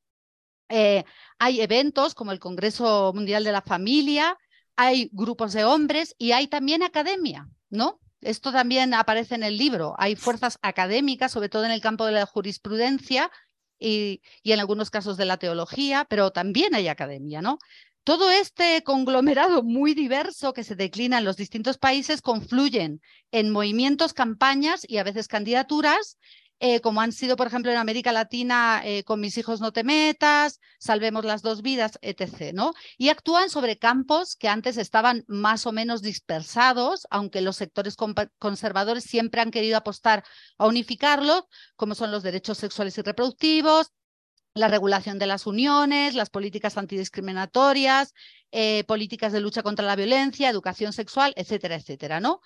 Eh, 0.71 1.05
hay 1.39 1.61
eventos 1.61 2.15
como 2.15 2.33
el 2.33 2.39
Congreso 2.41 3.13
Mundial 3.15 3.45
de 3.45 3.53
la 3.53 3.61
Familia, 3.61 4.39
hay 4.77 5.09
grupos 5.13 5.53
de 5.53 5.65
hombres 5.65 6.15
y 6.19 6.33
hay 6.33 6.49
también 6.49 6.83
academia, 6.83 7.49
¿no? 7.71 8.01
Esto 8.21 8.53
también 8.53 8.95
aparece 8.95 9.35
en 9.35 9.43
el 9.43 9.59
libro. 9.59 9.95
Hay 9.99 10.17
fuerzas 10.17 10.59
académicas, 10.63 11.33
sobre 11.33 11.49
todo 11.49 11.65
en 11.65 11.71
el 11.71 11.81
campo 11.81 12.07
de 12.07 12.13
la 12.13 12.27
jurisprudencia 12.27 13.31
y, 13.79 14.23
en 14.45 14.61
algunos 14.61 14.91
casos 14.91 15.17
de 15.17 15.27
la 15.27 15.37
teología, 15.37 16.07
pero 16.09 16.31
también 16.31 16.75
hay 16.75 16.89
academia, 16.89 17.43
¿no? 17.43 17.59
Todo 18.03 18.31
este 18.31 18.83
conglomerado 18.83 19.63
muy 19.63 19.95
diverso 19.95 20.53
que 20.53 20.65
se 20.65 20.75
declina 20.75 21.19
en 21.19 21.25
los 21.25 21.37
distintos 21.37 21.79
países 21.79 22.21
confluyen 22.21 23.01
en 23.31 23.51
movimientos, 23.51 24.13
campañas 24.13 24.85
y 24.87 24.99
a 24.99 25.05
veces 25.05 25.27
candidaturas 25.27 26.19
eh, 26.61 26.81
como 26.81 27.01
han 27.01 27.13
sido, 27.13 27.37
por 27.37 27.49
ejemplo, 27.49 27.71
en 27.73 27.79
América 27.79 28.13
Latina, 28.13 28.81
eh, 28.85 29.03
con 29.05 29.21
mis 29.21 29.37
hijos 29.39 29.61
no 29.61 29.73
te 29.73 29.83
metas, 29.83 30.61
salvemos 30.79 31.25
las 31.25 31.43
dos 31.43 31.63
vidas, 31.63 31.99
etc. 32.01 32.53
¿no? 32.55 32.73
Y 32.97 33.09
actúan 33.09 33.51
sobre 33.51 33.77
campos 33.77 34.37
que 34.37 34.49
antes 34.49 34.77
estaban 34.77 35.25
más 35.27 35.67
o 35.67 35.73
menos 35.73 36.01
dispersados, 36.01 37.07
aunque 37.11 37.41
los 37.41 37.57
sectores 37.57 37.97
conservadores 38.39 39.05
siempre 39.05 39.41
han 39.41 39.51
querido 39.51 39.77
apostar 39.77 40.25
a 40.57 40.67
unificarlos, 40.67 41.45
como 41.77 41.95
son 41.95 42.13
los 42.13 42.23
derechos 42.23 42.59
sexuales 42.59 42.97
y 42.99 43.03
reproductivos, 43.03 43.91
la 44.55 44.69
regulación 44.69 45.19
de 45.19 45.27
las 45.27 45.47
uniones, 45.49 46.15
las 46.15 46.31
políticas 46.31 46.79
antidiscriminatorias, 46.79 48.15
eh, 48.53 48.85
políticas 48.85 49.33
de 49.33 49.41
lucha 49.41 49.65
contra 49.65 49.85
la 49.85 49.97
violencia, 49.97 50.49
educación 50.49 50.93
sexual, 50.93 51.33
etcétera, 51.37 51.75
etcétera, 51.75 52.21
¿no? 52.21 52.41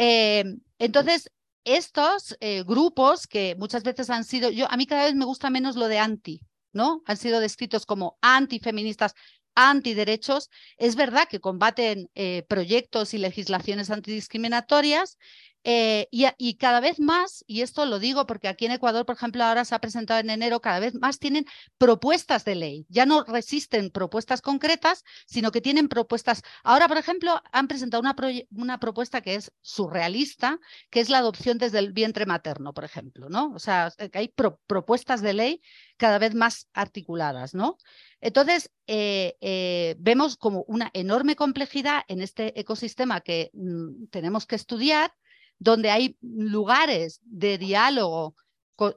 entonces, 0.00 1.28
estos 1.64 2.36
eh, 2.40 2.62
grupos 2.64 3.26
que 3.26 3.54
muchas 3.58 3.82
veces 3.82 4.10
han 4.10 4.24
sido, 4.24 4.50
yo 4.50 4.70
a 4.70 4.76
mí 4.76 4.86
cada 4.86 5.04
vez 5.04 5.14
me 5.14 5.24
gusta 5.24 5.50
menos 5.50 5.76
lo 5.76 5.88
de 5.88 5.98
anti, 5.98 6.40
¿no? 6.72 7.02
Han 7.06 7.16
sido 7.16 7.40
descritos 7.40 7.86
como 7.86 8.18
antifeministas, 8.20 9.14
antiderechos. 9.54 10.50
Es 10.76 10.94
verdad 10.94 11.28
que 11.28 11.40
combaten 11.40 12.08
eh, 12.14 12.44
proyectos 12.48 13.12
y 13.12 13.18
legislaciones 13.18 13.90
antidiscriminatorias, 13.90 15.18
eh, 15.64 16.08
y, 16.10 16.54
cada 16.54 16.80
vez 16.80 17.00
más, 17.00 17.44
y 17.46 17.62
esto 17.62 17.84
lo 17.84 17.98
digo 17.98 18.26
porque 18.26 18.48
aquí 18.48 18.66
en 18.66 18.72
Ecuador, 18.72 19.04
por 19.04 19.16
ejemplo, 19.16 19.44
ahora 19.44 19.64
se 19.64 19.74
ha 19.74 19.80
presentado 19.80 20.20
en 20.20 20.30
enero, 20.30 20.60
cada 20.60 20.80
vez 20.80 20.94
más 20.94 21.18
tienen 21.18 21.46
propuestas 21.78 22.44
de 22.44 22.54
ley. 22.54 22.86
Ya 22.88 23.06
no 23.06 23.24
resisten 23.24 23.90
propuestas 23.90 24.40
concretas, 24.40 25.04
sino 25.26 25.50
que 25.50 25.60
tienen 25.60 25.88
propuestas. 25.88 26.42
Ahora, 26.62 26.88
por 26.88 26.96
ejemplo, 26.96 27.42
han 27.52 27.68
presentado 27.68 28.00
una, 28.00 28.14
una 28.50 28.80
propuesta 28.80 29.20
que 29.20 29.34
es 29.34 29.52
surrealista, 29.60 30.58
que 30.90 31.00
es 31.00 31.10
la 31.10 31.18
adopción 31.18 31.58
desde 31.58 31.80
el 31.80 31.92
vientre 31.92 32.26
materno, 32.26 32.72
por 32.72 32.84
ejemplo, 32.84 33.28
¿no? 33.28 33.52
O 33.54 33.58
sea, 33.58 33.92
hay 34.12 34.34
propuestas 34.66 35.22
de 35.22 35.34
ley 35.34 35.62
cada 35.96 36.18
vez 36.18 36.34
más 36.34 36.68
articuladas, 36.72 37.54
¿no? 37.54 37.78
Entonces, 38.20 38.70
eh, 38.86 39.36
eh, 39.40 39.96
vemos 39.98 40.36
como 40.36 40.64
una 40.66 40.90
enorme 40.94 41.36
complejidad 41.36 42.02
en 42.08 42.20
este 42.20 42.58
ecosistema 42.58 43.20
que 43.20 43.50
mm, 43.52 44.06
tenemos 44.06 44.46
que 44.46 44.56
estudiar 44.56 45.12
donde 45.58 45.90
hay 45.90 46.16
lugares 46.20 47.20
de 47.24 47.58
diálogo 47.58 48.34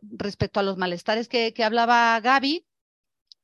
respecto 0.01 0.59
a 0.59 0.63
los 0.63 0.77
malestares 0.77 1.27
que, 1.27 1.53
hablaba 1.63 2.19
Gaby, 2.19 2.65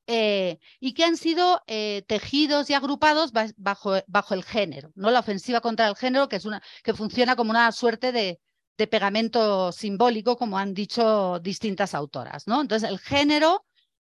eh, 0.10 0.60
y 0.80 0.94
que 0.94 1.04
han 1.04 1.18
sido 1.18 1.62
eh, 1.68 2.04
tejidos 2.08 2.70
y 2.70 2.74
agrupados 2.74 3.32
bajo, 3.58 3.96
bajo, 4.08 4.34
el 4.34 4.44
género, 4.44 4.92
¿no? 4.96 5.12
La 5.12 5.20
ofensiva 5.20 5.60
contra 5.60 5.88
el 5.88 5.96
género, 5.96 6.30
que, 6.30 6.38
es 6.38 6.46
una, 6.46 6.62
que 6.84 6.94
funciona 6.94 7.36
como 7.36 7.50
una 7.52 7.72
suerte 7.74 8.14
de, 8.14 8.40
de, 8.78 8.88
pegamento 8.88 9.72
simbólico, 9.74 10.38
como 10.38 10.58
han 10.58 10.74
dicho 10.74 11.40
distintas 11.40 11.94
autoras, 11.94 12.48
¿no? 12.48 12.62
Entonces, 12.62 12.90
el 12.90 13.00
género 13.00 13.66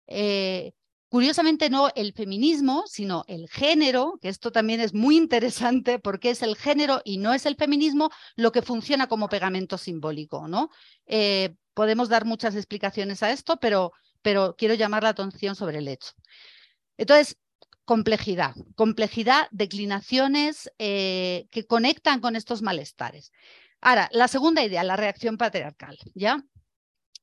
eh, 0.06 0.72
Curiosamente 1.08 1.70
no 1.70 1.90
el 1.94 2.12
feminismo, 2.12 2.84
sino 2.86 3.24
el 3.28 3.48
género, 3.48 4.18
que 4.20 4.28
esto 4.28 4.50
también 4.50 4.80
es 4.80 4.92
muy 4.92 5.16
interesante 5.16 6.00
porque 6.00 6.30
es 6.30 6.42
el 6.42 6.56
género 6.56 7.00
y 7.04 7.18
no 7.18 7.32
es 7.32 7.46
el 7.46 7.54
feminismo 7.54 8.10
lo 8.34 8.50
que 8.50 8.60
funciona 8.60 9.06
como 9.06 9.28
pegamento 9.28 9.78
simbólico, 9.78 10.48
¿no? 10.48 10.70
Eh, 11.06 11.54
podemos 11.74 12.08
dar 12.08 12.24
muchas 12.24 12.56
explicaciones 12.56 13.22
a 13.22 13.30
esto, 13.30 13.58
pero, 13.58 13.92
pero 14.20 14.56
quiero 14.58 14.74
llamar 14.74 15.04
la 15.04 15.10
atención 15.10 15.54
sobre 15.54 15.78
el 15.78 15.86
hecho. 15.86 16.10
Entonces, 16.96 17.38
complejidad, 17.84 18.56
complejidad, 18.74 19.46
declinaciones 19.52 20.72
eh, 20.78 21.46
que 21.52 21.66
conectan 21.66 22.20
con 22.20 22.34
estos 22.34 22.62
malestares. 22.62 23.30
Ahora, 23.80 24.08
la 24.10 24.26
segunda 24.26 24.64
idea, 24.64 24.82
la 24.82 24.96
reacción 24.96 25.36
patriarcal, 25.36 25.98
¿ya? 26.14 26.42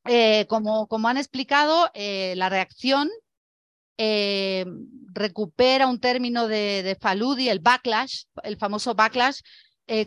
Eh, 0.05 0.45
como, 0.47 0.87
como, 0.87 1.09
han 1.09 1.17
explicado, 1.17 1.91
la 1.95 2.49
reacción 2.49 3.09
recupera 3.97 5.87
un 5.87 5.99
término 5.99 6.47
de, 6.47 6.97
Faludi, 6.99 7.49
el 7.49 7.59
backlash, 7.59 8.23
el 8.43 8.57
famoso 8.57 8.95
backlash, 8.95 9.41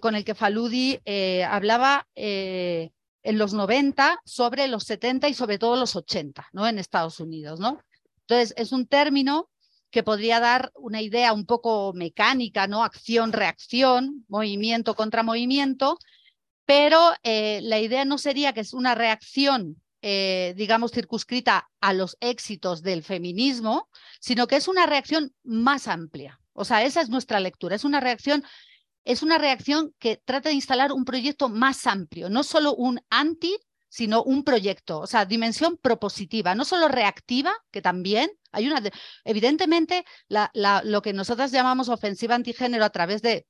con 0.01 0.15
el 0.15 0.25
que 0.25 0.35
Faludi 0.35 1.01
hablaba 1.49 2.07
en 2.15 3.39
los 3.39 3.53
90 3.55 4.21
sobre 4.25 4.69
los 4.69 4.85
70 4.85 5.29
y 5.29 5.35
sobre 5.35 5.59
todo 5.59 5.77
los 5.77 5.97
80, 5.97 6.49
¿no? 6.53 6.67
En 6.67 6.79
Estados 6.79 7.19
Unidos, 7.19 7.59
¿no? 7.59 7.81
Entonces, 8.21 8.55
es 8.57 8.73
un 8.73 8.87
término 8.87 9.51
que 9.91 10.03
podría 10.03 10.41
dar 10.41 10.73
una 10.75 11.03
idea 11.03 11.33
un 11.33 11.47
poco 11.47 11.93
mecánica, 11.93 12.67
¿no? 12.69 12.85
Acción-reacción, 12.85 14.25
movimiento 14.29 14.95
contra 14.95 15.23
movimiento, 15.23 15.99
pero 16.67 17.01
eh, 17.23 17.61
la 17.63 17.81
idea 17.81 18.05
no 18.05 18.19
sería 18.19 18.53
que 18.53 18.61
es 18.61 18.75
una 18.75 18.95
reacción, 18.95 19.83
eh, 20.09 20.55
digamos, 20.57 20.93
circunscrita 20.93 21.69
a 21.81 21.93
los 21.93 22.17
éxitos 22.21 22.81
del 22.83 23.03
feminismo, 23.03 23.89
sino 24.21 24.47
que 24.47 24.55
es 24.55 24.69
una 24.69 24.87
reacción 24.87 25.35
más 25.43 25.89
amplia. 25.89 26.39
O 26.53 26.65
sea, 26.65 26.85
esa 26.85 27.01
es 27.01 27.09
nuestra 27.09 27.41
lectura, 27.41 27.75
es 27.75 27.83
una 27.83 27.99
reacción 27.99 28.45
es 29.03 29.25
una 29.25 29.37
reacción 29.37 29.93
que 29.99 30.21
trata 30.25 30.49
de 30.49 30.55
instalar 30.55 30.93
un 30.93 31.05
proyecto 31.05 31.49
más 31.49 31.89
amplio, 31.89 32.29
no 32.29 32.45
solo 32.45 32.75
un 32.77 33.01
anti, 33.11 33.57
sino 33.89 34.23
un 34.23 34.45
proyecto, 34.45 35.01
o 35.01 35.09
sea, 35.09 35.25
dimensión 35.25 35.77
propositiva, 35.77 36.55
no 36.55 36.65
solo 36.65 36.87
reactiva, 36.87 37.53
que 37.73 37.83
también 37.83 38.31
hay 38.53 38.69
una, 38.69 38.81
evidentemente, 39.25 40.05
lo 40.29 41.03
que 41.03 41.13
nosotras 41.13 41.51
llamamos 41.51 41.89
ofensiva 41.89 42.37
antigénero 42.37 42.85
a 42.85 42.91
través 42.91 43.23
de, 43.23 43.45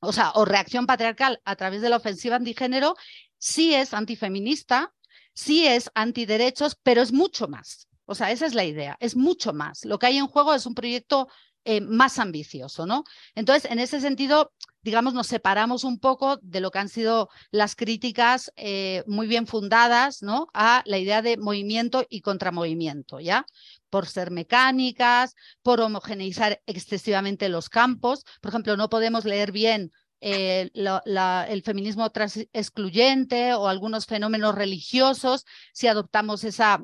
o 0.00 0.14
sea, 0.14 0.30
o 0.34 0.46
reacción 0.46 0.86
patriarcal 0.86 1.42
a 1.44 1.56
través 1.56 1.82
de 1.82 1.90
la 1.90 1.96
ofensiva 1.96 2.36
antigénero, 2.36 2.94
sí 3.36 3.74
es 3.74 3.92
antifeminista, 3.92 4.94
sí 5.40 5.66
es 5.66 5.90
antiderechos, 5.94 6.76
pero 6.82 7.02
es 7.02 7.12
mucho 7.12 7.48
más. 7.48 7.88
O 8.04 8.14
sea, 8.14 8.30
esa 8.30 8.46
es 8.46 8.54
la 8.54 8.64
idea, 8.64 8.96
es 9.00 9.16
mucho 9.16 9.52
más. 9.52 9.84
Lo 9.84 9.98
que 9.98 10.06
hay 10.06 10.18
en 10.18 10.26
juego 10.26 10.52
es 10.54 10.66
un 10.66 10.74
proyecto 10.74 11.28
eh, 11.64 11.80
más 11.80 12.18
ambicioso, 12.18 12.86
¿no? 12.86 13.04
Entonces, 13.34 13.70
en 13.70 13.78
ese 13.78 14.00
sentido, 14.00 14.52
digamos, 14.82 15.14
nos 15.14 15.26
separamos 15.26 15.84
un 15.84 15.98
poco 15.98 16.38
de 16.42 16.60
lo 16.60 16.70
que 16.70 16.78
han 16.78 16.88
sido 16.88 17.28
las 17.50 17.76
críticas 17.76 18.50
eh, 18.56 19.04
muy 19.06 19.26
bien 19.26 19.46
fundadas, 19.46 20.22
¿no? 20.22 20.48
A 20.54 20.82
la 20.86 20.98
idea 20.98 21.22
de 21.22 21.36
movimiento 21.36 22.04
y 22.08 22.22
contramovimiento, 22.22 23.20
¿ya? 23.20 23.46
Por 23.90 24.06
ser 24.06 24.30
mecánicas, 24.30 25.34
por 25.62 25.80
homogeneizar 25.80 26.62
excesivamente 26.66 27.48
los 27.48 27.68
campos. 27.68 28.24
Por 28.40 28.50
ejemplo, 28.50 28.76
no 28.76 28.88
podemos 28.88 29.24
leer 29.24 29.52
bien 29.52 29.92
eh, 30.20 30.70
el 30.74 31.62
feminismo 31.62 32.10
excluyente 32.52 33.54
o 33.54 33.68
algunos 33.68 34.06
fenómenos 34.06 34.54
religiosos 34.54 35.46
si 35.72 35.86
adoptamos 35.86 36.44
esa 36.44 36.82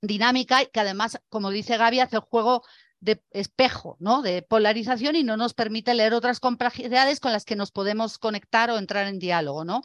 dinámica 0.00 0.64
que 0.66 0.80
además, 0.80 1.20
como 1.28 1.50
dice 1.50 1.76
Gaby, 1.76 2.00
hace 2.00 2.18
juego 2.18 2.62
de 3.02 3.20
espejo, 3.32 3.96
¿no? 3.98 4.22
de 4.22 4.42
polarización 4.42 5.16
y 5.16 5.24
no 5.24 5.36
nos 5.36 5.54
permite 5.54 5.92
leer 5.92 6.14
otras 6.14 6.38
complejidades 6.38 7.18
con 7.18 7.32
las 7.32 7.44
que 7.44 7.56
nos 7.56 7.72
podemos 7.72 8.16
conectar 8.18 8.70
o 8.70 8.78
entrar 8.78 9.08
en 9.08 9.18
diálogo. 9.18 9.64
¿no? 9.64 9.82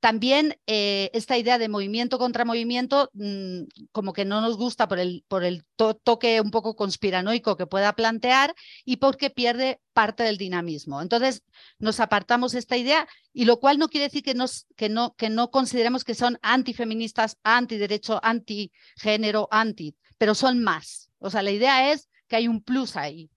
También 0.00 0.56
eh, 0.66 1.10
esta 1.12 1.36
idea 1.36 1.58
de 1.58 1.68
movimiento 1.68 2.18
contra 2.18 2.46
movimiento, 2.46 3.10
mm, 3.12 3.64
como 3.92 4.14
que 4.14 4.24
no 4.24 4.40
nos 4.40 4.56
gusta 4.56 4.88
por 4.88 4.98
el, 4.98 5.24
por 5.28 5.44
el 5.44 5.64
toque 5.76 6.40
un 6.40 6.50
poco 6.50 6.74
conspiranoico 6.74 7.56
que 7.56 7.66
pueda 7.66 7.92
plantear 7.92 8.54
y 8.84 8.96
porque 8.96 9.28
pierde 9.28 9.78
parte 9.92 10.22
del 10.22 10.38
dinamismo. 10.38 11.02
Entonces, 11.02 11.42
nos 11.78 12.00
apartamos 12.00 12.54
esta 12.54 12.78
idea 12.78 13.06
y 13.34 13.44
lo 13.44 13.60
cual 13.60 13.78
no 13.78 13.88
quiere 13.88 14.06
decir 14.06 14.22
que, 14.22 14.34
que, 14.76 14.88
no, 14.88 15.14
que 15.16 15.28
no 15.28 15.50
consideremos 15.50 16.04
que 16.04 16.14
son 16.14 16.38
antifeministas, 16.40 17.36
antiderecho, 17.42 18.20
antigénero, 18.22 19.48
anti, 19.50 19.94
pero 20.16 20.34
son 20.34 20.62
más. 20.62 21.10
O 21.18 21.28
sea, 21.28 21.42
la 21.42 21.50
idea 21.50 21.92
es 21.92 22.08
que 22.26 22.36
hay 22.36 22.48
un 22.48 22.62
plus 22.62 22.96
ahí. 22.96 23.30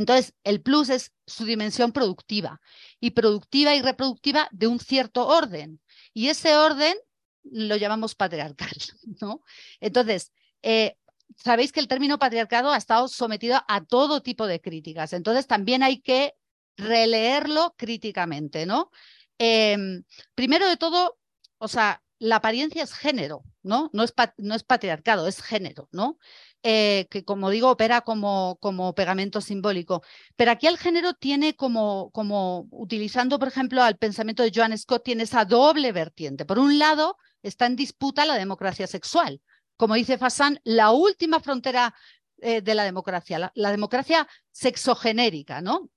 Entonces, 0.00 0.32
el 0.44 0.62
plus 0.62 0.88
es 0.88 1.12
su 1.26 1.44
dimensión 1.44 1.92
productiva 1.92 2.62
y 3.00 3.10
productiva 3.10 3.74
y 3.74 3.82
reproductiva 3.82 4.48
de 4.50 4.66
un 4.66 4.80
cierto 4.80 5.26
orden. 5.26 5.78
Y 6.14 6.28
ese 6.28 6.56
orden 6.56 6.96
lo 7.44 7.76
llamamos 7.76 8.14
patriarcal, 8.14 8.72
¿no? 9.20 9.42
Entonces, 9.78 10.32
eh, 10.62 10.96
sabéis 11.36 11.70
que 11.70 11.80
el 11.80 11.88
término 11.88 12.18
patriarcado 12.18 12.72
ha 12.72 12.78
estado 12.78 13.08
sometido 13.08 13.60
a 13.68 13.84
todo 13.84 14.22
tipo 14.22 14.46
de 14.46 14.62
críticas. 14.62 15.12
Entonces, 15.12 15.46
también 15.46 15.82
hay 15.82 16.00
que 16.00 16.32
releerlo 16.78 17.74
críticamente, 17.76 18.64
¿no? 18.64 18.90
Em, 19.36 20.04
primero 20.34 20.66
de 20.66 20.78
todo, 20.78 21.18
o 21.58 21.68
sea, 21.68 22.02
la 22.18 22.36
apariencia 22.36 22.82
es 22.82 22.94
género, 22.94 23.44
¿no? 23.62 23.90
Es, 23.92 24.14
no 24.38 24.54
es 24.54 24.64
patriarcado, 24.64 25.28
es 25.28 25.42
género, 25.42 25.90
¿no? 25.92 26.18
Eh, 26.62 27.06
que 27.10 27.24
como 27.24 27.48
digo, 27.48 27.70
opera 27.70 28.02
como, 28.02 28.58
como, 28.60 28.94
pegamento 28.94 29.40
simbólico. 29.40 30.02
Pero 30.36 30.50
aquí 30.50 30.66
el 30.66 30.76
género 30.76 31.14
tiene 31.14 31.56
como, 31.56 32.10
como, 32.10 32.68
utilizando, 32.70 33.38
por 33.38 33.48
ejemplo, 33.48 33.82
al 33.82 33.96
pensamiento 33.96 34.42
de 34.42 34.52
Joan 34.54 34.76
Scott, 34.76 35.02
tiene 35.04 35.22
esa 35.22 35.46
doble 35.46 35.90
vertiente. 35.92 36.44
Por 36.44 36.58
un 36.58 36.78
lado, 36.78 37.16
está 37.42 37.64
en 37.64 37.76
disputa 37.76 38.26
la 38.26 38.34
democracia 38.34 38.86
sexual. 38.86 39.40
Como 39.78 39.94
dice 39.94 40.18
Fassan, 40.18 40.60
la 40.64 40.90
última 40.90 41.40
frontera 41.40 41.94
eh, 42.42 42.60
de 42.60 42.74
la 42.74 42.84
democracia, 42.84 43.50
la, 43.54 43.70
democracia 43.70 44.28
sexogenérica, 44.50 45.62
¿no? 45.62 45.88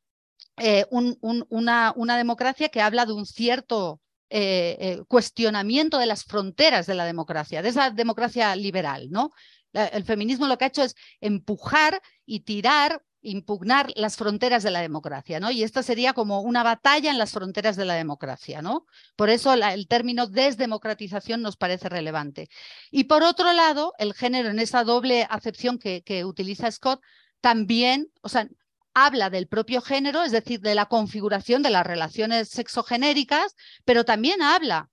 Eh, 0.56 0.86
una, 0.92 1.94
una 1.98 2.18
democracia 2.18 2.70
que 2.70 2.82
habla 2.82 3.06
de 3.06 3.14
un 3.14 3.26
cierto 3.26 4.00
cuestionamiento 5.08 6.00
de 6.00 6.08
las 6.08 6.24
fronteras 6.24 6.88
de 6.88 6.96
la 6.96 7.06
democracia, 7.06 7.62
de 7.62 7.70
esa 7.70 7.92
democracia 7.92 8.56
liberal, 8.56 9.12
¿no? 9.12 9.30
El 9.74 10.04
feminismo 10.04 10.48
lo 10.48 10.58
que 10.58 10.66
ha 10.66 10.68
hecho 10.68 10.84
es 10.84 10.96
empujar 11.20 12.02
y 12.26 12.42
tirar, 12.42 13.04
impugnar 13.22 13.92
las 13.96 14.18
fronteras 14.18 14.64
de 14.64 14.72
la 14.72 14.82
democracia, 14.82 15.40
¿no? 15.40 15.50
Y 15.50 15.64
esta 15.64 15.82
sería 15.82 16.14
como 16.14 16.42
una 16.42 16.62
batalla 16.62 17.10
en 17.10 17.18
las 17.18 17.32
fronteras 17.32 17.76
de 17.76 17.86
la 17.86 17.96
democracia, 17.96 18.62
¿no? 18.62 18.86
Por 19.16 19.30
eso 19.30 19.54
el 19.54 19.88
término 19.88 20.28
desdemocratización 20.28 21.42
nos 21.42 21.58
parece 21.58 21.90
relevante. 21.90 22.50
Y 22.92 23.06
por 23.06 23.24
otro 23.24 23.52
lado, 23.54 23.94
el 23.98 24.14
género 24.14 24.50
en 24.50 24.60
esa 24.60 24.84
doble 24.84 25.26
acepción 25.30 25.80
que, 25.80 26.26
utiliza 26.26 26.70
Scott 26.72 27.02
también, 27.42 28.12
o 28.22 28.30
sea, 28.30 28.48
habla 28.94 29.30
del 29.30 29.48
propio 29.48 29.82
género, 29.82 30.24
es 30.24 30.32
decir, 30.32 30.60
de 30.60 30.76
la 30.76 30.86
configuración 30.86 31.64
de 31.64 31.72
las 31.72 31.86
relaciones 31.86 32.50
sexogenéricas, 32.50 33.56
pero 33.86 34.06
también 34.06 34.42
habla 34.42 34.92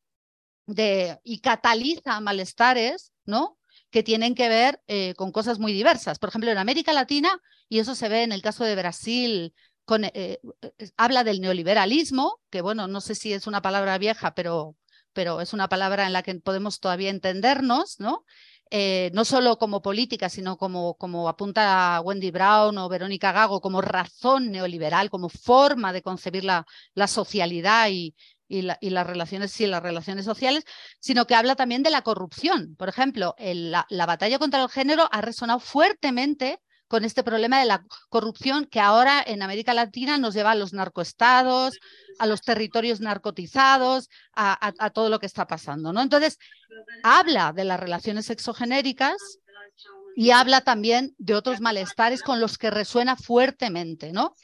de 0.66 1.20
y 1.22 1.40
cataliza 1.40 2.20
malestares, 2.20 3.12
¿no? 3.26 3.59
Que 3.90 4.02
tienen 4.02 4.34
que 4.34 4.48
ver 4.48 4.80
eh, 4.86 5.14
con 5.14 5.32
cosas 5.32 5.58
muy 5.58 5.72
diversas. 5.72 6.18
Por 6.18 6.28
ejemplo, 6.28 6.50
en 6.50 6.58
América 6.58 6.92
Latina, 6.92 7.30
y 7.68 7.78
eso 7.78 7.94
se 7.94 8.08
ve 8.08 8.22
en 8.22 8.32
el 8.32 8.42
caso 8.42 8.64
de 8.64 8.76
Brasil, 8.76 9.54
eh, 10.02 10.38
eh, 10.62 10.90
habla 10.96 11.24
del 11.24 11.40
neoliberalismo, 11.40 12.40
que 12.50 12.62
bueno, 12.62 12.86
no 12.86 13.00
sé 13.00 13.14
si 13.14 13.32
es 13.32 13.46
una 13.46 13.62
palabra 13.62 13.98
vieja, 13.98 14.34
pero, 14.34 14.76
pero 15.12 15.40
es 15.40 15.52
una 15.52 15.68
palabra 15.68 16.06
en 16.06 16.12
la 16.12 16.22
que 16.22 16.34
podemos 16.36 16.80
todavía 16.80 17.10
entendernos, 17.10 17.98
¿no? 17.98 18.24
no 19.12 19.24
solo 19.24 19.58
como 19.58 19.82
política, 19.82 20.28
sino 20.28 20.56
como, 20.56 20.94
como 20.94 21.28
apunta 21.28 22.00
Wendy 22.04 22.30
Brown 22.30 22.78
o 22.78 22.88
Verónica 22.88 23.32
Gago, 23.32 23.60
como 23.60 23.80
razón 23.80 24.52
neoliberal, 24.52 25.10
como 25.10 25.28
forma 25.28 25.92
de 25.92 26.02
concebir 26.02 26.44
la, 26.44 26.64
la 26.94 27.08
socialidad 27.08 27.88
y, 27.90 28.14
y, 28.50 28.90
las 28.90 29.06
relaciones, 29.06 29.52
sí, 29.52 29.66
las 29.66 29.82
relaciones 29.82 30.24
sociales, 30.24 30.64
sino 30.98 31.26
que 31.26 31.36
habla 31.36 31.54
también 31.54 31.82
de 31.82 31.90
la 31.90 32.02
corrupción. 32.02 32.74
Por 32.76 32.88
ejemplo, 32.88 33.36
la, 33.38 33.86
batalla 34.06 34.38
contra 34.38 34.62
el 34.62 34.68
género 34.68 35.08
ha 35.12 35.20
resonado 35.20 35.60
fuertemente 35.60 36.60
con 36.88 37.04
este 37.04 37.22
problema 37.22 37.60
de 37.60 37.66
la 37.66 37.84
corrupción 38.08 38.66
que 38.66 38.80
ahora 38.80 39.22
en 39.24 39.42
América 39.42 39.72
Latina 39.72 40.18
nos 40.18 40.34
lleva 40.34 40.50
a 40.50 40.56
los 40.56 40.72
narcoestados, 40.72 41.78
a 42.18 42.26
los 42.26 42.42
territorios 42.42 43.00
narcotizados, 43.00 44.08
a, 44.34 44.90
todo 44.92 45.08
lo 45.08 45.20
que 45.20 45.26
está 45.26 45.46
pasando. 45.46 45.92
¿no? 45.92 46.02
Entonces, 46.02 46.36
habla 47.04 47.52
de 47.52 47.64
las 47.64 47.78
relaciones 47.78 48.26
sexogenéricas 48.26 49.16
y 50.16 50.32
habla 50.32 50.62
también 50.62 51.14
de 51.18 51.36
otros 51.36 51.60
malestares 51.60 52.22
con 52.22 52.40
los 52.40 52.58
que 52.58 52.72
resuena 52.72 53.14
fuertemente. 53.14 54.12
¿no? 54.12 54.34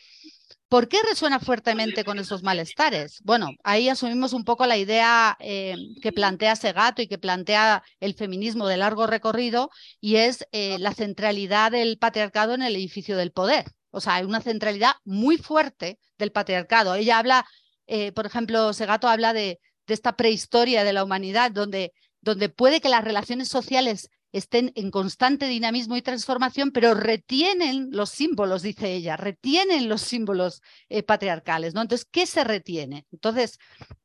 ¿Por 0.69 0.89
qué 0.89 0.99
resuena 1.09 1.39
fuertemente 1.39 2.03
con 2.05 2.19
esos 2.19 2.43
malestares? 2.43 3.21
Bueno, 3.23 3.51
ahí 3.63 3.89
asumimos 3.89 4.33
un 4.33 4.45
poco 4.45 4.67
la 4.67 4.77
idea 4.77 5.37
eh, 5.39 5.77
que 6.03 6.11
plantea 6.11 6.57
Segato 6.57 7.03
y 7.03 7.07
que 7.07 7.19
plantea 7.19 7.85
el 8.01 8.15
feminismo 8.15 8.67
de 8.67 8.77
largo 8.77 9.07
recorrido 9.07 9.71
y 10.01 10.17
es 10.17 10.45
eh, 10.51 10.77
la 10.81 10.93
centralidad 10.93 11.71
del 11.71 11.99
patriarcado 11.99 12.55
en 12.55 12.63
el 12.63 12.75
edificio 12.75 13.17
del 13.17 13.31
poder. 13.31 13.67
O 13.91 14.01
sea, 14.01 14.17
hay 14.17 14.25
una 14.25 14.41
centralidad 14.41 14.95
muy 15.05 15.39
fuerte 15.39 16.01
del 16.19 16.33
patriarcado. 16.33 16.97
Ella 16.97 17.19
habla, 17.19 17.47
eh, 17.87 18.11
por 18.11 18.27
ejemplo, 18.27 18.73
Segato 18.73 19.09
habla 19.09 19.33
de, 19.33 19.61
esta 19.87 20.17
prehistoria 20.17 20.83
de 20.83 20.93
la 20.93 21.05
humanidad 21.05 21.53
donde, 21.53 21.93
donde 22.21 22.49
puede 22.49 22.81
que 22.81 22.89
las 22.89 23.05
relaciones 23.05 23.47
sociales 23.49 24.11
estén 24.37 24.73
en 24.75 24.91
constante 24.91 25.47
dinamismo 25.47 25.97
y 25.97 26.03
transformación, 26.03 26.71
pero 26.71 26.95
retienen 26.95 27.89
los 27.91 28.11
símbolos, 28.11 28.63
dice 28.63 28.93
ella, 28.93 29.17
retienen 29.17 29.89
los 29.89 30.03
símbolos 30.03 30.63
eh, 30.89 31.03
patriarcales, 31.03 31.75
¿no? 31.75 31.81
Entonces, 31.81 32.07
¿qué 32.11 32.27
se 32.27 32.45
retiene? 32.45 33.07
Entonces, 33.13 33.59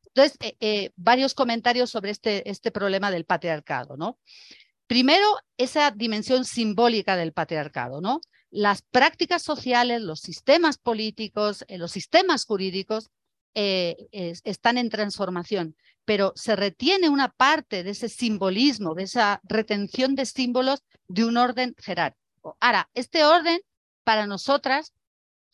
entonces 0.05 0.37
eh, 0.39 0.55
eh, 0.59 0.91
varios 0.95 1.33
comentarios 1.33 1.89
sobre 1.89 2.11
este, 2.11 2.49
este 2.49 2.71
problema 2.71 3.11
del 3.11 3.25
patriarcado, 3.25 3.97
¿no? 3.97 4.19
Primero, 4.87 5.25
esa 5.57 5.91
dimensión 5.91 6.45
simbólica 6.45 7.17
del 7.17 7.33
patriarcado, 7.33 7.99
¿no? 7.99 8.21
Las 8.49 8.81
prácticas 8.81 9.41
sociales, 9.41 10.01
los 10.01 10.21
sistemas 10.21 10.77
políticos, 10.77 11.65
los 11.69 11.91
sistemas 11.91 12.45
jurídicos 12.45 13.09
están 13.53 14.77
en 14.77 14.89
transformación 14.89 15.75
pero 16.05 16.33
se 16.35 16.55
retiene 16.55 17.09
una 17.09 17.29
parte 17.29 17.83
de 17.83 17.91
ese 17.91 18.09
simbolismo, 18.09 18.95
de 18.95 19.03
esa 19.03 19.39
retención 19.43 20.15
de 20.15 20.25
símbolos 20.25 20.83
de 21.07 21.25
un 21.25 21.37
orden 21.37 21.75
jerárquico. 21.77 22.57
Ahora, 22.59 22.89
este 22.93 23.23
orden 23.23 23.59
para 24.03 24.25
nosotras 24.25 24.93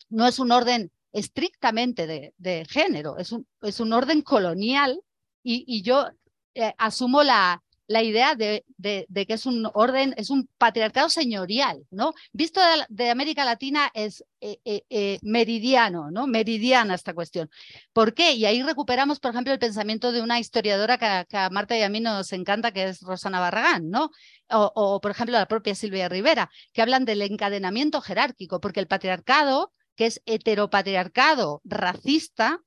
no 0.08 0.26
es 0.26 0.38
un 0.38 0.52
orden 0.52 0.90
estrictamente 1.12 2.06
de, 2.06 2.66
género, 2.68 3.18
es 3.18 3.32
un, 3.32 3.46
es 3.62 3.80
un, 3.80 3.92
orden 3.92 4.22
colonial 4.22 5.00
y, 5.42 5.82
yo 5.82 6.06
eh, 6.54 6.74
asumo 6.78 7.22
la, 7.22 7.62
la 7.88 8.02
idea 8.02 8.34
de, 8.34 8.64
que 8.82 9.32
es 9.32 9.46
un 9.46 9.68
orden, 9.72 10.14
es 10.18 10.28
un 10.28 10.48
patriarcado 10.58 11.08
señorial, 11.08 11.86
¿no? 11.90 12.12
Visto 12.32 12.60
de, 12.90 13.10
América 13.10 13.46
Latina 13.46 13.90
es 13.94 14.24
eh, 14.42 14.60
eh, 14.66 14.82
eh, 14.90 15.18
meridiano, 15.22 16.10
¿no? 16.10 16.26
Meridiana 16.26 16.94
esta 16.94 17.14
cuestión. 17.14 17.50
¿Por 17.94 18.12
qué? 18.12 18.32
Y 18.32 18.44
ahí 18.44 18.62
recuperamos, 18.62 19.20
por 19.20 19.30
ejemplo, 19.30 19.54
el 19.54 19.58
pensamiento 19.58 20.12
de 20.12 20.20
una 20.20 20.38
historiadora 20.38 20.98
que, 20.98 21.36
a 21.36 21.50
Marta 21.50 21.78
y 21.78 21.82
a 21.82 21.88
mí 21.88 22.00
nos 22.00 22.30
encanta, 22.34 22.72
que 22.72 22.90
es 22.90 23.00
Rosana 23.00 23.40
Barragán, 23.40 23.88
¿no? 23.88 24.10
O, 24.50 25.00
por 25.00 25.10
ejemplo, 25.10 25.38
la 25.38 25.48
propia 25.48 25.74
Silvia 25.74 26.10
Rivera, 26.10 26.50
que 26.74 26.82
hablan 26.82 27.06
del 27.06 27.22
encadenamiento 27.22 28.02
jerárquico, 28.02 28.60
porque 28.60 28.80
el 28.80 28.86
patriarcado, 28.86 29.72
que 29.96 30.06
es 30.06 30.20
heteropatriarcado 30.26 31.62
racista, 31.64 32.60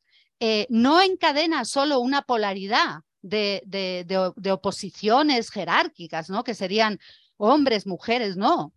no 0.70 1.02
encadena 1.02 1.64
solo 1.66 2.00
una 2.00 2.24
polaridad, 2.24 3.02
de, 3.22 3.64
de, 3.66 4.52
oposiciones 4.52 5.50
jerárquicas, 5.50 6.30
¿no? 6.30 6.44
Que 6.44 6.56
serían 6.56 7.00
hombres, 7.38 7.88
mujeres, 7.88 8.38
no. 8.38 8.74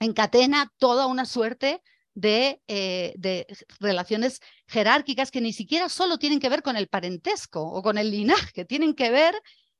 Encatena 0.00 0.72
toda 0.78 1.06
una 1.06 1.26
suerte 1.26 1.82
de, 2.14 2.60
eh, 2.68 3.14
de, 3.16 3.46
relaciones 3.80 4.40
jerárquicas 4.66 5.30
que 5.30 5.40
ni 5.40 5.52
siquiera 5.52 5.88
solo 5.88 6.18
tienen 6.18 6.40
que 6.40 6.48
ver 6.48 6.62
con 6.62 6.76
el 6.76 6.88
parentesco 6.88 7.62
o 7.62 7.82
con 7.82 7.98
el 7.98 8.10
linaje, 8.10 8.64
tienen 8.64 8.94
que 8.94 9.10
ver 9.10 9.34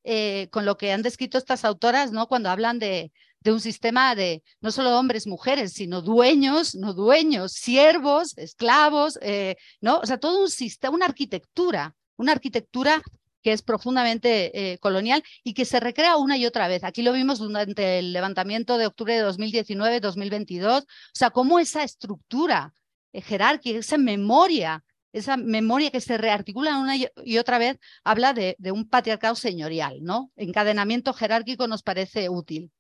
eh, 0.05 0.49
con 0.51 0.65
lo 0.65 0.77
que 0.77 0.93
han 0.93 1.03
descrito 1.03 1.39
estas 1.39 1.65
autoras, 1.65 2.13
¿no? 2.13 2.27
Cuando 2.27 2.51
hablan 2.51 2.79
de, 2.79 3.13
de 3.41 3.53
un 3.53 3.61
sistema 3.61 4.15
de 4.15 4.43
no 4.61 4.71
solo 4.73 4.99
hombres, 4.99 5.27
mujeres, 5.27 5.75
sino 5.75 6.01
dueños, 6.01 6.75
no 6.75 6.95
dueños, 6.95 7.53
siervos, 7.53 8.37
esclavos, 8.39 9.19
eh, 9.23 9.57
¿no? 9.81 9.99
O 9.99 10.07
sea, 10.07 10.19
todo 10.19 10.43
un 10.43 10.51
sistema, 10.51 10.95
una 10.95 11.07
arquitectura, 11.07 11.95
una 12.17 12.33
arquitectura 12.33 13.03
que 13.45 13.53
es 13.53 13.63
profundamente 13.63 14.73
eh, 14.73 14.79
colonial 14.79 15.23
y 15.45 15.53
que 15.53 15.67
se 15.67 15.79
recrea 15.79 16.17
una 16.17 16.39
y 16.39 16.47
otra 16.47 16.67
vez. 16.67 16.83
Aquí 16.83 17.03
lo 17.03 17.13
vimos 17.13 17.39
durante 17.39 17.99
el 17.99 18.15
levantamiento 18.15 18.79
de 18.79 18.87
octubre 18.87 19.15
de 19.15 19.29
2019-2022, 19.29 20.83
o 20.83 20.87
sea, 21.13 21.31
cómo 21.31 21.59
esa 21.59 21.85
estructura 21.85 22.73
eh, 23.13 23.21
jerárquica, 23.21 23.79
esa 23.79 23.99
memoria, 23.99 24.83
esa 25.13 25.37
memoria 25.37 25.91
que 25.91 26.01
se 26.01 26.17
rearticula 26.17 26.79
una 26.79 26.97
y 26.97 27.39
otra 27.39 27.59
vez, 27.59 27.79
habla 28.03 28.33
de, 28.33 28.57
de 28.59 28.73
un 28.73 28.89
patriarcado 28.89 29.37
señorial, 29.37 30.03
¿no? 30.03 30.33
Encadenamiento 30.37 31.13
jerárquico 31.13 31.69
nos 31.69 31.83
parece 31.83 32.31
útil. 32.31 32.73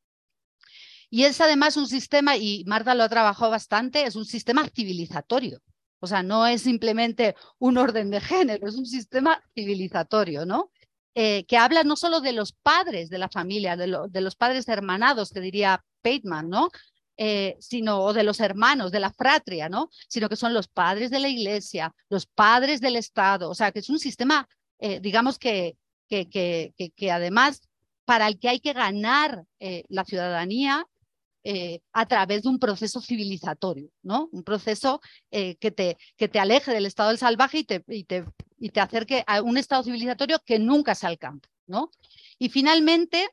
Y 1.11 1.25
es 1.25 1.41
además 1.43 1.77
un 1.77 1.87
sistema, 1.87 2.37
y 2.39 2.65
Marta 2.67 2.95
lo 2.95 3.05
ha 3.05 3.09
trabajado 3.09 3.51
bastante, 3.51 4.05
es 4.07 4.17
un 4.17 4.25
sistema 4.25 4.67
civilizatorio. 4.75 5.61
O 6.05 6.07
sea, 6.07 6.23
no 6.23 6.47
es 6.47 6.61
simplemente 6.61 7.35
un 7.59 7.79
orden 7.79 8.11
de 8.11 8.21
género, 8.21 8.69
es 8.69 8.77
un 8.77 8.85
sistema 8.85 9.43
civilizatorio, 9.55 10.45
¿no? 10.45 10.71
Eh, 11.15 11.47
que 11.47 11.57
habla 11.57 11.83
no 11.83 11.97
solo 11.97 12.21
de 12.21 12.33
los 12.33 12.53
padres 12.53 13.09
de 13.09 13.17
la 13.17 13.31
familia, 13.31 13.75
de, 13.75 13.87
los 14.21 14.37
padres 14.37 14.69
hermanados, 14.69 15.31
que 15.31 15.41
diría 15.41 15.83
Pateman, 16.03 16.51
¿no? 16.51 16.69
Eh, 17.17 17.57
sino 17.59 18.01
o 18.03 18.13
de 18.13 18.23
los 18.23 18.39
hermanos, 18.41 18.93
de 18.93 19.01
la 19.01 19.13
fratria, 19.13 19.71
¿no? 19.71 19.89
Sino 20.09 20.29
que 20.29 20.37
son 20.37 20.53
los 20.53 20.69
padres 20.69 21.11
de 21.11 21.21
la 21.21 21.29
iglesia, 21.29 21.95
los 22.11 22.27
padres 22.27 22.83
del 22.83 22.97
Estado, 22.97 23.49
o 23.49 23.55
sea, 23.55 23.73
que 23.73 23.79
es 23.79 23.89
un 23.89 23.99
sistema, 23.99 24.47
eh, 24.79 25.01
digamos 25.01 25.39
que, 25.39 25.79
que, 26.07 26.29
que, 26.29 26.75
que, 26.95 27.11
además 27.11 27.63
para 28.05 28.27
el 28.29 28.39
que 28.39 28.51
hay 28.51 28.61
que 28.61 28.75
ganar 28.75 29.45
la 29.89 30.05
ciudadanía 30.05 30.87
eh, 31.47 31.81
a 31.93 32.07
través 32.07 32.43
de 32.43 32.49
un 32.49 32.59
proceso 32.59 33.03
civilizatorio, 33.03 33.91
¿no? 34.03 34.31
Un 34.33 34.43
proceso 34.43 35.03
eh, 35.31 35.57
que, 35.57 35.71
te, 35.71 35.99
que 36.17 36.27
te 36.27 36.41
aleje 36.41 36.73
del 36.73 36.87
estado 36.87 37.11
del 37.11 37.19
salvaje 37.19 37.59
y 37.59 37.65
te, 37.65 37.85
y, 37.87 38.05
te, 38.05 38.25
y 38.59 38.71
te 38.71 38.81
acerque 38.81 39.25
a 39.27 39.43
un 39.43 39.59
estado 39.59 39.83
civilizatorio 39.83 40.39
que 40.47 40.59
nunca 40.59 40.95
se 40.95 41.07
alcanza, 41.07 41.51
¿no? 41.67 41.91
Y 42.39 42.49
finalmente, 42.49 43.29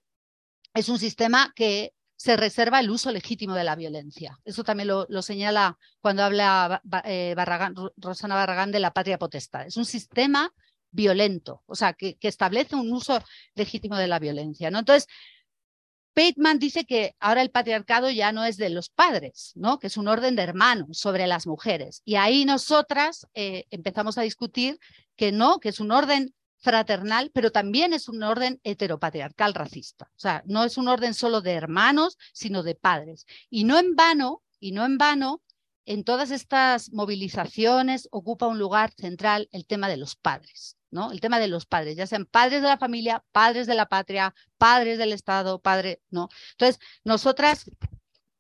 es 0.74 0.90
un 0.90 1.00
sistema 1.00 1.54
que 1.56 1.94
se 2.18 2.36
reserva 2.36 2.82
el 2.82 2.92
uso 2.92 3.12
legítimo 3.12 3.56
de 3.56 3.64
la 3.64 3.76
violencia. 3.76 4.38
Eso 4.44 4.66
también 4.66 4.90
lo, 4.90 5.22
señala 5.22 5.80
cuando 6.02 6.24
habla 6.24 6.82
eh, 7.06 7.34
Rosana 7.98 8.36
Barragán 8.36 8.72
de 8.72 8.80
la 8.80 8.92
patria 8.92 9.18
potestad. 9.18 9.66
Es 9.66 9.78
un 9.78 9.86
sistema 9.86 10.54
violento, 10.92 11.64
o 11.66 11.76
sea, 11.76 11.94
que, 11.94 12.18
que, 12.18 12.28
establece 12.28 12.76
un 12.76 12.92
uso 12.92 13.24
legítimo 13.56 13.96
de 13.96 14.08
la 14.08 14.20
violencia. 14.20 14.70
¿no? 14.70 14.80
Entonces, 14.80 15.08
Bateman 16.16 16.60
dice 16.60 16.86
que 16.86 17.16
ahora 17.20 17.42
el 17.42 17.52
patriarcado 17.52 18.10
ya 18.10 18.32
no 18.32 18.44
es 18.44 18.58
de 18.58 18.70
los 18.70 18.90
padres, 18.90 19.54
¿no? 19.56 19.80
que 19.80 19.88
es 19.88 19.98
un 19.98 20.08
orden 20.08 20.36
de 20.36 20.44
hermanos 20.44 20.98
sobre 20.98 21.26
las 21.28 21.48
mujeres. 21.48 22.02
Y 22.04 22.16
ahí 22.16 22.46
nosotras 22.46 23.28
eh, 23.34 23.66
empezamos 23.70 24.18
a 24.18 24.24
discutir 24.24 24.80
que 25.16 25.32
no, 25.32 25.60
que 25.60 25.70
es 25.70 25.80
un 25.80 25.92
orden 25.92 26.34
fraternal, 26.58 27.32
pero 27.34 27.52
también 27.52 27.94
es 27.94 28.08
un 28.08 28.24
orden 28.24 28.60
heteropatriarcal 28.64 29.54
racista. 29.54 30.10
O 30.16 30.20
sea, 30.20 30.44
no 30.46 30.64
es 30.64 30.78
un 30.78 30.88
orden 30.88 31.14
solo 31.14 31.42
de 31.42 31.54
hermanos, 31.54 32.18
sino 32.34 32.62
de 32.62 32.76
padres. 32.76 33.26
Y 33.50 33.64
no 33.64 33.80
en 33.80 33.96
vano, 33.96 34.44
y 34.60 34.72
no 34.74 34.86
en 34.86 34.98
vano, 34.98 35.42
en 35.86 36.04
todas 36.04 36.30
estas 36.30 36.92
movilizaciones 36.92 38.08
ocupa 38.12 38.48
un 38.48 38.60
lugar 38.60 38.92
central 38.92 39.50
el 39.52 39.66
tema 39.66 39.90
de 39.90 39.98
los 39.98 40.16
padres. 40.16 40.78
¿No? 40.92 41.12
El 41.12 41.22
tema 41.22 41.40
de 41.40 41.48
los 41.48 41.66
padres, 41.66 41.96
ya 41.96 42.08
sean 42.08 42.26
padres 42.26 42.62
de 42.62 42.68
la 42.68 42.78
familia, 42.78 43.24
padres 43.32 43.68
de 43.68 43.76
la 43.76 43.88
patria, 43.88 44.36
padres 44.58 44.98
del 44.98 45.14
Estado, 45.14 45.60
padre, 45.60 46.02
¿no? 46.10 46.30
Entonces, 46.52 46.80
nosotras 47.04 47.66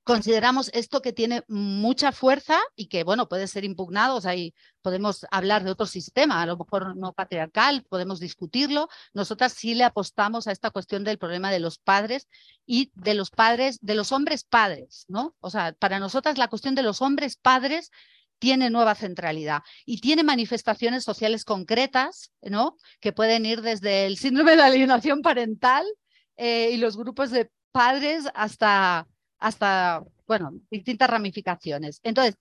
consideramos 0.03 0.69
esto 0.73 1.01
que 1.01 1.13
tiene 1.13 1.43
mucha 1.47 2.11
fuerza 2.11 2.59
y 2.75 2.87
que, 2.87 3.03
bueno, 3.03 3.29
puede 3.29 3.47
ser 3.47 3.63
impugnado, 3.63 4.15
o 4.15 4.21
sea, 4.21 4.33
podemos 4.81 5.25
hablar 5.31 5.63
de 5.63 5.71
otro 5.71 5.85
sistema, 5.85 6.41
a 6.41 6.45
lo 6.45 6.57
mejor 6.57 6.97
no 6.97 7.13
patriarcal, 7.13 7.85
podemos 7.87 8.19
discutirlo. 8.19 8.89
Nosotras 9.13 9.53
sí 9.53 9.75
le 9.75 9.83
apostamos 9.83 10.47
a 10.47 10.51
esta 10.51 10.71
cuestión 10.71 11.03
del 11.03 11.19
problema 11.19 11.51
de 11.51 11.59
los 11.59 11.77
padres 11.77 12.27
y 12.65 12.91
de 12.95 13.13
los 13.13 13.29
padres, 13.29 13.79
de 13.81 13.95
los 13.95 14.11
hombres 14.11 14.43
padres, 14.43 15.05
¿no? 15.07 15.35
O 15.39 15.49
sea, 15.49 15.73
para 15.73 15.99
nosotras 15.99 16.37
la 16.37 16.47
cuestión 16.47 16.75
de 16.75 16.83
los 16.83 17.01
hombres 17.01 17.37
padres 17.37 17.91
tiene 18.41 18.71
nueva 18.71 18.95
centralidad 18.95 19.61
y 19.85 20.01
tiene 20.01 20.23
manifestaciones 20.23 21.03
sociales 21.03 21.45
concretas, 21.45 22.31
¿no? 22.41 22.75
Que 22.99 23.13
pueden 23.13 23.45
ir 23.45 23.61
desde 23.61 24.07
el 24.07 24.17
síndrome 24.17 24.55
de 24.55 24.63
alienación 24.63 25.21
parental 25.21 25.85
eh, 26.37 26.71
y 26.73 26.77
los 26.77 26.97
grupos 26.97 27.29
de 27.29 27.51
padres 27.71 28.25
hasta, 28.33 29.07
hasta, 29.37 30.03
bueno, 30.25 30.53
distintas 30.71 31.07
ramificaciones. 31.07 31.99
Entonces, 32.01 32.35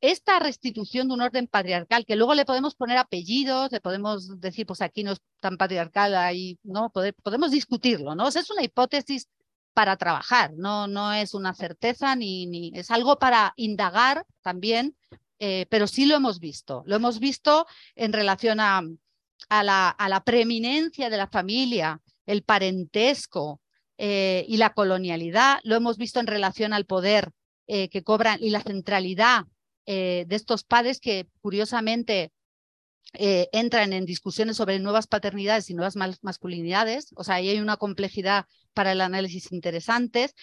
esta 0.00 0.40
restitución 0.40 1.06
de 1.06 1.14
un 1.14 1.20
orden 1.22 1.46
patriarcal, 1.46 2.04
que 2.04 2.16
luego 2.16 2.34
le 2.34 2.44
podemos 2.44 2.74
poner 2.74 2.98
apellidos, 2.98 3.70
le 3.70 3.80
podemos 3.80 4.40
decir, 4.40 4.66
pues 4.66 4.82
aquí 4.82 5.04
no 5.04 5.12
es 5.12 5.20
tan 5.38 5.56
patriarcal, 5.56 6.16
ahí, 6.16 6.58
¿no? 6.64 6.90
podemos 7.22 7.52
discutirlo, 7.52 8.16
¿no? 8.16 8.26
Es 8.26 8.50
una 8.50 8.64
hipótesis 8.64 9.28
para 9.74 9.96
trabajar, 9.96 10.54
no, 10.56 10.88
no 10.88 11.12
es 11.12 11.34
una 11.34 11.54
certeza 11.54 12.16
ni, 12.16 12.46
ni 12.46 12.72
es 12.74 12.90
algo 12.90 13.18
para 13.18 13.52
indagar 13.56 14.26
también 14.42 14.96
eh, 15.38 15.66
pero 15.68 15.86
sí 15.86 16.06
lo 16.06 16.16
hemos 16.16 16.40
visto. 16.40 16.82
Lo 16.86 16.96
hemos 16.96 17.18
visto 17.18 17.66
en 17.94 18.12
relación 18.12 18.60
a, 18.60 18.82
la, 19.50 20.22
preeminencia 20.24 21.10
de 21.10 21.16
la 21.16 21.28
familia, 21.28 22.00
el 22.26 22.42
parentesco 22.42 23.60
eh, 23.98 24.44
y 24.48 24.56
la 24.56 24.72
colonialidad. 24.74 25.58
Lo 25.62 25.76
hemos 25.76 25.98
visto 25.98 26.20
en 26.20 26.26
relación 26.26 26.72
al 26.72 26.86
poder 26.86 27.30
eh, 27.66 27.88
que 27.88 28.02
cobran 28.02 28.42
y 28.42 28.50
la 28.50 28.62
centralidad 28.62 29.46
de 29.88 30.26
estos 30.30 30.64
padres 30.64 30.98
que 30.98 31.28
curiosamente 31.40 32.32
eh, 33.12 33.48
entran 33.52 33.92
en 33.92 34.04
discusiones 34.04 34.56
sobre 34.56 34.78
nuevas 34.78 35.06
paternidades 35.06 35.70
y 35.70 35.74
nuevas 35.74 35.96
masculinidades, 36.22 37.12
o 37.16 37.24
sea, 37.24 37.36
ahí 37.36 37.48
hay 37.48 37.60
una 37.60 37.76
complejidad 37.76 38.46
para 38.74 38.92
el 38.92 39.00
análisis 39.00 39.52
interesantes. 39.52 40.34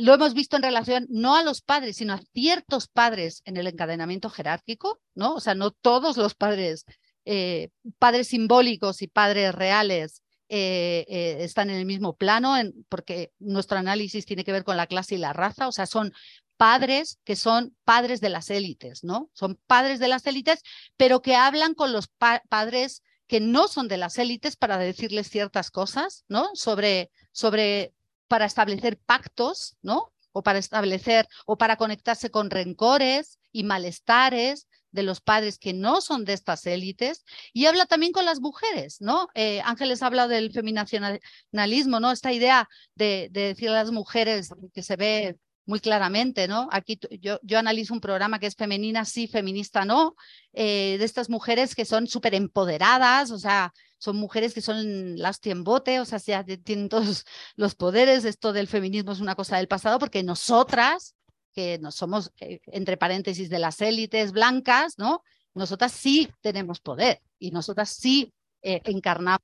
Lo 0.00 0.14
hemos 0.14 0.34
visto 0.34 0.56
en 0.56 0.62
relación 0.62 1.06
no 1.10 1.34
a 1.34 1.42
los 1.42 1.60
padres, 1.60 1.96
sino 1.96 2.12
a 2.12 2.22
ciertos 2.32 2.86
padres 2.86 3.42
en 3.46 3.56
el 3.56 3.66
encadenamiento 3.66 4.30
jerárquico, 4.30 5.00
¿no? 5.14 5.34
O 5.34 5.40
sea, 5.40 5.54
no 5.54 5.72
todos 5.72 6.16
los 6.16 6.34
padres, 6.34 6.84
eh, 7.24 7.70
padres 7.98 8.28
simbólicos 8.28 9.02
y 9.02 9.08
padres 9.08 9.54
reales 9.54 10.22
eh, 10.48 11.36
están 11.40 11.70
en 11.70 11.76
el 11.76 11.86
mismo 11.86 12.16
plano, 12.16 12.54
porque 12.88 13.32
nuestro 13.38 13.78
análisis 13.78 14.26
tiene 14.26 14.44
que 14.44 14.52
ver 14.52 14.64
con 14.64 14.76
la 14.76 14.86
clase 14.86 15.16
y 15.16 15.18
la 15.18 15.32
raza, 15.32 15.66
o 15.68 15.72
sea, 15.72 15.86
son 15.86 16.12
padres 16.60 17.18
que 17.24 17.36
son 17.36 17.74
padres 17.86 18.20
de 18.20 18.28
las 18.28 18.50
élites, 18.50 19.02
¿no? 19.02 19.30
Son 19.32 19.58
padres 19.66 19.98
de 19.98 20.08
las 20.08 20.26
élites, 20.26 20.60
pero 20.98 21.22
que 21.22 21.34
hablan 21.34 21.72
con 21.72 21.90
los 21.90 22.08
padres 22.50 23.02
que 23.26 23.40
no 23.40 23.66
son 23.66 23.88
de 23.88 23.96
las 23.96 24.18
élites 24.18 24.56
para 24.56 24.76
decirles 24.76 25.30
ciertas 25.30 25.70
cosas, 25.70 26.26
¿no? 26.28 26.50
Sobre, 26.52 27.10
sobre, 27.32 27.94
para 28.28 28.44
establecer 28.44 28.98
pactos, 28.98 29.78
¿no? 29.80 30.12
O 30.32 30.42
para 30.42 30.58
establecer, 30.58 31.26
o 31.46 31.56
para 31.56 31.76
conectarse 31.76 32.30
con 32.30 32.50
rencores 32.50 33.38
y 33.52 33.64
malestares 33.64 34.68
de 34.90 35.02
los 35.02 35.22
padres 35.22 35.58
que 35.58 35.72
no 35.72 36.02
son 36.02 36.26
de 36.26 36.34
estas 36.34 36.66
élites 36.66 37.24
y 37.54 37.64
habla 37.64 37.86
también 37.86 38.12
con 38.12 38.26
las 38.26 38.40
mujeres, 38.40 39.00
¿no? 39.00 39.28
Eh, 39.32 39.62
Ángeles 39.64 40.02
habla 40.02 40.28
del 40.28 40.52
feminacionalismo, 40.52 42.00
¿no? 42.00 42.12
Esta 42.12 42.34
idea 42.34 42.68
de, 42.96 43.28
de 43.30 43.40
decir 43.46 43.70
a 43.70 43.72
las 43.72 43.92
mujeres 43.92 44.50
que 44.74 44.82
se 44.82 44.96
ve 44.96 45.38
muy 45.66 45.80
claramente, 45.80 46.48
¿no? 46.48 46.68
Aquí 46.72 46.98
yo, 47.20 47.38
yo 47.42 47.58
analizo 47.58 47.94
un 47.94 48.00
programa 48.00 48.38
que 48.38 48.46
es 48.46 48.56
femenina 48.56 49.04
sí, 49.04 49.28
feminista 49.28 49.84
no, 49.84 50.14
eh, 50.52 50.96
de 50.98 51.04
estas 51.04 51.30
mujeres 51.30 51.74
que 51.74 51.84
son 51.84 52.06
súper 52.06 52.34
empoderadas, 52.34 53.30
o 53.30 53.38
sea, 53.38 53.72
son 53.98 54.16
mujeres 54.16 54.54
que 54.54 54.62
son 54.62 55.18
las 55.18 55.40
tiembote, 55.40 56.00
o 56.00 56.04
sea, 56.04 56.18
ya 56.18 56.44
tienen 56.44 56.88
todos 56.88 57.24
los 57.56 57.74
poderes, 57.74 58.24
esto 58.24 58.52
del 58.52 58.66
feminismo 58.66 59.12
es 59.12 59.20
una 59.20 59.34
cosa 59.34 59.58
del 59.58 59.68
pasado, 59.68 59.98
porque 59.98 60.22
nosotras, 60.22 61.14
que 61.52 61.78
no 61.78 61.92
somos, 61.92 62.32
eh, 62.40 62.60
entre 62.66 62.96
paréntesis, 62.96 63.50
de 63.50 63.58
las 63.58 63.80
élites 63.80 64.32
blancas, 64.32 64.98
¿no? 64.98 65.22
Nosotras 65.54 65.92
sí 65.92 66.28
tenemos 66.40 66.80
poder 66.80 67.20
y 67.38 67.50
nosotras 67.50 67.90
sí 67.90 68.32
eh, 68.62 68.80
encarnamos 68.84 69.40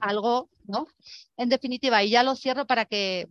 algo, 0.00 0.50
¿no? 0.64 0.86
En 1.36 1.48
definitiva, 1.48 2.02
y 2.02 2.10
ya 2.10 2.22
lo 2.22 2.36
cierro 2.36 2.66
para 2.66 2.84
que 2.84 3.28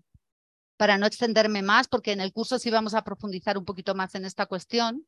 para 0.78 0.98
no 0.98 1.06
extenderme 1.06 1.62
más, 1.62 1.88
porque 1.88 2.12
en 2.12 2.22
el 2.22 2.34
curso 2.34 2.60
sí 2.60 2.70
vamos 2.70 2.94
a 2.94 3.04
profundizar 3.04 3.58
un 3.58 3.66
poquito 3.66 3.96
más 3.96 4.16
en 4.16 4.26
esta 4.26 4.46
cuestión, 4.46 5.06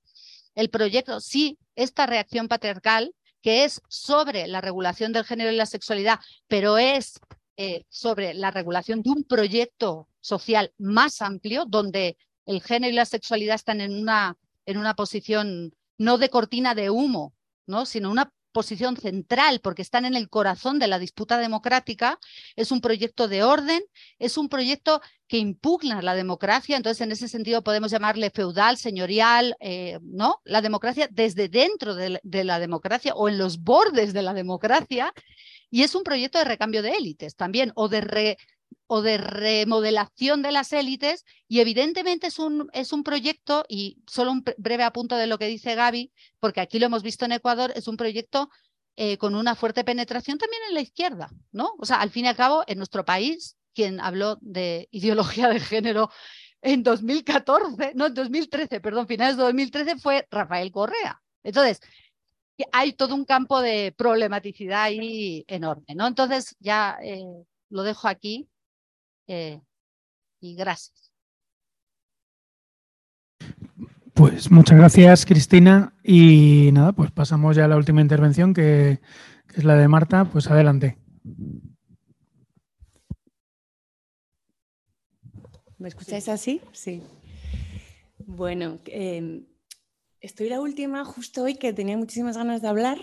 el 0.55 0.69
proyecto, 0.69 1.19
sí, 1.19 1.57
esta 1.75 2.05
reacción 2.05 2.47
patriarcal, 2.47 3.13
que 3.41 3.63
es 3.63 3.81
sobre 3.87 4.47
la 4.47 4.61
regulación 4.61 5.13
del 5.13 5.23
género 5.23 5.51
y 5.51 5.55
la 5.55 5.65
sexualidad, 5.65 6.19
pero 6.47 6.77
es 6.77 7.19
eh, 7.57 7.85
sobre 7.89 8.33
la 8.33 8.51
regulación 8.51 9.01
de 9.03 9.11
un 9.11 9.23
proyecto 9.23 10.07
social 10.19 10.73
más 10.77 11.21
amplio, 11.21 11.65
donde 11.65 12.17
el 12.45 12.61
género 12.61 12.93
y 12.93 12.95
la 12.95 13.05
sexualidad 13.05 13.55
están 13.55 13.81
en 13.81 13.93
una, 13.93 14.37
en 14.65 14.77
una 14.77 14.95
posición 14.95 15.75
no 15.97 16.17
de 16.17 16.29
cortina 16.29 16.75
de 16.75 16.89
humo, 16.89 17.33
¿no? 17.65 17.85
sino 17.85 18.09
una 18.09 18.31
posición 18.57 18.97
central 18.97 19.59
porque 19.61 19.83
están 19.83 20.03
en 20.05 20.15
el 20.15 20.29
corazón 20.29 20.79
de 20.79 20.87
la 20.87 20.97
disputa 20.97 21.37
democrática, 21.37 22.17
es 22.55 22.71
un 22.71 22.81
proyecto 22.81 23.27
de 23.27 23.43
orden, 23.43 23.83
es 24.17 24.35
un 24.35 24.49
proyecto 24.49 24.99
que 25.27 25.37
impugna 25.37 26.01
la 26.01 26.15
democracia, 26.15 26.75
entonces 26.75 27.01
en 27.01 27.11
ese 27.11 27.27
sentido 27.27 27.63
podemos 27.63 27.91
llamarle 27.91 28.31
feudal, 28.31 28.77
señorial, 28.77 29.55
eh, 29.59 29.99
¿no? 30.01 30.41
La 30.43 30.63
democracia 30.63 31.07
desde 31.11 31.49
dentro 31.49 31.93
de 31.93 32.43
la, 32.43 32.59
democracia 32.59 33.13
o 33.13 33.29
en 33.29 33.37
los 33.37 33.59
bordes 33.59 34.11
de 34.11 34.23
la 34.23 34.33
democracia, 34.33 35.13
y 35.69 35.83
es 35.83 35.93
un 35.93 36.01
proyecto 36.01 36.39
de 36.39 36.45
recambio 36.45 36.81
de 36.81 36.93
élites 36.93 37.35
también, 37.35 37.71
o 37.75 37.89
de 37.89 38.01
o 38.87 39.01
de 39.01 39.17
remodelación 39.17 40.41
de 40.41 40.51
las 40.51 40.71
élites 40.71 41.25
y 41.47 41.59
evidentemente 41.59 42.27
es 42.27 42.39
un, 42.39 42.69
es 42.73 42.93
un 42.93 43.03
proyecto, 43.03 43.65
y 43.67 43.97
solo 44.07 44.31
un 44.31 44.43
breve 44.57 44.83
apunto 44.83 45.17
de 45.17 45.27
lo 45.27 45.37
que 45.37 45.47
dice 45.47 45.75
Gaby, 45.75 46.11
porque 46.39 46.61
aquí 46.61 46.79
lo 46.79 46.85
hemos 46.85 47.03
visto 47.03 47.25
en 47.25 47.33
Ecuador, 47.33 47.73
es 47.75 47.87
un 47.87 47.97
proyecto 47.97 48.49
eh, 48.95 49.17
con 49.17 49.35
una 49.35 49.55
fuerte 49.55 49.83
penetración 49.83 50.37
también 50.37 50.61
en 50.69 50.73
la 50.73 50.81
izquierda, 50.81 51.29
¿no? 51.51 51.75
O 51.77 51.85
sea, 51.85 52.01
al 52.01 52.09
fin 52.09 52.25
y 52.25 52.27
al 52.29 52.35
cabo, 52.35 52.63
en 52.65 52.77
nuestro 52.77 53.05
país, 53.05 53.57
quien 53.73 53.99
habló 53.99 54.37
de 54.41 54.87
ideología 54.91 55.49
de 55.49 55.59
género 55.59 56.09
en 56.61 56.81
2014, 56.81 57.91
no, 57.93 58.07
en 58.07 58.13
2013, 58.13 58.79
perdón, 58.79 59.07
finales 59.07 59.37
de 59.37 59.43
2013 59.43 59.97
fue 59.99 60.27
Rafael 60.31 60.71
Correa. 60.71 61.21
Entonces, 61.43 61.81
hay 62.71 62.93
todo 62.93 63.13
un 63.13 63.25
campo 63.25 63.61
de 63.61 63.93
problematicidad 63.95 64.83
ahí 64.83 65.45
enorme, 65.47 65.93
¿no? 65.95 66.07
Entonces, 66.07 66.55
ya 66.59 66.97
eh, 67.01 67.21
lo 67.69 67.83
dejo 67.83 68.07
aquí 68.07 68.49
eh, 69.27 69.61
y 70.39 70.55
gracias. 70.55 71.11
Pues 74.13 74.49
muchas 74.49 74.77
gracias, 74.77 75.25
Cristina. 75.25 75.93
Y 76.03 76.71
nada, 76.73 76.91
pues 76.91 77.11
pasamos 77.11 77.55
ya 77.55 77.65
a 77.65 77.67
la 77.67 77.77
última 77.77 78.01
intervención, 78.01 78.53
que, 78.53 78.99
es 79.53 79.63
la 79.63 79.75
de 79.75 79.87
Marta. 79.87 80.25
Pues 80.25 80.49
adelante. 80.49 80.97
¿Me 85.77 85.87
escucháis 85.87 86.27
así? 86.29 86.61
Sí. 86.71 87.03
Bueno, 88.25 88.79
eh, 88.85 89.43
Estoy 90.27 90.49
la 90.49 90.59
última 90.59 91.05
justo 91.05 91.43
hoy 91.43 91.55
que 91.55 91.71
tenía 91.71 91.95
muchísimas 91.95 92.35
ganas 92.35 92.61
de 92.61 92.67
hablar. 92.67 92.97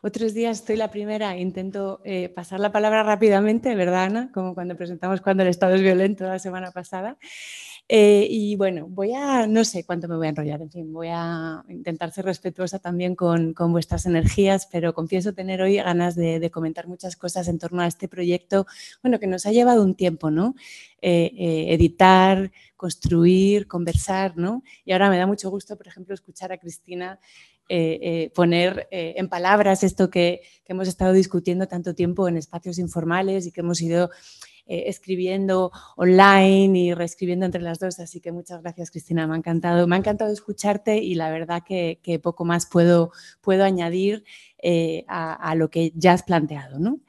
Otros 0.00 0.32
días 0.32 0.60
estoy 0.60 0.76
la 0.76 0.92
primera 0.92 1.36
intento 1.36 2.00
eh, 2.04 2.28
pasar 2.28 2.60
la 2.60 2.70
palabra 2.70 3.02
rápidamente, 3.02 3.74
¿verdad, 3.74 4.04
Ana? 4.04 4.30
Como 4.32 4.54
cuando 4.54 4.76
presentamos 4.76 5.20
cuando 5.20 5.42
el 5.42 5.48
Estado 5.48 5.74
es 5.74 5.82
violento 5.82 6.22
la 6.22 6.38
semana 6.38 6.70
pasada. 6.70 7.18
Eh, 7.90 8.26
y 8.28 8.54
bueno, 8.56 8.86
voy 8.86 9.14
a, 9.14 9.46
no 9.46 9.64
sé 9.64 9.84
cuánto 9.84 10.08
me 10.08 10.16
voy 10.16 10.26
a 10.26 10.30
enrollar, 10.30 10.60
en 10.60 10.70
fin, 10.70 10.92
voy 10.92 11.08
a 11.10 11.64
intentar 11.70 12.12
ser 12.12 12.26
respetuosa 12.26 12.78
también 12.78 13.14
con, 13.16 13.54
con 13.54 13.72
vuestras 13.72 14.04
energías, 14.04 14.68
pero 14.70 14.92
confieso 14.92 15.32
tener 15.32 15.62
hoy 15.62 15.76
ganas 15.76 16.14
de, 16.14 16.38
de, 16.38 16.50
comentar 16.50 16.86
muchas 16.86 17.16
cosas 17.16 17.48
en 17.48 17.58
torno 17.58 17.80
a 17.80 17.86
este 17.86 18.06
proyecto, 18.06 18.66
bueno, 19.02 19.18
que 19.18 19.26
nos 19.26 19.46
ha 19.46 19.52
llevado 19.52 19.82
un 19.82 19.94
tiempo, 19.94 20.30
¿no? 20.30 20.54
Eh, 21.00 21.32
eh, 21.38 21.72
editar, 21.72 22.52
construir, 22.76 23.66
conversar, 23.66 24.36
¿no? 24.36 24.62
Y 24.84 24.92
ahora 24.92 25.08
me 25.08 25.16
da 25.16 25.26
mucho 25.26 25.48
gusto, 25.48 25.78
por 25.78 25.88
ejemplo, 25.88 26.14
escuchar 26.14 26.52
a 26.52 26.58
Cristina 26.58 27.18
poner 28.34 28.88
en 28.90 29.28
palabras 29.28 29.82
esto 29.82 30.08
que, 30.08 30.40
que 30.64 30.72
hemos 30.72 30.88
estado 30.88 31.12
discutiendo 31.12 31.68
tanto 31.68 31.94
tiempo 31.94 32.26
en 32.26 32.38
espacios 32.38 32.78
informales 32.78 33.46
y 33.46 33.52
que 33.52 33.60
hemos 33.60 33.82
ido 33.82 34.08
eh, 34.70 34.84
escribiendo 34.88 35.72
online 35.96 36.78
y 36.78 36.92
reescribiendo 36.92 37.46
entre 37.46 37.62
las 37.62 37.78
dos. 37.78 37.98
Así 38.00 38.20
que 38.20 38.32
muchas 38.32 38.60
gracias, 38.60 38.90
Cristina. 38.90 39.26
Me 39.26 39.32
ha 39.32 39.38
encantado, 39.38 39.86
me 39.86 39.96
ha 39.96 39.98
encantado 39.98 40.30
escucharte 40.30 40.98
y 40.98 41.14
la 41.14 41.30
verdad 41.30 41.62
que, 41.66 42.20
poco 42.22 42.44
más 42.44 42.66
puedo, 42.66 43.10
puedo 43.40 43.64
añadir 43.64 44.24
eh, 44.58 45.06
a, 45.08 45.54
lo 45.54 45.70
que 45.70 45.92
ya 45.94 46.12
has 46.12 46.22
planteado. 46.22 46.78
¿no? 46.78 47.00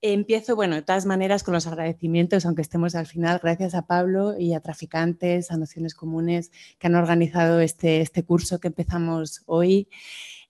Empiezo, 0.00 0.56
bueno, 0.56 0.74
de 0.74 0.80
todas 0.80 1.04
maneras, 1.04 1.42
con 1.42 1.52
los 1.52 1.66
agradecimientos, 1.66 2.46
aunque 2.46 2.62
estemos 2.62 2.94
al 2.94 3.06
final, 3.06 3.40
gracias 3.42 3.74
a 3.74 3.86
Pablo 3.86 4.38
y 4.38 4.54
a 4.54 4.60
Traficantes, 4.60 5.50
a 5.50 5.58
Nociones 5.58 5.94
Comunes, 5.94 6.50
que 6.78 6.86
han 6.86 6.94
organizado 6.94 7.60
este, 7.60 8.00
este 8.00 8.24
curso 8.24 8.58
que 8.58 8.68
empezamos 8.68 9.42
hoy. 9.44 9.90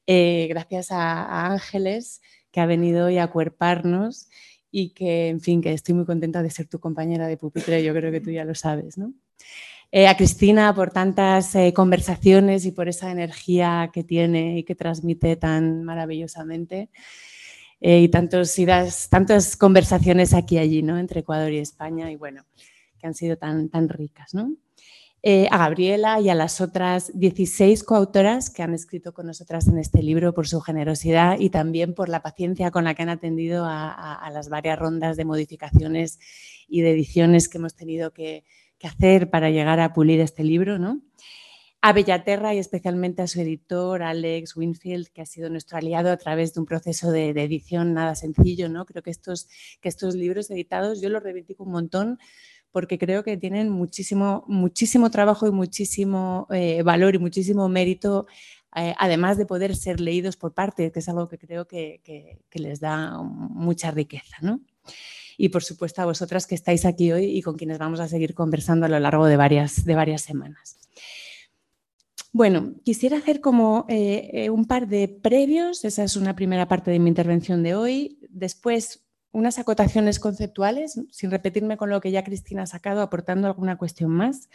Eh, 0.06 0.46
gracias 0.48 0.92
a, 0.92 1.24
a, 1.24 1.46
Ángeles, 1.46 2.22
que 2.52 2.60
ha 2.60 2.66
venido 2.66 3.06
hoy 3.06 3.18
a 3.18 3.24
acuerparnos 3.24 4.28
y 4.78 4.90
que, 4.90 5.28
en 5.28 5.40
fin, 5.40 5.62
que 5.62 5.72
estoy 5.72 5.94
muy 5.94 6.04
contenta 6.04 6.42
de 6.42 6.50
ser 6.50 6.66
tu 6.66 6.78
compañera 6.78 7.26
de 7.26 7.38
pupitre, 7.38 7.82
yo 7.82 7.94
creo 7.94 8.12
que 8.12 8.20
tú 8.20 8.30
ya 8.30 8.44
lo 8.44 8.54
sabes, 8.54 8.98
¿no? 8.98 9.14
Eh, 9.90 10.06
a 10.06 10.14
Cristina 10.18 10.74
por 10.74 10.90
tantas 10.90 11.54
eh, 11.54 11.72
conversaciones 11.72 12.66
y 12.66 12.72
por 12.72 12.86
esa 12.86 13.10
energía 13.10 13.88
que 13.90 14.04
tiene 14.04 14.58
y 14.58 14.64
que 14.64 14.74
transmite 14.74 15.36
tan 15.36 15.82
maravillosamente. 15.82 16.90
Eh, 17.80 18.02
y 18.02 18.08
tantos, 18.10 18.58
idas, 18.58 19.08
tantas 19.08 19.56
conversaciones 19.56 20.34
aquí 20.34 20.56
y 20.56 20.58
allí, 20.58 20.82
¿no? 20.82 20.98
Entre 20.98 21.20
Ecuador 21.20 21.52
y 21.52 21.58
España, 21.58 22.10
y 22.10 22.16
bueno, 22.16 22.44
que 22.98 23.06
han 23.06 23.14
sido 23.14 23.38
tan, 23.38 23.70
tan 23.70 23.88
ricas, 23.88 24.34
¿no? 24.34 24.56
Eh, 25.22 25.48
a 25.50 25.58
Gabriela 25.58 26.20
y 26.20 26.28
a 26.28 26.34
las 26.34 26.60
otras 26.60 27.10
16 27.18 27.82
coautoras 27.82 28.48
que 28.48 28.62
han 28.62 28.74
escrito 28.74 29.12
con 29.12 29.26
nosotras 29.26 29.66
en 29.66 29.78
este 29.78 30.02
libro 30.02 30.34
por 30.34 30.46
su 30.46 30.60
generosidad 30.60 31.40
y 31.40 31.50
también 31.50 31.94
por 31.94 32.08
la 32.08 32.22
paciencia 32.22 32.70
con 32.70 32.84
la 32.84 32.94
que 32.94 33.02
han 33.02 33.08
atendido 33.08 33.64
a, 33.66 34.30
las 34.32 34.48
varias 34.48 34.78
rondas 34.78 35.16
de 35.16 35.24
modificaciones 35.24 36.20
y 36.68 36.82
de 36.82 36.92
ediciones 36.92 37.48
que 37.48 37.58
hemos 37.58 37.74
tenido 37.74 38.12
que, 38.12 38.44
hacer 38.84 39.30
para 39.30 39.50
llegar 39.50 39.80
a 39.80 39.92
pulir 39.92 40.20
este 40.20 40.44
libro. 40.44 40.78
¿no? 40.78 41.00
A 41.80 41.92
Bellaterra 41.92 42.54
y 42.54 42.58
especialmente 42.58 43.22
a 43.22 43.26
su 43.26 43.40
editor, 43.40 44.04
Alex 44.04 44.56
Winfield, 44.56 45.08
que 45.08 45.22
ha 45.22 45.26
sido 45.26 45.50
nuestro 45.50 45.78
aliado 45.78 46.12
a 46.12 46.16
través 46.18 46.54
de 46.54 46.60
un 46.60 46.66
proceso 46.66 47.10
de, 47.10 47.30
edición 47.30 47.94
nada 47.94 48.14
sencillo. 48.14 48.68
¿no? 48.68 48.86
Creo 48.86 49.02
que 49.02 49.10
estos, 49.10 49.48
que 49.80 49.88
estos 49.88 50.14
libros 50.14 50.52
editados 50.52 51.00
yo 51.00 51.08
los 51.08 51.20
reivindico 51.20 51.64
un 51.64 51.72
montón 51.72 52.18
porque 52.76 52.98
creo 52.98 53.24
que 53.24 53.38
tienen 53.38 53.70
muchísimo, 53.70 54.44
muchísimo 54.48 55.10
trabajo 55.10 55.46
y 55.46 55.50
muchísimo 55.50 56.46
eh, 56.50 56.82
valor 56.82 57.14
y 57.14 57.18
muchísimo 57.18 57.70
mérito, 57.70 58.26
eh, 58.74 58.94
además 58.98 59.38
de 59.38 59.46
poder 59.46 59.74
ser 59.74 59.98
leídos 59.98 60.36
por 60.36 60.52
parte, 60.52 60.92
que 60.92 60.98
es 60.98 61.08
algo 61.08 61.26
que 61.26 61.38
creo 61.38 61.66
que, 61.66 62.02
les 62.52 62.78
da 62.78 63.22
mucha 63.22 63.92
riqueza. 63.92 64.36
Y 65.38 65.48
por 65.48 65.64
supuesto 65.64 66.02
a 66.02 66.04
vosotras 66.04 66.46
que 66.46 66.54
estáis 66.54 66.84
aquí 66.84 67.12
hoy 67.12 67.24
y 67.24 67.40
con 67.40 67.56
quienes 67.56 67.78
vamos 67.78 67.98
a 67.98 68.08
seguir 68.08 68.34
conversando 68.34 68.84
a 68.84 68.90
lo 68.90 69.00
largo 69.00 69.24
de 69.24 69.38
varias, 69.38 69.86
de 69.86 69.94
varias 69.94 70.20
semanas. 70.20 70.78
Bueno, 72.30 72.74
quisiera 72.84 73.16
hacer 73.16 73.40
como 73.40 73.86
eh, 73.88 74.50
un 74.50 74.66
par 74.66 74.86
de 74.86 75.08
previos, 75.08 75.82
esa 75.86 76.04
es 76.04 76.14
una 76.14 76.36
primera 76.36 76.68
parte 76.68 76.90
de 76.90 76.98
mi 76.98 77.08
intervención 77.08 77.62
de 77.62 77.74
hoy. 77.74 78.18
Después 78.28 79.05
unas 79.36 79.58
acotaciones 79.58 80.18
conceptuales, 80.18 80.98
sin 81.10 81.30
repetirme 81.30 81.76
con 81.76 81.90
lo 81.90 82.00
que 82.00 82.10
ya 82.10 82.24
Cristina 82.24 82.62
ha 82.62 82.66
sacado, 82.66 83.02
aportando 83.02 83.46
alguna 83.46 83.76
cuestión 83.76 84.10
más 84.10 84.48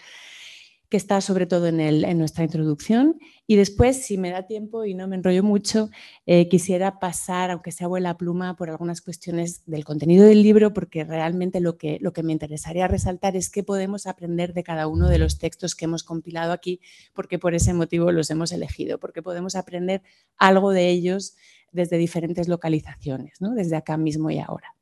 que 0.90 0.98
está 0.98 1.22
sobre 1.22 1.46
todo 1.46 1.68
en, 1.68 1.80
en, 1.80 2.18
nuestra 2.18 2.44
introducción. 2.44 3.18
Y 3.48 3.56
después, 3.56 4.04
si 4.06 4.18
me 4.18 4.30
da 4.30 4.46
tiempo 4.46 4.84
y 4.84 4.94
no 4.94 5.08
me 5.08 5.16
enrollo 5.16 5.42
mucho, 5.42 5.90
eh, 6.26 6.50
quisiera 6.50 7.00
pasar, 7.00 7.50
aunque 7.50 7.72
sea 7.72 7.88
vuela 7.88 8.18
pluma, 8.18 8.58
por 8.58 8.70
algunas 8.70 9.00
cuestiones 9.00 9.64
del 9.66 9.86
contenido 9.86 10.26
del 10.26 10.44
libro, 10.44 10.74
porque 10.74 11.06
realmente 11.06 11.62
lo 11.62 11.78
que, 11.78 11.98
lo 12.02 12.12
que 12.12 12.24
me 12.24 12.34
interesaría 12.34 12.90
resaltar 12.90 13.38
es 13.38 13.50
qué 13.50 13.64
podemos 13.64 14.06
aprender 14.06 14.54
de 14.54 14.64
cada 14.64 14.88
uno 14.88 15.08
de 15.08 15.20
los 15.20 15.38
textos 15.38 15.76
que 15.76 15.86
hemos 15.86 16.04
compilado 16.04 16.52
aquí, 16.52 16.82
porque 17.14 17.40
por 17.40 17.54
ese 17.54 17.74
motivo 17.74 18.12
los 18.12 18.30
hemos 18.30 18.52
elegido, 18.52 19.00
porque 19.00 19.22
podemos 19.22 19.56
aprender 19.56 20.02
algo 20.38 20.72
de 20.72 20.90
ellos 20.90 21.38
desde 21.72 21.97
diferentes 21.97 22.47
localizaciones, 22.47 23.41
¿no? 23.41 23.53
desde 23.53 23.76
acá 23.76 23.97
mismo 23.97 24.30
y 24.30 24.39
ahora. 24.39 24.76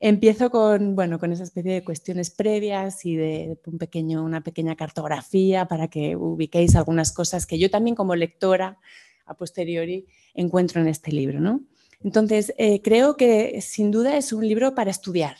Empiezo 0.00 0.50
con, 0.50 0.94
bueno, 0.94 1.18
con 1.18 1.32
esa 1.32 1.42
especie 1.42 1.72
de 1.72 1.84
cuestiones 1.84 2.30
previas 2.30 3.04
y 3.04 3.16
de 3.16 3.58
un 3.66 3.78
pequeño, 3.78 4.24
una 4.24 4.42
pequeña 4.42 4.76
cartografía 4.76 5.66
para 5.66 5.88
que 5.88 6.14
ubiquéis 6.14 6.76
algunas 6.76 7.12
cosas 7.12 7.46
que 7.46 7.58
yo 7.58 7.68
también 7.68 7.96
como 7.96 8.14
lectora 8.14 8.78
a 9.26 9.34
posteriori 9.34 10.06
encuentro 10.34 10.80
en 10.80 10.86
este 10.86 11.10
libro. 11.10 11.60
Entonces, 12.00 12.54
eh, 12.58 12.80
creo 12.80 13.16
que 13.16 13.60
sin 13.60 13.90
duda 13.90 14.16
es 14.16 14.32
un 14.32 14.46
libro 14.46 14.74
para 14.74 14.90
estudiar, 14.90 15.36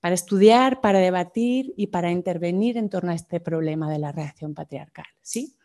para 0.00 0.14
estudiar, 0.14 0.80
para 0.80 0.98
debatir 0.98 1.74
y 1.76 1.88
para 1.88 2.10
intervenir 2.10 2.78
en 2.78 2.88
torno 2.88 3.12
a 3.12 3.14
este 3.14 3.38
problema 3.40 3.90
de 3.90 3.98
la 3.98 4.12
reacción 4.12 4.54
patriarcal. 4.54 5.04
¿sí? 5.20 5.56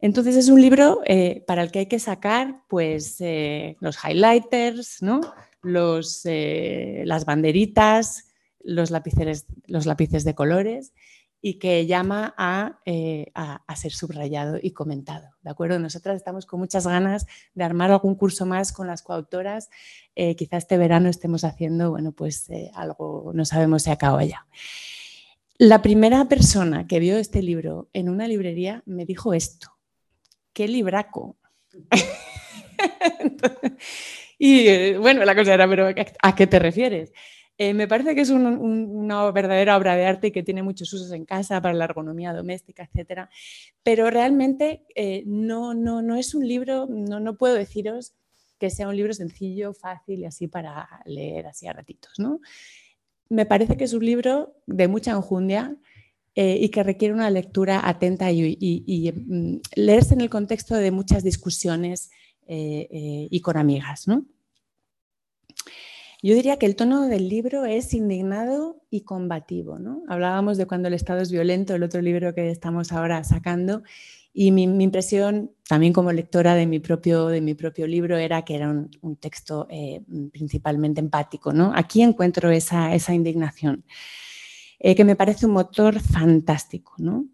Entonces 0.00 0.36
es 0.36 0.48
un 0.48 0.60
libro 0.60 1.00
eh, 1.06 1.44
para 1.46 1.62
el 1.62 1.70
que 1.70 1.80
hay 1.80 1.86
que 1.86 1.98
sacar 1.98 2.62
pues, 2.68 3.16
eh, 3.20 3.76
los 3.80 3.96
highlighters, 4.04 5.02
¿no? 5.02 5.20
eh, 6.24 7.02
las 7.06 7.24
banderitas, 7.24 8.28
los 8.60 8.90
lápices, 8.90 9.44
de 10.24 10.34
colores 10.34 10.92
y 11.42 11.58
que 11.58 11.86
llama 11.86 12.34
eh, 12.84 13.30
a, 13.34 13.76
ser 13.76 13.92
subrayado 13.92 14.58
y 14.60 14.72
comentado. 14.72 15.28
¿De 15.42 15.50
acuerdo? 15.50 15.78
Nosotras 15.78 16.16
estamos 16.16 16.46
con 16.46 16.60
muchas 16.60 16.86
ganas 16.86 17.26
de 17.54 17.64
armar 17.64 17.90
algún 17.90 18.14
curso 18.14 18.46
más 18.46 18.72
con 18.72 18.86
las 18.86 19.02
coautoras. 19.02 19.68
Eh, 20.14 20.34
quizá 20.34 20.56
este 20.56 20.78
verano 20.78 21.08
estemos 21.08 21.44
haciendo, 21.44 21.90
bueno, 21.90 22.12
pues 22.12 22.48
algo, 22.74 23.32
no 23.34 23.44
sabemos 23.44 23.82
si 23.82 23.90
acaba 23.90 24.24
ya. 24.24 24.46
La 25.58 25.82
primera 25.82 26.26
persona 26.26 26.86
que 26.86 27.00
vio 27.00 27.16
este 27.16 27.42
libro 27.42 27.88
en 27.92 28.08
una 28.08 28.26
librería 28.28 28.82
me 28.86 29.04
dijo 29.04 29.32
esto. 29.32 29.75
¡Qué 30.56 30.66
libraco! 30.66 31.36
Y 34.38 34.68
eh, 34.68 34.98
bueno, 34.98 35.24
la 35.24 35.34
cosa 35.34 35.54
era, 35.54 35.66
pero 35.66 35.88
¿a 36.22 36.34
qué 36.34 36.46
te 36.46 36.58
refieres? 36.58 37.10
Eh, 37.56 37.72
me 37.72 37.88
parece 37.88 38.14
que 38.14 38.20
es 38.20 38.28
una 38.28 39.30
verdadera 39.30 39.78
obra 39.78 39.96
de 39.96 40.04
arte 40.04 40.30
que 40.30 40.42
tiene 40.42 40.62
muchos 40.62 40.92
usos 40.92 41.10
en 41.12 41.24
casa 41.24 41.62
para 41.62 41.72
la 41.72 41.84
ergonomía 41.84 42.34
doméstica, 42.34 42.82
etcétera. 42.82 43.30
Pero 43.82 44.10
realmente 44.10 44.84
eh, 44.94 45.22
no, 45.24 45.72
no, 45.72 46.02
no 46.02 46.16
es 46.16 46.34
un 46.34 46.46
libro, 46.46 46.86
no, 46.86 47.18
no 47.18 47.38
puedo 47.38 47.54
deciros 47.54 48.12
que 48.58 48.68
sea 48.68 48.88
un 48.88 48.96
libro 48.96 49.14
sencillo, 49.14 49.72
fácil 49.72 50.20
y 50.20 50.26
así 50.26 50.48
para 50.48 50.86
leer 51.06 51.46
así 51.46 51.66
a 51.66 51.72
ratitos. 51.72 52.12
¿no? 52.18 52.40
Me 53.30 53.46
parece 53.46 53.78
que 53.78 53.84
es 53.84 53.94
un 53.94 54.04
libro 54.04 54.54
de 54.66 54.86
mucha 54.86 55.12
enjundia 55.12 55.74
y 56.36 56.68
que 56.68 56.82
requiere 56.82 57.14
una 57.14 57.30
lectura 57.30 57.80
atenta 57.82 58.30
y, 58.30 59.10
mm, 59.10 59.56
leerse 59.74 60.12
en 60.12 60.20
el 60.20 60.28
contexto 60.28 60.74
de 60.74 60.90
muchas 60.90 61.24
discusiones 61.24 62.10
eh, 62.46 62.86
eh, 62.92 63.28
y 63.28 63.40
con 63.40 63.56
amigas. 63.56 64.06
¿no? 64.06 64.24
Yo 66.22 66.34
diría 66.34 66.58
que 66.58 66.66
el 66.66 66.76
tono 66.76 67.08
del 67.08 67.28
libro 67.28 67.64
es 67.64 67.92
indignado 67.92 68.82
y 68.88 69.00
combativo. 69.00 69.78
¿no? 69.78 70.02
Hablábamos 70.08 70.56
de 70.56 70.66
cuando 70.66 70.88
el 70.88 70.94
Estado 70.94 71.22
es 71.22 71.32
violento, 71.32 71.74
el 71.74 71.82
otro 71.82 72.00
libro 72.02 72.34
que 72.34 72.50
estamos 72.50 72.92
ahora 72.92 73.24
sacando, 73.24 73.82
y 74.32 74.52
mi, 74.52 74.64
impresión, 74.64 75.50
también 75.66 75.94
como 75.94 76.12
lectora 76.12 76.54
de 76.54 76.66
mi 76.66 76.78
propio, 76.78 77.28
de 77.28 77.40
mi 77.40 77.54
propio 77.54 77.86
libro, 77.86 78.18
era 78.18 78.44
que 78.44 78.54
era 78.54 78.68
un, 78.68 79.16
texto 79.16 79.66
eh, 79.70 80.02
principalmente 80.30 81.00
empático. 81.00 81.54
¿no? 81.54 81.72
Aquí 81.74 82.02
encuentro 82.02 82.50
esa 82.50 83.14
indignación, 83.14 83.82
que 84.80 85.04
me 85.04 85.16
parece 85.16 85.46
un 85.46 85.52
motor 85.52 86.00
fantástico. 86.00 86.94
¿no? 86.98 87.26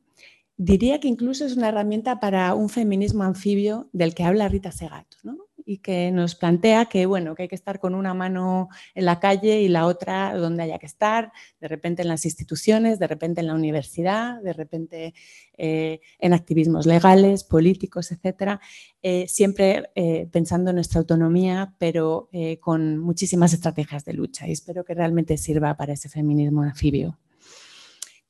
Diría 0.56 1.00
que 1.00 1.08
incluso 1.08 1.44
es 1.44 1.56
una 1.56 1.68
herramienta 1.68 2.20
para 2.20 2.54
un 2.54 2.68
feminismo 2.68 3.24
anfibio 3.24 3.88
del 3.92 4.14
que 4.14 4.24
habla 4.24 4.48
Rita 4.48 4.70
Segato, 4.70 5.16
y 5.64 5.78
que 5.78 6.10
nos 6.10 6.34
plantea 6.34 6.86
que, 6.86 7.06
bueno, 7.06 7.34
que 7.34 7.42
hay 7.42 7.48
que 7.48 7.54
estar 7.54 7.78
con 7.78 7.94
una 7.94 8.14
mano 8.14 8.68
en 8.94 9.04
la 9.04 9.20
calle 9.20 9.60
y 9.60 9.68
la 9.68 9.86
otra 9.86 10.34
donde 10.36 10.62
haya 10.64 10.78
que 10.78 10.86
estar, 10.86 11.32
de 11.60 11.68
repente 11.68 12.02
en 12.02 12.08
las 12.08 12.24
instituciones, 12.24 12.98
de 12.98 13.06
repente 13.06 13.40
en 13.40 13.46
la 13.46 13.54
universidad, 13.54 14.40
de 14.42 14.52
repente 14.52 15.14
eh, 15.56 16.00
en 16.18 16.32
activismos 16.32 16.86
legales, 16.86 17.44
políticos, 17.44 18.12
etcétera, 18.12 18.60
eh, 19.02 19.26
siempre 19.28 19.90
eh, 19.94 20.28
pensando 20.30 20.70
en 20.70 20.76
nuestra 20.76 21.00
autonomía, 21.00 21.74
pero 21.78 22.28
con 22.60 22.98
muchísimas 22.98 23.52
estrategias 23.52 24.04
de 24.04 24.12
lucha 24.14 24.46
y 24.46 24.52
espero 24.52 24.84
que 24.84 24.94
realmente 24.94 25.36
sirva 25.36 25.76
para 25.76 25.92
ese 25.92 26.08
feminismo 26.08 26.62
anfibio. 26.62 27.18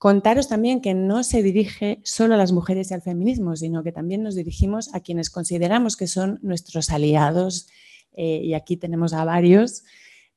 Contaros 0.02 0.48
también 0.48 0.80
que 0.80 0.94
no 0.94 1.22
se 1.22 1.44
dirige 1.44 2.00
solo 2.02 2.34
a 2.34 2.36
las 2.36 2.50
mujeres 2.50 2.90
y 2.90 2.94
al 2.94 3.02
feminismo, 3.02 3.54
sino 3.54 3.84
que 3.84 3.92
también 3.92 4.24
nos 4.24 4.34
dirigimos 4.34 4.92
a 4.96 4.98
quienes 4.98 5.30
consideramos 5.30 5.96
que 5.96 6.08
son 6.08 6.40
nuestros 6.42 6.90
aliados, 6.90 7.68
eh, 8.12 8.40
y 8.42 8.54
aquí 8.54 8.76
tenemos 8.76 9.12
a 9.12 9.24
varios. 9.24 9.84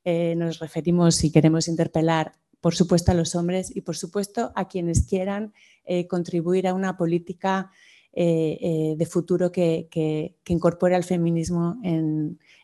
Eh, 0.04 0.36
nos 0.38 0.60
referimos, 0.60 1.16
si 1.16 1.32
queremos 1.32 1.68
interpelar, 1.68 2.34
por 2.62 2.76
supuesto 2.76 3.12
a 3.12 3.16
los 3.16 3.34
hombres 3.34 3.76
y 3.76 3.82
por 3.82 3.96
supuesto 3.96 4.52
a 4.54 4.68
quienes 4.68 5.08
quieran 5.08 5.52
eh, 5.86 6.06
contribuir 6.06 6.68
a 6.68 6.76
una 6.76 6.96
política 6.96 7.72
de 8.14 9.08
futuro 9.10 9.52
que, 9.52 10.36
incorpore 10.46 10.96
al 10.96 11.04
feminismo 11.04 11.78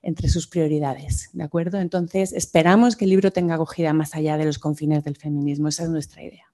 entre 0.04 0.30
sus 0.30 0.46
prioridades. 0.48 1.32
¿De 1.34 1.44
acuerdo? 1.44 1.80
Entonces, 1.80 2.32
esperamos 2.32 2.96
que 2.96 3.06
el 3.06 3.10
libro 3.10 3.32
tenga 3.32 3.56
acogida 3.56 3.92
más 3.92 4.14
allá 4.14 4.38
de 4.38 4.46
los 4.46 4.60
confines 4.60 5.04
del 5.04 5.18
feminismo. 5.18 5.68
Esa 5.68 5.84
es 5.86 5.90
nuestra 5.90 6.24
idea. 6.24 6.51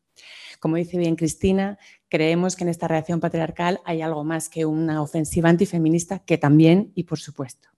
Como 0.60 0.76
dice 0.76 0.98
bien 0.98 1.16
Cristina, 1.16 1.78
creemos 2.10 2.56
que 2.56 2.64
en 2.64 2.70
esta 2.70 2.88
reacción 2.88 3.20
patriarcal 3.20 3.80
hay 3.86 4.02
algo 4.02 4.24
más 4.24 4.50
que 4.50 4.66
una 4.66 5.02
ofensiva 5.02 5.50
antifeminista, 5.50 6.20
que 6.20 6.38
también 6.38 6.92
y 6.96 7.04
por 7.04 7.20
supuesto. 7.20 7.70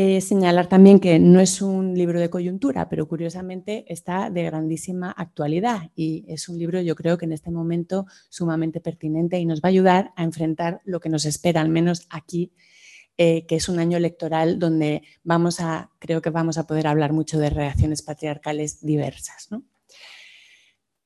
Eh, 0.00 0.20
señalar 0.20 0.68
también 0.68 1.00
que 1.00 1.18
no 1.18 1.40
es 1.40 1.60
un 1.60 1.94
libro 1.94 2.20
de 2.20 2.30
coyuntura, 2.30 2.88
pero 2.88 3.08
curiosamente 3.08 3.84
está 3.92 4.30
de 4.30 4.44
grandísima 4.44 5.10
actualidad 5.10 5.90
y 5.96 6.24
es 6.28 6.48
un 6.48 6.56
libro 6.56 6.80
yo 6.80 6.94
creo 6.94 7.18
que 7.18 7.24
en 7.24 7.32
este 7.32 7.50
momento 7.50 8.06
sumamente 8.28 8.80
pertinente 8.80 9.40
y 9.40 9.44
nos 9.44 9.60
va 9.60 9.62
a 9.64 9.68
ayudar 9.70 10.12
a 10.14 10.22
enfrentar 10.22 10.80
lo 10.84 11.00
que 11.00 11.08
nos 11.08 11.24
espera, 11.24 11.62
al 11.62 11.68
menos 11.68 12.06
aquí, 12.10 12.52
eh, 13.16 13.44
que 13.46 13.56
es 13.56 13.68
un 13.68 13.80
año 13.80 13.96
electoral 13.96 14.60
donde 14.60 15.02
vamos 15.24 15.58
a, 15.58 15.90
creo 15.98 16.22
que 16.22 16.30
vamos 16.30 16.58
a 16.58 16.66
poder 16.68 16.86
hablar 16.86 17.12
mucho 17.12 17.40
de 17.40 17.50
reacciones 17.50 18.02
patriarcales 18.02 18.80
diversas. 18.80 19.48
¿no? 19.50 19.64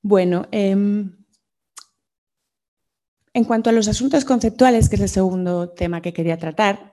Bueno, 0.02 0.48
em, 0.50 1.16
en 3.34 3.44
cuanto 3.44 3.70
a 3.70 3.72
los 3.72 3.88
asuntos 3.88 4.24
conceptuales, 4.24 4.88
que 4.88 4.96
es 4.96 5.02
el 5.02 5.08
segundo 5.08 5.70
tema 5.70 6.02
que 6.02 6.12
quería 6.12 6.36
tratar, 6.38 6.92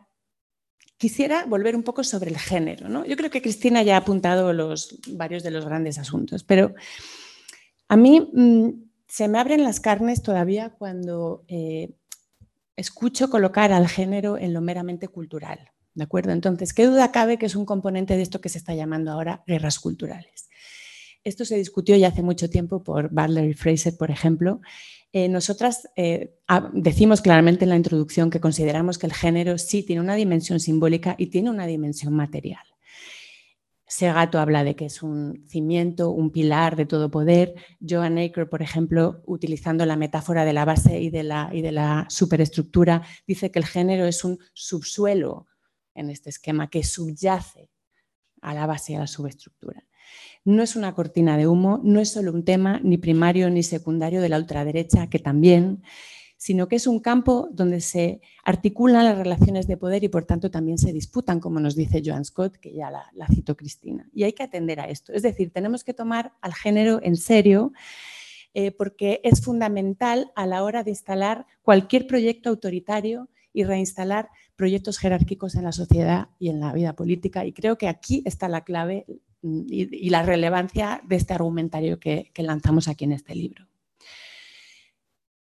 quisiera 0.97 1.45
volver 1.45 1.75
un 1.75 1.83
poco 1.83 2.03
sobre 2.03 2.29
el 2.29 2.37
género. 2.37 3.05
Yo 3.05 3.17
creo 3.17 3.29
que 3.29 3.41
Cristina 3.41 3.81
ya 3.81 3.95
ha 3.95 3.99
apuntado 3.99 4.53
los, 4.53 4.99
varios 5.13 5.43
de 5.43 5.51
los 5.51 5.65
grandes 5.65 5.97
asuntos, 5.97 6.43
pero 6.43 6.75
a 7.87 7.97
mí 7.97 8.29
mm, 8.31 8.69
se 9.07 9.27
me 9.27 9.39
abren 9.39 9.63
las 9.63 9.79
carnes 9.79 10.21
todavía 10.21 10.75
cuando 10.77 11.45
eh, 11.47 11.95
escucho 12.75 13.29
colocar 13.29 13.71
al 13.71 13.87
género 13.87 14.37
en 14.37 14.53
lo 14.53 14.61
meramente 14.61 15.07
cultural. 15.07 15.71
¿De 15.95 16.03
acuerdo? 16.03 16.31
Entonces, 16.31 16.73
¿qué 16.73 16.85
duda 16.85 17.11
cabe 17.11 17.37
que 17.37 17.47
es 17.47 17.55
un 17.55 17.65
componente 17.65 18.15
de 18.15 18.21
esto 18.21 18.39
que 18.39 18.49
se 18.49 18.59
está 18.59 18.75
llamando 18.75 19.11
ahora 19.11 19.43
guerras 19.47 19.79
culturales? 19.79 20.49
Esto 21.29 21.45
se 21.45 21.57
discutió 21.57 21.95
ya 21.95 22.07
hace 22.07 22.23
mucho 22.23 22.49
tiempo 22.49 22.83
por 22.83 23.09
Butler 23.09 23.47
y 23.47 23.53
Fraser, 23.53 23.95
por 23.95 24.09
ejemplo. 24.09 24.61
Eh, 25.13 25.29
nosotras 25.29 25.87
eh, 25.95 26.35
decimos 26.73 27.21
claramente 27.21 27.65
en 27.65 27.69
la 27.69 27.75
introducción 27.75 28.31
que 28.31 28.39
consideramos 28.39 28.97
que 28.97 29.05
el 29.05 29.13
género 29.13 29.59
sí 29.59 29.83
tiene 29.83 30.01
una 30.01 30.15
dimensión 30.15 30.59
simbólica 30.59 31.15
y 31.19 31.27
tiene 31.27 31.51
una 31.51 31.67
dimensión 31.67 32.15
material. 32.15 32.63
Segato 33.85 34.39
habla 34.39 34.63
de 34.63 34.75
que 34.75 34.85
es 34.85 35.03
un 35.03 35.45
cimiento, 35.47 36.09
un 36.09 36.31
pilar 36.31 36.75
de 36.75 36.87
todo 36.87 37.11
poder. 37.11 37.53
Joan 37.87 38.17
Aker, 38.17 38.49
por 38.49 38.63
ejemplo, 38.63 39.21
utilizando 39.25 39.85
la 39.85 39.97
metáfora 39.97 40.45
de 40.45 40.53
la 40.53 40.65
base 40.65 40.99
y 40.99 41.11
de 41.11 41.23
la, 41.23 41.51
y 41.53 41.61
de 41.61 41.71
la 41.71 42.07
superestructura, 42.09 43.03
dice 43.27 43.51
que 43.51 43.59
el 43.59 43.65
género 43.65 44.05
es 44.07 44.23
un 44.23 44.39
subsuelo 44.53 45.45
en 45.93 46.09
este 46.09 46.31
esquema 46.31 46.71
que 46.71 46.83
subyace 46.83 47.69
a 48.41 48.55
la 48.55 48.65
base 48.65 48.93
y 48.93 48.95
a 48.95 48.99
la 48.99 49.07
subestructura. 49.07 49.83
No 50.45 50.63
es 50.63 50.75
una 50.75 50.95
cortina 50.95 51.37
de 51.37 51.47
humo, 51.47 51.79
no 51.83 51.99
es 51.99 52.11
solo 52.11 52.31
un 52.31 52.45
tema 52.45 52.79
ni 52.83 52.97
primario 52.97 53.49
ni 53.49 53.63
secundario 53.63 54.21
de 54.21 54.29
la 54.29 54.37
ultraderecha, 54.37 55.07
que 55.07 55.19
también, 55.19 55.83
sino 56.37 56.67
que 56.67 56.77
es 56.77 56.87
un 56.87 56.99
campo 56.99 57.49
donde 57.51 57.81
se 57.81 58.21
articulan 58.43 59.05
las 59.05 59.17
relaciones 59.17 59.67
de 59.67 59.77
poder 59.77 60.03
y 60.03 60.07
por 60.07 60.25
tanto 60.25 60.49
también 60.49 60.77
se 60.77 60.93
disputan, 60.93 61.39
como 61.39 61.59
nos 61.59 61.75
dice 61.75 62.01
Joan 62.03 62.23
Scott, 62.23 62.55
que 62.55 62.73
ya 62.73 62.89
la, 62.89 63.27
citó 63.27 63.57
Cristina. 63.57 64.09
Y 64.13 64.23
hay 64.23 64.33
que 64.33 64.43
atender 64.43 64.79
a 64.79 64.85
esto. 64.85 65.11
Es 65.13 65.23
decir, 65.23 65.51
tenemos 65.51 65.83
que 65.83 65.93
tomar 65.93 66.33
al 66.41 66.53
género 66.53 66.99
en 67.03 67.17
serio 67.17 67.73
eh, 68.53 68.71
porque 68.71 69.19
es 69.23 69.41
fundamental 69.41 70.31
a 70.35 70.47
la 70.47 70.63
hora 70.63 70.83
de 70.83 70.91
instalar 70.91 71.45
cualquier 71.61 72.07
proyecto 72.07 72.49
autoritario 72.49 73.29
y 73.53 73.65
reinstalar 73.65 74.29
proyectos 74.55 74.97
jerárquicos 74.97 75.55
en 75.55 75.63
la 75.63 75.71
sociedad 75.71 76.29
y 76.39 76.49
en 76.49 76.59
la 76.59 76.73
vida 76.73 76.93
política. 76.93 77.45
Y 77.45 77.53
creo 77.53 77.77
que 77.77 77.87
aquí 77.87 78.23
está 78.25 78.47
la 78.47 78.63
clave 78.63 79.05
y, 79.41 80.09
la 80.09 80.23
relevancia 80.23 81.01
de 81.07 81.15
este 81.15 81.33
argumentario 81.33 81.99
que, 81.99 82.31
lanzamos 82.37 82.87
aquí 82.87 83.05
en 83.05 83.13
este 83.13 83.35
libro. 83.35 83.67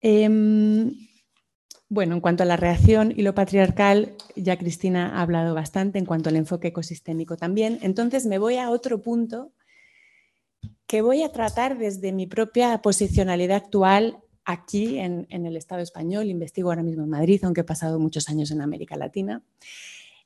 Em, 0.00 0.92
bueno, 1.88 2.14
en 2.14 2.20
cuanto 2.20 2.42
a 2.42 2.46
la 2.46 2.56
reacción 2.56 3.12
y 3.16 3.22
lo 3.22 3.34
patriarcal, 3.34 4.14
ya 4.36 4.58
Cristina 4.58 5.16
ha 5.16 5.22
hablado 5.22 5.54
bastante, 5.54 5.98
en 5.98 6.04
cuanto 6.04 6.28
al 6.28 6.36
enfoque 6.36 6.68
ecosistémico 6.68 7.36
también. 7.36 7.78
Entonces 7.82 8.26
me 8.26 8.38
voy 8.38 8.56
a 8.56 8.70
otro 8.70 9.02
punto 9.02 9.52
que 10.86 11.02
voy 11.02 11.22
a 11.22 11.32
tratar 11.32 11.78
desde 11.78 12.12
mi 12.12 12.26
propia 12.26 12.80
posicionalidad 12.82 13.56
actual 13.58 14.18
aquí 14.44 14.98
en, 14.98 15.26
el 15.30 15.56
Estado 15.56 15.82
español. 15.82 16.26
Investigo 16.26 16.70
ahora 16.70 16.82
mismo 16.82 17.04
en 17.04 17.10
Madrid, 17.10 17.40
aunque 17.44 17.60
he 17.60 17.64
pasado 17.64 17.98
muchos 17.98 18.28
años 18.30 18.50
en 18.50 18.62
América 18.62 18.96
Latina. 18.96 19.42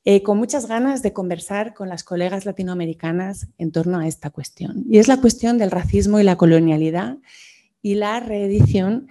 Eh, 0.05 0.23
con 0.23 0.37
muchas 0.37 0.67
ganas 0.67 1.03
de 1.03 1.13
conversar 1.13 1.75
con 1.75 1.89
las 1.89 2.03
colegas 2.03 2.45
latinoamericanas 2.45 3.47
en 3.59 3.71
torno 3.71 3.99
a 3.99 4.09
esta 4.09 4.31
cuestión. 4.31 4.85
Y 4.89 4.99
es 4.99 5.07
la 5.07 5.21
cuestión 5.21 5.59
del 5.59 5.71
racismo 5.71 6.19
y 6.19 6.25
la 6.25 6.37
colonialidad 6.37 7.19
y 7.83 7.95
la 7.95 8.19
reedición 8.19 9.09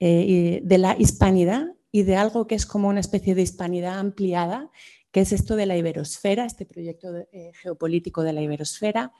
eh, 0.00 0.60
de 0.62 0.78
la 0.78 0.96
hispanidad 0.98 1.68
y 1.90 2.02
de 2.02 2.16
algo 2.16 2.46
que 2.46 2.56
es 2.56 2.66
como 2.66 2.88
una 2.88 3.00
especie 3.00 3.34
de 3.34 3.42
hispanidad 3.42 3.98
ampliada, 3.98 4.70
que 5.12 5.20
es 5.20 5.32
esto 5.32 5.56
de 5.56 5.64
la 5.64 5.76
iberosfera, 5.76 6.44
este 6.44 6.66
proyecto 6.66 7.16
eh, 7.32 7.52
geopolítico 7.54 8.22
de 8.22 8.32
la 8.32 8.42
iberosfera, 8.42 9.12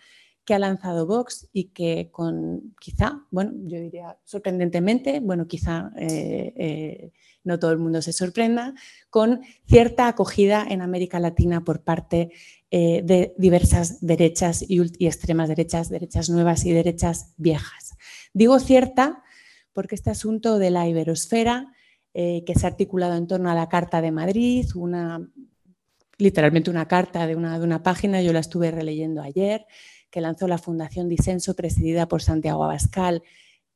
que 0.44 0.54
ha 0.54 0.58
lanzado 0.58 1.06
Vox 1.06 1.48
y 1.52 1.64
que 1.64 2.10
con 2.10 2.74
quizá, 2.80 3.24
bueno, 3.30 3.52
yo 3.64 3.78
diría 3.78 4.18
sorprendentemente, 4.24 5.20
bueno, 5.20 5.46
quizá 5.46 5.92
eh, 5.96 6.52
eh, 6.56 7.12
no 7.44 7.58
todo 7.58 7.72
el 7.72 7.78
mundo 7.78 8.02
se 8.02 8.12
sorprenda, 8.12 8.74
con 9.10 9.40
cierta 9.66 10.06
acogida 10.06 10.66
en 10.68 10.82
América 10.82 11.18
Latina 11.18 11.64
por 11.64 11.82
parte 11.82 12.30
eh, 12.70 13.02
de 13.02 13.34
diversas 13.38 14.00
derechas 14.00 14.64
y, 14.68 14.80
extremas 15.06 15.48
derechas, 15.48 15.88
derechas 15.88 16.28
nuevas 16.28 16.64
y 16.64 16.72
derechas 16.72 17.32
viejas. 17.36 17.94
Digo 18.32 18.58
cierta 18.60 19.22
porque 19.72 19.94
este 19.94 20.10
asunto 20.10 20.58
de 20.58 20.70
la 20.70 20.86
iberosfera, 20.88 21.72
que 22.12 22.54
se 22.54 22.64
ha 22.64 22.68
articulado 22.68 23.16
en 23.16 23.26
torno 23.26 23.50
a 23.50 23.56
la 23.56 23.68
Carta 23.68 24.00
de 24.00 24.12
Madrid, 24.12 24.64
una, 24.76 25.28
literalmente 26.18 26.70
una 26.70 26.86
carta 26.86 27.26
de 27.26 27.36
una, 27.36 27.58
de 27.58 27.64
una 27.64 27.82
página, 27.82 28.22
yo 28.22 28.32
la 28.32 28.40
estuve 28.40 28.70
releyendo 28.70 29.22
ayer, 29.22 29.66
que 30.14 30.20
lanzó 30.20 30.46
la 30.46 30.58
Fundación 30.58 31.08
Disenso, 31.08 31.56
presidida 31.56 32.06
por 32.06 32.22
Santiago 32.22 32.62
Abascal, 32.62 33.24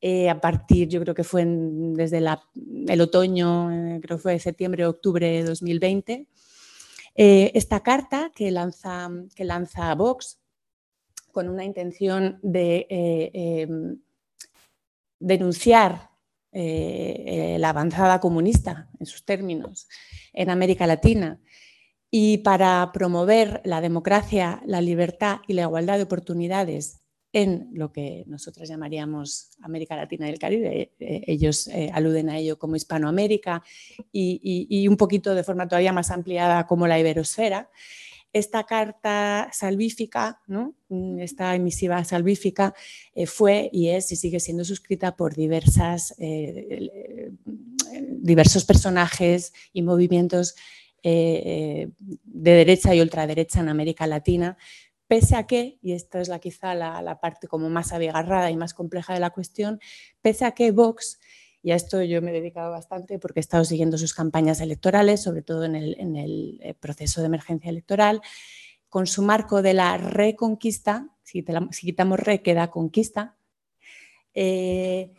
eh, 0.01 0.30
a 0.30 0.41
partir, 0.41 0.86
yo 0.86 1.01
creo 1.01 1.12
que 1.12 1.24
fue 1.24 1.45
desde 1.45 2.18
el 2.18 3.01
otoño, 3.01 3.72
eh, 3.72 3.99
creo 4.01 4.18
que 4.18 4.22
fue 4.22 4.39
septiembre 4.39 4.86
octubre 4.86 5.28
de 5.28 5.43
2020. 5.43 6.28
Eh, 7.16 7.51
esta 7.55 7.80
carta 7.80 8.30
que 8.36 8.53
lanza, 8.53 9.11
que 9.34 9.43
lanza 9.43 9.93
Vox 9.97 10.39
con 11.32 11.49
una 11.49 11.64
intención 11.64 12.39
de 12.45 12.86
em, 12.89 13.99
denunciar 15.18 16.11
la 16.53 17.68
avanzada 17.68 18.20
comunista, 18.20 18.89
en 19.01 19.07
sus 19.07 19.24
términos, 19.24 19.89
en 20.32 20.51
América 20.51 20.86
Latina 20.86 21.41
y 22.11 22.39
para 22.39 22.91
promover 22.93 23.61
la 23.65 23.81
democracia, 23.81 24.63
la 24.65 24.81
libertad 24.81 25.39
y 25.47 25.53
la 25.53 25.63
igualdad 25.63 25.97
de 25.97 26.05
oportunidades 26.05 27.03
en 27.33 27.69
lo 27.73 27.93
que 27.93 28.25
nosotros 28.27 28.69
llamaríamos 28.69 29.51
América 29.61 29.97
Latina 29.97 30.27
y 30.27 30.33
el 30.33 30.39
Caribe. 30.39 30.93
Eh, 30.99 31.25
ellos 31.27 31.67
eh, 31.69 31.91
aluden 31.93 32.31
a 32.31 32.39
ello 32.39 32.59
como 32.59 32.77
Hispanoamérica 32.77 33.63
y, 34.11 34.89
un 34.89 34.97
poquito 34.97 35.35
de 35.35 35.45
forma 35.45 35.69
todavía 35.69 35.93
más 35.93 36.11
ampliada 36.11 36.67
como 36.67 36.87
la 36.87 36.99
Iberosfera. 36.99 37.71
Esta 38.33 38.65
carta 38.65 39.49
salvífica, 39.53 40.41
¿no? 40.47 40.75
Mm, 40.89 41.21
esta 41.21 41.55
emisiva 41.55 42.03
salvífica, 42.05 42.75
eh, 43.15 43.27
fue 43.27 43.69
y 43.73 43.89
es 43.89 44.11
y 44.13 44.17
sigue 44.17 44.41
siendo 44.41 44.65
suscrita 44.65 45.15
por 45.17 45.35
diversas, 45.35 46.15
diversos 48.21 48.65
personajes 48.65 49.53
y 49.73 49.83
movimientos 49.83 50.55
eh, 51.03 51.90
de 52.01 52.51
derecha 52.51 52.94
y 52.94 53.01
ultraderecha 53.01 53.61
en 53.61 53.68
América 53.68 54.07
Latina, 54.07 54.57
pese 55.07 55.36
a 55.36 55.46
que, 55.46 55.78
y 55.80 55.92
esta 55.92 56.20
es 56.20 56.28
la, 56.28 56.38
quizá 56.38 56.74
la, 56.74 57.20
parte 57.20 57.46
como 57.46 57.70
más 57.70 57.92
abigarrada 57.92 58.51
y 58.51 58.57
más 58.57 58.74
compleja 58.74 59.14
de 59.14 59.20
la 59.20 59.30
cuestión, 59.30 59.80
pese 60.20 60.44
a 60.44 60.53
que 60.53 60.70
Vox, 60.72 61.18
y 61.62 61.70
a 61.70 61.76
esto 61.76 62.03
yo 62.03 62.20
me 62.20 62.30
he 62.30 62.34
dedicado 62.34 62.70
bastante 62.70 63.18
porque 63.18 63.40
he 63.40 63.42
estado 63.42 63.64
siguiendo 63.64 63.99
sus 63.99 64.14
campañas 64.14 64.61
electorales, 64.61 65.22
sobre 65.22 65.42
todo 65.42 65.64
en 65.64 65.76
el, 65.76 66.61
eh, 66.62 66.74
proceso 66.74 67.20
de 67.20 67.26
emergencia 67.26 67.70
electoral, 67.70 68.20
con 68.88 69.07
su 69.07 69.22
marco 69.22 69.62
de 69.62 69.74
la 69.74 69.99
reconquista, 69.99 71.09
si, 71.22 71.44
quitamos 71.80 72.20
re 72.20 72.42
queda 72.42 72.70
conquista, 72.70 73.36
eh, 74.34 75.12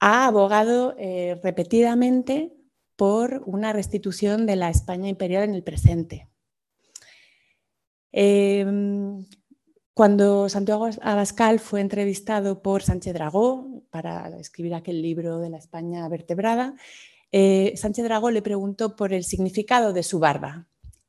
ha 0.00 0.26
abogado 0.26 0.94
repetidamente 1.42 2.56
por 2.96 3.42
una 3.46 3.72
restitución 3.72 4.46
de 4.46 4.56
la 4.56 4.70
España 4.70 5.08
imperial 5.08 5.44
en 5.44 5.54
el 5.54 5.62
presente. 5.62 6.28
Em, 8.12 9.26
cuando 9.92 10.48
Santiago 10.48 10.88
Abascal 11.02 11.60
fue 11.60 11.80
entrevistado 11.80 12.62
por 12.62 12.82
Sánchez 12.82 13.14
Dragó 13.14 13.82
para 13.90 14.28
escribir 14.38 14.74
aquel 14.74 15.02
libro 15.02 15.38
de 15.38 15.50
la 15.50 15.58
España 15.58 16.08
vertebrada, 16.08 16.74
eh, 17.32 17.74
Sánchez 17.76 18.04
Dragó 18.04 18.30
le 18.30 18.42
preguntó 18.42 18.96
por 18.96 19.12
el 19.12 19.24
significado 19.24 19.92
de 19.92 20.02
su 20.02 20.18
barba 20.18 20.66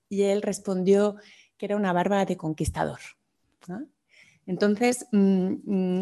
y 0.09 0.23
él 0.23 0.41
respondió 0.41 1.15
que 1.57 1.65
era 1.65 1.75
una 1.75 1.93
barba 1.93 2.25
de 2.25 2.37
conquistador. 2.37 2.99
Entonces, 4.47 5.05
mm, 5.11 5.53
mm, 5.65 6.01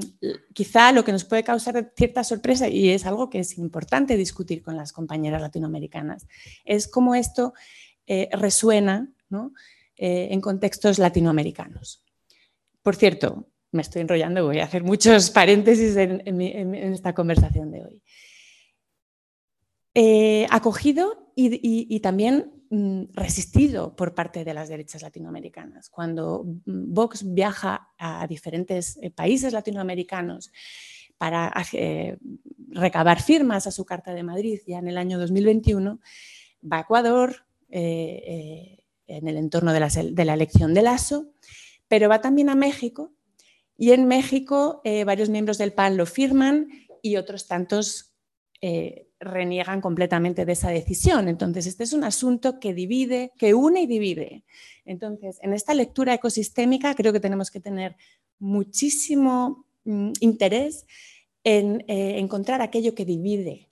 quizá 0.53 0.91
lo 0.91 1.03
que 1.03 1.11
nos 1.11 1.25
puede 1.25 1.43
causar 1.43 1.91
cierta 1.97 2.23
sorpresa, 2.23 2.69
y 2.69 2.89
es 2.89 3.05
algo 3.07 3.29
que 3.29 3.39
es 3.39 3.57
importante 3.57 4.15
discutir 4.15 4.61
con 4.61 4.77
las 4.77 4.93
compañeras 4.93 5.41
latinoamericanas, 5.41 6.27
es 6.63 6.87
cómo 6.87 7.15
esto 7.15 7.53
eh, 8.05 8.29
resuena 8.31 9.11
eh, 9.97 10.27
en 10.29 10.39
contextos 10.41 10.99
latinoamericanos. 10.99 12.03
Por 12.83 12.95
cierto, 12.95 13.47
me 13.71 13.81
estoy 13.81 14.03
enrollando, 14.03 14.45
voy 14.45 14.59
a 14.59 14.65
hacer 14.65 14.83
muchos 14.83 15.29
paréntesis 15.31 15.97
en, 15.97 16.41
esta 16.93 17.15
conversación 17.15 17.71
de 17.71 17.83
hoy. 17.83 18.03
Eh, 19.95 20.45
acogido 20.51 21.31
y 21.35 21.99
también 22.01 22.55
resistido 23.13 23.95
por 23.95 24.13
parte 24.13 24.43
de 24.43 24.53
las 24.53 24.69
derechas 24.69 25.01
latinoamericanas. 25.01 25.89
Cuando 25.89 26.43
mm, 26.43 26.93
Vox 26.93 27.33
viaja 27.33 27.89
a 27.97 28.27
diferentes 28.27 28.97
eh, 29.01 29.11
países 29.11 29.53
latinoamericanos 29.53 30.51
para 31.17 31.53
eh, 31.73 32.17
recabar 32.69 33.21
firmas 33.21 33.67
a 33.67 33.71
su 33.71 33.85
Carta 33.85 34.13
de 34.13 34.23
Madrid 34.23 34.59
ya 34.67 34.79
en 34.79 34.87
el 34.87 34.97
año 34.97 35.17
2021, 35.17 35.99
va 36.71 36.77
a 36.77 36.81
Ecuador 36.81 37.45
eh, 37.69 38.83
en 39.07 39.27
el 39.27 39.37
entorno 39.37 39.71
de 39.71 39.79
la, 39.79 40.33
elección 40.33 40.73
de 40.73 40.81
Lasso, 40.81 41.31
pero 41.87 42.09
va 42.09 42.21
también 42.21 42.49
a 42.49 42.55
México 42.55 43.13
y 43.77 43.91
en 43.91 44.07
México 44.07 44.81
varios 45.05 45.29
miembros 45.29 45.57
del 45.57 45.73
PAN 45.73 45.95
lo 45.95 46.05
firman 46.05 46.69
y 47.01 47.17
otros 47.17 47.47
tantos 47.47 48.15
reniegan 49.19 49.81
completamente 49.81 50.45
de 50.45 50.53
esa 50.53 50.69
decisión. 50.69 51.27
Entonces, 51.27 51.65
este 51.65 51.83
es 51.83 51.93
un 51.93 52.03
asunto 52.03 52.59
que 52.59 52.73
divide, 52.73 53.31
que 53.37 53.53
une 53.53 53.81
y 53.81 53.87
divide. 53.87 54.43
Entonces, 54.85 55.39
en 55.41 55.53
esta 55.53 55.73
lectura 55.73 56.13
ecosistémica 56.13 56.93
creo 56.95 57.13
que 57.13 57.19
tenemos 57.19 57.49
que 57.49 57.59
tener 57.59 57.95
muchísimo 58.39 59.65
mm, 59.85 60.11
interés 60.19 60.85
en 61.43 61.83
eh, 61.87 62.19
encontrar 62.19 62.61
aquello 62.61 62.95
que 62.95 63.05
divide 63.05 63.69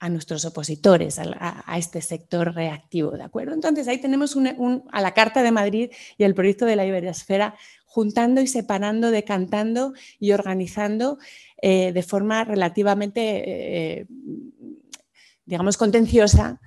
a 0.00 0.08
nuestros 0.08 0.46
opositores, 0.46 1.18
a, 1.18 1.76
este 1.76 2.00
sector 2.00 2.54
reactivo, 2.54 3.10
¿de 3.10 3.22
acuerdo? 3.22 3.52
Entonces 3.52 3.86
ahí 3.86 3.98
tenemos 3.98 4.34
a 4.90 5.00
la 5.02 5.12
Carta 5.12 5.42
de 5.42 5.52
Madrid 5.52 5.90
y 6.16 6.24
el 6.24 6.34
proyecto 6.34 6.64
de 6.64 6.74
la 6.74 6.86
Iberesfera 6.86 7.54
juntando 7.90 8.40
y 8.40 8.46
separando, 8.46 9.10
decantando 9.10 9.94
y 10.20 10.30
organizando 10.30 11.18
eh, 11.60 11.92
de 11.92 12.02
forma 12.04 12.44
relativamente, 12.44 13.20
eh, 13.98 14.06
digamos, 15.44 15.76
contenciosa 15.76 16.60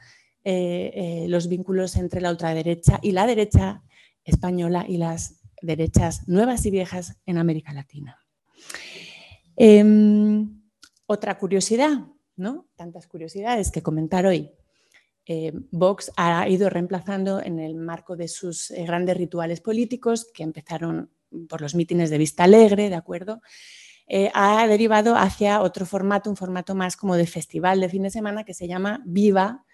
eh, 0.44 1.26
los 1.30 1.48
vínculos 1.48 1.96
entre 1.96 2.20
la 2.20 2.30
ultraderecha 2.30 3.00
y 3.02 3.14
la 3.14 3.26
derecha 3.26 3.84
española 4.26 4.86
y 4.86 4.98
las 4.98 5.40
derechas 5.62 6.28
nuevas 6.28 6.66
y 6.66 6.72
viejas 6.72 7.16
en 7.26 7.38
América 7.38 7.72
Latina. 7.72 8.20
Em, 9.56 10.62
otra 11.06 11.38
curiosidad, 11.38 12.02
¿no? 12.36 12.68
Tantas 12.76 13.08
curiosidades 13.08 13.72
que 13.72 13.82
comentar 13.82 14.26
hoy. 14.26 14.52
Eh, 15.26 15.54
Vox 15.72 16.12
ha 16.18 16.48
ido 16.50 16.70
reemplazando 16.70 17.42
en 17.42 17.60
el 17.60 17.76
marco 17.76 18.16
de 18.16 18.28
sus 18.28 18.72
eh, 18.72 18.84
grandes 18.86 19.18
rituales 19.18 19.62
políticos, 19.62 20.30
que 20.34 20.44
empezaron 20.44 21.10
por 21.48 21.62
los 21.62 21.76
mítines 21.76 22.10
de 22.10 22.18
Vista 22.18 22.44
Alegre, 22.44 22.90
¿de 22.90 22.96
acuerdo? 22.96 23.42
Eh, 24.06 24.30
ha 24.34 24.68
derivado 24.68 25.16
hacia 25.16 25.62
otro 25.62 25.86
formato, 25.86 26.30
un 26.30 26.36
formato 26.36 26.76
más 26.76 26.98
como 26.98 27.16
de 27.16 27.26
festival 27.26 27.80
de 27.80 27.90
fin 27.90 28.04
de 28.04 28.10
semana 28.10 28.44
que 28.44 28.54
se 28.54 28.68
llama 28.68 29.02
Viva, 29.06 29.66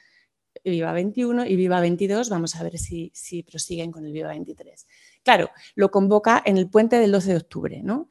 Viva 0.63 0.93
21 0.93 1.45
y 1.45 1.55
Viva 1.55 1.81
22. 1.81 2.30
Vamos 2.30 2.55
a 2.55 2.63
ver 2.63 2.77
si, 2.77 3.11
si 3.13 3.43
prosiguen 3.43 3.91
con 3.91 4.05
el 4.05 4.13
Viva 4.13 4.30
23. 4.30 4.88
Claro, 5.23 5.49
lo 5.76 5.89
convoca 5.89 6.41
en 6.45 6.57
el 6.57 6.69
puente 6.69 6.99
del 6.99 7.11
12 7.11 7.31
de 7.31 7.38
octubre, 7.38 7.81
¿no? 7.84 8.07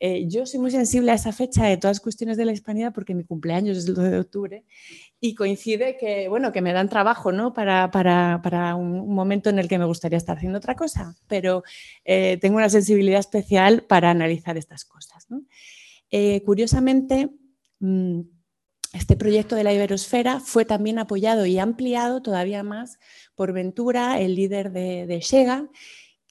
Eh, 0.00 0.26
yo 0.28 0.44
soy 0.44 0.60
muy 0.60 0.70
sensible 0.70 1.12
a 1.12 1.14
esa 1.14 1.32
fecha 1.32 1.66
de 1.66 1.76
todas 1.76 1.96
las 1.96 2.00
cuestiones 2.00 2.36
de 2.36 2.44
la 2.44 2.52
hispanidad 2.52 2.92
porque 2.92 3.14
mi 3.14 3.24
cumpleaños 3.24 3.78
es 3.78 3.86
el 3.86 3.94
12 3.94 4.10
de 4.10 4.18
octubre 4.18 4.64
y 5.20 5.34
coincide 5.34 5.96
que, 5.96 6.28
bueno, 6.28 6.52
que 6.52 6.60
me 6.60 6.72
dan 6.72 6.88
trabajo 6.88 7.30
¿no? 7.32 7.54
para, 7.54 7.90
para, 7.90 8.40
para 8.42 8.74
un 8.74 9.14
momento 9.14 9.50
en 9.50 9.58
el 9.58 9.68
que 9.68 9.78
me 9.78 9.84
gustaría 9.84 10.18
estar 10.18 10.36
haciendo 10.36 10.58
otra 10.58 10.74
cosa, 10.74 11.14
pero 11.28 11.62
eh, 12.04 12.38
tengo 12.40 12.56
una 12.56 12.68
sensibilidad 12.68 13.20
especial 13.20 13.84
para 13.84 14.10
analizar 14.10 14.56
estas 14.56 14.84
cosas. 14.84 15.26
¿no? 15.30 15.42
Eh, 16.10 16.42
curiosamente, 16.44 17.30
mm, 17.78 18.20
este 18.92 19.16
proyecto 19.16 19.56
de 19.56 19.64
la 19.64 19.72
Iberosfera 19.72 20.40
fue 20.40 20.64
también 20.64 20.98
apoyado 20.98 21.46
y 21.46 21.58
ampliado 21.58 22.20
todavía 22.20 22.62
más 22.62 22.98
por 23.34 23.52
Ventura, 23.52 24.20
el 24.20 24.34
líder 24.34 24.70
de, 24.70 25.06
de 25.06 25.20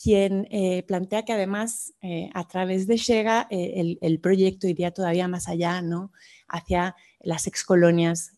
quien 0.03 0.47
eh, 0.51 0.83
plantea 0.83 1.23
que 1.23 1.31
además 1.31 1.93
eh, 2.01 2.29
a 2.33 2.45
través 2.45 2.87
de 2.87 2.97
Shega 2.97 3.47
eh, 3.49 3.97
el, 4.01 4.19
proyecto 4.19 4.67
iría 4.67 4.91
todavía 4.91 5.29
más 5.29 5.47
allá, 5.47 5.81
¿no? 5.81 6.11
hacia 6.49 6.95
las 7.21 7.47
excolonias 7.47 8.33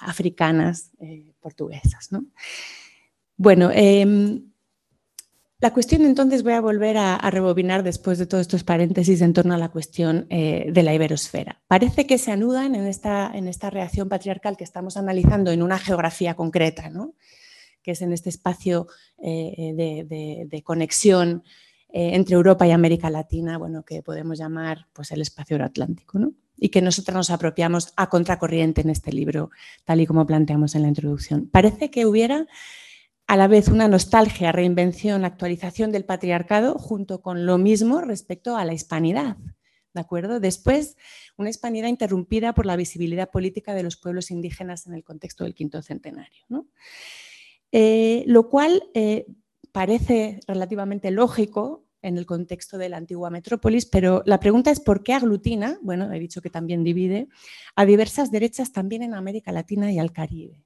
africanas 0.00 0.90
portuguesas. 1.40 2.10
Bueno, 3.36 3.70
em, 3.72 4.50
la 5.60 5.72
cuestión 5.72 6.04
entonces 6.04 6.42
voy 6.42 6.54
a 6.54 6.60
volver 6.60 6.96
a, 6.98 7.18
rebobinar 7.30 7.84
después 7.84 8.18
de 8.18 8.26
todos 8.26 8.42
estos 8.42 8.64
paréntesis 8.64 9.22
en 9.22 9.32
torno 9.32 9.54
a 9.54 9.58
la 9.58 9.70
cuestión 9.70 10.26
de 10.28 10.82
la 10.82 10.92
iberosfera. 10.92 11.62
Parece 11.68 12.06
que 12.06 12.18
se 12.18 12.32
anudan 12.32 12.74
en 12.74 12.86
esta, 12.86 13.30
en 13.32 13.46
esta 13.46 13.70
reacción 13.70 14.08
patriarcal 14.08 14.56
que 14.56 14.64
estamos 14.64 14.96
analizando 14.96 15.52
en 15.52 15.62
una 15.62 15.78
geografía 15.78 16.34
concreta, 16.34 16.90
¿no? 16.90 17.14
Que 17.88 17.92
es 17.92 18.02
en 18.02 18.12
este 18.12 18.28
espacio 18.28 18.86
eh, 19.16 19.72
de, 20.46 20.62
conexión 20.62 21.42
eh, 21.88 22.10
entre 22.16 22.34
Europa 22.34 22.66
y 22.66 22.70
América 22.70 23.08
Latina, 23.08 23.56
bueno, 23.56 23.82
que 23.82 24.02
podemos 24.02 24.36
llamar 24.36 24.88
pues, 24.92 25.10
el 25.10 25.22
espacio 25.22 25.54
euroatlántico, 25.54 26.18
¿no? 26.18 26.34
y 26.58 26.68
que 26.68 26.82
nosotros 26.82 27.14
nos 27.14 27.30
apropiamos 27.30 27.94
a 27.96 28.10
contracorriente 28.10 28.82
en 28.82 28.90
este 28.90 29.10
libro, 29.10 29.48
tal 29.86 30.02
y 30.02 30.06
como 30.06 30.26
planteamos 30.26 30.74
en 30.74 30.82
la 30.82 30.88
introducción. 30.88 31.48
Parece 31.48 31.90
que 31.90 32.04
hubiera 32.04 32.46
a 33.26 33.38
la 33.38 33.48
vez 33.48 33.68
una 33.68 33.88
nostalgia, 33.88 34.52
reinvención, 34.52 35.24
actualización 35.24 35.90
del 35.90 36.04
patriarcado 36.04 36.74
junto 36.74 37.22
con 37.22 37.46
lo 37.46 37.56
mismo 37.56 38.02
respecto 38.02 38.58
a 38.58 38.66
la 38.66 38.74
hispanidad. 38.74 39.38
¿De 39.94 40.02
acuerdo? 40.02 40.40
Después, 40.40 40.98
una 41.38 41.48
hispanidad 41.48 41.88
interrumpida 41.88 42.52
por 42.52 42.66
la 42.66 42.76
visibilidad 42.76 43.30
política 43.30 43.72
de 43.72 43.82
los 43.82 43.96
pueblos 43.96 44.30
indígenas 44.30 44.86
en 44.86 44.92
el 44.92 45.04
contexto 45.04 45.44
del 45.44 45.54
quinto 45.54 45.80
centenario. 45.80 46.44
¿no? 46.50 46.66
Eh, 47.70 48.24
lo 48.26 48.48
cual 48.48 48.82
eh, 48.94 49.26
parece 49.72 50.40
relativamente 50.46 51.10
lógico 51.10 51.84
en 52.00 52.16
el 52.16 52.24
contexto 52.24 52.78
de 52.78 52.88
la 52.88 52.96
antigua 52.96 53.28
metrópolis, 53.28 53.84
pero 53.84 54.22
la 54.24 54.40
pregunta 54.40 54.70
es 54.70 54.80
por 54.80 55.02
qué 55.02 55.12
aglutina, 55.12 55.78
bueno, 55.82 56.10
he 56.12 56.18
dicho 56.18 56.40
que 56.40 56.48
también 56.48 56.84
divide, 56.84 57.28
a 57.74 57.84
diversas 57.84 58.30
derechas 58.30 58.72
también 58.72 59.02
en 59.02 59.14
América 59.14 59.52
Latina 59.52 59.92
y 59.92 59.98
al 59.98 60.12
Caribe. 60.12 60.64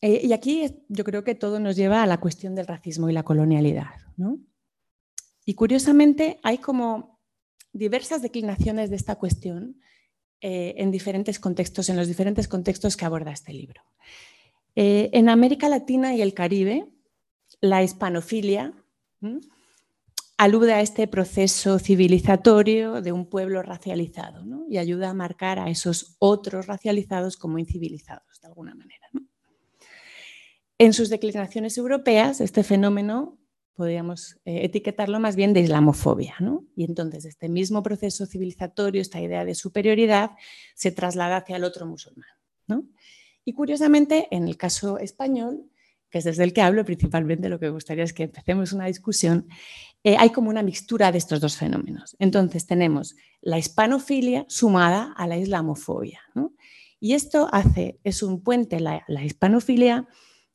Eh, 0.00 0.20
y 0.24 0.32
aquí 0.32 0.74
yo 0.88 1.04
creo 1.04 1.22
que 1.22 1.36
todo 1.36 1.60
nos 1.60 1.76
lleva 1.76 2.02
a 2.02 2.06
la 2.06 2.18
cuestión 2.18 2.56
del 2.56 2.66
racismo 2.66 3.08
y 3.08 3.12
la 3.12 3.22
colonialidad. 3.22 3.90
Y 5.44 5.54
curiosamente 5.54 6.40
hay 6.42 6.58
como 6.58 7.20
diversas 7.72 8.22
declinaciones 8.22 8.90
de 8.90 8.96
esta 8.96 9.14
cuestión 9.16 9.80
en 10.40 10.90
diferentes 10.90 11.38
contextos, 11.38 11.88
en 11.88 11.96
los 11.96 12.08
diferentes 12.08 12.48
contextos 12.48 12.96
que 12.96 13.04
aborda 13.04 13.30
este 13.30 13.52
libro. 13.52 13.82
Eh, 14.74 15.10
en 15.12 15.28
América 15.28 15.68
Latina 15.68 16.14
y 16.14 16.22
el 16.22 16.34
Caribe, 16.34 16.88
la 17.60 17.82
hispanofilia 17.82 18.72
alude 20.36 20.72
a 20.72 20.80
este 20.80 21.06
proceso 21.06 21.78
civilizatorio 21.78 23.00
de 23.00 23.12
un 23.12 23.26
pueblo 23.26 23.62
racializado 23.62 24.44
y 24.68 24.78
ayuda 24.78 25.10
a 25.10 25.14
marcar 25.14 25.58
a 25.58 25.70
esos 25.70 26.16
otros 26.18 26.66
racializados 26.66 27.36
como 27.36 27.58
incivilizados, 27.58 28.40
de 28.40 28.48
alguna 28.48 28.74
manera. 28.74 29.08
En 30.78 30.92
sus 30.92 31.10
declinaciones 31.10 31.78
europeas, 31.78 32.40
este 32.40 32.64
fenómeno 32.64 33.38
podríamos 33.74 34.36
eh, 34.44 34.64
etiquetarlo 34.64 35.20
más 35.20 35.36
bien 35.36 35.52
de 35.52 35.60
islamofobia. 35.60 36.34
Y 36.74 36.84
entonces 36.84 37.24
este 37.24 37.48
mismo 37.48 37.82
proceso 37.82 38.26
civilizatorio, 38.26 39.00
esta 39.00 39.20
idea 39.20 39.44
de 39.44 39.54
superioridad, 39.54 40.32
se 40.74 40.90
traslada 40.90 41.36
hacia 41.36 41.56
el 41.56 41.64
otro 41.64 41.86
musulmán. 41.86 42.28
¿no? 42.66 42.84
Y 43.44 43.54
curiosamente, 43.54 44.28
en 44.30 44.46
el 44.46 44.56
caso 44.56 44.98
español, 44.98 45.68
que 46.10 46.18
es 46.18 46.24
desde 46.24 46.44
el 46.44 46.52
que 46.52 46.62
hablo 46.62 46.84
principalmente, 46.84 47.48
lo 47.48 47.58
que 47.58 47.66
me 47.66 47.72
gustaría 47.72 48.04
es 48.04 48.12
que 48.12 48.24
empecemos 48.24 48.72
una 48.72 48.86
discusión, 48.86 49.48
eh, 50.04 50.16
hay 50.18 50.30
como 50.30 50.50
una 50.50 50.62
mixtura 50.62 51.10
de 51.10 51.18
estos 51.18 51.40
dos 51.40 51.56
fenómenos. 51.56 52.16
Entonces 52.18 52.66
tenemos 52.66 53.16
la 53.40 53.58
hispanofilia 53.58 54.44
sumada 54.48 55.12
a 55.16 55.26
la 55.26 55.38
islamofobia. 55.38 56.20
Y 57.00 57.14
esto 57.14 57.48
hace, 57.50 57.98
es 58.04 58.22
un 58.22 58.42
puente, 58.42 58.78
la 58.80 59.24
hispanofilia 59.24 60.06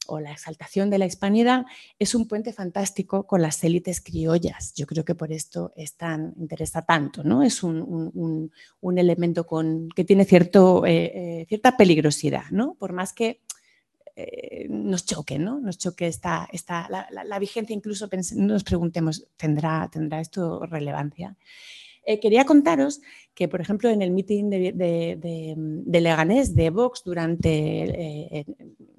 o 0.07 0.19
la 0.19 0.31
exaltación 0.31 0.89
de 0.89 0.97
la 0.97 1.05
hispanidad 1.05 1.65
es 1.99 2.15
un 2.15 2.27
puente 2.27 2.53
fantástico 2.53 3.25
con 3.25 3.41
las 3.41 3.63
élites 3.63 4.01
criollas. 4.01 4.73
Yo 4.75 4.85
creo 4.85 5.03
que 5.03 5.15
por 5.15 5.31
esto 5.31 5.73
es 5.75 5.95
interesa 6.37 6.83
tanto, 6.83 7.23
¿no? 7.23 7.43
Es 7.43 7.63
un, 7.63 8.51
elemento 8.97 9.47
que 9.95 10.03
tiene 10.03 10.23
eh, 10.23 10.27
eh, 10.87 11.45
cierta 11.47 11.77
peligrosidad, 11.77 12.45
¿no? 12.51 12.75
Por 12.75 12.93
más 12.93 13.13
que 13.13 13.41
eh, 14.15 14.67
nos 14.69 15.05
choque, 15.05 15.37
¿no? 15.37 15.59
Nos 15.59 15.77
choque 15.77 16.07
esta, 16.07 16.47
esta 16.51 16.87
la, 16.89 17.39
vigencia, 17.39 17.73
incluso 17.75 18.09
nos 18.35 18.63
preguntemos, 18.63 19.27
¿tendrá, 19.37 19.89
¿tendrá 19.91 20.21
esto 20.21 20.65
relevancia? 20.65 21.35
quería 22.21 22.45
contaros 22.45 23.01
que, 23.33 23.49
por 23.49 23.59
ejemplo, 23.59 23.89
en 23.89 24.01
el 24.01 24.11
meeting 24.11 24.49
de, 24.49 24.71
de, 24.71 25.99
Leganés 26.01 26.55
de 26.55 26.69
Vox 26.69 27.03
durante 27.03 28.45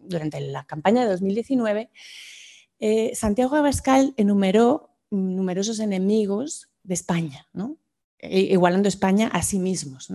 durante 0.09 0.41
la 0.41 0.65
campaña 0.65 1.03
de 1.03 1.11
2019, 1.11 1.91
eh, 2.81 3.15
Santiago 3.15 3.57
Abascal 3.57 4.15
enumeró 4.17 4.91
numerosos 5.11 5.81
enemigos 5.81 6.71
de 6.83 6.95
España, 6.95 7.47
e, 8.19 8.41
igualando 8.41 8.89
España 8.89 9.29
a 9.29 9.43
sí 9.43 9.59
mismos. 9.59 10.11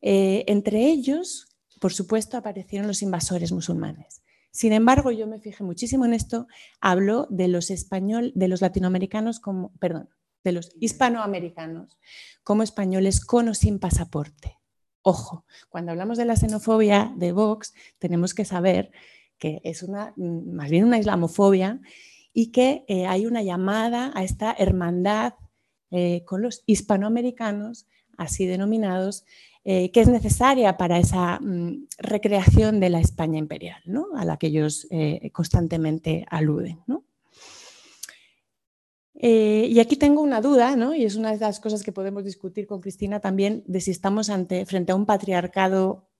Eh, 0.00 0.44
entre 0.46 0.86
ellos, 0.86 1.48
por 1.80 1.92
supuesto, 1.92 2.36
aparecieron 2.36 2.86
los 2.86 3.02
invasores 3.02 3.52
musulmanes. 3.52 4.22
Sin 4.50 4.72
embargo, 4.72 5.10
yo 5.10 5.26
me 5.26 5.40
fijé 5.40 5.64
muchísimo 5.64 6.06
en 6.06 6.14
esto, 6.14 6.46
hablo 6.80 7.26
de 7.30 7.48
los 7.48 7.70
español, 7.70 8.32
de 8.34 8.48
los 8.48 8.60
latinoamericanos 8.60 9.40
como, 9.40 9.72
perdón, 9.78 10.08
de 10.44 10.52
los 10.52 10.72
hispanoamericanos 10.80 11.98
como 12.42 12.62
españoles 12.62 13.24
con 13.24 13.48
o 13.48 13.54
sin 13.54 13.78
pasaporte. 13.78 14.56
Ojo, 15.08 15.44
cuando 15.68 15.92
hablamos 15.92 16.18
de 16.18 16.24
la 16.24 16.34
xenofobia 16.34 17.12
de 17.14 17.30
Vox, 17.30 17.74
tenemos 18.00 18.34
que 18.34 18.44
saber 18.44 18.90
que 19.38 19.60
es 19.62 19.84
una, 19.84 20.12
más 20.16 20.68
bien 20.68 20.84
una 20.84 20.98
islamofobia 20.98 21.80
y 22.32 22.50
que 22.50 22.84
eh, 22.88 23.06
hay 23.06 23.24
una 23.24 23.44
llamada 23.44 24.10
a 24.16 24.24
esta 24.24 24.52
hermandad 24.58 25.34
eh, 25.92 26.24
con 26.24 26.42
los 26.42 26.64
hispanoamericanos, 26.66 27.86
así 28.18 28.46
denominados, 28.46 29.24
eh, 29.62 29.92
que 29.92 30.00
es 30.00 30.08
necesaria 30.08 30.76
para 30.76 30.98
esa 30.98 31.38
mm, 31.38 31.86
recreación 31.98 32.80
de 32.80 32.90
la 32.90 32.98
España 32.98 33.38
imperial, 33.38 33.80
¿no? 33.84 34.06
a 34.16 34.24
la 34.24 34.38
que 34.38 34.48
ellos 34.48 34.88
constantemente 35.30 36.26
aluden. 36.28 36.80
¿no? 36.88 37.04
Eh, 39.18 39.66
y 39.70 39.80
aquí 39.80 39.96
tengo 39.96 40.20
una 40.20 40.40
duda, 40.40 40.76
¿no? 40.76 40.94
y 40.94 41.04
es 41.04 41.16
una 41.16 41.32
de 41.32 41.38
las 41.38 41.58
cosas 41.58 41.82
que 41.82 41.90
podemos 41.90 42.22
discutir 42.24 42.66
con 42.66 42.82
Cristina 42.82 43.18
también, 43.18 43.64
de 43.66 43.80
si 43.80 43.90
estamos 43.90 44.30
frente 44.66 44.92
a 44.92 44.94
un 44.94 45.06
patriarcado 45.06 46.10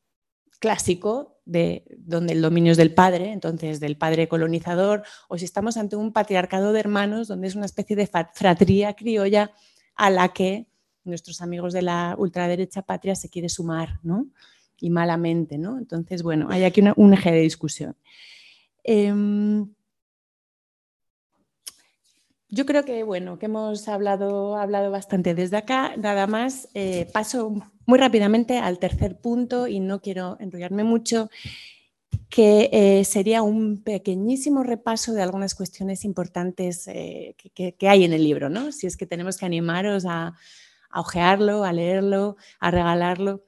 clásico, 0.61 1.39
de, 1.45 1.85
donde 1.99 2.33
el 2.33 2.41
dominio 2.41 2.73
es 2.73 2.79
del 2.79 2.95
padre, 2.95 3.33
entonces 3.33 3.81
del 3.81 3.99
padre 3.99 4.29
colonizador, 4.29 5.03
o 5.29 5.37
si 5.37 5.45
estamos 5.45 5.77
ante 5.77 5.97
un 5.97 6.13
patriarcado 6.13 6.73
de 6.73 6.81
hermanos, 6.81 7.29
donde 7.29 7.49
es 7.49 7.55
una 7.55 7.67
especie 7.67 7.97
de 7.97 8.07
fratría 8.07 8.95
criolla 8.95 9.53
a 9.95 10.11
la 10.11 10.33
que 10.33 10.67
nuestros 11.05 11.43
amigos 11.43 11.75
de 11.75 11.83
la 11.83 12.17
ultraderecha 12.19 12.83
patria 12.83 13.15
se 13.15 13.29
quiere 13.29 13.51
sumar, 13.51 14.01
¿no? 14.03 14.27
y 14.79 14.91
malamente. 14.91 15.59
¿no? 15.59 15.79
Entonces, 15.79 16.23
bueno, 16.23 16.49
hay 16.51 16.65
aquí 16.65 16.83
un 16.97 17.15
eje 17.15 17.33
de 17.33 17.41
discusión. 17.41 17.97
Em, 18.85 19.73
yo 22.49 22.67
creo 22.67 22.85
que 22.85 23.03
bueno, 23.03 23.39
que 23.39 23.47
hemos 23.47 23.89
hablado, 23.89 24.57
hablado 24.57 24.91
bastante 24.91 25.35
desde 25.35 25.57
acá. 25.57 25.97
Nada 25.97 26.27
más, 26.27 26.69
eh, 26.75 27.09
paso 27.13 27.55
muy 27.87 27.99
rápidamente 27.99 28.59
al 28.59 28.79
tercer 28.79 29.19
punto 29.19 29.67
y 29.67 29.81
no 29.81 30.01
quiero 30.01 30.37
enrollarme 30.41 30.85
mucho, 30.85 31.31
que 32.29 32.69
eh, 32.73 33.05
sería 33.05 33.43
un 33.43 33.83
pequeñísimo 33.83 34.63
repaso 34.63 35.13
de 35.13 35.23
algunas 35.23 35.55
cuestiones 35.55 36.05
importantes 36.05 36.89
eh, 36.89 37.37
que, 37.55 37.89
hay 37.89 38.05
en 38.05 38.13
el 38.13 38.25
libro, 38.25 38.49
¿no? 38.49 38.73
Si 38.73 38.87
es 38.87 38.97
que 38.97 39.07
tenemos 39.07 39.37
que 39.37 39.47
animaros 39.47 40.05
a, 40.07 40.35
a 40.91 41.01
ojearlo, 41.01 41.65
a 41.65 41.73
leerlo, 41.73 42.37
a 42.59 42.71
regalarlo. 42.71 43.45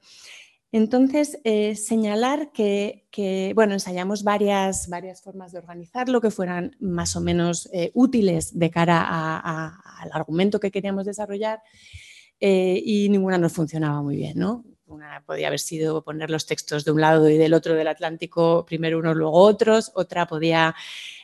Entonces, 0.71 1.39
eh, 1.43 1.75
señalar 1.75 2.51
que, 2.51 3.51
bueno, 3.55 3.73
ensayamos 3.73 4.23
varias, 4.23 4.87
varias 4.87 5.21
formas 5.21 5.51
de 5.51 5.57
organizarlo 5.57 6.21
que 6.21 6.29
fueran 6.29 6.75
más 6.79 7.15
o 7.15 7.21
menos 7.21 7.67
eh, 7.73 7.91
útiles 7.95 8.57
de 8.57 8.69
cara 8.69 9.39
al 9.39 10.11
argumento 10.13 10.59
que 10.59 10.69
queríamos 10.69 11.05
desarrollar 11.05 11.61
eh, 12.39 12.79
y 12.85 13.09
ninguna 13.09 13.39
nos 13.39 13.53
funcionaba 13.53 14.01
muy 14.03 14.15
bien, 14.15 14.37
¿no? 14.37 14.63
Una 14.85 15.23
podía 15.25 15.47
haber 15.47 15.59
sido 15.59 16.03
poner 16.03 16.29
los 16.29 16.45
textos 16.45 16.85
de 16.85 16.91
un 16.91 17.01
lado 17.01 17.29
y 17.29 17.37
del 17.37 17.53
otro 17.53 17.75
del 17.75 17.87
Atlántico, 17.87 18.65
primero 18.65 18.99
unos, 18.99 19.15
luego 19.15 19.37
otros. 19.37 19.91
Otra 19.95 20.25
podía 20.25 20.75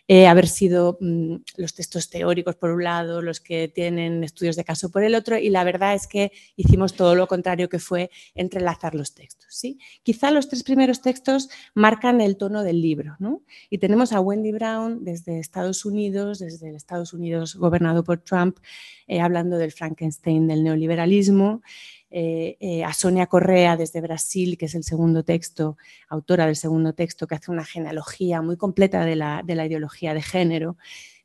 eh, 0.07 0.27
haber 0.27 0.47
sido 0.47 0.97
mm, 1.01 1.35
los 1.57 1.73
textos 1.73 2.09
teóricos 2.09 2.55
por 2.55 2.71
un 2.71 2.83
lado, 2.83 3.21
los 3.21 3.39
que 3.39 3.67
tienen 3.67 4.23
estudios 4.23 4.55
de 4.55 4.63
caso 4.63 4.91
por 4.91 5.03
el 5.03 5.15
otro, 5.15 5.37
y 5.37 5.49
la 5.49 5.63
verdad 5.63 5.95
es 5.95 6.07
que 6.07 6.31
hicimos 6.55 6.93
todo 6.93 7.15
lo 7.15 7.27
contrario 7.27 7.69
que 7.69 7.79
fue 7.79 8.11
entrelazar 8.35 8.93
los 8.93 9.15
textos. 9.15 9.47
¿sí? 9.49 9.79
Quizá 10.03 10.29
los 10.29 10.47
tres 10.47 10.63
primeros 10.63 11.01
textos 11.01 11.49
marcan 11.73 12.21
el 12.21 12.37
tono 12.37 12.63
del 12.63 12.81
libro, 12.81 13.15
¿no? 13.19 13.41
y 13.69 13.79
tenemos 13.79 14.13
a 14.13 14.19
Wendy 14.19 14.51
Brown 14.51 15.03
desde 15.03 15.39
Estados 15.39 15.85
Unidos, 15.85 16.39
desde 16.39 16.75
Estados 16.75 17.13
Unidos 17.13 17.55
gobernado 17.55 18.03
por 18.03 18.19
Trump, 18.19 18.59
eh, 19.07 19.21
hablando 19.21 19.57
del 19.57 19.71
Frankenstein 19.71 20.47
del 20.47 20.63
neoliberalismo, 20.63 21.61
eh, 22.17 22.55
eh, 22.61 22.85
a 22.85 22.93
Sonia 22.93 23.27
Correa 23.27 23.75
desde 23.75 23.99
Brasil, 23.99 24.57
que 24.57 24.67
es 24.67 24.75
el 24.75 24.85
segundo 24.85 25.25
texto, 25.25 25.75
autora 26.07 26.45
del 26.45 26.55
segundo 26.55 26.93
texto, 26.93 27.27
que 27.27 27.35
hace 27.35 27.51
una 27.51 27.65
genealogía 27.65 28.41
muy 28.41 28.55
completa 28.55 29.03
de 29.03 29.17
la, 29.17 29.43
ideología 29.45 30.13
de 30.13 30.21
género, 30.21 30.77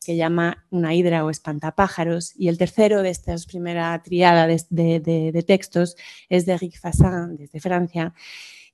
que 0.04 0.16
llama 0.16 0.66
Una 0.68 0.92
hidra 0.92 1.24
o 1.24 1.30
espantapájaros. 1.30 2.32
Y 2.36 2.48
el 2.48 2.58
tercero 2.58 3.02
de 3.02 3.10
esta 3.10 3.36
primera 3.46 4.02
triada 4.02 4.48
de, 4.48 5.44
textos 5.46 5.94
es 6.28 6.44
de 6.44 6.54
Eric 6.54 6.80
Fassin, 6.80 7.36
desde 7.36 7.60
Francia, 7.60 8.12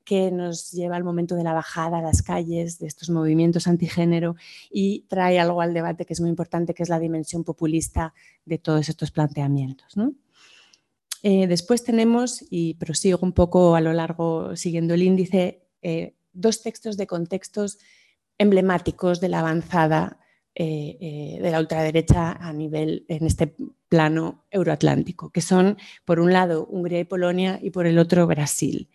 que 0.03 0.31
nos 0.31 0.73
lleva 0.73 0.97
al 0.97 1.05
momento 1.05 1.35
de 1.35 1.45
la 1.45 1.53
bajada 1.53 1.99
a 1.99 2.03
las 2.03 2.23
calles, 2.23 2.79
de 2.79 2.87
estos 2.87 3.11
movimientos 3.11 3.67
antigénero 3.67 4.37
y 4.71 5.05
trae 5.09 5.39
algo 5.39 5.61
al 5.61 5.75
debate 5.75 6.07
que 6.07 6.15
es 6.15 6.21
muy 6.23 6.31
importante, 6.31 6.73
que 6.73 6.83
es 6.83 6.89
la 6.89 6.99
dimensión 6.99 7.45
populista 7.45 8.15
de 8.47 8.57
todos 8.57 8.89
estos 8.89 9.11
planteamientos. 9.11 9.99
Eh, 11.23 11.47
después 11.47 11.85
tenemos, 11.85 12.45
y 12.51 12.75
prosigo 12.75 13.19
un 13.23 13.33
poco 13.33 13.75
a 13.75 13.81
lo 13.81 13.93
largo 13.93 14.57
siguiendo 14.57 14.95
el 14.95 15.03
índice, 15.03 15.67
eh, 15.83 16.15
dos 16.33 16.63
textos 16.63 16.97
de 16.97 17.07
contextos 17.07 17.79
emblemáticos 18.39 19.21
de 19.21 19.29
la 19.29 19.41
avanzada 19.41 20.21
eh, 20.55 21.39
de 21.41 21.51
la 21.51 21.61
ultraderecha 21.61 22.33
a 22.33 22.53
nivel 22.53 23.05
en 23.09 23.27
este 23.27 23.55
plano 23.89 24.47
euroatlántico, 24.51 25.31
que 25.31 25.43
son, 25.43 25.77
por 26.05 26.19
un 26.19 26.33
lado, 26.33 26.67
Hungría 26.67 27.01
y 27.01 27.05
Polonia 27.05 27.59
y 27.63 27.71
por 27.71 27.87
el 27.87 27.99
otro, 27.99 28.27
Brasil. 28.27 28.89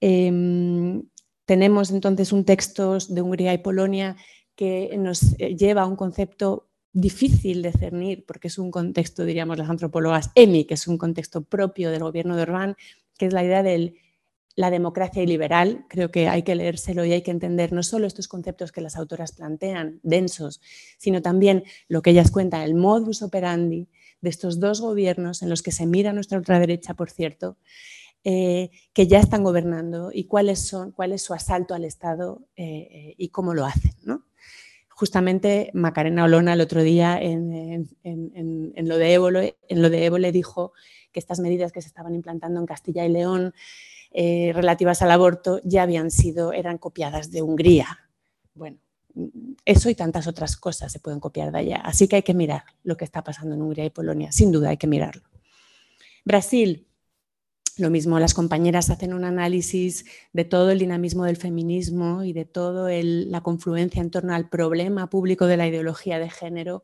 Em, 0.00 1.04
tenemos 1.44 1.90
entonces 1.90 2.32
un 2.32 2.44
texto 2.44 2.98
de 3.08 3.22
Hungría 3.22 3.52
y 3.54 3.58
Polonia 3.58 4.16
que 4.56 4.96
nos 4.98 5.36
lleva 5.36 5.82
a 5.82 5.86
un 5.86 5.96
concepto 5.96 6.69
difícil 6.92 7.62
de 7.62 7.72
cernir, 7.72 8.24
porque 8.26 8.48
es 8.48 8.58
un 8.58 8.70
contexto, 8.70 9.24
diríamos 9.24 9.58
las 9.58 9.70
antropólogas, 9.70 10.30
EMI, 10.34 10.64
que 10.64 10.74
es 10.74 10.88
un 10.88 10.98
contexto 10.98 11.42
propio 11.42 11.90
del 11.90 12.02
gobierno 12.02 12.36
de 12.36 12.42
Orbán, 12.42 12.76
que 13.16 13.26
es 13.26 13.32
la 13.32 13.44
idea 13.44 13.62
de 13.62 13.94
la 14.56 14.70
democracia 14.70 15.24
liberal. 15.24 15.86
Creo 15.88 16.10
que 16.10 16.28
hay 16.28 16.42
que 16.42 16.54
leérselo 16.54 17.04
y 17.04 17.12
hay 17.12 17.22
que 17.22 17.30
entender 17.30 17.72
no 17.72 17.82
solo 17.82 18.06
estos 18.06 18.28
conceptos 18.28 18.72
que 18.72 18.80
las 18.80 18.96
autoras 18.96 19.32
plantean, 19.32 20.00
densos, 20.02 20.60
sino 20.98 21.22
también 21.22 21.64
lo 21.88 22.02
que 22.02 22.10
ellas 22.10 22.30
cuentan, 22.30 22.62
el 22.62 22.74
modus 22.74 23.22
operandi 23.22 23.88
de 24.20 24.30
estos 24.30 24.60
dos 24.60 24.80
gobiernos 24.80 25.42
en 25.42 25.48
los 25.48 25.62
que 25.62 25.72
se 25.72 25.86
mira 25.86 26.12
nuestra 26.12 26.38
ultraderecha, 26.38 26.94
por 26.94 27.10
cierto, 27.10 27.56
eh, 28.22 28.70
que 28.92 29.06
ya 29.06 29.18
están 29.18 29.42
gobernando 29.42 30.10
y 30.12 30.24
cuáles 30.24 30.60
son, 30.66 30.92
cuál 30.92 31.12
es 31.12 31.22
su 31.22 31.32
asalto 31.32 31.72
al 31.72 31.84
Estado 31.84 32.42
eh, 32.54 32.88
eh, 32.90 33.14
y 33.16 33.28
cómo 33.30 33.54
lo 33.54 33.64
hacen. 33.64 33.92
¿no? 34.02 34.26
Justamente 35.00 35.70
Macarena 35.72 36.24
Olona 36.24 36.52
el 36.52 36.60
otro 36.60 36.82
día 36.82 37.18
en, 37.18 37.88
lo 38.76 38.98
de 38.98 39.14
Évole, 39.14 39.56
en 39.66 39.80
lo 39.80 39.88
de 39.88 40.30
dijo 40.30 40.74
que 41.10 41.18
estas 41.18 41.40
medidas 41.40 41.72
que 41.72 41.80
se 41.80 41.88
estaban 41.88 42.14
implantando 42.14 42.60
en 42.60 42.66
Castilla 42.66 43.06
y 43.06 43.08
León 43.08 43.54
eh, 44.10 44.52
relativas 44.54 45.00
al 45.00 45.10
aborto 45.10 45.58
ya 45.64 45.84
habían 45.84 46.10
sido, 46.10 46.52
eran 46.52 46.76
copiadas 46.76 47.30
de 47.30 47.40
Hungría. 47.40 48.10
Bueno, 48.52 48.76
eso 49.64 49.88
y 49.88 49.94
tantas 49.94 50.26
otras 50.26 50.58
cosas 50.58 50.92
se 50.92 51.00
pueden 51.00 51.18
copiar 51.18 51.50
de 51.50 51.60
allá. 51.60 51.76
Así 51.76 52.06
que 52.06 52.16
hay 52.16 52.22
que 52.22 52.34
mirar 52.34 52.64
lo 52.82 52.98
que 52.98 53.06
está 53.06 53.24
pasando 53.24 53.54
en 53.54 53.62
Hungría 53.62 53.86
y 53.86 53.90
Polonia, 53.90 54.30
sin 54.32 54.52
duda 54.52 54.68
hay 54.68 54.76
que 54.76 54.86
mirarlo. 54.86 55.22
Brasil, 56.26 56.86
lo 57.80 57.90
mismo, 57.90 58.18
las 58.18 58.34
compañeras 58.34 58.90
hacen 58.90 59.12
un 59.12 59.24
análisis 59.24 60.04
de 60.32 60.44
todo 60.44 60.70
el 60.70 60.78
dinamismo 60.78 61.24
del 61.24 61.36
feminismo 61.36 62.22
y 62.24 62.32
de 62.32 62.44
toda 62.44 62.90
la 63.02 63.40
confluencia 63.40 64.00
en 64.00 64.10
torno 64.10 64.34
al 64.34 64.48
problema 64.48 65.08
público 65.08 65.46
de 65.46 65.56
la 65.56 65.66
ideología 65.66 66.18
de 66.18 66.30
género 66.30 66.82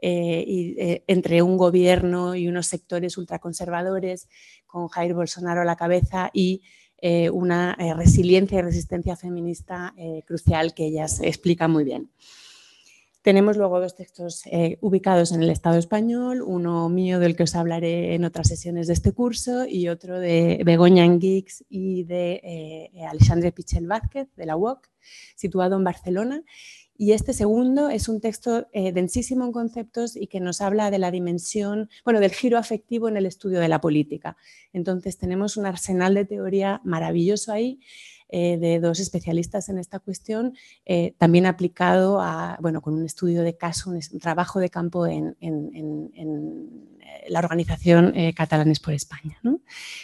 eh, 0.00 0.44
y, 0.46 0.80
eh, 0.80 1.04
entre 1.08 1.42
un 1.42 1.56
gobierno 1.56 2.36
y 2.36 2.46
unos 2.46 2.66
sectores 2.66 3.18
ultraconservadores, 3.18 4.28
con 4.66 4.88
Jair 4.88 5.14
Bolsonaro 5.14 5.62
a 5.62 5.64
la 5.64 5.76
cabeza 5.76 6.30
y 6.32 6.62
eh, 7.00 7.30
una 7.30 7.76
resiliencia 7.96 8.58
y 8.58 8.62
resistencia 8.62 9.16
feminista 9.16 9.94
crucial 10.26 10.74
que 10.74 10.86
ellas 10.86 11.20
explican 11.20 11.70
muy 11.70 11.84
bien. 11.84 12.10
Tenemos 13.22 13.56
luego 13.56 13.80
dos 13.80 13.96
textos 13.96 14.42
eh, 14.46 14.78
ubicados 14.80 15.32
en 15.32 15.42
el 15.42 15.50
Estado 15.50 15.76
español, 15.76 16.40
uno 16.40 16.88
mío 16.88 17.18
del 17.18 17.34
que 17.34 17.42
os 17.42 17.56
hablaré 17.56 18.14
en 18.14 18.24
otras 18.24 18.46
sesiones 18.46 18.86
de 18.86 18.92
este 18.92 19.12
curso 19.12 19.66
y 19.66 19.88
otro 19.88 20.20
de 20.20 20.62
Begoña 20.64 21.04
Enguix 21.04 21.64
y 21.68 22.04
de 22.04 22.40
eh, 22.44 23.04
Alexandre 23.06 23.50
Pichel 23.50 23.88
Vázquez 23.88 24.28
de 24.36 24.46
la 24.46 24.56
UOC, 24.56 24.88
situado 25.34 25.76
en 25.76 25.84
Barcelona. 25.84 26.44
Y 27.00 27.12
este 27.12 27.32
segundo 27.32 27.90
es 27.90 28.08
un 28.08 28.20
texto 28.20 28.66
eh, 28.72 28.92
densísimo 28.92 29.44
en 29.44 29.52
conceptos 29.52 30.16
y 30.16 30.28
que 30.28 30.40
nos 30.40 30.60
habla 30.60 30.90
de 30.90 30.98
la 30.98 31.10
dimensión, 31.10 31.90
bueno, 32.04 32.18
del 32.20 32.32
giro 32.32 32.58
afectivo 32.58 33.08
en 33.08 33.16
el 33.16 33.26
estudio 33.26 33.60
de 33.60 33.68
la 33.68 33.80
política. 33.80 34.36
Entonces 34.72 35.16
tenemos 35.16 35.56
un 35.56 35.66
arsenal 35.66 36.14
de 36.14 36.24
teoría 36.24 36.80
maravilloso 36.84 37.52
ahí 37.52 37.80
eh, 38.30 38.58
de 38.58 38.78
dos 38.78 39.00
especialistas 39.00 39.70
en 39.70 39.78
esta 39.78 40.00
cuestión, 40.00 40.54
eh, 40.84 41.14
también 41.16 41.46
aplicado 41.46 42.20
a, 42.20 42.58
bueno, 42.60 42.82
con 42.82 42.92
un 42.92 43.06
estudio 43.06 43.42
de 43.42 43.56
caso, 43.56 43.90
un, 43.90 44.00
trabajo 44.20 44.60
de 44.60 44.68
campo 44.68 45.06
en, 45.06 45.34
eh, 45.40 46.10
la 47.28 47.38
organización 47.38 48.12
Catalanes 48.36 48.80
por 48.80 48.92
España. 48.92 49.40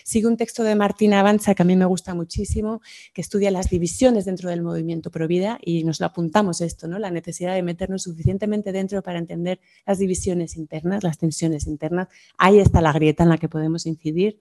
Sigue 0.04 0.26
un 0.26 0.38
texto 0.38 0.62
de 0.62 0.74
Martina 0.74 1.20
Avanza 1.20 1.54
que 1.54 1.62
a 1.62 1.66
mí 1.66 1.76
me 1.76 1.84
gusta 1.84 2.14
muchísimo, 2.14 2.80
que 3.12 3.20
estudia 3.20 3.50
las 3.50 3.68
divisiones 3.68 4.24
dentro 4.24 4.48
del 4.48 4.62
movimiento 4.62 5.10
Provida 5.10 5.58
y 5.60 5.84
nos 5.84 6.00
lo 6.00 6.06
apuntamos 6.06 6.62
esto, 6.62 6.88
¿no? 6.88 6.98
la 6.98 7.10
necesidad 7.10 7.54
de 7.54 7.62
meternos 7.62 8.04
suficientemente 8.04 8.72
dentro 8.72 9.02
para 9.02 9.18
entender 9.18 9.60
las 9.86 9.98
divisiones 9.98 10.56
internas, 10.56 11.04
las 11.04 11.18
tensiones 11.18 11.66
internas. 11.66 12.08
Ahí 12.38 12.58
está 12.58 12.80
la 12.80 12.92
grieta 12.92 13.22
en 13.22 13.28
la 13.28 13.38
que 13.38 13.48
podemos 13.48 13.84
incidir. 13.84 14.40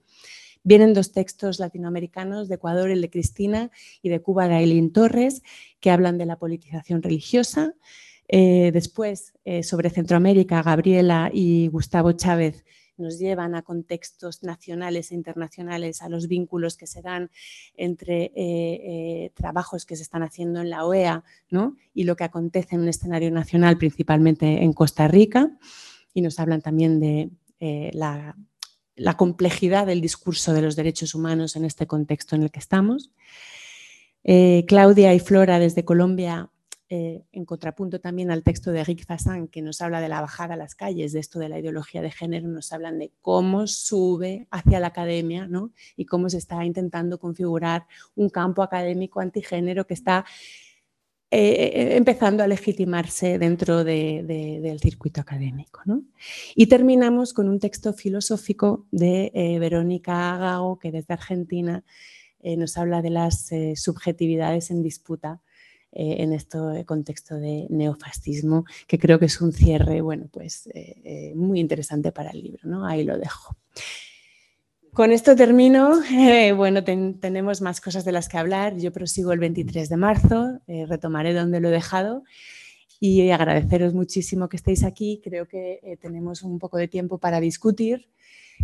Vienen 0.66 0.94
dos 0.94 1.12
textos 1.12 1.60
latinoamericanos, 1.60 2.48
de 2.48 2.54
Ecuador 2.54 2.90
el 2.90 3.02
de 3.02 3.10
Cristina 3.10 3.70
y 4.00 4.08
de 4.08 4.22
Cuba 4.22 4.48
de 4.48 4.54
Aileen 4.54 4.92
Torres, 4.92 5.42
que 5.78 5.90
hablan 5.90 6.16
de 6.16 6.24
la 6.24 6.38
politización 6.38 7.02
religiosa. 7.02 7.74
Eh, 8.28 8.70
después, 8.72 9.34
eh, 9.44 9.62
sobre 9.62 9.90
Centroamérica, 9.90 10.62
Gabriela 10.62 11.30
y 11.30 11.68
Gustavo 11.68 12.12
Chávez 12.12 12.64
nos 12.96 13.18
llevan 13.18 13.54
a 13.54 13.60
contextos 13.60 14.42
nacionales 14.42 15.10
e 15.10 15.16
internacionales, 15.16 16.00
a 16.00 16.08
los 16.08 16.28
vínculos 16.28 16.78
que 16.78 16.86
se 16.86 17.02
dan 17.02 17.30
entre 17.76 18.32
eh, 18.34 19.32
trabajos 19.34 19.84
que 19.84 19.96
se 19.96 20.02
están 20.02 20.22
haciendo 20.22 20.62
en 20.62 20.70
la 20.70 20.86
OEA 20.86 21.24
y 21.92 22.04
lo 22.04 22.16
que 22.16 22.24
acontece 22.24 22.76
en 22.76 22.82
un 22.82 22.88
escenario 22.88 23.30
nacional, 23.30 23.76
principalmente 23.76 24.62
en 24.62 24.72
Costa 24.72 25.08
Rica. 25.08 25.58
Y 26.14 26.22
nos 26.22 26.38
hablan 26.40 26.62
también 26.62 27.00
de 27.00 27.30
la 27.92 28.36
la 28.96 29.16
complejidad 29.16 29.86
del 29.86 30.00
discurso 30.00 30.52
de 30.52 30.62
los 30.62 30.76
derechos 30.76 31.14
humanos 31.14 31.56
en 31.56 31.64
este 31.64 31.86
contexto 31.86 32.36
en 32.36 32.44
el 32.44 32.50
que 32.50 32.60
estamos. 32.60 33.10
Eh, 34.22 34.64
Claudia 34.66 35.14
y 35.14 35.20
Flora 35.20 35.58
desde 35.58 35.84
Colombia, 35.84 36.50
eh, 36.88 37.24
en 37.32 37.44
contrapunto 37.44 38.00
también 38.00 38.30
al 38.30 38.42
texto 38.42 38.70
de 38.70 38.84
Rick 38.84 39.04
Fassan, 39.06 39.48
que 39.48 39.62
nos 39.62 39.80
habla 39.80 40.00
de 40.00 40.08
la 40.08 40.20
bajada 40.20 40.54
a 40.54 40.56
las 40.56 40.74
calles, 40.74 41.12
de 41.12 41.20
esto 41.20 41.38
de 41.38 41.48
la 41.48 41.58
ideología 41.58 42.02
de 42.02 42.10
género, 42.10 42.48
nos 42.48 42.72
hablan 42.72 42.98
de 42.98 43.10
cómo 43.20 43.66
sube 43.66 44.46
hacia 44.50 44.80
la 44.80 44.88
academia 44.88 45.46
¿no? 45.46 45.72
y 45.96 46.06
cómo 46.06 46.30
se 46.30 46.38
está 46.38 46.64
intentando 46.64 47.18
configurar 47.18 47.86
un 48.14 48.28
campo 48.28 48.62
académico 48.62 49.20
antigénero 49.20 49.86
que 49.86 49.94
está 49.94 50.24
eh, 51.30 51.96
empezando 51.96 52.44
a 52.44 52.46
legitimarse 52.46 53.38
dentro 53.38 53.82
del 53.82 54.78
circuito 54.80 55.20
académico. 55.20 55.80
Y 56.54 56.66
terminamos 56.66 57.32
con 57.32 57.48
un 57.48 57.58
texto 57.58 57.92
filosófico 57.92 58.86
de 58.92 59.32
eh, 59.34 59.58
Verónica 59.58 60.36
Gago, 60.38 60.78
que 60.78 60.92
desde 60.92 61.14
Argentina 61.14 61.84
eh, 62.40 62.56
nos 62.56 62.76
habla 62.76 63.02
de 63.02 63.10
las 63.10 63.50
subjetividades 63.74 64.70
en 64.70 64.82
disputa 64.82 65.40
en 65.96 66.32
este 66.32 66.58
contexto 66.86 67.36
de 67.36 67.68
neofascismo, 67.70 68.64
que 68.88 68.98
creo 68.98 69.20
que 69.20 69.26
es 69.26 69.40
un 69.40 69.52
cierre 69.52 70.00
bueno, 70.00 70.26
pues, 70.32 70.68
muy 71.36 71.60
interesante 71.60 72.10
para 72.10 72.30
el 72.30 72.42
libro. 72.42 72.84
Ahí 72.84 73.04
lo 73.04 73.16
dejo. 73.16 73.56
Con 74.94 75.10
esto 75.10 75.34
termino. 75.34 76.00
Eh, 76.12 76.52
bueno, 76.52 76.84
tenemos 76.84 77.60
más 77.60 77.80
cosas 77.80 78.04
de 78.04 78.12
las 78.12 78.28
que 78.28 78.38
hablar. 78.38 78.76
Yo 78.76 78.92
prosigo 78.92 79.32
el 79.32 79.40
23 79.40 79.88
de 79.88 79.96
marzo, 79.96 80.60
eh, 80.68 80.86
retomaré 80.86 81.34
donde 81.34 81.58
lo 81.58 81.68
he 81.68 81.72
dejado 81.72 82.22
y 83.00 83.28
agradeceros 83.30 83.92
muchísimo 83.92 84.48
que 84.48 84.56
estéis 84.56 84.84
aquí. 84.84 85.20
Creo 85.24 85.48
que 85.48 85.80
eh, 85.82 85.96
tenemos 86.00 86.42
un 86.42 86.60
poco 86.60 86.78
de 86.78 86.86
tiempo 86.86 87.18
para 87.18 87.40
discutir. 87.40 88.08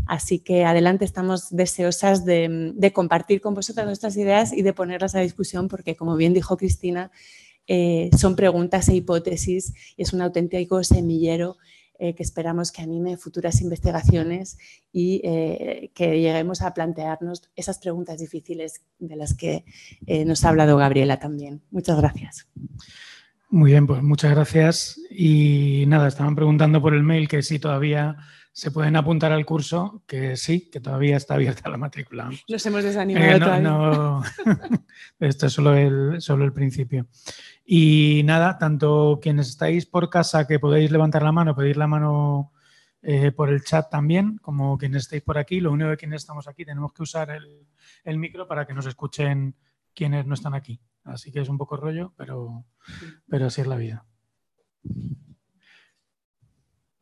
Así 0.07 0.39
que 0.39 0.65
adelante, 0.65 1.05
estamos 1.05 1.51
deseosas 1.51 2.24
de, 2.24 2.73
de, 2.77 2.93
compartir 2.93 3.40
con 3.40 3.55
vosotras 3.55 3.86
nuestras 3.86 4.16
ideas 4.16 4.52
y 4.52 4.62
de 4.62 4.73
ponerlas 4.73 5.16
a 5.16 5.20
discusión 5.20 5.66
porque, 5.66 5.97
como 5.97 6.15
bien 6.15 6.32
dijo 6.32 6.57
Cristina, 6.57 7.11
son 8.16 8.36
preguntas 8.36 8.89
e 8.89 8.94
hipótesis 8.94 9.74
y 9.97 10.02
es 10.02 10.12
un 10.12 10.23
auténtico 10.23 10.82
semillero 10.85 11.57
eh, 12.02 12.14
que 12.14 12.22
esperamos 12.22 12.72
que 12.72 12.81
anime 12.81 13.18
futuras 13.18 13.60
investigaciones 13.60 14.56
y 14.90 15.20
eh, 15.22 15.90
que 15.94 16.18
lleguemos 16.18 16.62
a 16.62 16.72
plantearnos 16.72 17.43
esas 17.55 17.78
preguntas 17.78 18.18
difíciles 18.18 18.81
de 18.98 19.16
las 19.16 19.35
que 19.35 19.66
eh, 20.06 20.24
nos 20.24 20.43
ha 20.47 20.48
hablado 20.48 20.78
Gabriela 20.78 21.18
también. 21.18 21.60
Muchas 21.70 21.98
gracias. 21.98 22.48
Muy 23.51 23.72
bien, 23.72 23.86
pues 23.86 24.02
muchas 24.02 24.31
gracias. 24.31 24.98
Y 25.10 25.85
nada, 25.89 26.09
estaban 26.09 26.35
preguntando 26.35 26.81
por 26.81 26.94
el 26.94 27.02
mail 27.02 27.28
que 27.28 27.43
si 27.43 27.59
todavía 27.59 28.16
se 28.51 28.70
pueden 28.70 28.97
apuntar 28.97 29.32
al 29.32 29.44
curso, 29.44 30.02
que 30.06 30.36
sí, 30.36 30.70
que 30.70 30.81
todavía 30.81 31.18
está 31.18 31.35
abierta 31.35 31.68
la 31.68 31.77
matrícula. 31.77 32.31
Nos 32.48 32.66
hemos 32.66 32.82
desanimado 32.82 33.60
no, 33.60 34.22
esto 35.20 35.47
es 35.47 35.52
solo 35.52 35.74
el, 35.74 36.20
solo 36.20 36.47
el 36.47 36.52
principio. 36.52 37.06
Y 37.72 38.22
nada, 38.24 38.59
tanto 38.59 39.20
quienes 39.22 39.51
estáis 39.51 39.86
por 39.86 40.10
casa 40.10 40.44
que 40.44 40.59
podéis 40.59 40.90
levantar 40.90 41.22
la 41.22 41.30
mano, 41.30 41.55
pedir 41.55 41.76
la 41.76 41.86
mano 41.86 42.52
eh, 43.01 43.30
por 43.30 43.48
el 43.48 43.62
chat 43.62 43.88
también, 43.88 44.38
como 44.38 44.76
quienes 44.76 45.05
estáis 45.05 45.22
por 45.22 45.38
aquí, 45.38 45.60
lo 45.60 45.70
único 45.70 45.90
de 45.90 45.97
quienes 45.97 46.22
estamos 46.22 46.48
aquí 46.48 46.64
tenemos 46.64 46.92
que 46.92 47.05
usar 47.05 47.30
el, 47.30 48.18
micro 48.18 48.48
para 48.48 48.66
que 48.66 48.74
nos 48.74 48.86
escuchen 48.86 49.55
quienes 49.94 50.26
no 50.26 50.34
están 50.34 50.55
aquí. 50.55 50.80
Así 51.05 51.30
que 51.30 51.42
es 51.42 51.48
un 51.48 51.59
poco 51.59 51.76
rollo, 51.76 52.12
pero, 52.16 52.64
pero 53.28 53.47
así 53.47 53.60
es 53.60 53.68
la 53.68 53.76
vida. 53.76 54.05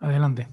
Adelante. 0.00 0.48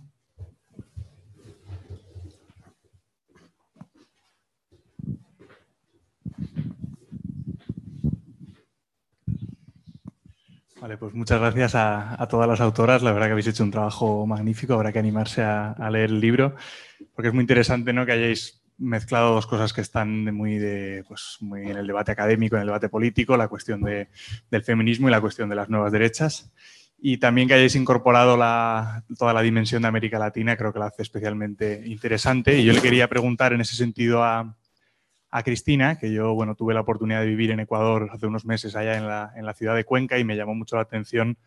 Vale, 10.82 10.98
pues 10.98 11.14
muchas 11.14 11.40
gracias 11.40 11.74
a, 11.76 12.28
todas 12.30 12.48
las 12.50 12.60
autoras. 12.60 13.02
La 13.02 13.14
verdad 13.14 13.28
que 13.28 13.32
habéis 13.32 13.48
hecho 13.48 13.64
un 13.64 13.72
trabajo 13.72 14.28
magnífico. 14.28 14.74
Habrá 14.74 14.92
que 14.92 15.00
animarse 15.00 15.42
a, 15.42 15.90
leer 15.90 16.10
el 16.10 16.20
libro, 16.20 16.56
porque 17.14 17.30
es 17.30 17.34
muy 17.34 17.42
interesante 17.44 17.94
¿no? 17.94 18.06
que 18.06 18.12
hayáis 18.12 18.62
mezclado 18.78 19.34
dos 19.34 19.48
cosas 19.48 19.72
que 19.72 19.80
están 19.80 20.36
muy, 20.36 20.58
de, 20.58 21.06
pues, 21.08 21.38
muy 21.40 21.62
en 21.62 21.78
el 21.78 21.88
debate 21.88 22.12
académico, 22.12 22.58
en 22.58 22.64
el 22.64 22.68
debate 22.68 22.90
político, 22.90 23.38
la 23.38 23.48
cuestión 23.48 23.82
del 23.82 24.64
feminismo 24.64 25.08
y 25.08 25.12
la 25.12 25.22
cuestión 25.22 25.48
de 25.48 25.56
las 25.56 25.70
nuevas 25.70 25.94
derechas. 25.94 26.52
Y 27.00 27.18
también 27.18 27.48
que 27.48 27.54
hayáis 27.54 27.76
incorporado 27.76 28.36
toda 29.18 29.34
la 29.34 29.42
dimensión 29.42 29.82
de 29.82 29.88
América 29.88 30.20
Latina, 30.20 30.58
creo 30.58 30.74
que 30.74 30.80
la 30.80 30.88
hace 30.88 31.04
especialmente 31.04 31.84
interesante. 31.86 32.60
Y 32.60 32.66
yo 32.66 32.74
le 32.74 32.82
quería 32.82 33.08
preguntar 33.08 33.54
en 33.54 33.62
ese 33.62 33.76
sentido 33.76 34.24
a, 34.24 34.58
a 35.36 35.44
Cristina, 35.44 36.00
que 36.00 36.14
yo 36.14 36.34
bueno, 36.34 36.56
tuve 36.56 36.74
la 36.74 36.80
oportunidad 36.80 37.20
de 37.20 37.26
vivir 37.26 37.52
en 37.52 37.60
Ecuador 37.60 38.10
hace 38.14 38.26
unos 38.26 38.46
meses 38.46 38.74
allá 38.74 38.96
en 38.96 39.06
la, 39.06 39.34
en 39.36 39.46
la 39.46 39.54
ciudad 39.54 39.76
de 39.76 39.84
Cuenca 39.84 40.18
y 40.18 40.24
me 40.24 40.38
llamó 40.38 40.56
mucho 40.56 40.78
la 40.78 40.84
atención 40.84 41.38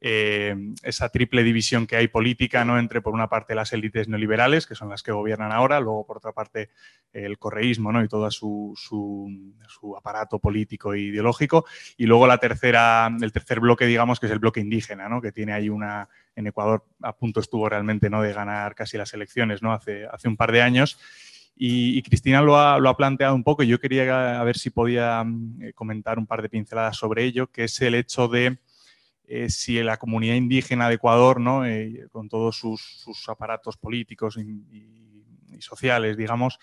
eh, 0.00 0.54
esa 0.82 1.10
triple 1.10 1.42
división 1.42 1.86
que 1.86 1.96
hay 1.96 2.08
política, 2.08 2.64
¿no? 2.64 2.78
entre 2.78 3.02
por 3.02 3.12
una 3.12 3.28
parte 3.28 3.54
las 3.54 3.74
élites 3.74 4.08
neoliberales, 4.08 4.66
que 4.66 4.74
son 4.74 4.88
las 4.88 5.02
que 5.02 5.12
gobiernan 5.12 5.52
ahora, 5.52 5.80
luego 5.80 6.06
por 6.06 6.16
otra 6.16 6.32
parte 6.32 6.70
el 7.12 7.38
correísmo 7.38 7.92
¿no? 7.92 8.02
y 8.02 8.08
todo 8.08 8.30
su, 8.30 8.72
su, 8.74 9.96
aparato 9.98 10.38
político 10.38 10.94
e 10.94 11.00
ideológico, 11.00 11.66
y 11.98 12.06
luego 12.06 12.26
la 12.26 12.38
tercera, 12.38 13.14
el 13.20 13.32
tercer 13.32 13.60
bloque, 13.60 13.84
digamos, 13.84 14.18
que 14.18 14.26
es 14.26 14.32
el 14.32 14.38
bloque 14.38 14.60
indígena, 14.60 15.10
¿no? 15.10 15.20
que 15.20 15.32
tiene 15.32 15.52
ahí 15.52 15.68
una, 15.68 16.08
en 16.34 16.46
Ecuador 16.46 16.84
a 17.02 17.14
punto 17.14 17.40
estuvo 17.40 17.68
realmente 17.68 18.08
¿no? 18.08 18.22
de 18.22 18.32
ganar 18.32 18.74
casi 18.74 18.96
las 18.96 19.12
elecciones 19.12 19.62
¿no? 19.62 19.74
hace, 19.74 20.06
hace 20.06 20.26
un 20.28 20.36
par 20.38 20.52
de 20.52 20.62
años, 20.62 20.98
y, 21.58 22.02
Cristina 22.02 22.42
lo 22.42 22.58
ha, 22.58 22.96
planteado 22.96 23.34
un 23.34 23.42
poco 23.42 23.62
y 23.62 23.68
yo 23.68 23.80
quería 23.80 24.42
ver 24.42 24.58
si 24.58 24.68
podía 24.68 25.24
mm, 25.24 25.62
eh, 25.62 25.72
comentar 25.72 26.18
un 26.18 26.26
par 26.26 26.42
de 26.42 26.50
pinceladas 26.50 26.98
sobre 26.98 27.24
ello, 27.24 27.50
que 27.50 27.64
es 27.64 27.80
el 27.80 27.94
hecho 27.94 28.28
de 28.28 28.58
eh, 29.26 29.48
si 29.48 29.82
la 29.82 29.96
comunidad 29.96 30.34
indígena 30.34 30.88
de 30.88 30.96
Ecuador, 30.96 31.40
¿no? 31.40 31.64
Eh, 31.64 32.06
con 32.12 32.28
todos 32.28 32.58
sus, 32.58 33.26
aparatos 33.28 33.78
políticos 33.78 34.36
y, 34.36 35.58
sociales, 35.58 36.18
digamos, 36.18 36.58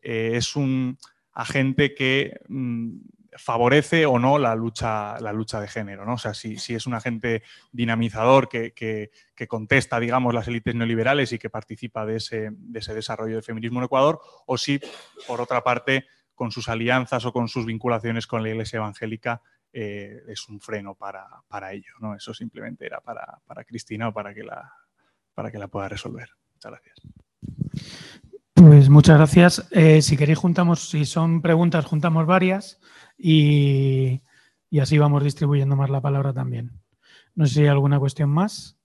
es 0.00 0.54
un 0.54 0.96
agente 1.32 1.92
que 1.92 2.38
mm, 2.48 2.98
favorece 3.38 4.04
o 4.06 4.18
no 4.18 4.38
la 4.38 4.54
lucha, 4.54 5.18
la 5.20 5.32
lucha 5.32 5.60
de 5.60 5.68
género. 5.68 6.04
¿no? 6.04 6.14
O 6.14 6.18
sea, 6.18 6.34
si, 6.34 6.54
es 6.54 6.86
un 6.86 6.94
agente 6.94 7.42
dinamizador 7.72 8.48
que, 8.48 9.10
contesta, 9.48 10.00
digamos, 10.00 10.34
las 10.34 10.48
élites 10.48 10.74
neoliberales 10.74 11.32
y 11.32 11.38
que 11.38 11.48
participa 11.48 12.04
de 12.04 12.16
ese, 12.16 12.50
desarrollo 12.52 13.34
del 13.34 13.42
feminismo 13.42 13.78
en 13.78 13.86
Ecuador, 13.86 14.20
o 14.46 14.58
si, 14.58 14.80
por 15.26 15.40
otra 15.40 15.62
parte, 15.62 16.06
con 16.34 16.50
sus 16.50 16.68
alianzas 16.68 17.24
o 17.24 17.32
con 17.32 17.48
sus 17.48 17.64
vinculaciones 17.64 18.26
con 18.26 18.42
la 18.42 18.50
Iglesia 18.50 18.78
Evangélica, 18.78 19.42
eh, 19.72 20.22
es 20.28 20.48
un 20.48 20.60
freno 20.60 20.94
para, 20.94 21.72
ello. 21.72 21.92
¿no? 22.00 22.14
Eso 22.14 22.34
simplemente 22.34 22.86
era 22.86 23.00
para, 23.00 23.64
Cristina 23.64 24.08
o 24.08 24.12
para 24.12 24.34
que, 24.34 24.42
la, 24.42 24.72
para 25.34 25.50
que 25.50 25.58
la 25.58 25.68
pueda 25.68 25.88
resolver. 25.88 26.30
Muchas 26.54 26.72
gracias. 26.72 26.96
Pues 28.58 28.88
muchas 28.88 29.18
gracias. 29.18 29.68
Eh, 29.70 30.02
si 30.02 30.16
queréis, 30.16 30.36
juntamos, 30.36 30.88
si 30.88 31.04
son 31.04 31.42
preguntas, 31.42 31.84
juntamos 31.84 32.26
varias 32.26 32.80
y, 33.16 34.20
así 34.80 34.98
vamos 34.98 35.22
distribuyendo 35.22 35.76
más 35.76 35.90
la 35.90 36.00
palabra 36.00 36.32
también. 36.32 36.72
No 37.36 37.46
sé 37.46 37.54
si 37.54 37.60
hay 37.60 37.68
alguna 37.68 38.00
cuestión 38.00 38.30
más. 38.30 38.76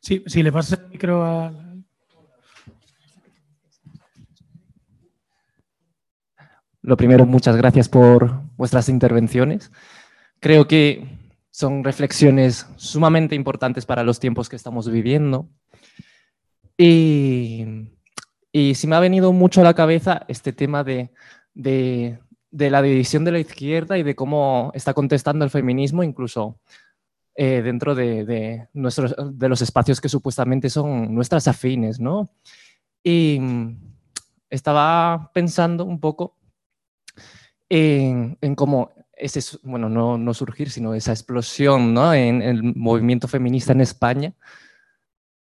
Sí, 0.00 0.22
si 0.26 0.44
le 0.44 0.52
pasas 0.52 0.78
el 0.78 0.88
micro 0.88 1.24
a... 1.24 1.52
Lo 6.82 6.96
primero, 6.96 7.26
muchas 7.26 7.56
gracias 7.56 7.88
por 7.88 8.40
vuestras 8.56 8.88
intervenciones. 8.88 9.72
Creo 10.38 10.68
que 10.68 11.18
son 11.50 11.82
reflexiones 11.82 12.68
sumamente 12.76 13.34
importantes 13.34 13.84
para 13.84 14.04
los 14.04 14.20
tiempos 14.20 14.48
que 14.48 14.54
estamos 14.54 14.88
viviendo. 14.88 15.48
Y, 16.76 17.64
y 18.50 18.74
sí 18.74 18.86
me 18.86 18.96
ha 18.96 19.00
venido 19.00 19.32
mucho 19.32 19.60
a 19.60 19.64
la 19.64 19.74
cabeza 19.74 20.24
este 20.28 20.52
tema 20.52 20.84
de 20.84 21.10
de, 21.54 22.18
la 22.50 22.82
división 22.82 23.24
de 23.24 23.32
la 23.32 23.38
izquierda 23.38 23.98
y 23.98 24.02
de 24.02 24.14
cómo 24.14 24.70
está 24.74 24.94
contestando 24.94 25.44
el 25.44 25.50
feminismo, 25.50 26.02
incluso 26.02 26.60
eh, 27.34 27.62
dentro 27.62 27.94
de, 27.94 28.68
nuestros, 28.72 29.14
de 29.32 29.48
los 29.48 29.62
espacios 29.62 30.00
que 30.00 30.08
supuestamente 30.08 30.70
son 30.70 31.14
nuestras 31.14 31.48
afines, 31.48 31.98
¿no? 31.98 32.30
Y 33.02 33.38
mm, 33.40 33.76
estaba 34.50 35.30
pensando 35.32 35.84
un 35.84 35.98
poco 35.98 36.36
en, 37.68 38.36
cómo 38.54 38.90
ese, 39.14 39.58
bueno, 39.62 39.88
no, 39.88 40.18
no, 40.18 40.34
surgir, 40.34 40.70
sino 40.70 40.94
esa 40.94 41.12
explosión 41.12 41.94
¿no? 41.94 42.12
en 42.12 42.42
el 42.42 42.62
movimiento 42.62 43.28
feminista 43.28 43.72
en 43.72 43.80
España, 43.80 44.34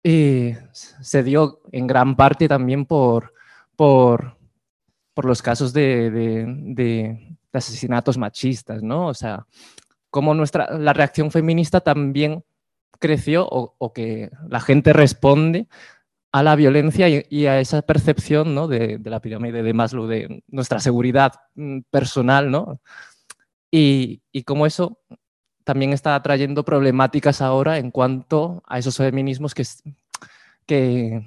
eh, 0.07 0.59
se 0.71 1.23
dio 1.23 1.61
en 1.71 1.87
gran 1.87 2.15
parte 2.15 2.47
también 2.47 2.85
por, 2.85 3.33
por, 3.75 4.37
por 5.15 5.25
los 5.25 5.41
casos 5.41 5.73
de, 5.73 7.35
asesinatos 7.51 8.15
machistas, 8.15 8.83
¿no? 8.83 9.07
O 9.07 9.15
sea, 9.15 9.47
cómo 10.11 10.35
nuestra, 10.35 10.77
la 10.77 10.93
reacción 10.93 11.31
feminista 11.31 11.81
también 11.81 12.43
creció 12.99 13.47
o, 13.49 13.93
que 13.93 14.29
la 14.47 14.59
gente 14.59 14.93
responde 14.93 15.67
a 16.31 16.43
la 16.43 16.55
violencia 16.55 17.09
y, 17.09 17.47
a 17.47 17.59
esa 17.59 17.81
percepción 17.81 18.53
¿no? 18.53 18.67
de, 18.67 18.99
la 19.03 19.21
pirámide 19.21 19.63
de 19.63 19.73
Maslow, 19.73 20.05
de 20.05 20.43
nuestra 20.47 20.79
seguridad 20.79 21.33
mm, 21.55 21.79
personal, 21.89 22.51
¿no? 22.51 22.79
Y, 23.71 24.21
y 24.31 24.43
cómo 24.43 24.67
eso 24.67 24.99
también 25.65 25.91
está 25.91 26.21
trayendo 26.21 26.63
problemáticas 26.63 27.41
ahora 27.41 27.79
en 27.79 27.91
cuanto 27.91 28.63
a 28.67 28.77
esos 28.77 28.95
feminismos 28.97 29.53
que, 29.53 29.65
que, 30.65 31.21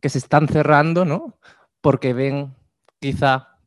que 0.00 0.08
se 0.08 0.18
están 0.18 0.48
cerrando, 0.48 1.04
¿no? 1.04 1.38
Porque 1.80 2.14
ven 2.14 2.54
quizá 3.00 3.58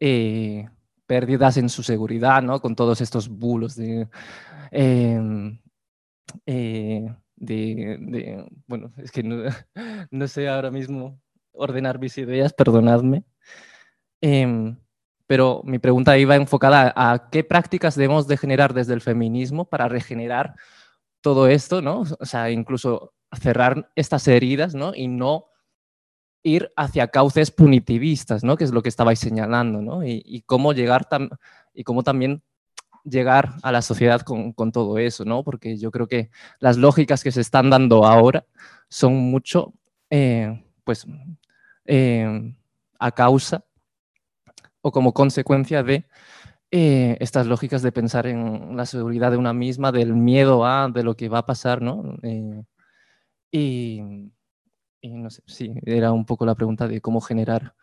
eh, 0.00 0.68
pérdidas 1.06 1.56
en 1.56 1.68
su 1.68 1.82
seguridad, 1.82 2.42
¿no? 2.42 2.60
Con 2.60 2.74
todos 2.74 3.00
estos 3.00 3.28
bulos 3.28 3.76
de... 3.76 4.08
Em, 4.72 5.58
eh, 6.44 7.14
bueno, 8.66 8.92
es 8.96 9.12
que 9.12 9.22
no, 10.10 10.28
sé 10.28 10.48
ahora 10.48 10.70
mismo 10.70 11.20
ordenar 11.52 11.98
mis 12.00 12.18
ideas, 12.18 12.52
perdonadme. 12.52 13.24
Em, 14.20 14.76
pero 15.28 15.60
mi 15.62 15.78
pregunta 15.78 16.16
iba 16.16 16.36
enfocada 16.36 16.90
a 16.96 17.28
qué 17.30 17.44
prácticas 17.44 17.94
debemos 17.94 18.26
de 18.26 18.38
generar 18.38 18.72
desde 18.72 18.94
el 18.94 19.02
feminismo 19.02 19.66
para 19.66 19.86
regenerar 19.86 20.54
todo 21.20 21.48
esto, 21.48 21.82
¿no? 21.82 22.04
O 22.18 22.24
sea, 22.24 22.50
incluso 22.50 23.12
cerrar 23.38 23.90
estas 23.94 24.26
heridas, 24.26 24.74
¿no? 24.74 24.94
Y 24.94 25.06
no 25.06 25.44
ir 26.42 26.72
hacia 26.76 27.08
cauces 27.08 27.50
punitivistas, 27.50 28.42
¿no? 28.42 28.56
Que 28.56 28.64
es 28.64 28.72
lo 28.72 28.82
que 28.82 28.88
estabais 28.88 29.18
señalando, 29.18 29.82
¿no? 29.82 30.02
Y, 30.02 30.42
cómo 30.46 30.72
llegar 30.72 31.06
y 31.74 31.84
cómo 31.84 32.02
también 32.02 32.42
llegar 33.04 33.52
a 33.62 33.70
la 33.70 33.82
sociedad 33.82 34.22
con, 34.22 34.72
todo 34.72 34.96
eso, 34.96 35.26
¿no? 35.26 35.44
Porque 35.44 35.76
yo 35.76 35.90
creo 35.90 36.08
que 36.08 36.30
las 36.58 36.78
lógicas 36.78 37.22
que 37.22 37.32
se 37.32 37.42
están 37.42 37.68
dando 37.68 38.06
ahora 38.06 38.46
son 38.88 39.14
mucho, 39.14 39.74
eh, 40.08 40.64
pues, 40.84 41.06
eh, 41.84 42.54
a 42.98 43.12
causa 43.12 43.67
o 44.80 44.92
como 44.92 45.12
consecuencia 45.12 45.82
de 45.82 46.06
eh, 46.70 47.16
estas 47.20 47.46
lógicas 47.46 47.82
de 47.82 47.92
pensar 47.92 48.26
en 48.26 48.76
la 48.76 48.86
seguridad 48.86 49.30
de 49.30 49.36
una 49.38 49.52
misma, 49.52 49.92
del 49.92 50.14
miedo 50.14 50.66
a, 50.66 50.88
de 50.88 51.02
lo 51.02 51.16
que 51.16 51.28
va 51.28 51.38
a 51.38 51.46
pasar, 51.46 51.82
¿no? 51.82 52.16
y, 53.50 54.30
no 55.02 55.30
sé, 55.30 55.42
sí, 55.46 55.74
era 55.84 56.12
un 56.12 56.26
poco 56.26 56.44
la 56.44 56.54
pregunta 56.54 56.86
de 56.88 57.00
cómo 57.00 57.20
generar 57.20 57.74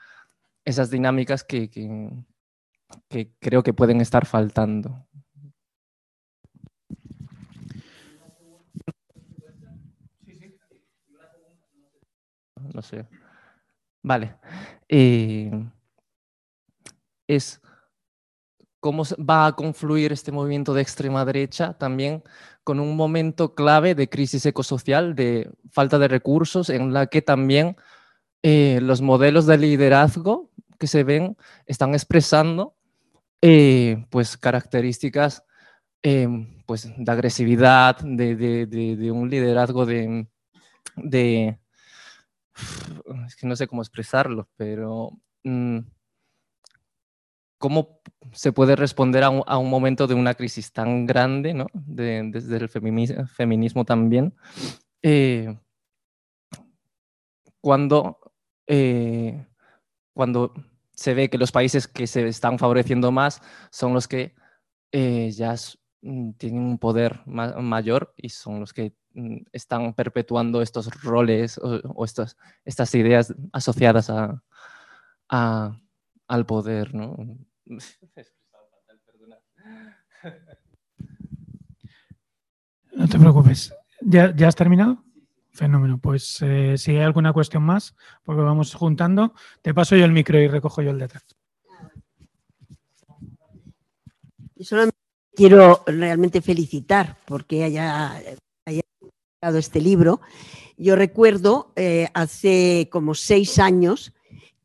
esas 0.65 0.89
dinámicas 0.91 1.43
que, 1.43 1.69
que 3.09 3.31
creo 3.39 3.63
que 3.63 3.73
pueden 3.73 4.01
estar 4.01 4.25
faltando. 4.25 5.05
No 12.73 12.81
sé. 12.81 13.07
Vale. 14.03 14.35
Eh, 14.89 15.51
es 17.27 17.61
cómo 18.79 19.03
va 19.17 19.47
a 19.47 19.55
confluir 19.55 20.11
este 20.11 20.31
movimiento 20.31 20.73
de 20.73 20.83
extrema 20.83 21.25
derecha 21.25 21.73
también 21.73 22.23
con 22.63 22.79
un 22.79 22.95
momento 22.95 23.55
clave 23.55 23.95
de 23.95 24.09
crisis 24.09 24.45
ecosocial, 24.45 25.15
de 25.15 25.51
falta 25.71 25.97
de 25.97 26.07
recursos, 26.07 26.69
en 26.69 26.93
la 26.93 27.07
que 27.07 27.21
también 27.23 27.77
eh, 28.43 28.79
los 28.81 29.01
modelos 29.01 29.47
de 29.47 29.57
liderazgo 29.57 30.51
que 30.77 30.85
se 30.85 31.03
ven 31.03 31.35
están 31.65 31.93
expresando 31.93 32.75
eh, 33.41 34.05
pues 34.09 34.37
características 34.37 35.43
em, 36.03 36.63
pues 36.65 36.87
de 36.95 37.11
agresividad, 37.11 37.97
de, 37.99 39.11
un 39.11 39.29
liderazgo 39.29 39.85
de, 39.87 40.27
Es 43.27 43.35
que 43.35 43.47
no 43.47 43.55
sé 43.55 43.67
cómo 43.67 43.81
expresarlo, 43.81 44.47
pero... 44.57 45.09
Mm, 45.43 45.79
¿Cómo 47.57 48.01
se 48.33 48.51
puede 48.51 48.75
responder 48.75 49.23
a 49.23 49.29
un, 49.29 49.69
momento 49.69 50.07
de 50.07 50.13
una 50.13 50.33
crisis 50.33 50.73
tan 50.73 51.05
grande, 51.05 51.53
¿no? 51.53 51.67
desde 51.73 52.57
el 52.57 52.69
feminismo, 52.69 53.85
también? 53.85 54.33
Eh, 55.01 55.57
cuando, 57.61 58.19
eh, 58.67 59.47
cuando 60.13 60.53
se 60.93 61.13
ve 61.13 61.29
que 61.29 61.37
los 61.37 61.51
países 61.51 61.87
que 61.87 62.07
se 62.07 62.27
están 62.27 62.57
favoreciendo 62.57 63.11
más 63.11 63.41
son 63.71 63.93
los 63.93 64.07
que 64.07 64.33
eh, 64.91 65.31
ya 65.31 65.55
mm, 66.01 66.31
tienen 66.33 66.61
un 66.61 66.77
poder 66.77 67.21
mayor 67.25 68.13
y 68.17 68.29
son 68.29 68.59
los 68.59 68.73
que 68.73 68.95
mm, 69.13 69.37
están 69.51 69.93
perpetuando 69.93 70.61
estos 70.61 70.89
roles 71.03 71.59
o, 71.61 72.05
estas, 72.05 72.37
estas 72.63 72.95
ideas 72.95 73.33
asociadas 73.51 74.09
a, 75.29 75.81
al 76.27 76.45
poder. 76.45 76.93
¿no? 76.93 77.15
No 82.95 83.09
te 83.09 83.19
preocupes. 83.19 83.73
¿Ya, 84.01 84.33
ya 84.33 84.47
has 84.47 84.55
terminado? 84.55 85.03
Fenómeno. 85.51 85.99
Pues 85.99 86.41
eh, 86.41 86.77
si 86.77 86.91
hay 86.91 87.03
alguna 87.03 87.33
cuestión 87.33 87.63
más, 87.63 87.93
porque 88.23 88.41
vamos 88.41 88.73
juntando, 88.73 89.33
te 89.61 89.73
paso 89.73 89.95
yo 89.95 90.05
el 90.05 90.11
micro 90.11 90.39
y 90.39 90.47
recojo 90.47 90.81
yo 90.81 90.91
el 90.91 90.99
de 90.99 91.05
atrás. 91.05 91.23
Solo 94.61 94.89
quiero 95.33 95.83
realmente 95.85 96.41
felicitar 96.41 97.17
porque 97.25 97.65
haya, 97.65 98.21
haya 98.65 98.81
este 99.41 99.81
libro. 99.81 100.21
Yo 100.77 100.95
recuerdo 100.95 101.73
eh, 101.75 102.07
hace 102.13 102.89
como 102.91 103.13
seis 103.13 103.59
años 103.59 104.13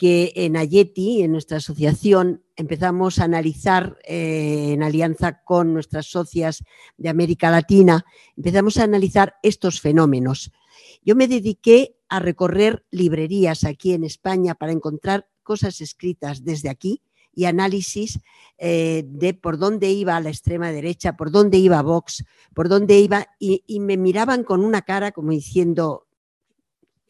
que 0.00 0.32
en 0.34 0.56
Ayeti, 0.56 1.20
en 1.20 1.32
nuestra 1.32 1.58
asociación, 1.58 2.42
empezamos 2.56 3.18
a 3.18 3.24
analizar 3.24 3.98
eh, 4.04 4.70
en 4.72 4.82
alianza 4.82 5.42
con 5.44 5.74
nuestras 5.74 6.06
socias 6.06 6.64
de 6.96 7.10
América 7.10 7.50
Latina, 7.50 8.06
empezamos 8.34 8.78
a 8.78 8.84
analizar 8.84 9.34
estos 9.42 9.82
fenómenos. 9.82 10.52
Yo 11.04 11.16
me 11.16 11.28
dediqué 11.28 11.98
a 12.08 12.18
recorrer 12.18 12.86
librerías 12.90 13.64
aquí 13.64 13.92
en 13.92 14.04
España 14.04 14.54
para 14.54 14.72
encontrar 14.72 15.28
cosas 15.42 15.82
escritas 15.82 16.44
desde 16.44 16.70
aquí 16.70 17.02
y 17.34 17.44
análisis 17.44 18.20
eh, 18.56 19.04
de 19.06 19.34
por 19.34 19.58
dónde 19.58 19.90
iba 19.90 20.18
la 20.20 20.30
extrema 20.30 20.72
derecha, 20.72 21.14
por 21.14 21.30
dónde 21.30 21.58
iba 21.58 21.82
Vox, 21.82 22.24
por 22.54 22.70
dónde 22.70 22.98
iba, 23.00 23.26
y 23.38 23.80
me 23.80 23.98
miraban 23.98 24.44
con 24.44 24.64
una 24.64 24.80
cara 24.80 25.12
como 25.12 25.32
diciendo, 25.32 26.06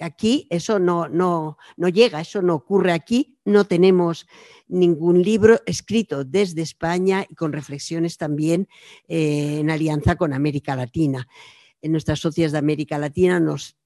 Aquí 0.01 0.47
eso 0.51 0.79
no, 0.79 1.09
no, 1.09 1.59
no 1.77 1.89
llega, 1.89 2.21
eso 2.21 2.41
no 2.43 2.55
ocurre 2.55 2.93
aquí, 2.93 3.39
no 3.45 3.65
tenemos 3.65 4.27
ningún 4.67 5.23
libro 5.23 5.61
escrito 5.67 6.25
desde 6.25 6.63
España 6.63 7.27
y 7.29 7.35
con 7.35 7.53
reflexiones 7.53 8.17
también 8.17 8.69
eh, 9.09 9.59
en 9.61 9.71
alianza 9.71 10.17
con 10.17 10.33
América 10.33 10.75
Latina. 10.75 11.29
En 11.83 11.93
nuestras 11.93 12.21
socias 12.21 12.53
de 12.53 12.59
América 12.59 12.99
Latina 12.99 13.41
nos 13.41 13.77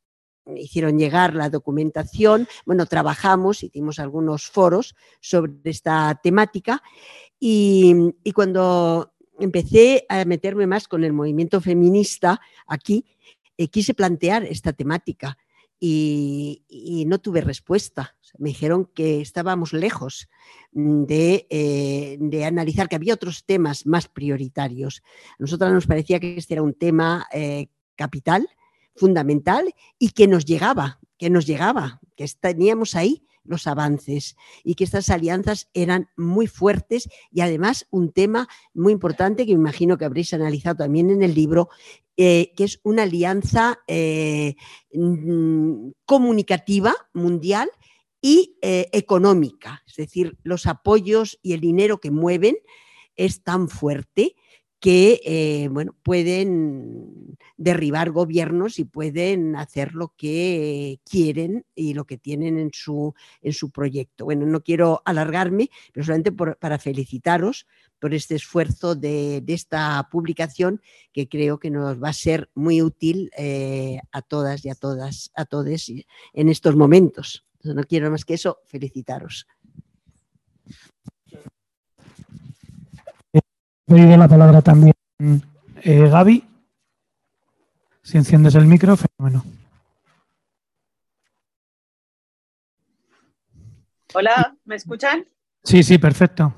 hicieron 0.57 0.99
llegar 0.99 1.35
la 1.35 1.49
documentación, 1.49 2.47
bueno, 2.67 2.87
trabajamos, 2.87 3.63
hicimos 3.63 3.99
algunos 3.99 4.47
foros 4.49 4.95
sobre 5.21 5.53
esta 5.65 6.21
temática 6.23 6.83
y, 7.41 7.95
cuando 8.35 9.15
empecé 9.39 10.07
a 10.09 10.25
meterme 10.25 10.67
más 10.67 10.87
con 10.87 11.03
el 11.03 11.13
movimiento 11.13 11.61
feminista 11.61 12.41
aquí, 12.67 13.05
eh, 13.57 13.69
quise 13.69 13.95
plantear 13.95 14.45
esta 14.45 14.73
temática 14.73 15.39
y, 15.81 17.05
no 17.07 17.19
tuve 17.19 17.41
respuesta. 17.41 18.17
Me 18.39 18.49
dijeron 18.49 18.87
que 18.95 19.21
estábamos 19.21 19.73
lejos 19.73 20.29
mm, 20.73 21.05
eh, 21.09 22.17
de, 22.19 22.45
analizar, 22.45 22.89
que 22.89 22.97
había 22.97 23.15
otros 23.15 23.45
temas 23.45 23.87
más 23.87 24.09
prioritarios. 24.09 25.03
A 25.33 25.37
nosotros 25.39 25.73
nos 25.73 25.87
parecía 25.87 26.21
que 26.21 26.37
este 26.37 26.55
era 26.55 26.63
un 26.63 26.75
tema 26.75 27.27
eh, 27.33 27.69
capital, 27.97 28.49
fundamental 28.97 29.75
y 29.99 30.11
que 30.11 30.27
nos 30.27 30.45
llegaba, 30.45 31.01
que 31.19 31.31
nos 31.31 31.47
llegaba, 31.47 32.01
que 32.17 32.27
teníamos 32.41 32.95
ahí 32.95 33.25
los 33.45 33.67
avances 33.67 34.37
y 34.63 34.75
que 34.75 34.85
estas 34.85 35.11
alianzas 35.11 35.69
eran 35.75 36.09
muy 36.17 36.47
fuertes 36.47 37.09
y 37.31 37.41
además 37.41 37.87
un 37.91 38.13
tema 38.13 38.49
muy 38.73 38.93
importante 38.93 39.47
que 39.47 39.53
me 39.55 39.61
imagino 39.61 39.99
que 39.99 40.05
habréis 40.05 40.33
analizado 40.35 40.77
también 40.77 41.11
en 41.11 41.23
el 41.23 41.35
libro, 41.35 41.69
eh, 42.17 42.53
que 42.57 42.65
es 42.65 42.81
una 42.83 43.03
alianza 43.05 43.81
eh, 43.87 44.55
mm, 44.93 45.91
comunicativa 46.07 46.95
mundial 47.13 47.71
y 48.21 48.57
eh, 48.63 48.89
económica, 48.93 49.83
es 49.87 49.97
decir, 49.97 50.39
los 50.43 50.67
apoyos 50.67 51.39
y 51.43 51.53
el 51.53 51.61
dinero 51.61 51.99
que 51.99 52.11
mueven 52.11 52.57
es 53.17 53.43
tan 53.43 53.69
fuerte 53.69 54.35
que 54.85 55.23
eh, 55.25 55.69
bueno, 55.71 55.97
pueden 56.03 57.39
derribar 57.57 58.11
gobiernos 58.11 58.79
y 58.79 58.85
pueden 58.85 59.57
hacer 59.57 59.95
lo 59.95 60.13
que 60.15 61.01
quieren 61.11 61.65
y 61.75 61.95
lo 61.95 62.05
que 62.05 62.19
tienen 62.19 62.59
en 62.59 62.69
su, 62.71 63.15
en 63.41 63.55
su 63.55 63.71
proyecto. 63.71 64.27
Bueno, 64.27 64.45
no 64.45 64.63
quiero 64.63 65.01
alargarme, 65.07 65.71
pero 65.95 66.05
solamente 66.05 66.33
para 66.33 66.79
felicitaros 66.79 67.67
por 67.99 68.13
este 68.13 68.35
esfuerzo 68.35 68.95
de, 68.95 69.43
esta 69.47 70.07
publicación 70.13 70.83
que 71.15 71.31
creo 71.31 71.59
que 71.59 71.71
nos 71.71 72.03
va 72.03 72.11
a 72.11 72.13
ser 72.13 72.51
muy 72.55 72.83
útil 72.83 73.31
eh, 73.39 74.01
a 74.13 74.21
todas 74.21 74.67
y 74.67 74.69
a 74.69 74.75
todas, 74.75 75.31
a 75.35 75.47
todos 75.47 75.89
en 76.35 76.49
estos 76.51 76.77
momentos. 76.77 77.47
no 77.63 77.85
quiero 77.85 78.11
más 78.11 78.27
que 78.27 78.35
eso, 78.35 78.59
felicitaros. 78.67 79.47
Pedido 83.87 84.17
la 84.17 84.29
palabra 84.29 84.63
también 84.63 84.95
eh, 85.83 86.09
Gaby. 86.09 86.45
Si 88.03 88.19
enciendes 88.19 88.55
el 88.55 88.67
micro, 88.67 88.97
fenómeno. 88.97 89.45
Hola, 94.15 94.55
¿me 94.65 94.77
escuchan? 94.77 95.27
Sí, 95.63 95.83
sí, 95.83 95.99
perfecto. 95.99 96.55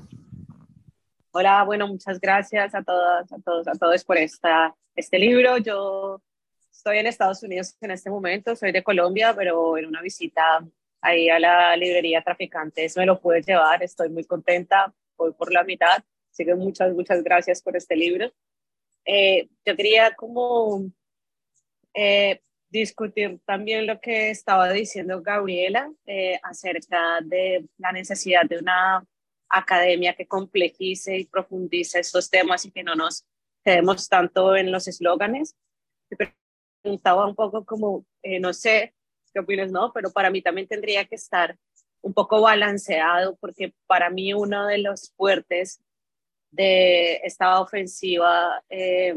Hola, 1.31 1.63
bueno, 1.63 1.87
muchas 1.87 2.19
gracias 2.19 2.75
a 2.75 2.83
todas, 2.83 3.31
a 3.31 3.39
todos, 3.39 3.67
a 3.67 3.73
todos 3.73 4.03
por 4.03 4.17
esta, 4.17 4.75
este 4.95 5.17
libro. 5.17 5.57
Yo 5.57 6.21
estoy 6.71 6.99
en 6.99 7.07
Estados 7.07 7.41
Unidos 7.43 7.75
en 7.81 7.91
este 7.91 8.09
momento, 8.09 8.55
soy 8.55 8.71
de 8.71 8.83
Colombia, 8.83 9.33
pero 9.35 9.77
en 9.77 9.85
una 9.85 10.01
visita 10.01 10.65
ahí 11.01 11.29
a 11.29 11.39
la 11.39 11.75
librería 11.75 12.21
Traficantes 12.21 12.97
me 12.97 13.05
lo 13.05 13.19
pude 13.19 13.41
llevar, 13.41 13.81
estoy 13.81 14.09
muy 14.09 14.25
contenta, 14.25 14.93
voy 15.17 15.33
por 15.33 15.51
la 15.51 15.63
mitad, 15.63 16.03
así 16.37 16.45
que 16.45 16.53
muchas, 16.53 16.93
muchas 16.93 17.23
gracias 17.23 17.63
por 17.63 17.75
este 17.75 17.95
libro. 17.95 18.31
Eh, 19.05 19.49
yo 19.65 19.75
quería 19.75 20.13
como 20.15 20.85
eh, 21.95 22.41
discutir 22.69 23.39
también 23.43 23.87
lo 23.87 23.99
que 23.99 24.29
estaba 24.29 24.71
diciendo 24.71 25.23
Gabriela 25.23 25.91
eh, 26.05 26.39
acerca 26.43 27.21
de 27.23 27.65
la 27.77 27.91
necesidad 27.91 28.43
de 28.45 28.59
una 28.59 29.03
academia 29.49 30.13
que 30.13 30.27
complejice 30.27 31.17
y 31.17 31.25
profundice 31.25 31.99
estos 31.99 32.29
temas 32.29 32.65
y 32.65 32.71
que 32.71 32.83
no 32.83 32.93
nos 32.93 33.25
quedemos 33.63 34.07
tanto 34.07 34.55
en 34.55 34.71
los 34.71 34.87
eslóganes. 34.87 35.55
Me 36.11 36.35
preguntaba 36.83 37.25
un 37.25 37.33
poco 37.33 37.65
como, 37.65 38.05
eh, 38.21 38.39
no 38.39 38.53
sé 38.53 38.93
qué 39.33 39.39
opinas, 39.39 39.71
¿no? 39.71 39.91
Pero 39.91 40.11
para 40.11 40.29
mí 40.29 40.43
también 40.43 40.67
tendría 40.67 41.05
que 41.05 41.15
estar 41.15 41.57
un 42.01 42.13
poco 42.13 42.41
balanceado 42.41 43.37
porque 43.37 43.73
para 43.87 44.11
mí 44.11 44.35
uno 44.35 44.67
de 44.67 44.77
los 44.77 45.13
fuertes 45.17 45.81
de 46.51 47.15
esta 47.23 47.59
ofensiva, 47.59 48.63
eh, 48.69 49.13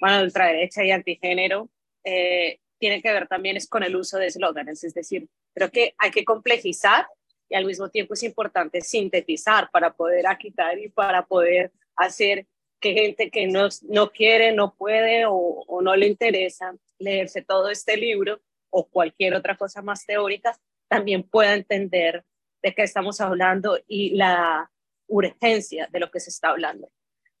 bueno, 0.00 0.22
ultraderecha 0.22 0.84
y 0.84 0.90
antigénero, 0.90 1.68
eh, 2.02 2.60
tiene 2.78 3.00
que 3.00 3.12
ver 3.12 3.28
también 3.28 3.56
es 3.56 3.68
con 3.68 3.82
el 3.82 3.96
uso 3.96 4.18
de 4.18 4.26
eslóganes, 4.26 4.84
es 4.84 4.94
decir, 4.94 5.28
creo 5.54 5.70
que 5.70 5.94
hay 5.98 6.10
que 6.10 6.24
complejizar 6.24 7.06
y 7.48 7.54
al 7.54 7.64
mismo 7.64 7.88
tiempo 7.88 8.14
es 8.14 8.22
importante 8.22 8.80
sintetizar 8.80 9.70
para 9.70 9.94
poder 9.94 10.26
aquitar 10.26 10.78
y 10.78 10.88
para 10.88 11.24
poder 11.26 11.72
hacer 11.96 12.46
que 12.80 12.92
gente 12.92 13.30
que 13.30 13.46
no, 13.46 13.68
no 13.88 14.10
quiere, 14.10 14.52
no 14.52 14.74
puede 14.74 15.24
o, 15.26 15.32
o 15.32 15.80
no 15.80 15.96
le 15.96 16.06
interesa 16.06 16.74
leerse 16.98 17.42
todo 17.42 17.70
este 17.70 17.96
libro 17.96 18.40
o 18.70 18.86
cualquier 18.86 19.34
otra 19.34 19.56
cosa 19.56 19.80
más 19.82 20.04
teórica, 20.04 20.58
también 20.88 21.22
pueda 21.22 21.54
entender 21.54 22.24
de 22.62 22.74
qué 22.74 22.82
estamos 22.82 23.20
hablando 23.20 23.78
y 23.86 24.10
la 24.16 24.70
urgencia 25.06 25.88
de 25.90 26.00
lo 26.00 26.10
que 26.10 26.20
se 26.20 26.30
está 26.30 26.50
hablando. 26.50 26.90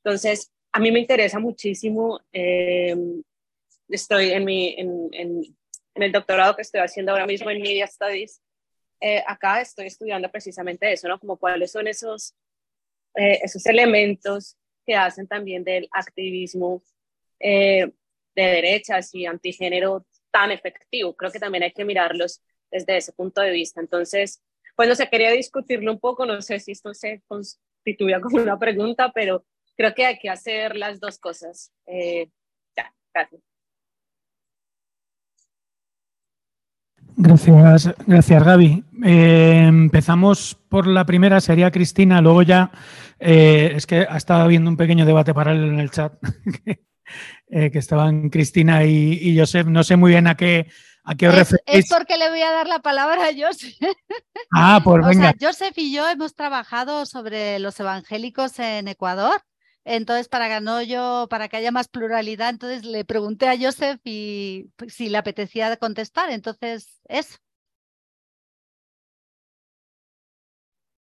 Entonces, 0.02 0.52
a 0.72 0.80
mí 0.80 0.90
me 0.90 1.00
interesa 1.00 1.38
muchísimo 1.38 2.20
eh, 2.32 2.96
estoy 3.88 4.30
en, 4.30 4.44
mi, 4.44 4.76
el 5.94 6.12
doctorado 6.12 6.56
que 6.56 6.62
estoy 6.62 6.80
haciendo 6.80 7.12
ahora 7.12 7.26
mismo 7.26 7.50
en 7.50 7.62
Media 7.62 7.86
Studies, 7.86 8.40
eh, 9.00 9.22
acá 9.26 9.60
estoy 9.60 9.86
estudiando 9.86 10.30
precisamente 10.30 10.90
eso, 10.92 11.08
¿no? 11.08 11.18
Como 11.18 11.36
cuáles 11.36 11.72
son 11.72 11.86
esos, 11.86 12.34
eh, 13.14 13.40
esos 13.42 13.66
elementos 13.66 14.56
que 14.86 14.94
hacen 14.94 15.26
también 15.26 15.64
del 15.64 15.88
activismo 15.92 16.82
eh, 17.40 17.90
de 18.34 18.42
derechas 18.42 19.14
y 19.14 19.26
antigénero 19.26 20.06
tan 20.30 20.50
efectivo. 20.50 21.14
Creo 21.14 21.30
que 21.30 21.38
también 21.38 21.64
hay 21.64 21.72
que 21.72 21.84
mirarlos 21.84 22.42
desde 22.70 22.96
ese 22.96 23.12
punto 23.12 23.40
de 23.40 23.50
vista. 23.50 23.80
Entonces, 23.80 24.42
bueno, 24.76 24.94
se 24.94 25.08
quería 25.08 25.30
discutirlo 25.30 25.92
un 25.92 26.00
poco, 26.00 26.26
no 26.26 26.40
sé 26.42 26.58
si 26.60 26.72
esto 26.72 26.92
se 26.94 27.22
constituye 27.26 28.20
como 28.20 28.42
una 28.42 28.58
pregunta, 28.58 29.12
pero 29.14 29.44
creo 29.76 29.94
que 29.94 30.06
hay 30.06 30.18
que 30.18 30.30
hacer 30.30 30.76
las 30.76 31.00
dos 31.00 31.18
cosas. 31.18 31.72
Eh, 31.86 32.28
ya, 32.76 32.92
gracias. 33.12 33.42
Gracias, 37.16 37.94
gracias 38.06 38.44
Gaby. 38.44 38.84
Eh, 39.04 39.66
empezamos 39.68 40.56
por 40.68 40.88
la 40.88 41.06
primera, 41.06 41.40
sería 41.40 41.70
Cristina, 41.70 42.20
luego 42.20 42.42
ya 42.42 42.72
eh, 43.20 43.72
es 43.76 43.86
que 43.86 44.06
ha 44.08 44.16
estado 44.16 44.42
habiendo 44.42 44.68
un 44.68 44.76
pequeño 44.76 45.06
debate 45.06 45.32
paralelo 45.32 45.68
en 45.68 45.78
el 45.78 45.92
chat, 45.92 46.12
que 47.48 47.78
estaban 47.78 48.30
Cristina 48.30 48.84
y, 48.84 49.12
y, 49.20 49.38
Josep, 49.38 49.68
no 49.68 49.84
sé 49.84 49.94
muy 49.94 50.10
bien 50.10 50.26
a 50.26 50.36
qué, 50.36 50.66
a 51.04 51.14
qué 51.14 51.28
os 51.28 51.34
es, 51.34 51.38
referís. 51.38 51.84
Es 51.84 51.88
porque 51.88 52.16
le 52.16 52.30
voy 52.30 52.40
a 52.40 52.50
dar 52.50 52.66
la 52.66 52.80
palabra 52.80 53.26
a 53.26 53.32
Josep. 53.32 53.74
Ah, 54.50 54.80
pues 54.82 54.96
o 55.04 55.08
venga. 55.08 55.34
sea, 55.38 55.48
Josep 55.48 55.74
y 55.76 55.94
yo 55.94 56.08
hemos 56.08 56.34
trabajado 56.34 57.06
sobre 57.06 57.58
los 57.58 57.78
evangélicos 57.78 58.58
en 58.58 58.88
Ecuador. 58.88 59.40
Entonces, 59.84 60.28
para 60.28 60.48
que 60.48 60.64
no 60.64 60.82
yo, 60.82 61.26
para 61.28 61.48
que 61.48 61.58
haya 61.58 61.70
más 61.70 61.88
pluralidad, 61.88 62.48
entonces 62.48 62.86
le 62.86 63.04
pregunté 63.04 63.48
a 63.48 63.58
Joseph 63.58 64.00
y 64.02 64.70
pues, 64.76 64.94
si 64.94 65.10
le 65.10 65.18
apetecía 65.18 65.76
contestar. 65.76 66.30
Entonces, 66.30 67.00
eso. 67.06 67.36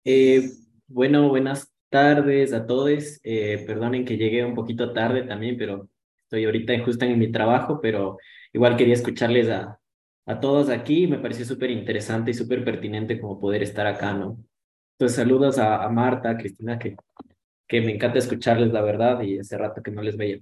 Eh, 0.05 0.49
bueno, 0.87 1.29
buenas 1.29 1.71
tardes 1.89 2.51
a 2.51 2.65
todos. 2.65 3.19
Eh, 3.23 3.63
perdonen 3.67 4.05
que 4.05 4.17
llegué 4.17 4.43
un 4.43 4.55
poquito 4.55 4.91
tarde 4.91 5.21
también, 5.21 5.55
pero 5.55 5.87
estoy 6.23 6.45
ahorita 6.45 6.73
justo 6.83 7.05
en 7.05 7.19
mi 7.19 7.31
trabajo, 7.31 7.79
pero 7.79 8.17
igual 8.51 8.75
quería 8.75 8.95
escucharles 8.95 9.49
a, 9.49 9.79
a 10.25 10.39
todos 10.39 10.69
aquí. 10.69 11.07
Me 11.07 11.19
pareció 11.19 11.45
súper 11.45 11.71
interesante 11.71 12.31
y 12.31 12.33
súper 12.33 12.63
pertinente 12.63 13.19
como 13.19 13.39
poder 13.39 13.63
estar 13.63 13.87
acá, 13.87 14.13
¿no? 14.13 14.37
Entonces, 14.97 15.15
saludos 15.17 15.57
a, 15.57 15.87
Marta, 15.89 16.31
a 16.31 16.37
Cristina, 16.37 16.77
que 16.79 16.95
que 17.73 17.81
me 17.81 17.91
encanta 17.91 18.19
escucharles 18.19 18.71
la 18.71 18.81
verdad 18.81 19.21
y 19.21 19.39
hace 19.39 19.57
rato 19.57 19.81
que 19.81 19.89
no 19.89 20.03
les 20.03 20.15
veía. 20.15 20.39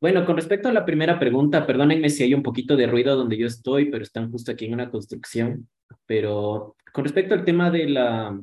Bueno, 0.00 0.24
con 0.24 0.36
respecto 0.36 0.68
a 0.68 0.72
la 0.72 0.86
primera 0.86 1.18
pregunta, 1.18 1.66
perdónenme 1.66 2.08
si 2.08 2.22
hay 2.22 2.32
un 2.32 2.42
poquito 2.42 2.74
de 2.74 2.86
ruido 2.86 3.16
donde 3.16 3.36
yo 3.36 3.46
estoy, 3.46 3.90
pero 3.90 4.02
están 4.02 4.30
justo 4.30 4.50
aquí 4.50 4.64
en 4.64 4.72
una 4.72 4.90
construcción. 4.90 5.68
Pero 6.06 6.74
con 6.92 7.04
respecto 7.04 7.34
al 7.34 7.44
tema 7.44 7.70
de, 7.70 7.88
la, 7.88 8.40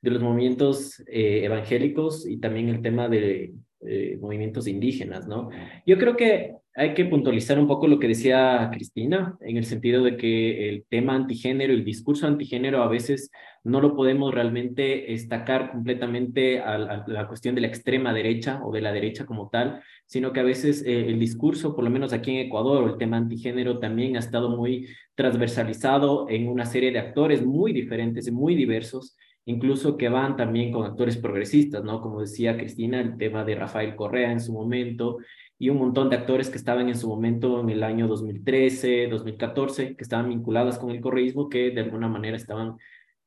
de 0.00 0.10
los 0.10 0.22
movimientos 0.22 1.00
eh, 1.08 1.44
evangélicos 1.44 2.24
y 2.24 2.38
también 2.38 2.68
el 2.68 2.82
tema 2.82 3.08
de 3.08 3.52
eh, 3.80 4.16
movimientos 4.20 4.68
indígenas, 4.68 5.26
¿no? 5.26 5.50
Yo 5.84 5.98
creo 5.98 6.16
que 6.16 6.54
hay 6.74 6.94
que 6.94 7.04
puntualizar 7.04 7.58
un 7.58 7.66
poco 7.66 7.88
lo 7.88 7.98
que 7.98 8.08
decía 8.08 8.70
Cristina, 8.72 9.36
en 9.40 9.56
el 9.56 9.64
sentido 9.64 10.02
de 10.04 10.16
que 10.16 10.68
el 10.68 10.84
tema 10.88 11.14
antigénero, 11.14 11.72
el 11.72 11.84
discurso 11.84 12.26
antigénero 12.26 12.82
a 12.82 12.88
veces 12.88 13.30
no 13.64 13.80
lo 13.80 13.94
podemos 13.94 14.32
realmente 14.32 15.04
destacar 15.08 15.72
completamente 15.72 16.60
a, 16.60 16.74
a, 16.74 17.04
la 17.06 17.28
cuestión 17.28 17.54
de 17.54 17.62
la 17.62 17.66
extrema 17.66 18.14
derecha 18.14 18.60
o 18.64 18.72
de 18.72 18.80
la 18.80 18.92
derecha 18.92 19.26
como 19.26 19.50
tal, 19.50 19.82
sino 20.06 20.32
que 20.32 20.40
a 20.40 20.44
veces 20.44 20.82
eh, 20.86 21.06
el 21.08 21.18
discurso, 21.18 21.74
por 21.74 21.84
lo 21.84 21.90
menos 21.90 22.12
aquí 22.12 22.30
en 22.30 22.46
Ecuador, 22.46 22.88
el 22.88 22.98
tema 22.98 23.16
antigénero 23.16 23.78
también 23.78 24.16
ha 24.16 24.20
estado 24.20 24.48
muy 24.50 24.88
transversalizado 25.14 26.28
en 26.28 26.48
una 26.48 26.66
serie 26.66 26.92
de 26.92 26.98
actores 26.98 27.44
muy 27.44 27.72
diferentes 27.72 28.26
y 28.26 28.32
muy 28.32 28.54
diversos, 28.54 29.16
incluso 29.44 29.96
que 29.96 30.08
van 30.08 30.36
también 30.36 30.72
con 30.72 30.84
actores 30.84 31.16
progresistas, 31.16 31.84
¿no? 31.84 32.00
Como 32.00 32.20
decía 32.20 32.56
Cristina, 32.56 33.00
el 33.00 33.18
tema 33.18 33.44
de 33.44 33.54
Rafael 33.54 33.94
Correa 33.96 34.32
en 34.32 34.40
su 34.40 34.52
momento, 34.52 35.18
y 35.60 35.68
un 35.68 35.76
montón 35.76 36.08
de 36.08 36.16
actores 36.16 36.48
que 36.48 36.56
estaban 36.56 36.88
en 36.88 36.96
su 36.96 37.06
momento 37.06 37.60
en 37.60 37.68
el 37.68 37.82
año 37.82 38.08
2013, 38.08 39.08
2014, 39.08 39.94
que 39.94 40.02
estaban 40.02 40.30
vinculadas 40.30 40.78
con 40.78 40.90
el 40.90 41.02
correísmo, 41.02 41.50
que 41.50 41.70
de 41.70 41.82
alguna 41.82 42.08
manera 42.08 42.34
estaban 42.34 42.78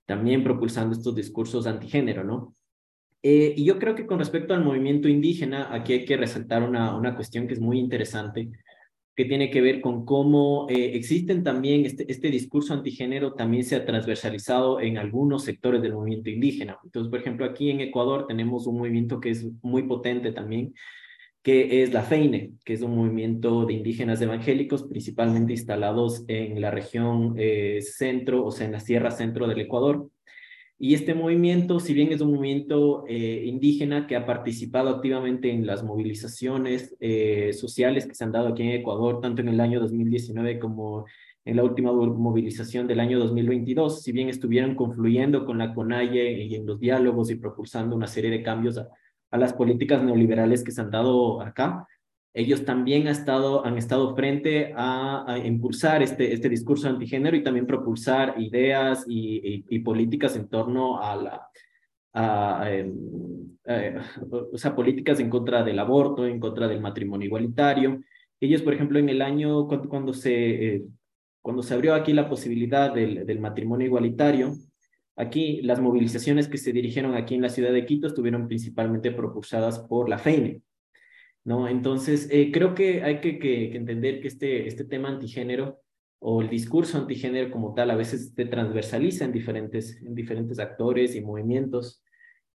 también 0.07 0.43
propulsando 0.43 0.95
estos 0.95 1.13
discursos 1.13 1.67
antigénero, 1.67 2.23
¿no? 2.23 2.55
Eh, 3.21 3.53
y 3.55 3.63
yo 3.63 3.77
creo 3.77 3.93
que 3.93 4.07
con 4.07 4.17
respecto 4.17 4.55
al 4.55 4.63
movimiento 4.63 5.07
indígena, 5.07 5.71
aquí 5.71 5.93
hay 5.93 6.05
que 6.05 6.17
resaltar 6.17 6.63
una, 6.63 6.97
una 6.97 7.15
cuestión 7.15 7.45
que 7.45 7.53
es 7.53 7.59
muy 7.59 7.77
interesante, 7.77 8.49
que 9.15 9.25
tiene 9.25 9.51
que 9.51 9.61
ver 9.61 9.79
con 9.79 10.03
cómo 10.03 10.65
eh, 10.71 10.95
existen 10.95 11.43
también, 11.43 11.85
este, 11.85 12.11
este 12.11 12.31
discurso 12.31 12.73
antigénero 12.73 13.35
también 13.35 13.63
se 13.63 13.75
ha 13.75 13.85
transversalizado 13.85 14.81
en 14.81 14.97
algunos 14.97 15.43
sectores 15.43 15.83
del 15.83 15.93
movimiento 15.93 16.31
indígena. 16.31 16.79
Entonces, 16.83 17.11
por 17.11 17.19
ejemplo, 17.19 17.45
aquí 17.45 17.69
en 17.69 17.81
Ecuador 17.81 18.25
tenemos 18.25 18.65
un 18.65 18.79
movimiento 18.79 19.19
que 19.19 19.29
es 19.29 19.45
muy 19.61 19.83
potente 19.83 20.31
también, 20.31 20.73
que 21.43 21.83
es 21.83 21.93
la 21.93 22.03
FEINE, 22.03 22.53
que 22.63 22.73
es 22.73 22.81
un 22.81 22.95
movimiento 22.95 23.65
de 23.65 23.73
indígenas 23.73 24.21
evangélicos 24.21 24.83
principalmente 24.83 25.51
instalados 25.51 26.23
en 26.29 26.61
la 26.61 26.71
región 26.71 27.35
eh, 27.37 27.81
centro, 27.81 28.45
o 28.45 28.51
sea, 28.51 28.65
en 28.65 28.71
la 28.71 28.79
sierra 28.79 29.11
centro 29.11 29.45
del 29.47 29.59
Ecuador. 29.59 30.09
Y 30.79 30.93
este 30.95 31.13
movimiento, 31.13 31.79
si 31.81 31.93
bien 31.93 32.13
es 32.13 32.21
un 32.21 32.33
movimiento 32.33 33.05
eh, 33.07 33.43
indígena 33.45 34.07
que 34.07 34.15
ha 34.15 34.25
participado 34.25 34.89
activamente 34.89 35.51
en 35.51 35.65
las 35.65 35.83
movilizaciones 35.83 36.95
eh, 37.01 37.51
sociales 37.53 38.07
que 38.07 38.15
se 38.15 38.23
han 38.23 38.31
dado 38.31 38.49
aquí 38.49 38.63
en 38.63 38.71
Ecuador, 38.71 39.19
tanto 39.21 39.41
en 39.41 39.49
el 39.49 39.59
año 39.59 39.81
2019 39.81 40.59
como 40.59 41.05
en 41.45 41.57
la 41.57 41.63
última 41.63 41.91
movilización 41.91 42.87
del 42.87 43.01
año 43.01 43.19
2022, 43.19 44.01
si 44.01 44.13
bien 44.13 44.29
estuvieron 44.29 44.75
confluyendo 44.75 45.45
con 45.45 45.57
la 45.57 45.73
CONAIE 45.73 46.43
y 46.43 46.55
en 46.55 46.65
los 46.65 46.79
diálogos 46.79 47.29
y 47.31 47.35
propulsando 47.35 47.97
una 47.97 48.07
serie 48.07 48.31
de 48.31 48.43
cambios 48.43 48.79
a 49.33 49.37
las 49.39 49.53
políticas 49.53 50.03
neoliberales 50.03 50.63
que 50.63 50.71
se 50.71 50.79
han 50.79 50.91
dado 50.91 51.41
acá, 51.41 51.87
ellos 52.35 52.65
también 52.65 53.07
ha 53.07 53.11
estado, 53.11 53.65
han 53.65 53.79
estado 53.79 54.15
frente 54.15 54.73
a, 54.75 55.39
impulsar 55.43 56.03
este, 56.03 56.33
este 56.33 56.49
discurso 56.49 56.87
antigénero 56.87 57.35
y 57.35 57.43
también 57.43 57.65
propulsar 57.65 58.35
ideas 58.37 59.05
y, 59.07 59.79
políticas 59.79 60.35
en 60.35 60.47
torno 60.49 61.01
a 61.01 61.15
la, 61.15 61.47
a, 62.13 62.63
eh, 62.69 62.93
eh, 63.65 63.97
o 64.51 64.57
sea, 64.57 64.75
políticas 64.75 65.19
en 65.19 65.31
contra 65.31 65.63
del 65.63 65.79
aborto, 65.79 66.27
en 66.27 66.39
contra 66.39 66.67
del 66.67 66.79
matrimonio 66.79 67.25
igualitario. 67.25 68.01
Ellos, 68.39 68.61
por 68.61 68.75
ejemplo, 68.75 68.99
en 68.99 69.09
el 69.09 69.23
año 69.23 69.67
cuando, 69.67 69.89
cuando 69.89 70.13
se, 70.13 70.75
eh, 70.75 70.83
cuando 71.41 71.63
se 71.63 71.73
abrió 71.73 71.95
aquí 71.95 72.13
la 72.13 72.29
posibilidad 72.29 72.93
del 72.93 73.39
matrimonio 73.39 73.87
igualitario, 73.87 74.53
Aquí 75.15 75.61
las 75.61 75.79
movilizaciones 75.79 76.47
que 76.47 76.57
se 76.57 76.73
dirigieron 76.73 77.15
aquí 77.15 77.35
en 77.35 77.41
la 77.41 77.49
ciudad 77.49 77.71
de 77.71 77.85
Quito 77.85 78.07
estuvieron 78.07 78.47
principalmente 78.47 79.11
propulsadas 79.11 79.79
por 79.79 80.09
la 80.09 80.17
FEINE. 80.17 80.61
¿no? 81.43 81.67
Entonces, 81.67 82.27
eh, 82.31 82.51
creo 82.51 82.73
que 82.73 83.03
hay 83.03 83.19
que, 83.19 83.75
entender 83.75 84.21
que 84.21 84.27
este, 84.27 84.67
este 84.67 84.85
tema 84.85 85.09
antigénero 85.09 85.81
o 86.19 86.41
el 86.41 86.49
discurso 86.49 86.97
antigénero 86.97 87.51
como 87.51 87.73
tal 87.73 87.91
a 87.91 87.95
veces 87.95 88.33
se 88.33 88.45
transversaliza 88.45 89.25
en 89.25 89.33
diferentes, 89.33 90.01
en 90.01 90.15
diferentes 90.15 90.57
actores 90.57 91.15
y 91.15 91.21
movimientos 91.21 92.01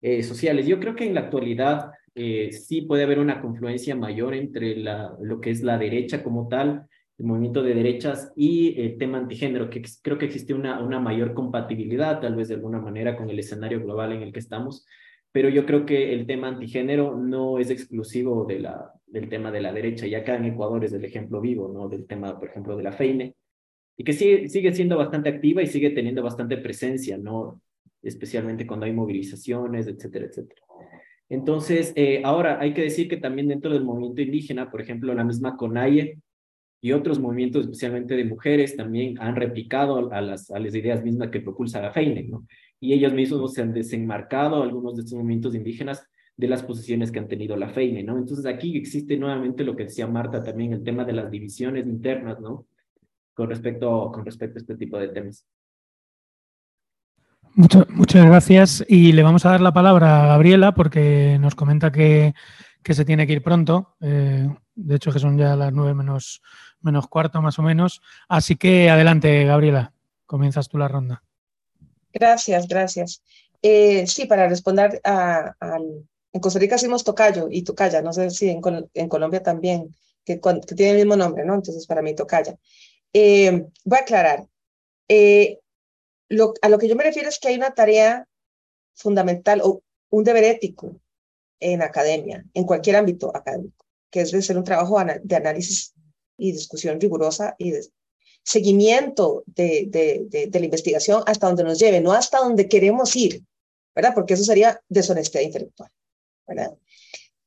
eh, 0.02 0.24
sociales. 0.24 0.66
Yo 0.68 0.80
creo 0.80 0.96
que 0.96 1.06
en 1.06 1.14
la 1.14 1.22
actualidad 1.22 1.92
eh, 2.16 2.52
sí 2.52 2.84
puede 2.84 3.04
haber 3.04 3.20
una 3.20 3.42
confluencia 3.42 3.96
mayor 3.96 4.34
entre 4.34 4.78
la, 4.78 5.16
lo 5.22 5.42
que 5.42 5.52
es 5.52 5.62
la 5.64 5.78
derecha 5.78 6.24
como 6.24 6.48
tal 6.48 6.88
el 7.18 7.26
movimiento 7.26 7.64
de 7.64 7.74
derechas 7.74 8.32
y 8.36 8.80
el 8.80 8.98
tema 8.98 9.18
antigénero, 9.18 9.70
que 9.70 9.82
creo 10.02 10.18
que 10.18 10.26
existe 10.26 10.54
una, 10.54 10.80
una 10.82 11.00
mayor 11.00 11.34
compatibilidad, 11.34 12.20
tal 12.22 12.36
vez 12.36 12.48
de 12.48 12.56
alguna 12.56 12.80
manera, 12.80 13.18
con 13.18 13.30
el 13.30 13.40
escenario 13.40 13.82
global 13.82 14.14
en 14.14 14.22
el 14.22 14.32
que 14.32 14.40
estamos, 14.40 14.86
pero 15.32 15.50
yo 15.50 15.66
creo 15.66 15.86
que 15.86 16.14
el 16.14 16.26
tema 16.28 16.48
antigénero 16.48 17.16
no 17.18 17.60
es 17.60 17.70
exclusivo 17.70 18.46
de 18.46 18.60
la, 18.60 18.92
del 19.08 19.30
tema 19.30 19.52
de 19.52 19.62
la 19.62 19.74
derecha, 19.74 20.06
y 20.06 20.16
acá 20.16 20.36
en 20.36 20.46
Ecuador 20.46 20.84
es 20.86 20.94
el 20.94 21.06
ejemplo 21.06 21.42
vivo, 21.42 21.72
¿no? 21.74 21.90
Del 21.90 22.06
tema, 22.06 22.40
por 22.40 22.50
ejemplo, 22.50 22.78
de 22.78 22.84
la 22.84 22.92
FEINE, 22.92 23.36
y 23.98 24.04
que 24.04 24.14
sigue, 24.14 24.48
sigue 24.48 24.74
siendo 24.74 24.96
bastante 24.96 25.30
activa 25.30 25.64
y 25.64 25.68
sigue 25.68 25.90
teniendo 25.90 26.22
bastante 26.22 26.58
presencia, 26.58 27.18
¿no? 27.18 27.62
Especialmente 28.04 28.68
cuando 28.68 28.86
hay 28.86 28.94
movilizaciones, 28.94 29.88
etcétera, 29.88 30.28
etcétera. 30.28 30.62
Entonces, 31.30 31.94
eh, 31.96 32.22
ahora 32.24 32.60
hay 32.60 32.74
que 32.74 32.84
decir 32.84 33.10
que 33.10 33.18
también 33.18 33.48
dentro 33.48 33.74
del 33.74 33.84
movimiento 33.84 34.22
indígena, 34.22 34.70
por 34.70 34.82
ejemplo, 34.82 35.14
la 35.14 35.24
misma 35.24 35.58
CONAIE 35.58 36.20
y 36.88 36.94
otros 36.94 37.20
movimientos, 37.20 37.66
especialmente 37.66 38.16
de 38.16 38.24
mujeres, 38.24 38.78
también 38.78 39.20
han 39.20 39.36
replicado 39.36 40.10
a 40.14 40.22
las, 40.22 40.50
a 40.52 40.58
las 40.58 40.74
ideas 40.74 41.04
mismas 41.04 41.30
que 41.30 41.42
propulsa 41.42 41.82
la 41.82 41.92
FEINE, 41.92 42.24
¿no? 42.30 42.48
Y 42.80 42.94
ellos 42.94 43.12
mismos 43.12 43.54
se 43.54 43.62
han 43.62 43.74
desenmarcado, 43.74 44.64
algunos 44.64 44.96
de 44.96 45.02
estos 45.02 45.16
movimientos 45.16 45.54
indígenas, 45.54 46.08
de 46.38 46.48
las 46.48 46.64
posiciones 46.64 47.12
que 47.12 47.20
han 47.20 47.28
tenido 47.28 47.58
la 47.58 47.68
FEINE, 47.68 48.04
¿no? 48.04 48.18
Entonces 48.18 48.46
aquí 48.46 48.78
existe 48.78 49.18
nuevamente 49.18 49.66
lo 49.66 49.76
que 49.76 49.84
decía 49.84 50.08
Marta 50.08 50.42
también, 50.42 50.72
el 50.72 50.84
tema 50.84 51.04
de 51.04 51.12
las 51.12 51.30
divisiones 51.30 51.86
internas, 51.88 52.40
¿no? 52.40 52.68
Con 53.34 53.50
respecto, 53.50 54.10
con 54.14 54.24
respecto 54.24 54.58
a 54.58 54.62
este 54.62 54.78
tipo 54.78 54.98
de 54.98 55.10
temas. 55.10 55.46
muchas 57.90 58.26
gracias 58.26 58.86
y 58.88 59.12
le 59.12 59.24
vamos 59.24 59.46
a 59.46 59.50
dar 59.50 59.62
la 59.62 59.74
palabra 59.74 60.24
a 60.24 60.28
Gabriela 60.28 60.74
porque 60.74 61.38
nos 61.42 61.54
comenta 61.54 61.92
que, 61.92 62.34
que 62.82 62.94
se 62.94 63.04
tiene 63.04 63.28
que 63.28 63.34
ir 63.34 63.44
pronto. 63.44 63.98
Eh, 64.00 64.48
de 64.78 64.96
hecho, 64.96 65.12
que 65.12 65.20
son 65.20 65.38
ya 65.38 65.56
las 65.56 65.74
nueve 65.74 65.94
menos, 65.94 66.42
menos 66.82 67.08
cuarto 67.08 67.42
más 67.42 67.60
o 67.60 67.62
menos. 67.62 68.02
Así 68.28 68.56
que 68.56 68.90
adelante, 68.90 69.46
Gabriela, 69.46 69.94
comienzas 70.26 70.70
tú 70.70 70.78
la 70.78 70.88
ronda. 70.88 71.24
Gracias, 72.14 72.68
gracias. 72.68 73.24
Eh, 73.62 74.06
sí, 74.08 74.26
para 74.26 74.48
responder 74.48 75.02
a, 75.04 75.56
En 76.34 76.42
Costa 76.42 76.60
Rica 76.60 76.76
hicimos 76.76 77.04
tocayo 77.04 77.48
y 77.50 77.64
tocaya, 77.64 78.02
no 78.02 78.14
sé 78.14 78.30
si 78.30 78.50
en, 78.50 79.10
Colombia 79.10 79.42
también, 79.42 79.96
que, 80.24 80.40
tiene 80.76 80.92
el 80.92 80.98
mismo 80.98 81.16
nombre, 81.16 81.46
¿no? 81.46 81.56
Entonces, 81.56 81.86
para 81.88 82.02
mí 82.02 82.16
tocaya. 82.16 82.56
Eh, 83.14 83.66
voy 83.86 83.98
a 83.98 84.02
aclarar. 84.02 84.46
Eh, 85.08 85.60
lo, 86.30 86.54
a 86.62 86.70
lo 86.70 86.78
que 86.78 86.88
yo 86.88 86.96
me 86.96 87.04
refiero 87.04 87.30
es 87.30 87.40
que 87.40 87.48
hay 87.48 87.56
una 87.56 87.72
tarea 87.72 88.28
fundamental 88.94 89.62
o 89.64 89.82
un 90.10 90.24
deber 90.24 90.44
ético 90.44 91.00
en 91.60 91.82
academia, 91.82 92.46
en 92.54 92.66
cualquier 92.66 92.98
ámbito 92.98 93.36
académico, 93.36 93.86
que 94.12 94.22
es 94.22 94.32
de 94.32 94.42
ser 94.42 94.58
un 94.58 94.64
trabajo 94.64 95.02
de 95.24 95.36
análisis 95.36 95.94
y 96.38 96.52
discusión 96.52 97.00
rigurosa 97.00 97.56
y 97.58 97.72
de 97.72 97.88
seguimiento 98.44 99.44
de, 99.46 99.86
de, 99.90 100.48
de, 100.48 100.60
la 100.60 100.66
investigación 100.66 101.22
hasta 101.26 101.48
donde 101.48 101.66
nos 101.66 101.80
lleve, 101.80 102.00
no 102.00 102.14
hasta 102.14 102.38
donde 102.38 102.70
queremos 102.70 103.16
ir, 103.16 103.44
¿verdad? 103.94 104.14
Porque 104.16 104.36
eso 104.36 104.44
sería 104.44 104.82
deshonestidad 104.88 105.44
intelectual, 105.44 105.92
¿verdad? 106.48 106.78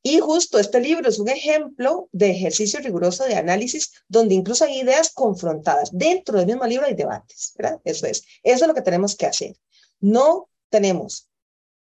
Y 0.03 0.19
justo 0.19 0.59
este 0.59 0.79
libro 0.79 1.09
es 1.09 1.19
un 1.19 1.29
ejemplo 1.29 2.09
de 2.11 2.31
ejercicio 2.31 2.79
riguroso 2.79 3.23
de 3.25 3.35
análisis 3.35 3.91
donde 4.07 4.35
incluso 4.35 4.65
hay 4.65 4.79
ideas 4.79 5.11
confrontadas. 5.11 5.89
Dentro 5.91 6.37
del 6.37 6.47
mismo 6.47 6.65
libro 6.65 6.87
hay 6.87 6.95
debates, 6.95 7.53
¿verdad? 7.57 7.79
Eso 7.83 8.07
es. 8.07 8.23
Eso 8.43 8.65
es 8.65 8.67
lo 8.67 8.73
que 8.73 8.81
tenemos 8.81 9.15
que 9.15 9.27
hacer. 9.27 9.55
No 9.99 10.49
tenemos 10.69 11.29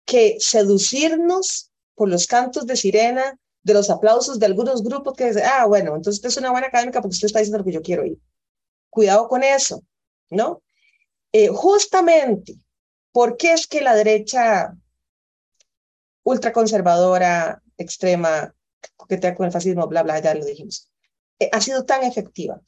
que 0.06 0.36
seducirnos 0.40 1.70
por 1.94 2.08
los 2.08 2.26
cantos 2.26 2.66
de 2.66 2.76
sirena 2.76 3.38
de 3.66 3.74
los 3.74 3.90
aplausos 3.90 4.38
de 4.38 4.46
algunos 4.46 4.84
grupos 4.84 5.14
que 5.14 5.26
dicen, 5.26 5.42
ah, 5.44 5.66
bueno, 5.66 5.96
entonces 5.96 6.18
usted 6.18 6.28
es 6.28 6.36
una 6.36 6.52
buena 6.52 6.68
académica 6.68 7.00
porque 7.00 7.14
usted 7.14 7.26
está 7.26 7.40
diciendo 7.40 7.58
lo 7.58 7.64
que 7.64 7.72
yo 7.72 7.82
quiero 7.82 8.02
oír. 8.02 8.16
Cuidado 8.88 9.26
con 9.26 9.42
eso, 9.42 9.82
¿no? 10.30 10.62
Eh, 11.32 11.48
justamente, 11.48 12.54
¿por 13.10 13.36
qué 13.36 13.54
es 13.54 13.66
que 13.66 13.80
la 13.80 13.96
derecha 13.96 14.72
ultraconservadora, 16.22 17.60
extrema, 17.76 18.54
coquetea 18.94 19.34
con 19.34 19.46
el 19.46 19.52
fascismo, 19.52 19.88
bla, 19.88 20.04
bla, 20.04 20.20
ya 20.20 20.32
lo 20.36 20.44
dijimos, 20.44 20.88
eh, 21.40 21.50
ha 21.52 21.60
sido 21.60 21.84
tan 21.84 22.04
efectiva? 22.04 22.60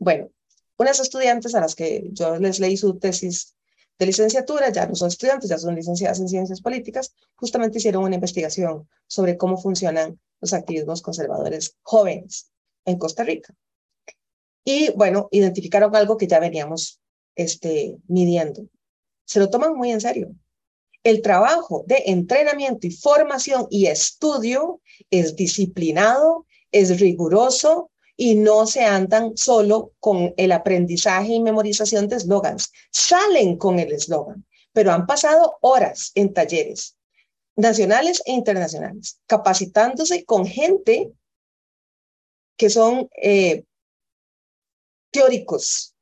Bueno, 0.00 0.30
unas 0.78 0.98
estudiantes 0.98 1.54
a 1.54 1.60
las 1.60 1.76
que 1.76 2.08
yo 2.10 2.40
les 2.40 2.58
leí 2.58 2.76
su 2.76 2.98
tesis 2.98 3.54
de 4.00 4.06
licenciatura, 4.06 4.70
ya 4.70 4.88
no 4.88 4.96
son 4.96 5.06
estudiantes, 5.06 5.48
ya 5.48 5.58
son 5.58 5.76
licenciadas 5.76 6.18
en 6.18 6.28
ciencias 6.28 6.60
políticas, 6.60 7.14
justamente 7.36 7.78
hicieron 7.78 8.02
una 8.02 8.16
investigación 8.16 8.88
sobre 9.06 9.36
cómo 9.36 9.58
funcionan 9.58 10.18
los 10.40 10.52
activismos 10.52 11.02
conservadores 11.02 11.76
jóvenes 11.82 12.50
en 12.84 12.98
Costa 12.98 13.24
Rica. 13.24 13.54
Y 14.64 14.90
bueno, 14.92 15.28
identificaron 15.30 15.94
algo 15.94 16.16
que 16.16 16.26
ya 16.26 16.40
veníamos 16.40 17.00
este, 17.34 17.96
midiendo. 18.08 18.66
Se 19.26 19.38
lo 19.38 19.50
toman 19.50 19.74
muy 19.74 19.90
en 19.90 20.00
serio. 20.00 20.30
El 21.02 21.20
trabajo 21.20 21.84
de 21.86 22.02
entrenamiento 22.06 22.86
y 22.86 22.90
formación 22.90 23.66
y 23.70 23.86
estudio 23.86 24.80
es 25.10 25.36
disciplinado, 25.36 26.46
es 26.72 26.98
riguroso, 26.98 27.90
y 28.16 28.36
no 28.36 28.66
se 28.66 28.84
andan 28.84 29.36
solo 29.36 29.92
con 29.98 30.32
el 30.36 30.52
aprendizaje 30.52 31.32
y 31.34 31.40
memorización 31.40 32.08
de 32.08 32.16
eslogans. 32.16 32.72
Salen 32.90 33.58
con 33.58 33.78
el 33.78 33.92
eslogan, 33.92 34.46
pero 34.72 34.92
han 34.92 35.06
pasado 35.06 35.58
horas 35.60 36.12
en 36.14 36.32
talleres 36.32 36.96
nacionales 37.56 38.22
e 38.26 38.32
internacionales, 38.32 39.20
capacitándose 39.26 40.24
con 40.24 40.46
gente 40.46 41.12
que 42.56 42.70
son 42.70 43.08
eh, 43.20 43.64
teóricos 45.10 45.94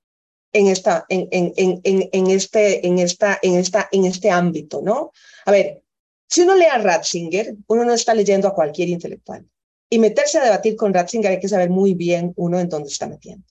en, 0.53 0.67
esta, 0.69 1.07
en, 1.09 1.29
en, 1.31 1.53
en, 1.57 2.09
en, 2.13 2.27
este, 2.29 2.87
en, 2.87 2.99
esta, 2.99 3.39
en, 3.43 3.57
esta, 3.57 3.89
en 3.91 4.05
este 4.05 4.31
ámbito, 4.31 4.83
¿no? 4.83 5.13
A 5.47 5.51
ver, 5.51 5.83
si 6.29 6.43
uno 6.43 6.55
lee 6.55 6.67
a 6.67 6.79
Ratzinger, 6.79 7.57
uno 7.67 7.85
no 7.85 7.95
está 7.95 8.15
leyendo 8.15 8.49
a 8.49 8.55
cualquier 8.55 8.89
intelectual. 8.89 9.47
Y 9.91 9.99
meterse 9.99 10.39
a 10.39 10.45
debatir 10.45 10.77
con 10.77 10.95
Ratzinger 10.95 11.33
hay 11.33 11.41
que 11.41 11.49
saber 11.49 11.69
muy 11.69 11.95
bien 11.95 12.33
uno 12.37 12.59
en 12.59 12.69
dónde 12.69 12.89
está 12.89 13.07
metiendo. 13.07 13.45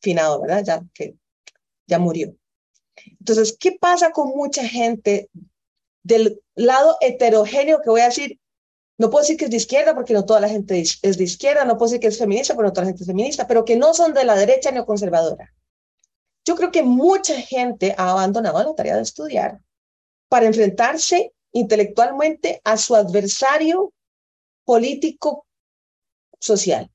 Finado, 0.00 0.40
¿verdad? 0.40 0.64
Ya 0.64 0.82
que 0.94 1.16
ya 1.86 1.98
murió. 1.98 2.34
Entonces, 3.18 3.56
¿qué 3.58 3.72
pasa 3.72 4.12
con 4.12 4.28
mucha 4.28 4.66
gente 4.66 5.28
del 6.02 6.40
lado 6.54 6.96
heterogéneo 7.00 7.80
que 7.82 7.90
voy 7.90 8.00
a 8.00 8.06
decir? 8.06 8.38
No 8.98 9.08
puedo 9.10 9.22
decir 9.22 9.36
que 9.36 9.46
es 9.46 9.50
de 9.50 9.56
izquierda 9.56 9.94
porque 9.94 10.12
no 10.12 10.26
toda 10.26 10.40
la 10.40 10.48
gente 10.48 10.80
es 10.80 11.16
de 11.16 11.24
izquierda, 11.24 11.64
no 11.64 11.78
puedo 11.78 11.90
decir 11.90 12.00
que 12.00 12.08
es 12.08 12.18
feminista 12.18 12.54
porque 12.54 12.68
no 12.68 12.72
toda 12.72 12.84
la 12.84 12.90
gente 12.90 13.02
es 13.02 13.06
feminista, 13.06 13.46
pero 13.46 13.64
que 13.64 13.76
no 13.76 13.94
son 13.94 14.12
de 14.12 14.24
la 14.24 14.34
derecha 14.34 14.70
neoconservadora. 14.70 15.54
Yo 16.44 16.56
creo 16.56 16.70
que 16.70 16.82
mucha 16.82 17.34
gente 17.40 17.94
ha 17.96 18.10
abandonado 18.10 18.62
la 18.62 18.74
tarea 18.74 18.96
de 18.96 19.02
estudiar 19.02 19.60
para 20.28 20.46
enfrentarse 20.46 21.32
intelectualmente 21.52 22.60
a 22.64 22.76
su 22.76 22.94
adversario 22.94 23.92
político 24.64 25.46
social, 26.38 26.90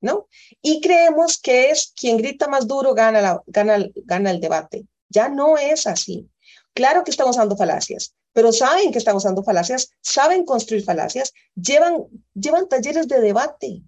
¿no? 0.00 0.28
Y 0.62 0.80
creemos 0.80 1.38
que 1.40 1.70
es 1.70 1.92
quien 1.96 2.18
grita 2.18 2.48
más 2.48 2.66
duro 2.66 2.94
gana, 2.94 3.20
la, 3.20 3.42
gana, 3.46 3.78
gana 4.04 4.30
el 4.30 4.40
debate. 4.40 4.86
Ya 5.08 5.28
no 5.28 5.56
es 5.56 5.86
así. 5.86 6.28
Claro 6.74 7.04
que 7.04 7.10
estamos 7.10 7.36
usando 7.36 7.56
falacias, 7.56 8.14
pero 8.34 8.52
saben 8.52 8.92
que 8.92 8.98
estamos 8.98 9.24
usando 9.24 9.42
falacias, 9.42 9.90
saben 10.02 10.44
construir 10.44 10.84
falacias, 10.84 11.32
llevan, 11.54 12.04
llevan 12.34 12.68
talleres 12.68 13.08
de 13.08 13.20
debate, 13.20 13.82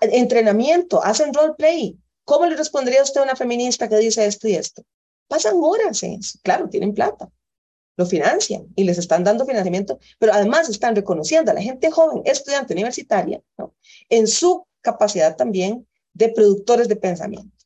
entrenamiento, 0.00 1.04
hacen 1.04 1.32
roleplay. 1.32 1.96
¿Cómo 2.24 2.46
le 2.46 2.56
respondería 2.56 3.02
usted 3.02 3.20
a 3.20 3.24
una 3.24 3.36
feminista 3.36 3.88
que 3.88 3.96
dice 3.96 4.26
esto 4.26 4.48
y 4.48 4.54
esto? 4.54 4.82
Pasan 5.28 5.54
horas 5.56 6.02
en 6.02 6.14
eso. 6.14 6.38
Claro, 6.42 6.68
tienen 6.68 6.94
plata, 6.94 7.30
lo 7.96 8.06
financian 8.06 8.66
y 8.74 8.84
les 8.84 8.96
están 8.96 9.24
dando 9.24 9.44
financiamiento, 9.44 9.98
pero 10.18 10.32
además 10.32 10.68
están 10.68 10.96
reconociendo 10.96 11.50
a 11.50 11.54
la 11.54 11.62
gente 11.62 11.90
joven, 11.90 12.22
estudiante 12.24 12.72
universitaria, 12.72 13.42
¿no? 13.58 13.74
en 14.08 14.26
su 14.26 14.66
capacidad 14.80 15.36
también 15.36 15.86
de 16.14 16.30
productores 16.30 16.88
de 16.88 16.96
pensamiento. 16.96 17.56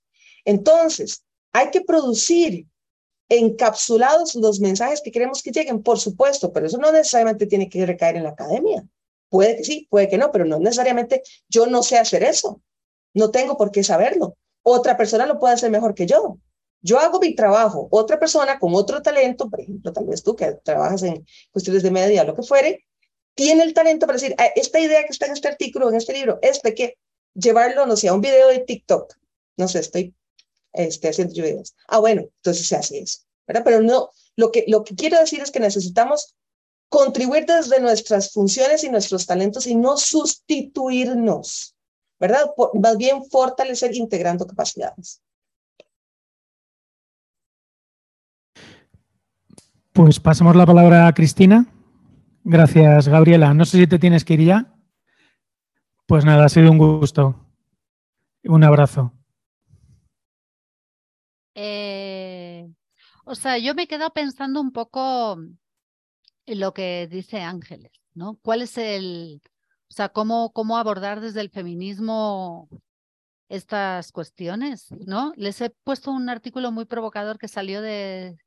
Entonces, 0.45 1.23
hay 1.53 1.71
que 1.71 1.83
producir 1.83 2.67
encapsulados 3.39 4.35
los 4.35 4.61
mensajes 4.61 5.01
que 5.01 5.11
queremos 5.11 5.43
que 5.43 5.51
lleguen, 5.51 5.83
por 5.83 5.99
supuesto, 5.99 6.53
pero 6.53 6.67
eso 6.67 6.79
no 6.79 6.93
necesariamente 6.93 7.47
tiene 7.47 7.69
que 7.69 7.87
recaer 7.87 8.17
en 8.17 8.25
la 8.25 8.31
academia. 8.31 8.85
Puede 9.31 9.57
que 9.57 9.65
sí, 9.65 9.87
puede 9.91 10.09
que 10.09 10.19
no, 10.19 10.31
pero 10.31 10.45
no 10.45 10.59
necesariamente 10.59 11.23
yo 11.49 11.67
no 11.67 11.83
sé 11.83 11.97
hacer 11.97 12.23
eso. 12.23 12.61
No 13.15 13.31
tengo 13.31 13.57
por 13.57 13.71
qué 13.71 13.83
saberlo. 13.83 14.37
Otra 14.63 14.97
persona 14.97 15.27
lo 15.27 15.39
puede 15.39 15.55
hacer 15.55 15.71
mejor 15.71 15.95
que 15.95 16.07
yo. 16.07 16.39
Yo 16.83 16.99
hago 16.99 17.21
mi 17.21 17.35
trabajo, 17.35 17.89
otra 17.91 18.19
persona 18.19 18.59
con 18.59 18.75
otro 18.75 19.01
talento, 19.01 19.49
por 19.49 19.61
ejemplo, 19.61 19.93
tal 19.93 20.07
vez 20.07 20.23
tú 20.23 20.35
que 20.35 20.53
trabajas 20.65 21.03
en 21.05 21.25
cuestiones 21.53 21.83
de 21.83 21.93
media, 21.93 22.25
lo 22.25 22.35
que 22.35 22.43
fuere, 22.43 22.85
tiene 23.35 23.63
el 23.63 23.73
talento 23.73 24.07
para 24.07 24.19
decir, 24.19 24.35
ah, 24.37 24.51
esta 24.57 24.81
idea 24.81 25.03
que 25.05 25.13
está 25.13 25.27
en 25.27 25.33
este 25.33 25.49
artículo, 25.49 25.89
en 25.89 25.95
este 25.95 26.13
libro, 26.13 26.39
este 26.43 26.75
que 26.75 26.99
llevarlo, 27.35 27.87
no 27.87 27.97
sé, 27.97 28.09
a 28.09 28.15
un 28.15 28.21
video 28.21 28.49
de 28.49 28.59
TikTok. 28.59 29.15
No 29.57 29.69
sé, 29.69 29.79
estoy 29.79 30.15
este, 30.73 31.09
haciendo 31.09 31.35
videos. 31.35 31.75
Ah, 31.89 31.99
bueno, 31.99 32.23
entonces 32.23 32.67
se 32.67 32.77
hace 32.77 32.99
eso, 32.99 33.21
¿verdad? 33.47 33.63
Pero 33.65 33.83
no, 33.83 34.11
lo 34.37 34.51
que, 34.51 34.65
lo 34.69 34.85
que 34.85 34.95
quiero 34.95 35.19
decir 35.19 35.41
es 35.41 35.51
que 35.51 35.61
necesitamos 35.61 36.35
contribuir 36.89 37.47
desde 37.47 37.81
nuestras 37.81 38.33
funciones 38.33 38.85
y 38.85 38.91
nuestros 38.91 39.27
talentos 39.27 39.67
y 39.67 39.75
no 39.75 39.97
sustituirnos, 39.97 41.75
¿verdad? 42.21 42.51
más 42.75 42.97
bien 42.99 43.25
fortalecer 43.31 43.95
integrando 43.97 44.47
capacidades. 44.47 45.23
Pues 49.93 50.21
pasamos 50.21 50.57
la 50.57 50.65
palabra 50.65 51.07
a 51.07 51.13
Cristina. 51.13 51.67
Gracias, 52.45 53.09
Gabriela. 53.09 53.53
No 53.55 53.65
sé 53.65 53.79
si 53.79 53.87
te 53.87 53.99
tienes 53.99 54.25
que 54.25 54.35
ir 54.35 54.45
ya. 54.45 54.75
Pues 56.07 56.25
nada, 56.25 56.47
ha 56.47 56.49
sido 56.49 56.71
un 56.71 56.79
gusto. 56.79 57.37
Un 58.45 58.65
abrazo. 58.65 59.13
Eh, 61.55 62.69
o 63.25 63.35
sea, 63.35 63.59
yo 63.59 63.75
me 63.75 63.85
he 63.85 63.89
quedado 63.89 64.13
pensando 64.13 64.61
un 64.61 64.73
poco 64.73 65.39
en 66.47 66.61
lo 66.61 66.75
que 66.75 67.09
dice 67.11 67.41
Ángeles, 67.41 67.93
¿no? 68.15 68.39
¿Cuál 68.43 68.63
es 68.63 68.79
el, 68.79 69.41
o 69.89 69.95
sea, 69.95 70.09
cómo, 70.09 70.53
cómo 70.53 70.77
abordar 70.77 71.21
desde 71.21 71.41
el 71.41 71.51
feminismo 71.51 72.69
estas 73.49 74.13
cuestiones, 74.13 74.91
¿no? 75.07 75.33
Les 75.37 75.61
he 75.61 75.71
puesto 75.71 76.11
un 76.11 76.29
artículo 76.31 76.73
muy 76.73 76.87
provocador 76.87 77.39
que 77.39 77.49
salió 77.49 77.83
de 77.83 78.39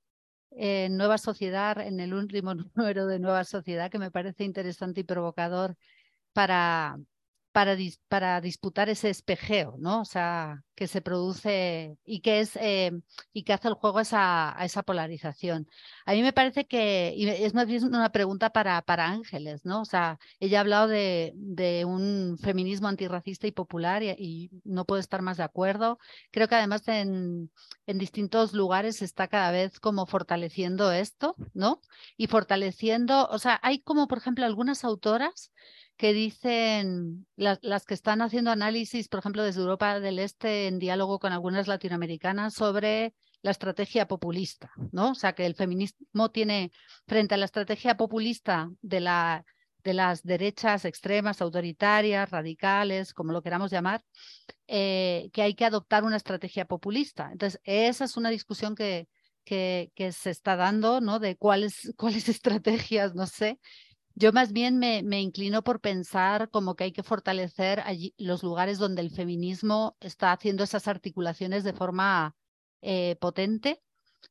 eh, 0.57 0.89
Nueva 0.89 1.17
Sociedad, 1.17 1.79
en 1.79 1.99
el 1.99 2.13
último 2.13 2.53
número 2.75 3.05
de 3.05 3.19
Nueva 3.19 3.43
Sociedad, 3.43 3.91
que 3.91 3.99
me 3.99 4.11
parece 4.11 4.43
interesante 4.43 5.01
y 5.01 5.03
provocador 5.03 5.77
para, 6.33 6.97
para, 7.55 7.77
para 8.09 8.41
disputar 8.41 8.89
ese 8.89 9.09
espejeo, 9.09 9.75
¿no? 9.79 10.01
O 10.01 10.05
sea, 10.05 10.61
que 10.75 10.87
se 10.87 10.99
produce 10.99 11.97
y 12.03 12.19
que 12.19 12.41
es 12.41 12.57
eh, 12.57 12.91
y 13.31 13.43
que 13.43 13.53
hace 13.53 13.69
el 13.69 13.75
juego 13.75 14.01
esa, 14.01 14.59
a 14.59 14.65
esa 14.65 14.83
polarización. 14.83 15.65
A 16.05 16.11
mí 16.11 16.21
me 16.21 16.33
parece 16.33 16.67
que 16.67 17.13
y 17.15 17.29
es 17.29 17.53
más 17.53 17.65
bien 17.67 17.85
una 17.85 18.11
pregunta 18.11 18.49
para, 18.49 18.81
para 18.81 19.07
Ángeles, 19.07 19.63
¿no? 19.63 19.79
O 19.81 19.85
sea, 19.85 20.19
ella 20.41 20.57
ha 20.57 20.61
hablado 20.61 20.89
de, 20.89 21.31
de 21.35 21.85
un 21.85 22.37
feminismo 22.41 22.89
antirracista 22.89 23.47
y 23.47 23.51
popular 23.53 24.03
y, 24.03 24.51
no 24.65 24.83
puedo 24.83 24.99
estar 24.99 25.21
más 25.21 25.37
de 25.37 25.43
acuerdo. 25.43 25.97
Creo 26.31 26.49
que 26.49 26.55
además 26.55 26.85
en, 26.89 27.51
en 27.87 27.97
distintos 27.97 28.51
lugares 28.53 28.97
se 28.97 29.05
está 29.05 29.29
cada 29.29 29.51
vez 29.51 29.79
como 29.79 30.05
fortaleciendo 30.07 30.91
esto, 30.91 31.35
¿no? 31.53 31.79
Y 32.17 32.27
fortaleciendo, 32.27 33.27
o 33.31 33.39
sea, 33.39 33.59
hay 33.63 33.79
como 33.79 34.09
por 34.09 34.17
ejemplo 34.17 34.45
algunas 34.45 34.83
autoras 34.83 35.53
que 35.97 36.13
dicen, 36.13 37.25
las 37.35 37.85
que 37.85 37.93
están 37.93 38.21
haciendo 38.21 38.51
análisis, 38.51 39.07
por 39.07 39.19
ejemplo, 39.19 39.43
desde 39.43 39.61
Europa 39.61 39.99
del 39.99 40.19
Este, 40.19 40.67
en 40.67 40.79
diálogo 40.79 41.19
con 41.19 41.31
algunas 41.31 41.67
latinoamericanas, 41.67 42.53
sobre 42.53 43.13
la 43.41 43.51
estrategia 43.51 44.07
populista, 44.07 44.71
¿no? 44.91 45.11
O 45.11 45.15
sea, 45.15 45.33
que 45.33 45.45
el 45.45 45.55
feminismo 45.55 46.31
tiene, 46.31 46.71
frente 47.07 47.35
a 47.35 47.37
la 47.37 47.45
estrategia 47.45 47.95
populista 47.95 48.69
de, 48.81 48.99
la, 48.99 49.45
de 49.83 49.93
las 49.93 50.23
derechas 50.23 50.83
extremas, 50.83 51.41
autoritarias, 51.41 52.29
radicales, 52.29 53.13
como 53.13 53.31
lo 53.31 53.41
queramos 53.43 53.71
llamar, 53.71 54.03
eh, 54.67 55.29
que 55.31 55.43
hay 55.43 55.53
que 55.53 55.65
adoptar 55.65 56.03
una 56.03 56.17
estrategia 56.17 56.65
populista. 56.65 57.29
Entonces, 57.31 57.61
esa 57.63 58.03
es 58.03 58.17
una 58.17 58.31
discusión 58.31 58.75
que, 58.75 59.07
que, 59.45 59.91
que, 59.95 60.11
se 60.11 60.31
está 60.31 60.55
dando, 60.55 60.99
¿no? 60.99 61.19
De 61.19 61.37
cuáles, 61.37 61.93
cuáles 61.97 62.27
estrategias, 62.27 63.15
no 63.15 63.27
sé, 63.27 63.59
yo 64.15 64.31
más 64.31 64.53
bien 64.53 64.77
me, 64.77 64.99
inclino 65.21 65.63
por 65.63 65.81
pensar 65.81 66.49
como 66.49 66.75
que 66.75 66.85
hay 66.85 66.91
que 66.93 67.03
fortalecer 67.03 67.81
allí 67.81 68.13
los 68.17 68.43
lugares 68.43 68.77
donde 68.77 69.01
el 69.01 69.11
feminismo 69.11 69.97
está 69.99 70.31
haciendo 70.31 70.63
esas 70.63 70.87
articulaciones 70.87 71.63
de 71.65 71.73
forma 71.73 72.35
eh, 72.81 73.17
potente 73.19 73.81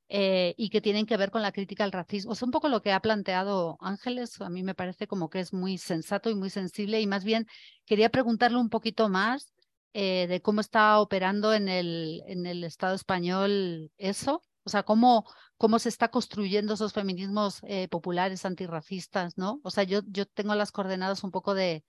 eh, 0.09 0.55
y 0.57 0.71
que 0.71 0.81
tienen 0.81 1.07
que 1.07 1.19
ver 1.19 1.31
con 1.31 1.43
la 1.43 1.53
crítica 1.53 1.85
al 1.85 1.93
racismo. 1.93 2.33
Es 2.33 2.43
un 2.43 2.51
poco 2.51 2.69
lo 2.69 2.81
que 2.81 2.93
ha 2.93 3.01
planteado 3.01 3.77
Ángeles, 3.81 4.41
a 4.41 4.49
mí 4.49 4.63
me 4.63 4.75
parece 4.75 5.07
como 5.07 5.29
que 5.29 5.41
es 5.41 5.53
muy 5.53 5.77
sensato 5.77 6.31
y 6.31 6.35
muy 6.35 6.51
sensible 6.51 7.01
y 7.01 7.07
más 7.07 7.25
bien 7.25 7.47
quería 7.85 8.09
preguntarle 8.09 8.59
un 8.59 8.71
poquito 8.71 9.11
más 9.11 9.53
eh, 9.93 10.27
de 10.29 10.41
cómo 10.41 10.61
está 10.63 10.99
operando 10.99 11.53
en 11.53 11.69
el, 11.69 12.23
en 12.27 12.47
el 12.47 12.65
Estado 12.65 12.95
español 12.95 13.93
eso, 13.99 14.43
o 14.65 14.71
sea, 14.71 14.83
cómo, 14.83 15.27
cómo 15.57 15.79
se 15.79 15.89
está 15.89 16.09
construyendo 16.09 16.75
esos 16.75 16.93
feminismos 16.93 17.61
eh, 17.65 17.89
populares 17.89 18.45
antirracistas, 18.45 19.37
¿no? 19.37 19.61
O 19.63 19.71
sea, 19.71 19.85
yo, 19.85 20.01
yo 20.07 20.27
tengo 20.27 20.55
las 20.55 20.73
coordenadas 20.73 21.23
un 21.23 21.31
poco 21.31 21.55
de, 21.55 21.85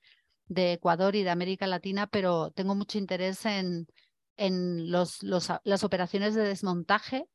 de 0.48 0.74
Ecuador 0.74 1.16
y 1.16 1.24
de 1.24 1.30
América 1.30 1.68
Latina, 1.68 2.08
pero 2.08 2.52
tengo 2.52 2.76
mucho 2.76 2.98
interés 2.98 3.46
en, 3.46 3.88
en 4.38 4.92
los, 4.92 5.24
los, 5.24 5.50
las 5.64 5.84
operaciones 5.84 6.36
de 6.36 6.44
desmontaje 6.44 7.26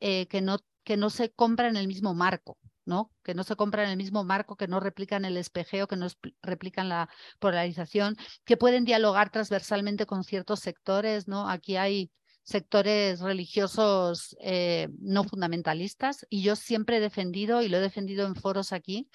eh, 0.00 0.26
que, 0.28 0.40
no, 0.40 0.58
que 0.84 0.96
no 0.96 1.10
se 1.10 1.30
compran 1.32 1.70
en 1.70 1.76
el 1.76 1.88
mismo 1.88 2.14
marco, 2.14 2.58
¿no? 2.84 3.12
Que 3.22 3.34
no 3.34 3.44
se 3.44 3.56
compran 3.56 3.86
en 3.86 3.92
el 3.92 3.96
mismo 3.96 4.24
marco, 4.24 4.56
que 4.56 4.68
no 4.68 4.80
replican 4.80 5.24
el 5.24 5.36
espejeo, 5.36 5.88
que 5.88 5.96
no 5.96 6.06
replican 6.42 6.88
la 6.88 7.08
polarización, 7.38 8.16
que 8.44 8.56
pueden 8.56 8.84
dialogar 8.84 9.30
transversalmente 9.30 10.06
con 10.06 10.24
ciertos 10.24 10.60
sectores, 10.60 11.28
¿no? 11.28 11.48
Aquí 11.48 11.76
hay 11.76 12.10
sectores 12.46 13.20
religiosos 13.20 14.36
eh, 14.40 14.88
no 15.00 15.24
fundamentalistas 15.24 16.24
y 16.30 16.42
yo 16.42 16.54
siempre 16.54 16.98
he 16.98 17.00
defendido, 17.00 17.60
y 17.60 17.68
lo 17.68 17.78
he 17.78 17.80
defendido 17.80 18.24
en 18.24 18.36
foros 18.36 18.72
aquí, 18.72 19.10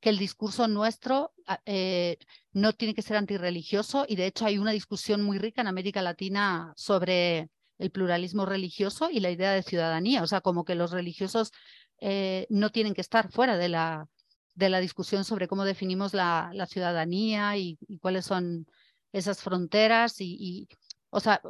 que 0.00 0.10
el 0.10 0.18
discurso 0.18 0.66
nuestro 0.66 1.32
ah, 1.46 1.60
eh, 1.66 2.18
no 2.52 2.72
tiene 2.72 2.94
que 2.94 3.02
ser 3.02 3.16
antirreligioso 3.16 4.06
y 4.08 4.16
de 4.16 4.26
hecho 4.26 4.44
hay 4.44 4.58
una 4.58 4.72
discusión 4.72 5.22
muy 5.22 5.38
rica 5.38 5.60
en 5.60 5.68
América 5.68 6.02
Latina 6.02 6.72
sobre 6.76 7.48
el 7.78 7.90
pluralismo 7.92 8.44
religioso 8.44 9.08
y 9.08 9.20
la 9.20 9.30
idea 9.30 9.52
de 9.52 9.62
ciudadanía, 9.62 10.22
o 10.24 10.26
sea, 10.26 10.40
como 10.40 10.64
que 10.64 10.74
los 10.74 10.90
religiosos 10.90 11.52
eh, 12.00 12.46
no 12.50 12.70
tienen 12.70 12.94
que 12.94 13.02
estar 13.02 13.30
fuera 13.30 13.56
de 13.56 13.68
la, 13.68 14.08
de 14.54 14.68
la 14.68 14.80
discusión 14.80 15.24
sobre 15.24 15.46
cómo 15.46 15.64
definimos 15.64 16.12
la, 16.12 16.50
la 16.54 16.66
ciudadanía 16.66 17.56
y, 17.56 17.78
cuáles 18.00 18.26
son 18.26 18.66
esas 19.12 19.42
fronteras 19.42 20.20
y, 20.20 20.36
y, 20.40 20.68
o 21.10 21.20
sea, 21.20 21.40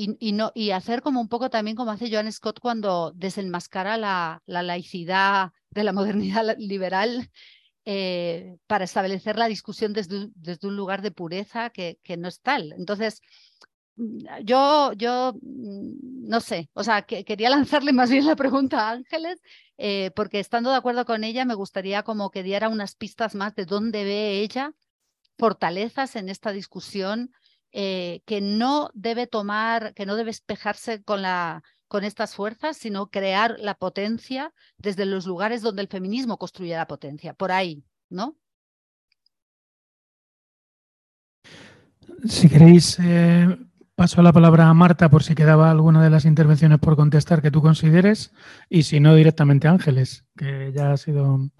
y, 0.00 0.32
no, 0.32 0.52
y 0.54 0.70
hacer 0.70 1.02
como 1.02 1.20
un 1.20 1.28
poco 1.28 1.50
también 1.50 1.76
como 1.76 1.90
hace 1.90 2.10
Joan 2.10 2.30
Scott 2.30 2.60
cuando 2.60 3.12
desenmascara 3.16 3.96
la, 3.96 4.42
la 4.46 4.62
laicidad 4.62 5.50
de 5.70 5.82
la 5.82 5.92
modernidad 5.92 6.56
liberal 6.58 7.30
eh, 7.84 8.58
para 8.66 8.84
establecer 8.84 9.36
la 9.36 9.48
discusión 9.48 9.92
desde, 9.92 10.28
desde, 10.34 10.68
un 10.68 10.76
lugar 10.76 11.02
de 11.02 11.10
pureza 11.10 11.70
que, 11.70 11.98
que 12.04 12.16
no 12.16 12.28
es 12.28 12.40
tal. 12.40 12.72
Entonces, 12.78 13.22
mm, 13.96 14.44
yo, 14.44 14.92
yo 14.92 15.32
mm, 15.42 16.28
no 16.28 16.40
sé, 16.40 16.70
o 16.74 16.84
sea, 16.84 17.02
que, 17.02 17.24
quería 17.24 17.50
lanzarle 17.82 17.92
más 17.92 18.10
bien 18.10 18.26
la 18.26 18.36
pregunta 18.36 18.88
a 18.88 18.92
Ángeles, 18.92 19.40
eh, 19.78 20.12
porque 20.14 20.38
estando 20.38 20.70
de 20.70 20.76
acuerdo 20.76 21.04
con 21.06 21.24
ella, 21.24 21.44
me 21.44 21.54
gustaría 21.54 22.04
como 22.04 22.30
que 22.30 22.44
diera 22.44 22.68
unas 22.68 22.94
pistas 22.94 23.34
más 23.34 23.54
de 23.56 23.64
dónde 23.64 24.04
ve 24.04 24.40
ella 24.40 24.74
fortalezas 25.38 26.16
en 26.16 26.28
esta 26.28 26.52
discusión 26.52 27.30
eh, 27.72 28.22
que 28.24 28.40
no 28.40 28.90
debe 28.94 29.26
tomar, 29.26 29.92
que 29.94 30.06
no 30.06 30.16
debe 30.16 30.30
espejarse 30.30 31.02
con, 31.02 31.22
la, 31.22 31.62
con 31.86 32.04
estas 32.04 32.34
fuerzas, 32.34 32.76
sino 32.76 33.10
crear 33.10 33.56
la 33.58 33.74
potencia 33.74 34.52
desde 34.78 35.06
los 35.06 35.26
lugares 35.26 35.62
donde 35.62 35.82
el 35.82 35.88
feminismo 35.88 36.38
construye 36.38 36.74
la 36.76 36.86
potencia, 36.86 37.34
por 37.34 37.52
ahí, 37.52 37.84
¿no? 38.08 38.36
Si 42.26 42.48
queréis, 42.48 42.98
eh, 43.00 43.56
paso 43.94 44.22
la 44.22 44.32
palabra 44.32 44.68
a 44.68 44.74
Marta 44.74 45.08
por 45.08 45.22
si 45.22 45.34
quedaba 45.34 45.70
alguna 45.70 46.02
de 46.02 46.10
las 46.10 46.24
intervenciones 46.24 46.78
por 46.78 46.96
contestar 46.96 47.42
que 47.42 47.50
tú 47.50 47.60
consideres, 47.62 48.32
y 48.68 48.84
si 48.84 48.98
no, 48.98 49.14
directamente 49.14 49.68
a 49.68 49.72
Ángeles, 49.72 50.24
que 50.36 50.72
ya 50.72 50.92
ha 50.92 50.96
sido. 50.96 51.50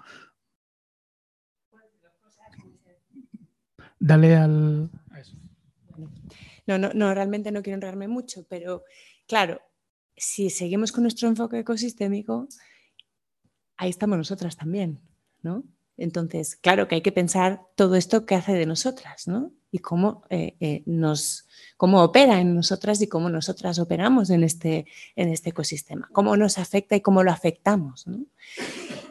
Dale 4.00 4.36
al, 4.36 4.90
no, 6.68 6.78
no, 6.78 6.90
no, 6.94 7.12
realmente 7.14 7.50
no 7.50 7.62
quiero 7.62 7.76
enredarme 7.76 8.06
mucho, 8.06 8.46
pero 8.48 8.84
claro, 9.26 9.60
si 10.16 10.50
seguimos 10.50 10.92
con 10.92 11.02
nuestro 11.02 11.28
enfoque 11.28 11.58
ecosistémico, 11.58 12.46
ahí 13.76 13.90
estamos 13.90 14.18
nosotras 14.18 14.56
también, 14.56 15.00
¿no? 15.42 15.64
Entonces, 15.96 16.56
claro 16.56 16.86
que 16.86 16.96
hay 16.96 17.00
que 17.00 17.10
pensar 17.10 17.62
todo 17.74 17.96
esto 17.96 18.24
que 18.24 18.36
hace 18.36 18.52
de 18.52 18.66
nosotras, 18.66 19.26
¿no? 19.26 19.52
Y 19.72 19.80
cómo, 19.80 20.22
eh, 20.30 20.56
eh, 20.60 20.82
nos, 20.86 21.48
cómo 21.76 22.02
opera 22.02 22.40
en 22.40 22.54
nosotras 22.54 23.02
y 23.02 23.08
cómo 23.08 23.28
nosotras 23.30 23.78
operamos 23.78 24.30
en 24.30 24.44
este, 24.44 24.86
en 25.16 25.28
este 25.28 25.50
ecosistema, 25.50 26.08
cómo 26.12 26.36
nos 26.36 26.58
afecta 26.58 26.94
y 26.94 27.00
cómo 27.00 27.24
lo 27.24 27.32
afectamos, 27.32 28.06
¿no? 28.06 28.24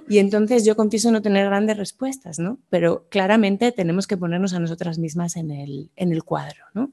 Y 0.10 0.20
entonces 0.20 0.64
yo 0.64 0.78
confieso 0.78 1.12
no 1.12 1.22
tener 1.22 1.46
grandes 1.46 1.78
respuestas, 1.78 2.40
¿no? 2.40 2.60
Pero 2.70 3.08
claramente 3.10 3.74
tenemos 3.74 4.08
que 4.08 4.16
ponernos 4.16 4.54
a 4.54 4.60
nosotras 4.60 4.98
mismas 5.00 5.36
en 5.36 5.52
el, 5.52 5.92
en 5.98 6.14
el 6.14 6.24
cuadro, 6.24 6.64
¿no? 6.74 6.92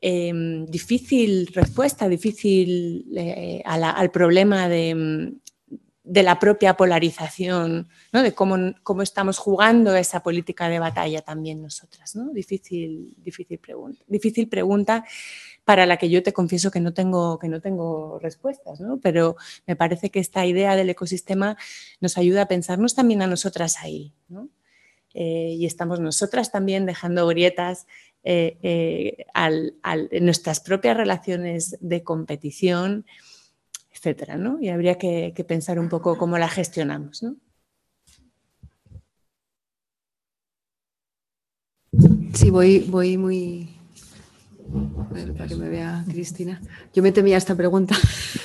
Em, 0.00 0.66
difícil 0.66 1.46
respuesta, 1.54 2.08
difícil 2.08 3.06
eh, 3.16 3.62
al 3.64 4.10
problema 4.10 4.68
de, 4.68 5.34
la 6.04 6.38
propia 6.38 6.74
polarización, 6.74 7.88
de 8.12 8.32
cómo, 8.32 8.56
cómo, 8.82 9.02
estamos 9.02 9.38
jugando 9.38 9.94
esa 9.94 10.22
política 10.22 10.68
de 10.68 10.78
batalla 10.78 11.22
también 11.22 11.62
nosotras. 11.62 12.16
¿no? 12.16 12.32
Difícil, 12.32 13.14
difícil, 13.18 13.58
pregunta, 13.58 14.02
difícil 14.08 14.48
pregunta 14.48 15.04
para 15.64 15.86
la 15.86 15.98
que 15.98 16.10
yo 16.10 16.22
te 16.22 16.32
confieso 16.32 16.70
que 16.70 16.80
no 16.80 16.92
tengo, 16.92 17.38
que 17.38 17.48
no 17.48 17.60
tengo 17.60 18.18
respuestas, 18.18 18.80
¿no? 18.80 18.98
pero 19.00 19.36
me 19.66 19.76
parece 19.76 20.10
que 20.10 20.18
esta 20.18 20.44
idea 20.44 20.74
del 20.74 20.90
ecosistema 20.90 21.56
nos 22.00 22.18
ayuda 22.18 22.42
a 22.42 22.48
pensarnos 22.48 22.94
también 22.94 23.22
a 23.22 23.26
nosotras 23.28 23.76
ahí. 23.80 24.12
¿no? 24.28 24.48
Eh, 25.12 25.54
y 25.58 25.66
estamos 25.66 25.98
nosotras 25.98 26.52
también 26.52 26.86
dejando 26.86 27.26
grietas 27.26 27.86
eh, 28.22 28.58
eh, 28.62 29.26
en 29.34 30.24
nuestras 30.26 30.60
propias 30.60 30.94
relaciones 30.94 31.78
de 31.80 32.02
competición, 32.02 33.06
etcétera, 33.90 34.36
¿no? 34.36 34.60
Y 34.60 34.68
habría 34.68 34.98
que, 34.98 35.32
pensar 35.48 35.78
un 35.78 35.88
poco 35.88 36.18
cómo 36.18 36.36
la 36.36 36.48
gestionamos, 36.48 37.22
¿no? 37.22 37.36
Sí, 42.34 42.50
voy, 42.50 42.80
voy 42.80 43.16
muy, 43.16 43.70
para 45.36 45.48
que 45.48 45.56
me 45.56 45.68
vea 45.70 46.04
Cristina. 46.06 46.60
Yo 46.92 47.02
me 47.02 47.12
temía 47.12 47.38
esta 47.38 47.54
pregunta, 47.56 47.96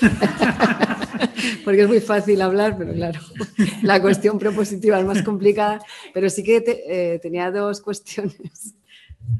porque 1.65 1.81
es 1.81 1.88
muy 1.88 1.99
fácil 1.99 2.41
hablar, 2.41 2.77
pero 2.77 2.93
claro, 2.93 3.19
la 3.84 4.02
cuestión 4.02 4.39
propositiva 4.39 4.99
es 4.99 5.06
más 5.06 5.22
complicada, 5.22 5.81
pero 6.14 6.30
sí 6.30 6.43
que 6.43 6.64
eh, 6.65 7.19
tenía 7.22 7.52
dos 7.52 7.81
cuestiones 7.81 8.73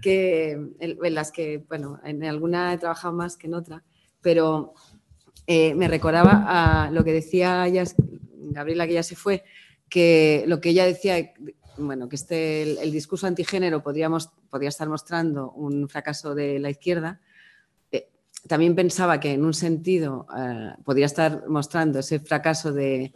que, 0.02 0.52
en, 0.80 1.14
las 1.14 1.32
que, 1.32 1.64
bueno, 1.68 2.00
en 2.04 2.24
alguna 2.24 2.74
he 2.74 2.78
trabajado 2.78 3.14
más 3.14 3.38
que 3.38 3.48
en 3.48 3.54
otra, 3.54 3.84
pero 4.22 4.74
eh, 5.48 5.76
me 5.76 5.88
recordaba 5.88 6.86
a 6.86 6.92
lo 6.92 7.04
que 7.04 7.14
decía 7.14 7.66
Gabriela, 8.34 8.88
que 8.88 8.94
ya 8.94 9.04
se 9.04 9.16
fue, 9.16 9.44
que 9.90 10.44
lo 10.48 10.62
que 10.62 10.70
ella 10.70 10.86
decía 10.86 11.34
bueno, 11.78 12.08
que 12.10 12.16
este, 12.16 12.82
el, 12.82 12.92
discurso 12.92 13.28
antigénero 13.28 13.84
podríamos, 13.84 14.30
podría 14.50 14.70
estar 14.70 14.88
mostrando 14.88 15.52
un 15.52 15.90
fracaso 15.90 16.36
de 16.36 16.60
la 16.60 16.70
izquierda, 16.70 17.20
eh, 17.92 18.08
también 18.48 18.76
pensaba 18.76 19.20
que 19.20 19.34
en 19.34 19.44
un 19.44 19.54
sentido 19.54 20.28
eh, 20.38 20.74
podría 20.84 21.06
estar 21.06 21.48
mostrando 21.48 22.00
ese 22.00 22.20
fracaso 22.20 22.72
de, 22.72 23.14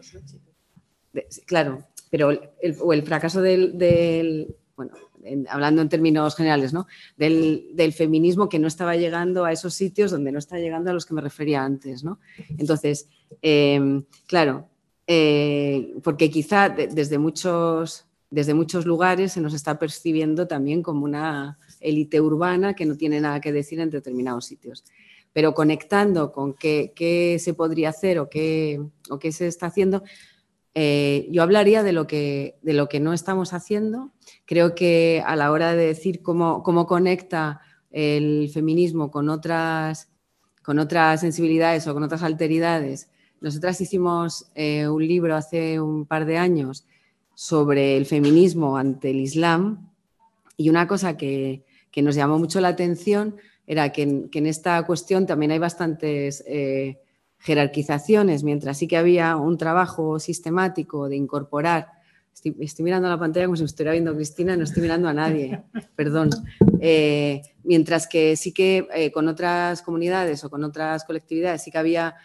claro, 1.45 1.87
pero 2.09 2.31
el, 2.31 2.77
o 2.81 2.93
el 2.93 3.03
fracaso 3.03 3.41
del, 3.41 4.55
bueno, 4.75 4.93
hablando 5.49 5.81
en 5.81 5.89
términos 5.89 6.35
generales, 6.35 6.73
¿no? 6.73 6.87
Del, 7.17 7.93
feminismo 7.93 8.49
que 8.49 8.59
no 8.59 8.67
estaba 8.67 8.95
llegando 8.95 9.45
a 9.45 9.51
esos 9.51 9.73
sitios 9.73 10.11
donde 10.11 10.31
no 10.31 10.39
está 10.39 10.57
llegando 10.59 10.91
a 10.91 10.93
los 10.93 11.05
que 11.05 11.13
me 11.13 11.21
refería 11.21 11.63
antes, 11.63 12.03
¿no? 12.03 12.19
Entonces, 12.57 13.09
eh, 13.41 14.01
claro, 14.27 14.69
porque 16.03 16.29
quizá 16.29 16.69
desde 16.69 17.17
muchos 17.17 18.09
desde 18.29 18.53
muchos 18.53 18.85
lugares 18.85 19.33
se 19.33 19.41
nos 19.41 19.53
está 19.53 19.79
percibiendo 19.79 20.47
también 20.47 20.83
como 20.83 21.05
una 21.05 21.57
élite 21.79 22.21
urbana 22.21 22.75
que 22.75 22.85
no 22.85 22.95
tiene 22.95 23.19
nada 23.21 23.41
que 23.41 23.51
decir 23.51 23.79
en 23.79 23.89
determinados 23.89 24.45
sitios. 24.45 24.83
Pero 25.33 25.53
conectando 25.53 26.31
con 26.31 26.53
qué, 26.53 27.37
se 27.39 27.53
podría 27.53 27.89
hacer 27.89 28.19
o 28.19 28.29
qué, 28.29 28.81
o 29.09 29.19
qué 29.19 29.31
se 29.31 29.47
está 29.47 29.67
haciendo, 29.67 30.03
eh, 30.75 31.27
yo 31.31 31.43
hablaría 31.43 31.83
de 31.83 31.93
lo, 31.93 32.07
que, 32.07 32.57
de 32.61 32.73
lo 32.73 32.89
que 32.89 32.99
no 32.99 33.13
estamos 33.13 33.53
haciendo. 33.53 34.11
Creo 34.45 34.75
que 34.75 35.23
a 35.25 35.35
la 35.35 35.51
hora 35.51 35.75
de 35.75 35.87
decir 35.87 36.21
cómo, 36.21 36.63
cómo 36.63 36.85
conecta 36.85 37.61
el 37.91 38.49
feminismo 38.53 39.11
con 39.11 39.29
otras, 39.29 40.09
con 40.63 40.79
otras 40.79 41.21
sensibilidades 41.21 41.87
o 41.87 41.93
con 41.93 42.03
otras 42.03 42.23
alteridades, 42.23 43.09
nosotras 43.41 43.79
hicimos 43.79 44.51
eh, 44.55 44.87
un 44.87 45.07
libro 45.07 45.35
hace 45.35 45.79
un 45.79 46.05
par 46.05 46.25
de 46.25 46.37
años 46.37 46.85
sobre 47.33 47.95
el 47.95 48.05
feminismo 48.05 48.77
ante 48.77 49.11
el 49.11 49.21
Islam 49.21 49.89
y 50.57 50.69
una 50.69 50.87
cosa 50.87 51.15
que, 51.15 51.63
nos 51.95 52.15
llamó 52.15 52.39
mucho 52.39 52.61
la 52.61 52.69
atención 52.69 53.35
era 53.67 53.91
que 53.91 54.03
en, 54.03 54.45
esta 54.45 54.81
cuestión 54.85 55.25
también 55.25 55.51
hay 55.51 55.59
bastantes 55.59 56.41
eh, 56.47 56.97
jerarquizaciones, 57.39 58.43
mientras 58.43 58.77
sí 58.77 58.87
que 58.87 58.97
había 58.97 59.35
un 59.35 59.57
trabajo 59.57 60.19
sistemático 60.19 61.09
de 61.09 61.15
incorporar 61.15 61.99
Estoy, 62.45 62.85
mirando 62.85 63.09
la 63.09 63.19
pantalla 63.19 63.47
como 63.47 63.57
si 63.57 63.63
me 63.63 63.67
estuviera 63.67 63.91
viendo 63.91 64.15
Cristina, 64.15 64.55
no 64.55 64.63
estoy 64.63 64.83
mirando 64.83 65.09
a 65.09 65.13
nadie, 65.13 65.61
perdón. 65.95 66.29
Eh, 66.79 67.41
mientras 67.63 68.07
que 68.07 68.37
sí 68.37 68.53
que 68.53 68.87
eh, 68.93 69.11
con 69.11 69.27
otras 69.27 69.81
comunidades 69.81 70.43
o 70.43 70.49
con 70.49 70.63
otras 70.63 71.03
colectividades 71.03 71.63
sí 71.63 71.71
que 71.71 71.77
había 71.77 72.15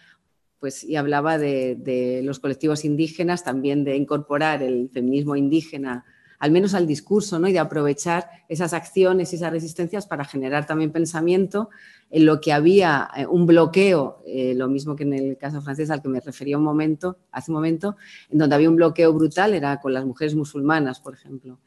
pues, 0.61 0.85
y 0.85 0.97
hablaba 0.97 1.37
de, 1.37 2.21
los 2.23 2.39
colectivos 2.39 2.85
indígenas, 2.85 3.43
también 3.43 3.83
de 3.83 3.97
incorporar 3.97 4.63
el 4.63 4.89
feminismo 4.91 5.35
indígena, 5.35 6.05
al 6.45 6.51
menos 6.51 6.75
al 6.75 6.87
discurso, 6.87 7.39
¿no? 7.39 7.49
y 7.49 7.55
de 7.55 7.59
aprovechar 7.59 8.29
esas 8.51 8.75
acciones 8.75 9.33
y 9.33 9.37
esas 9.37 9.51
resistencias 9.51 10.07
para 10.07 10.27
generar 10.27 10.67
también 10.67 10.93
pensamiento 10.93 11.71
en 12.11 12.27
lo 12.27 12.39
que 12.39 12.53
había 12.53 13.09
eh, 13.17 13.25
un 13.25 13.47
bloqueo, 13.47 14.23
eh, 14.27 14.53
lo 14.55 14.69
mismo 14.69 14.95
que 14.95 15.05
en 15.05 15.15
el 15.15 15.39
caso 15.39 15.63
francés 15.63 15.91
al 15.91 16.03
que 16.03 16.11
me 16.11 16.21
refería 16.21 16.59
un 16.59 16.65
momento, 16.65 17.17
hace 17.33 17.51
un 17.51 17.55
momento, 17.55 17.97
en 18.29 18.37
donde 18.37 18.57
había 18.57 18.69
un 18.69 18.77
bloqueo 18.77 19.11
brutal, 19.15 19.55
era 19.55 19.81
con 19.81 19.95
las 19.95 20.05
mujeres 20.05 20.35
musulmanas, 20.35 21.01
por 21.01 21.15
ejemplo. 21.15 21.61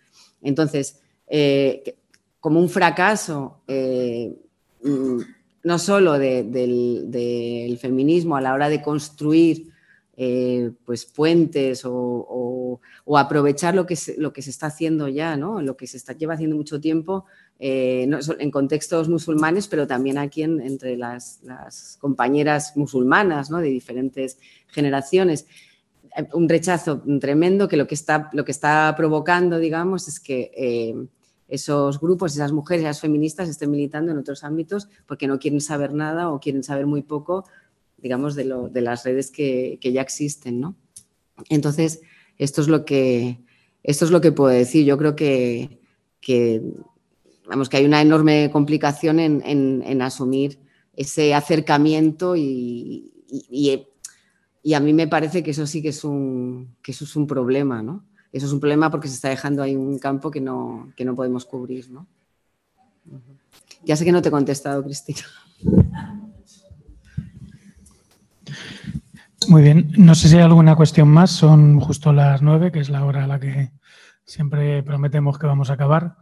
Entonces, 0.44 1.02
eh, 1.26 1.96
como 2.40 2.60
un 2.60 2.70
fracaso 2.70 3.64
mm, 3.68 5.22
no 5.64 5.80
solo 5.80 6.20
del, 6.20 7.80
feminismo 7.82 8.38
a 8.38 8.42
la 8.42 8.54
hora 8.54 8.70
de 8.70 8.84
construir 8.84 9.72
eh, 10.20 10.72
pues 10.84 11.06
puentes 11.06 11.84
o, 11.86 12.82
aprovechar 13.16 13.76
lo 13.76 13.86
que, 13.86 13.96
se, 13.96 14.20
lo 14.20 14.34
que 14.34 14.42
se 14.42 14.50
está 14.50 14.68
haciendo 14.68 15.08
ya, 15.08 15.38
¿no? 15.38 15.62
lo 15.62 15.78
que 15.78 15.86
se 15.86 15.98
está, 15.98 16.14
lleva 16.14 16.34
haciendo 16.34 16.56
mucho 16.56 16.82
tiempo 16.82 17.26
eh, 17.60 18.10
en 18.40 18.52
contextos 18.52 19.10
musulmanes, 19.10 19.68
pero 19.68 19.86
también 19.86 20.18
aquí 20.18 20.42
entre 20.42 20.98
las, 20.98 21.40
compañeras 22.02 22.76
musulmanas 22.76 23.50
de 23.50 23.62
diferentes 23.62 24.40
generaciones. 24.68 25.46
Un 26.34 26.50
rechazo 26.50 27.04
tremendo 27.20 27.68
que 27.68 27.78
lo 27.78 27.86
que 27.86 27.96
está, 27.96 28.32
lo 28.34 28.44
que 28.44 28.52
está 28.52 28.96
provocando, 28.98 29.60
digamos, 29.60 30.08
es 30.08 30.20
que 30.20 30.52
eh, 30.58 30.96
esos 31.48 32.00
grupos, 32.00 32.34
esas 32.34 32.52
mujeres, 32.52 32.86
esas 32.86 33.02
feministas 33.02 33.50
estén 33.50 33.70
militando 33.70 34.12
en 34.12 34.18
otros 34.18 34.44
ámbitos 34.44 34.90
porque 35.06 35.28
no 35.28 35.38
quieren 35.38 35.62
saber 35.62 35.94
nada 35.94 36.32
o 36.32 36.40
quieren 36.40 36.64
saber 36.64 36.88
muy 36.88 37.04
poco, 37.04 37.46
digamos, 37.98 38.36
de, 38.36 38.46
lo, 38.46 38.70
de 38.70 38.82
las 38.82 39.04
redes 39.04 39.32
que, 39.32 39.80
ya 39.82 40.02
existen, 40.02 40.60
¿no? 40.60 40.76
Entonces, 41.50 42.02
esto 42.38 42.62
es 42.62 42.68
lo 42.68 42.86
que, 42.86 43.40
esto 43.84 44.06
es 44.06 44.12
lo 44.12 44.22
que 44.22 44.32
puedo 44.32 44.50
decir. 44.50 44.86
Yo 44.86 44.98
creo 44.98 45.16
que, 45.16 45.80
vamos, 47.48 47.70
que 47.70 47.78
hay 47.78 47.86
una 47.86 48.02
enorme 48.02 48.50
complicación 48.52 49.20
en, 49.20 50.02
asumir 50.02 50.60
ese 50.96 51.34
acercamiento 51.34 52.36
y, 52.36 53.12
y, 53.30 54.74
a 54.74 54.80
mí 54.80 54.94
me 54.94 55.08
parece 55.08 55.44
que 55.44 55.52
eso 55.52 55.66
sí 55.66 55.82
que 55.82 55.90
es 55.90 56.04
un, 56.04 56.76
que 56.82 56.92
eso 56.92 57.06
es 57.06 57.16
un 57.16 57.26
problema, 57.26 57.82
¿no? 57.82 58.04
eso 58.32 58.46
es 58.46 58.52
un 58.52 58.60
problema 58.60 58.92
porque 58.92 59.08
se 59.08 59.16
está 59.16 59.30
dejando 59.30 59.64
ahí 59.64 59.76
un 59.76 60.00
campo 60.00 60.30
que 60.30 60.42
no, 60.42 60.92
no 60.98 61.16
podemos 61.16 61.46
cubrir. 61.46 61.90
¿no? 61.90 62.08
Ya 63.86 63.96
sé 63.96 64.06
que 64.06 64.12
no 64.12 64.22
te 64.22 64.30
he 64.30 64.32
contestado, 64.32 64.84
Cristina. 64.84 65.22
Muy 69.48 69.62
bien, 69.62 69.92
no 69.98 70.14
sé 70.14 70.28
si 70.28 70.36
hay 70.36 70.44
alguna 70.44 70.76
cuestión 70.76 71.08
más, 71.08 71.32
son 71.32 71.80
justo 71.80 72.12
las 72.12 72.42
nueve, 72.42 72.72
que 72.72 72.80
es 72.80 72.90
la 72.90 73.06
hora 73.06 73.24
a 73.24 73.28
la 73.28 73.40
que 73.40 73.72
siempre 74.26 74.84
prometemos 74.84 75.40
que 75.40 75.48
vamos 75.48 75.70
a 75.70 75.74
acabar. 75.74 76.18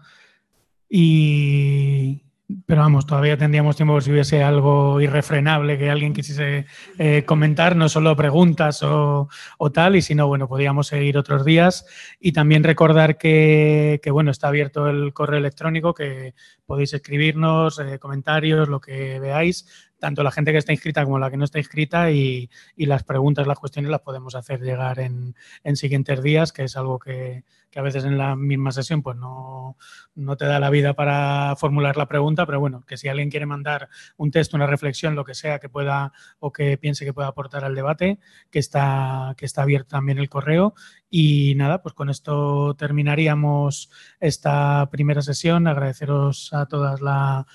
Y 0.87 2.25
pero 2.67 2.81
vamos, 2.81 3.07
todavía 3.07 3.37
tendríamos 3.37 3.75
tiempo 3.75 3.99
si 4.01 4.11
hubiese 4.11 4.43
algo 4.43 5.01
irrefrenable 5.01 5.79
que 5.79 5.89
alguien 5.89 6.13
quisiese 6.13 6.67
eh, 6.99 7.23
comentar, 7.25 7.75
no 7.75 7.89
solo 7.89 8.15
preguntas 8.15 8.83
o, 8.83 9.27
tal, 9.73 9.95
y 9.95 10.01
si 10.03 10.13
no, 10.13 10.27
bueno, 10.27 10.47
podríamos 10.47 10.87
seguir 10.87 11.17
otros 11.17 11.43
días. 11.43 11.87
Y 12.19 12.33
también 12.33 12.63
recordar 12.63 13.17
que, 13.17 13.99
bueno, 14.11 14.29
está 14.29 14.49
abierto 14.49 14.87
el 14.87 15.11
correo 15.13 15.39
electrónico, 15.39 15.93
que 15.95 16.35
podéis 16.65 16.93
escribirnos, 16.93 17.79
eh, 17.79 17.97
comentarios, 17.97 18.69
lo 18.69 18.79
que 18.79 19.19
veáis 19.19 19.67
tanto 20.05 20.21
la 20.21 20.29
gente 20.29 20.51
que 20.51 20.59
está 20.59 20.71
inscrita 20.71 21.03
como 21.03 21.17
la 21.17 21.31
que 21.31 21.37
no 21.37 21.45
está 21.45 21.57
inscrita 21.57 22.11
y, 22.11 22.47
las 22.77 23.03
preguntas, 23.03 23.47
las 23.47 23.57
cuestiones 23.57 23.89
las 23.89 24.01
podemos 24.01 24.35
hacer 24.35 24.61
llegar 24.61 24.99
en, 24.99 25.35
en 25.63 25.75
siguientes 25.75 26.21
días, 26.21 26.51
que 26.53 26.65
es 26.65 26.77
algo 26.77 26.99
que, 26.99 27.43
que 27.75 27.79
a 27.79 27.81
veces 27.81 28.05
en 28.05 28.17
la 28.17 28.37
misma 28.37 28.71
sesión 28.71 29.01
pues 29.01 29.17
no, 29.17 29.75
no, 30.15 30.37
te 30.37 30.45
da 30.45 30.61
la 30.61 30.69
vida 30.69 30.93
para 30.93 31.55
formular 31.57 31.97
la 31.97 32.05
pregunta, 32.05 32.45
pero 32.45 32.61
bueno, 32.61 32.85
que 32.87 32.95
si 32.95 33.09
alguien 33.09 33.29
quiere 33.29 33.45
mandar 33.45 33.89
un 34.15 34.31
texto, 34.31 34.55
una 34.55 34.65
reflexión, 34.65 35.13
lo 35.13 35.25
que 35.25 35.33
sea 35.33 35.59
que 35.59 35.67
pueda 35.67 36.13
o 36.39 36.53
que 36.53 36.77
piense 36.77 37.03
que 37.03 37.11
pueda 37.11 37.27
aportar 37.27 37.65
al 37.65 37.75
debate, 37.75 38.19
que 38.49 38.59
está, 38.59 39.33
que 39.37 39.45
está 39.45 39.63
abierto 39.63 39.89
también 39.89 40.19
el 40.19 40.29
correo. 40.29 40.73
Y 41.09 41.55
nada, 41.55 41.81
pues 41.81 41.93
con 41.93 42.09
esto 42.09 42.75
terminaríamos 42.75 43.89
esta 44.21 44.87
primera 44.89 45.21
sesión. 45.21 45.67
Agradeceros 45.67 46.53
a 46.53 46.67
todas 46.67 47.01
la 47.01 47.45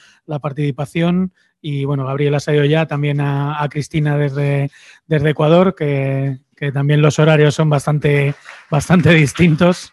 participación. 0.42 1.32
Y 1.60 1.84
bueno, 1.84 2.06
Gabriel 2.06 2.34
ha 2.34 2.40
salido 2.40 2.64
ya, 2.64 2.86
también 2.86 3.20
a, 3.20 3.66
Cristina 3.70 4.16
desde, 4.16 4.70
desde 5.06 5.30
Ecuador, 5.30 5.74
que, 5.74 6.38
que 6.56 6.72
también 6.72 7.02
los 7.02 7.18
horarios 7.18 7.54
son 7.54 7.68
bastante, 7.68 8.34
bastante 8.70 9.10
distintos. 9.10 9.92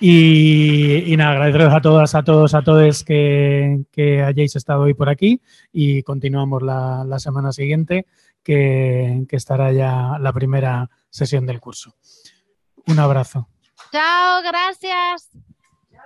Y, 0.00 1.14
nada, 1.16 1.32
agradeceros 1.32 1.74
a 1.74 1.80
todas, 1.80 2.14
a 2.14 2.22
todos, 2.22 2.54
a 2.54 2.62
todos 2.62 3.02
que, 3.02 4.22
hayáis 4.24 4.54
estado 4.54 4.82
hoy 4.82 4.94
por 4.94 5.08
aquí 5.08 5.40
y 5.72 6.02
continuamos 6.04 6.62
la, 6.62 7.18
semana 7.18 7.52
siguiente, 7.52 8.06
que, 8.44 9.24
que 9.28 9.36
estará 9.36 9.72
ya 9.72 10.16
la 10.20 10.32
primera 10.32 10.88
sesión 11.10 11.46
del 11.46 11.60
curso. 11.60 11.96
Un 12.86 13.00
abrazo. 13.00 13.48
Chao, 13.90 14.42
gracias. 14.42 15.30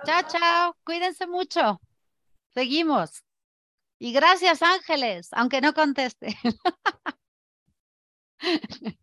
Chao, 0.05 0.21
chao. 0.27 0.75
Cuídense 0.83 1.27
mucho. 1.27 1.79
Seguimos. 2.53 3.23
Y 4.03 4.11
gracias, 4.11 4.61
Ángeles, 4.61 5.29
aunque 5.31 5.61
no 5.61 5.73
conteste. 5.73 6.35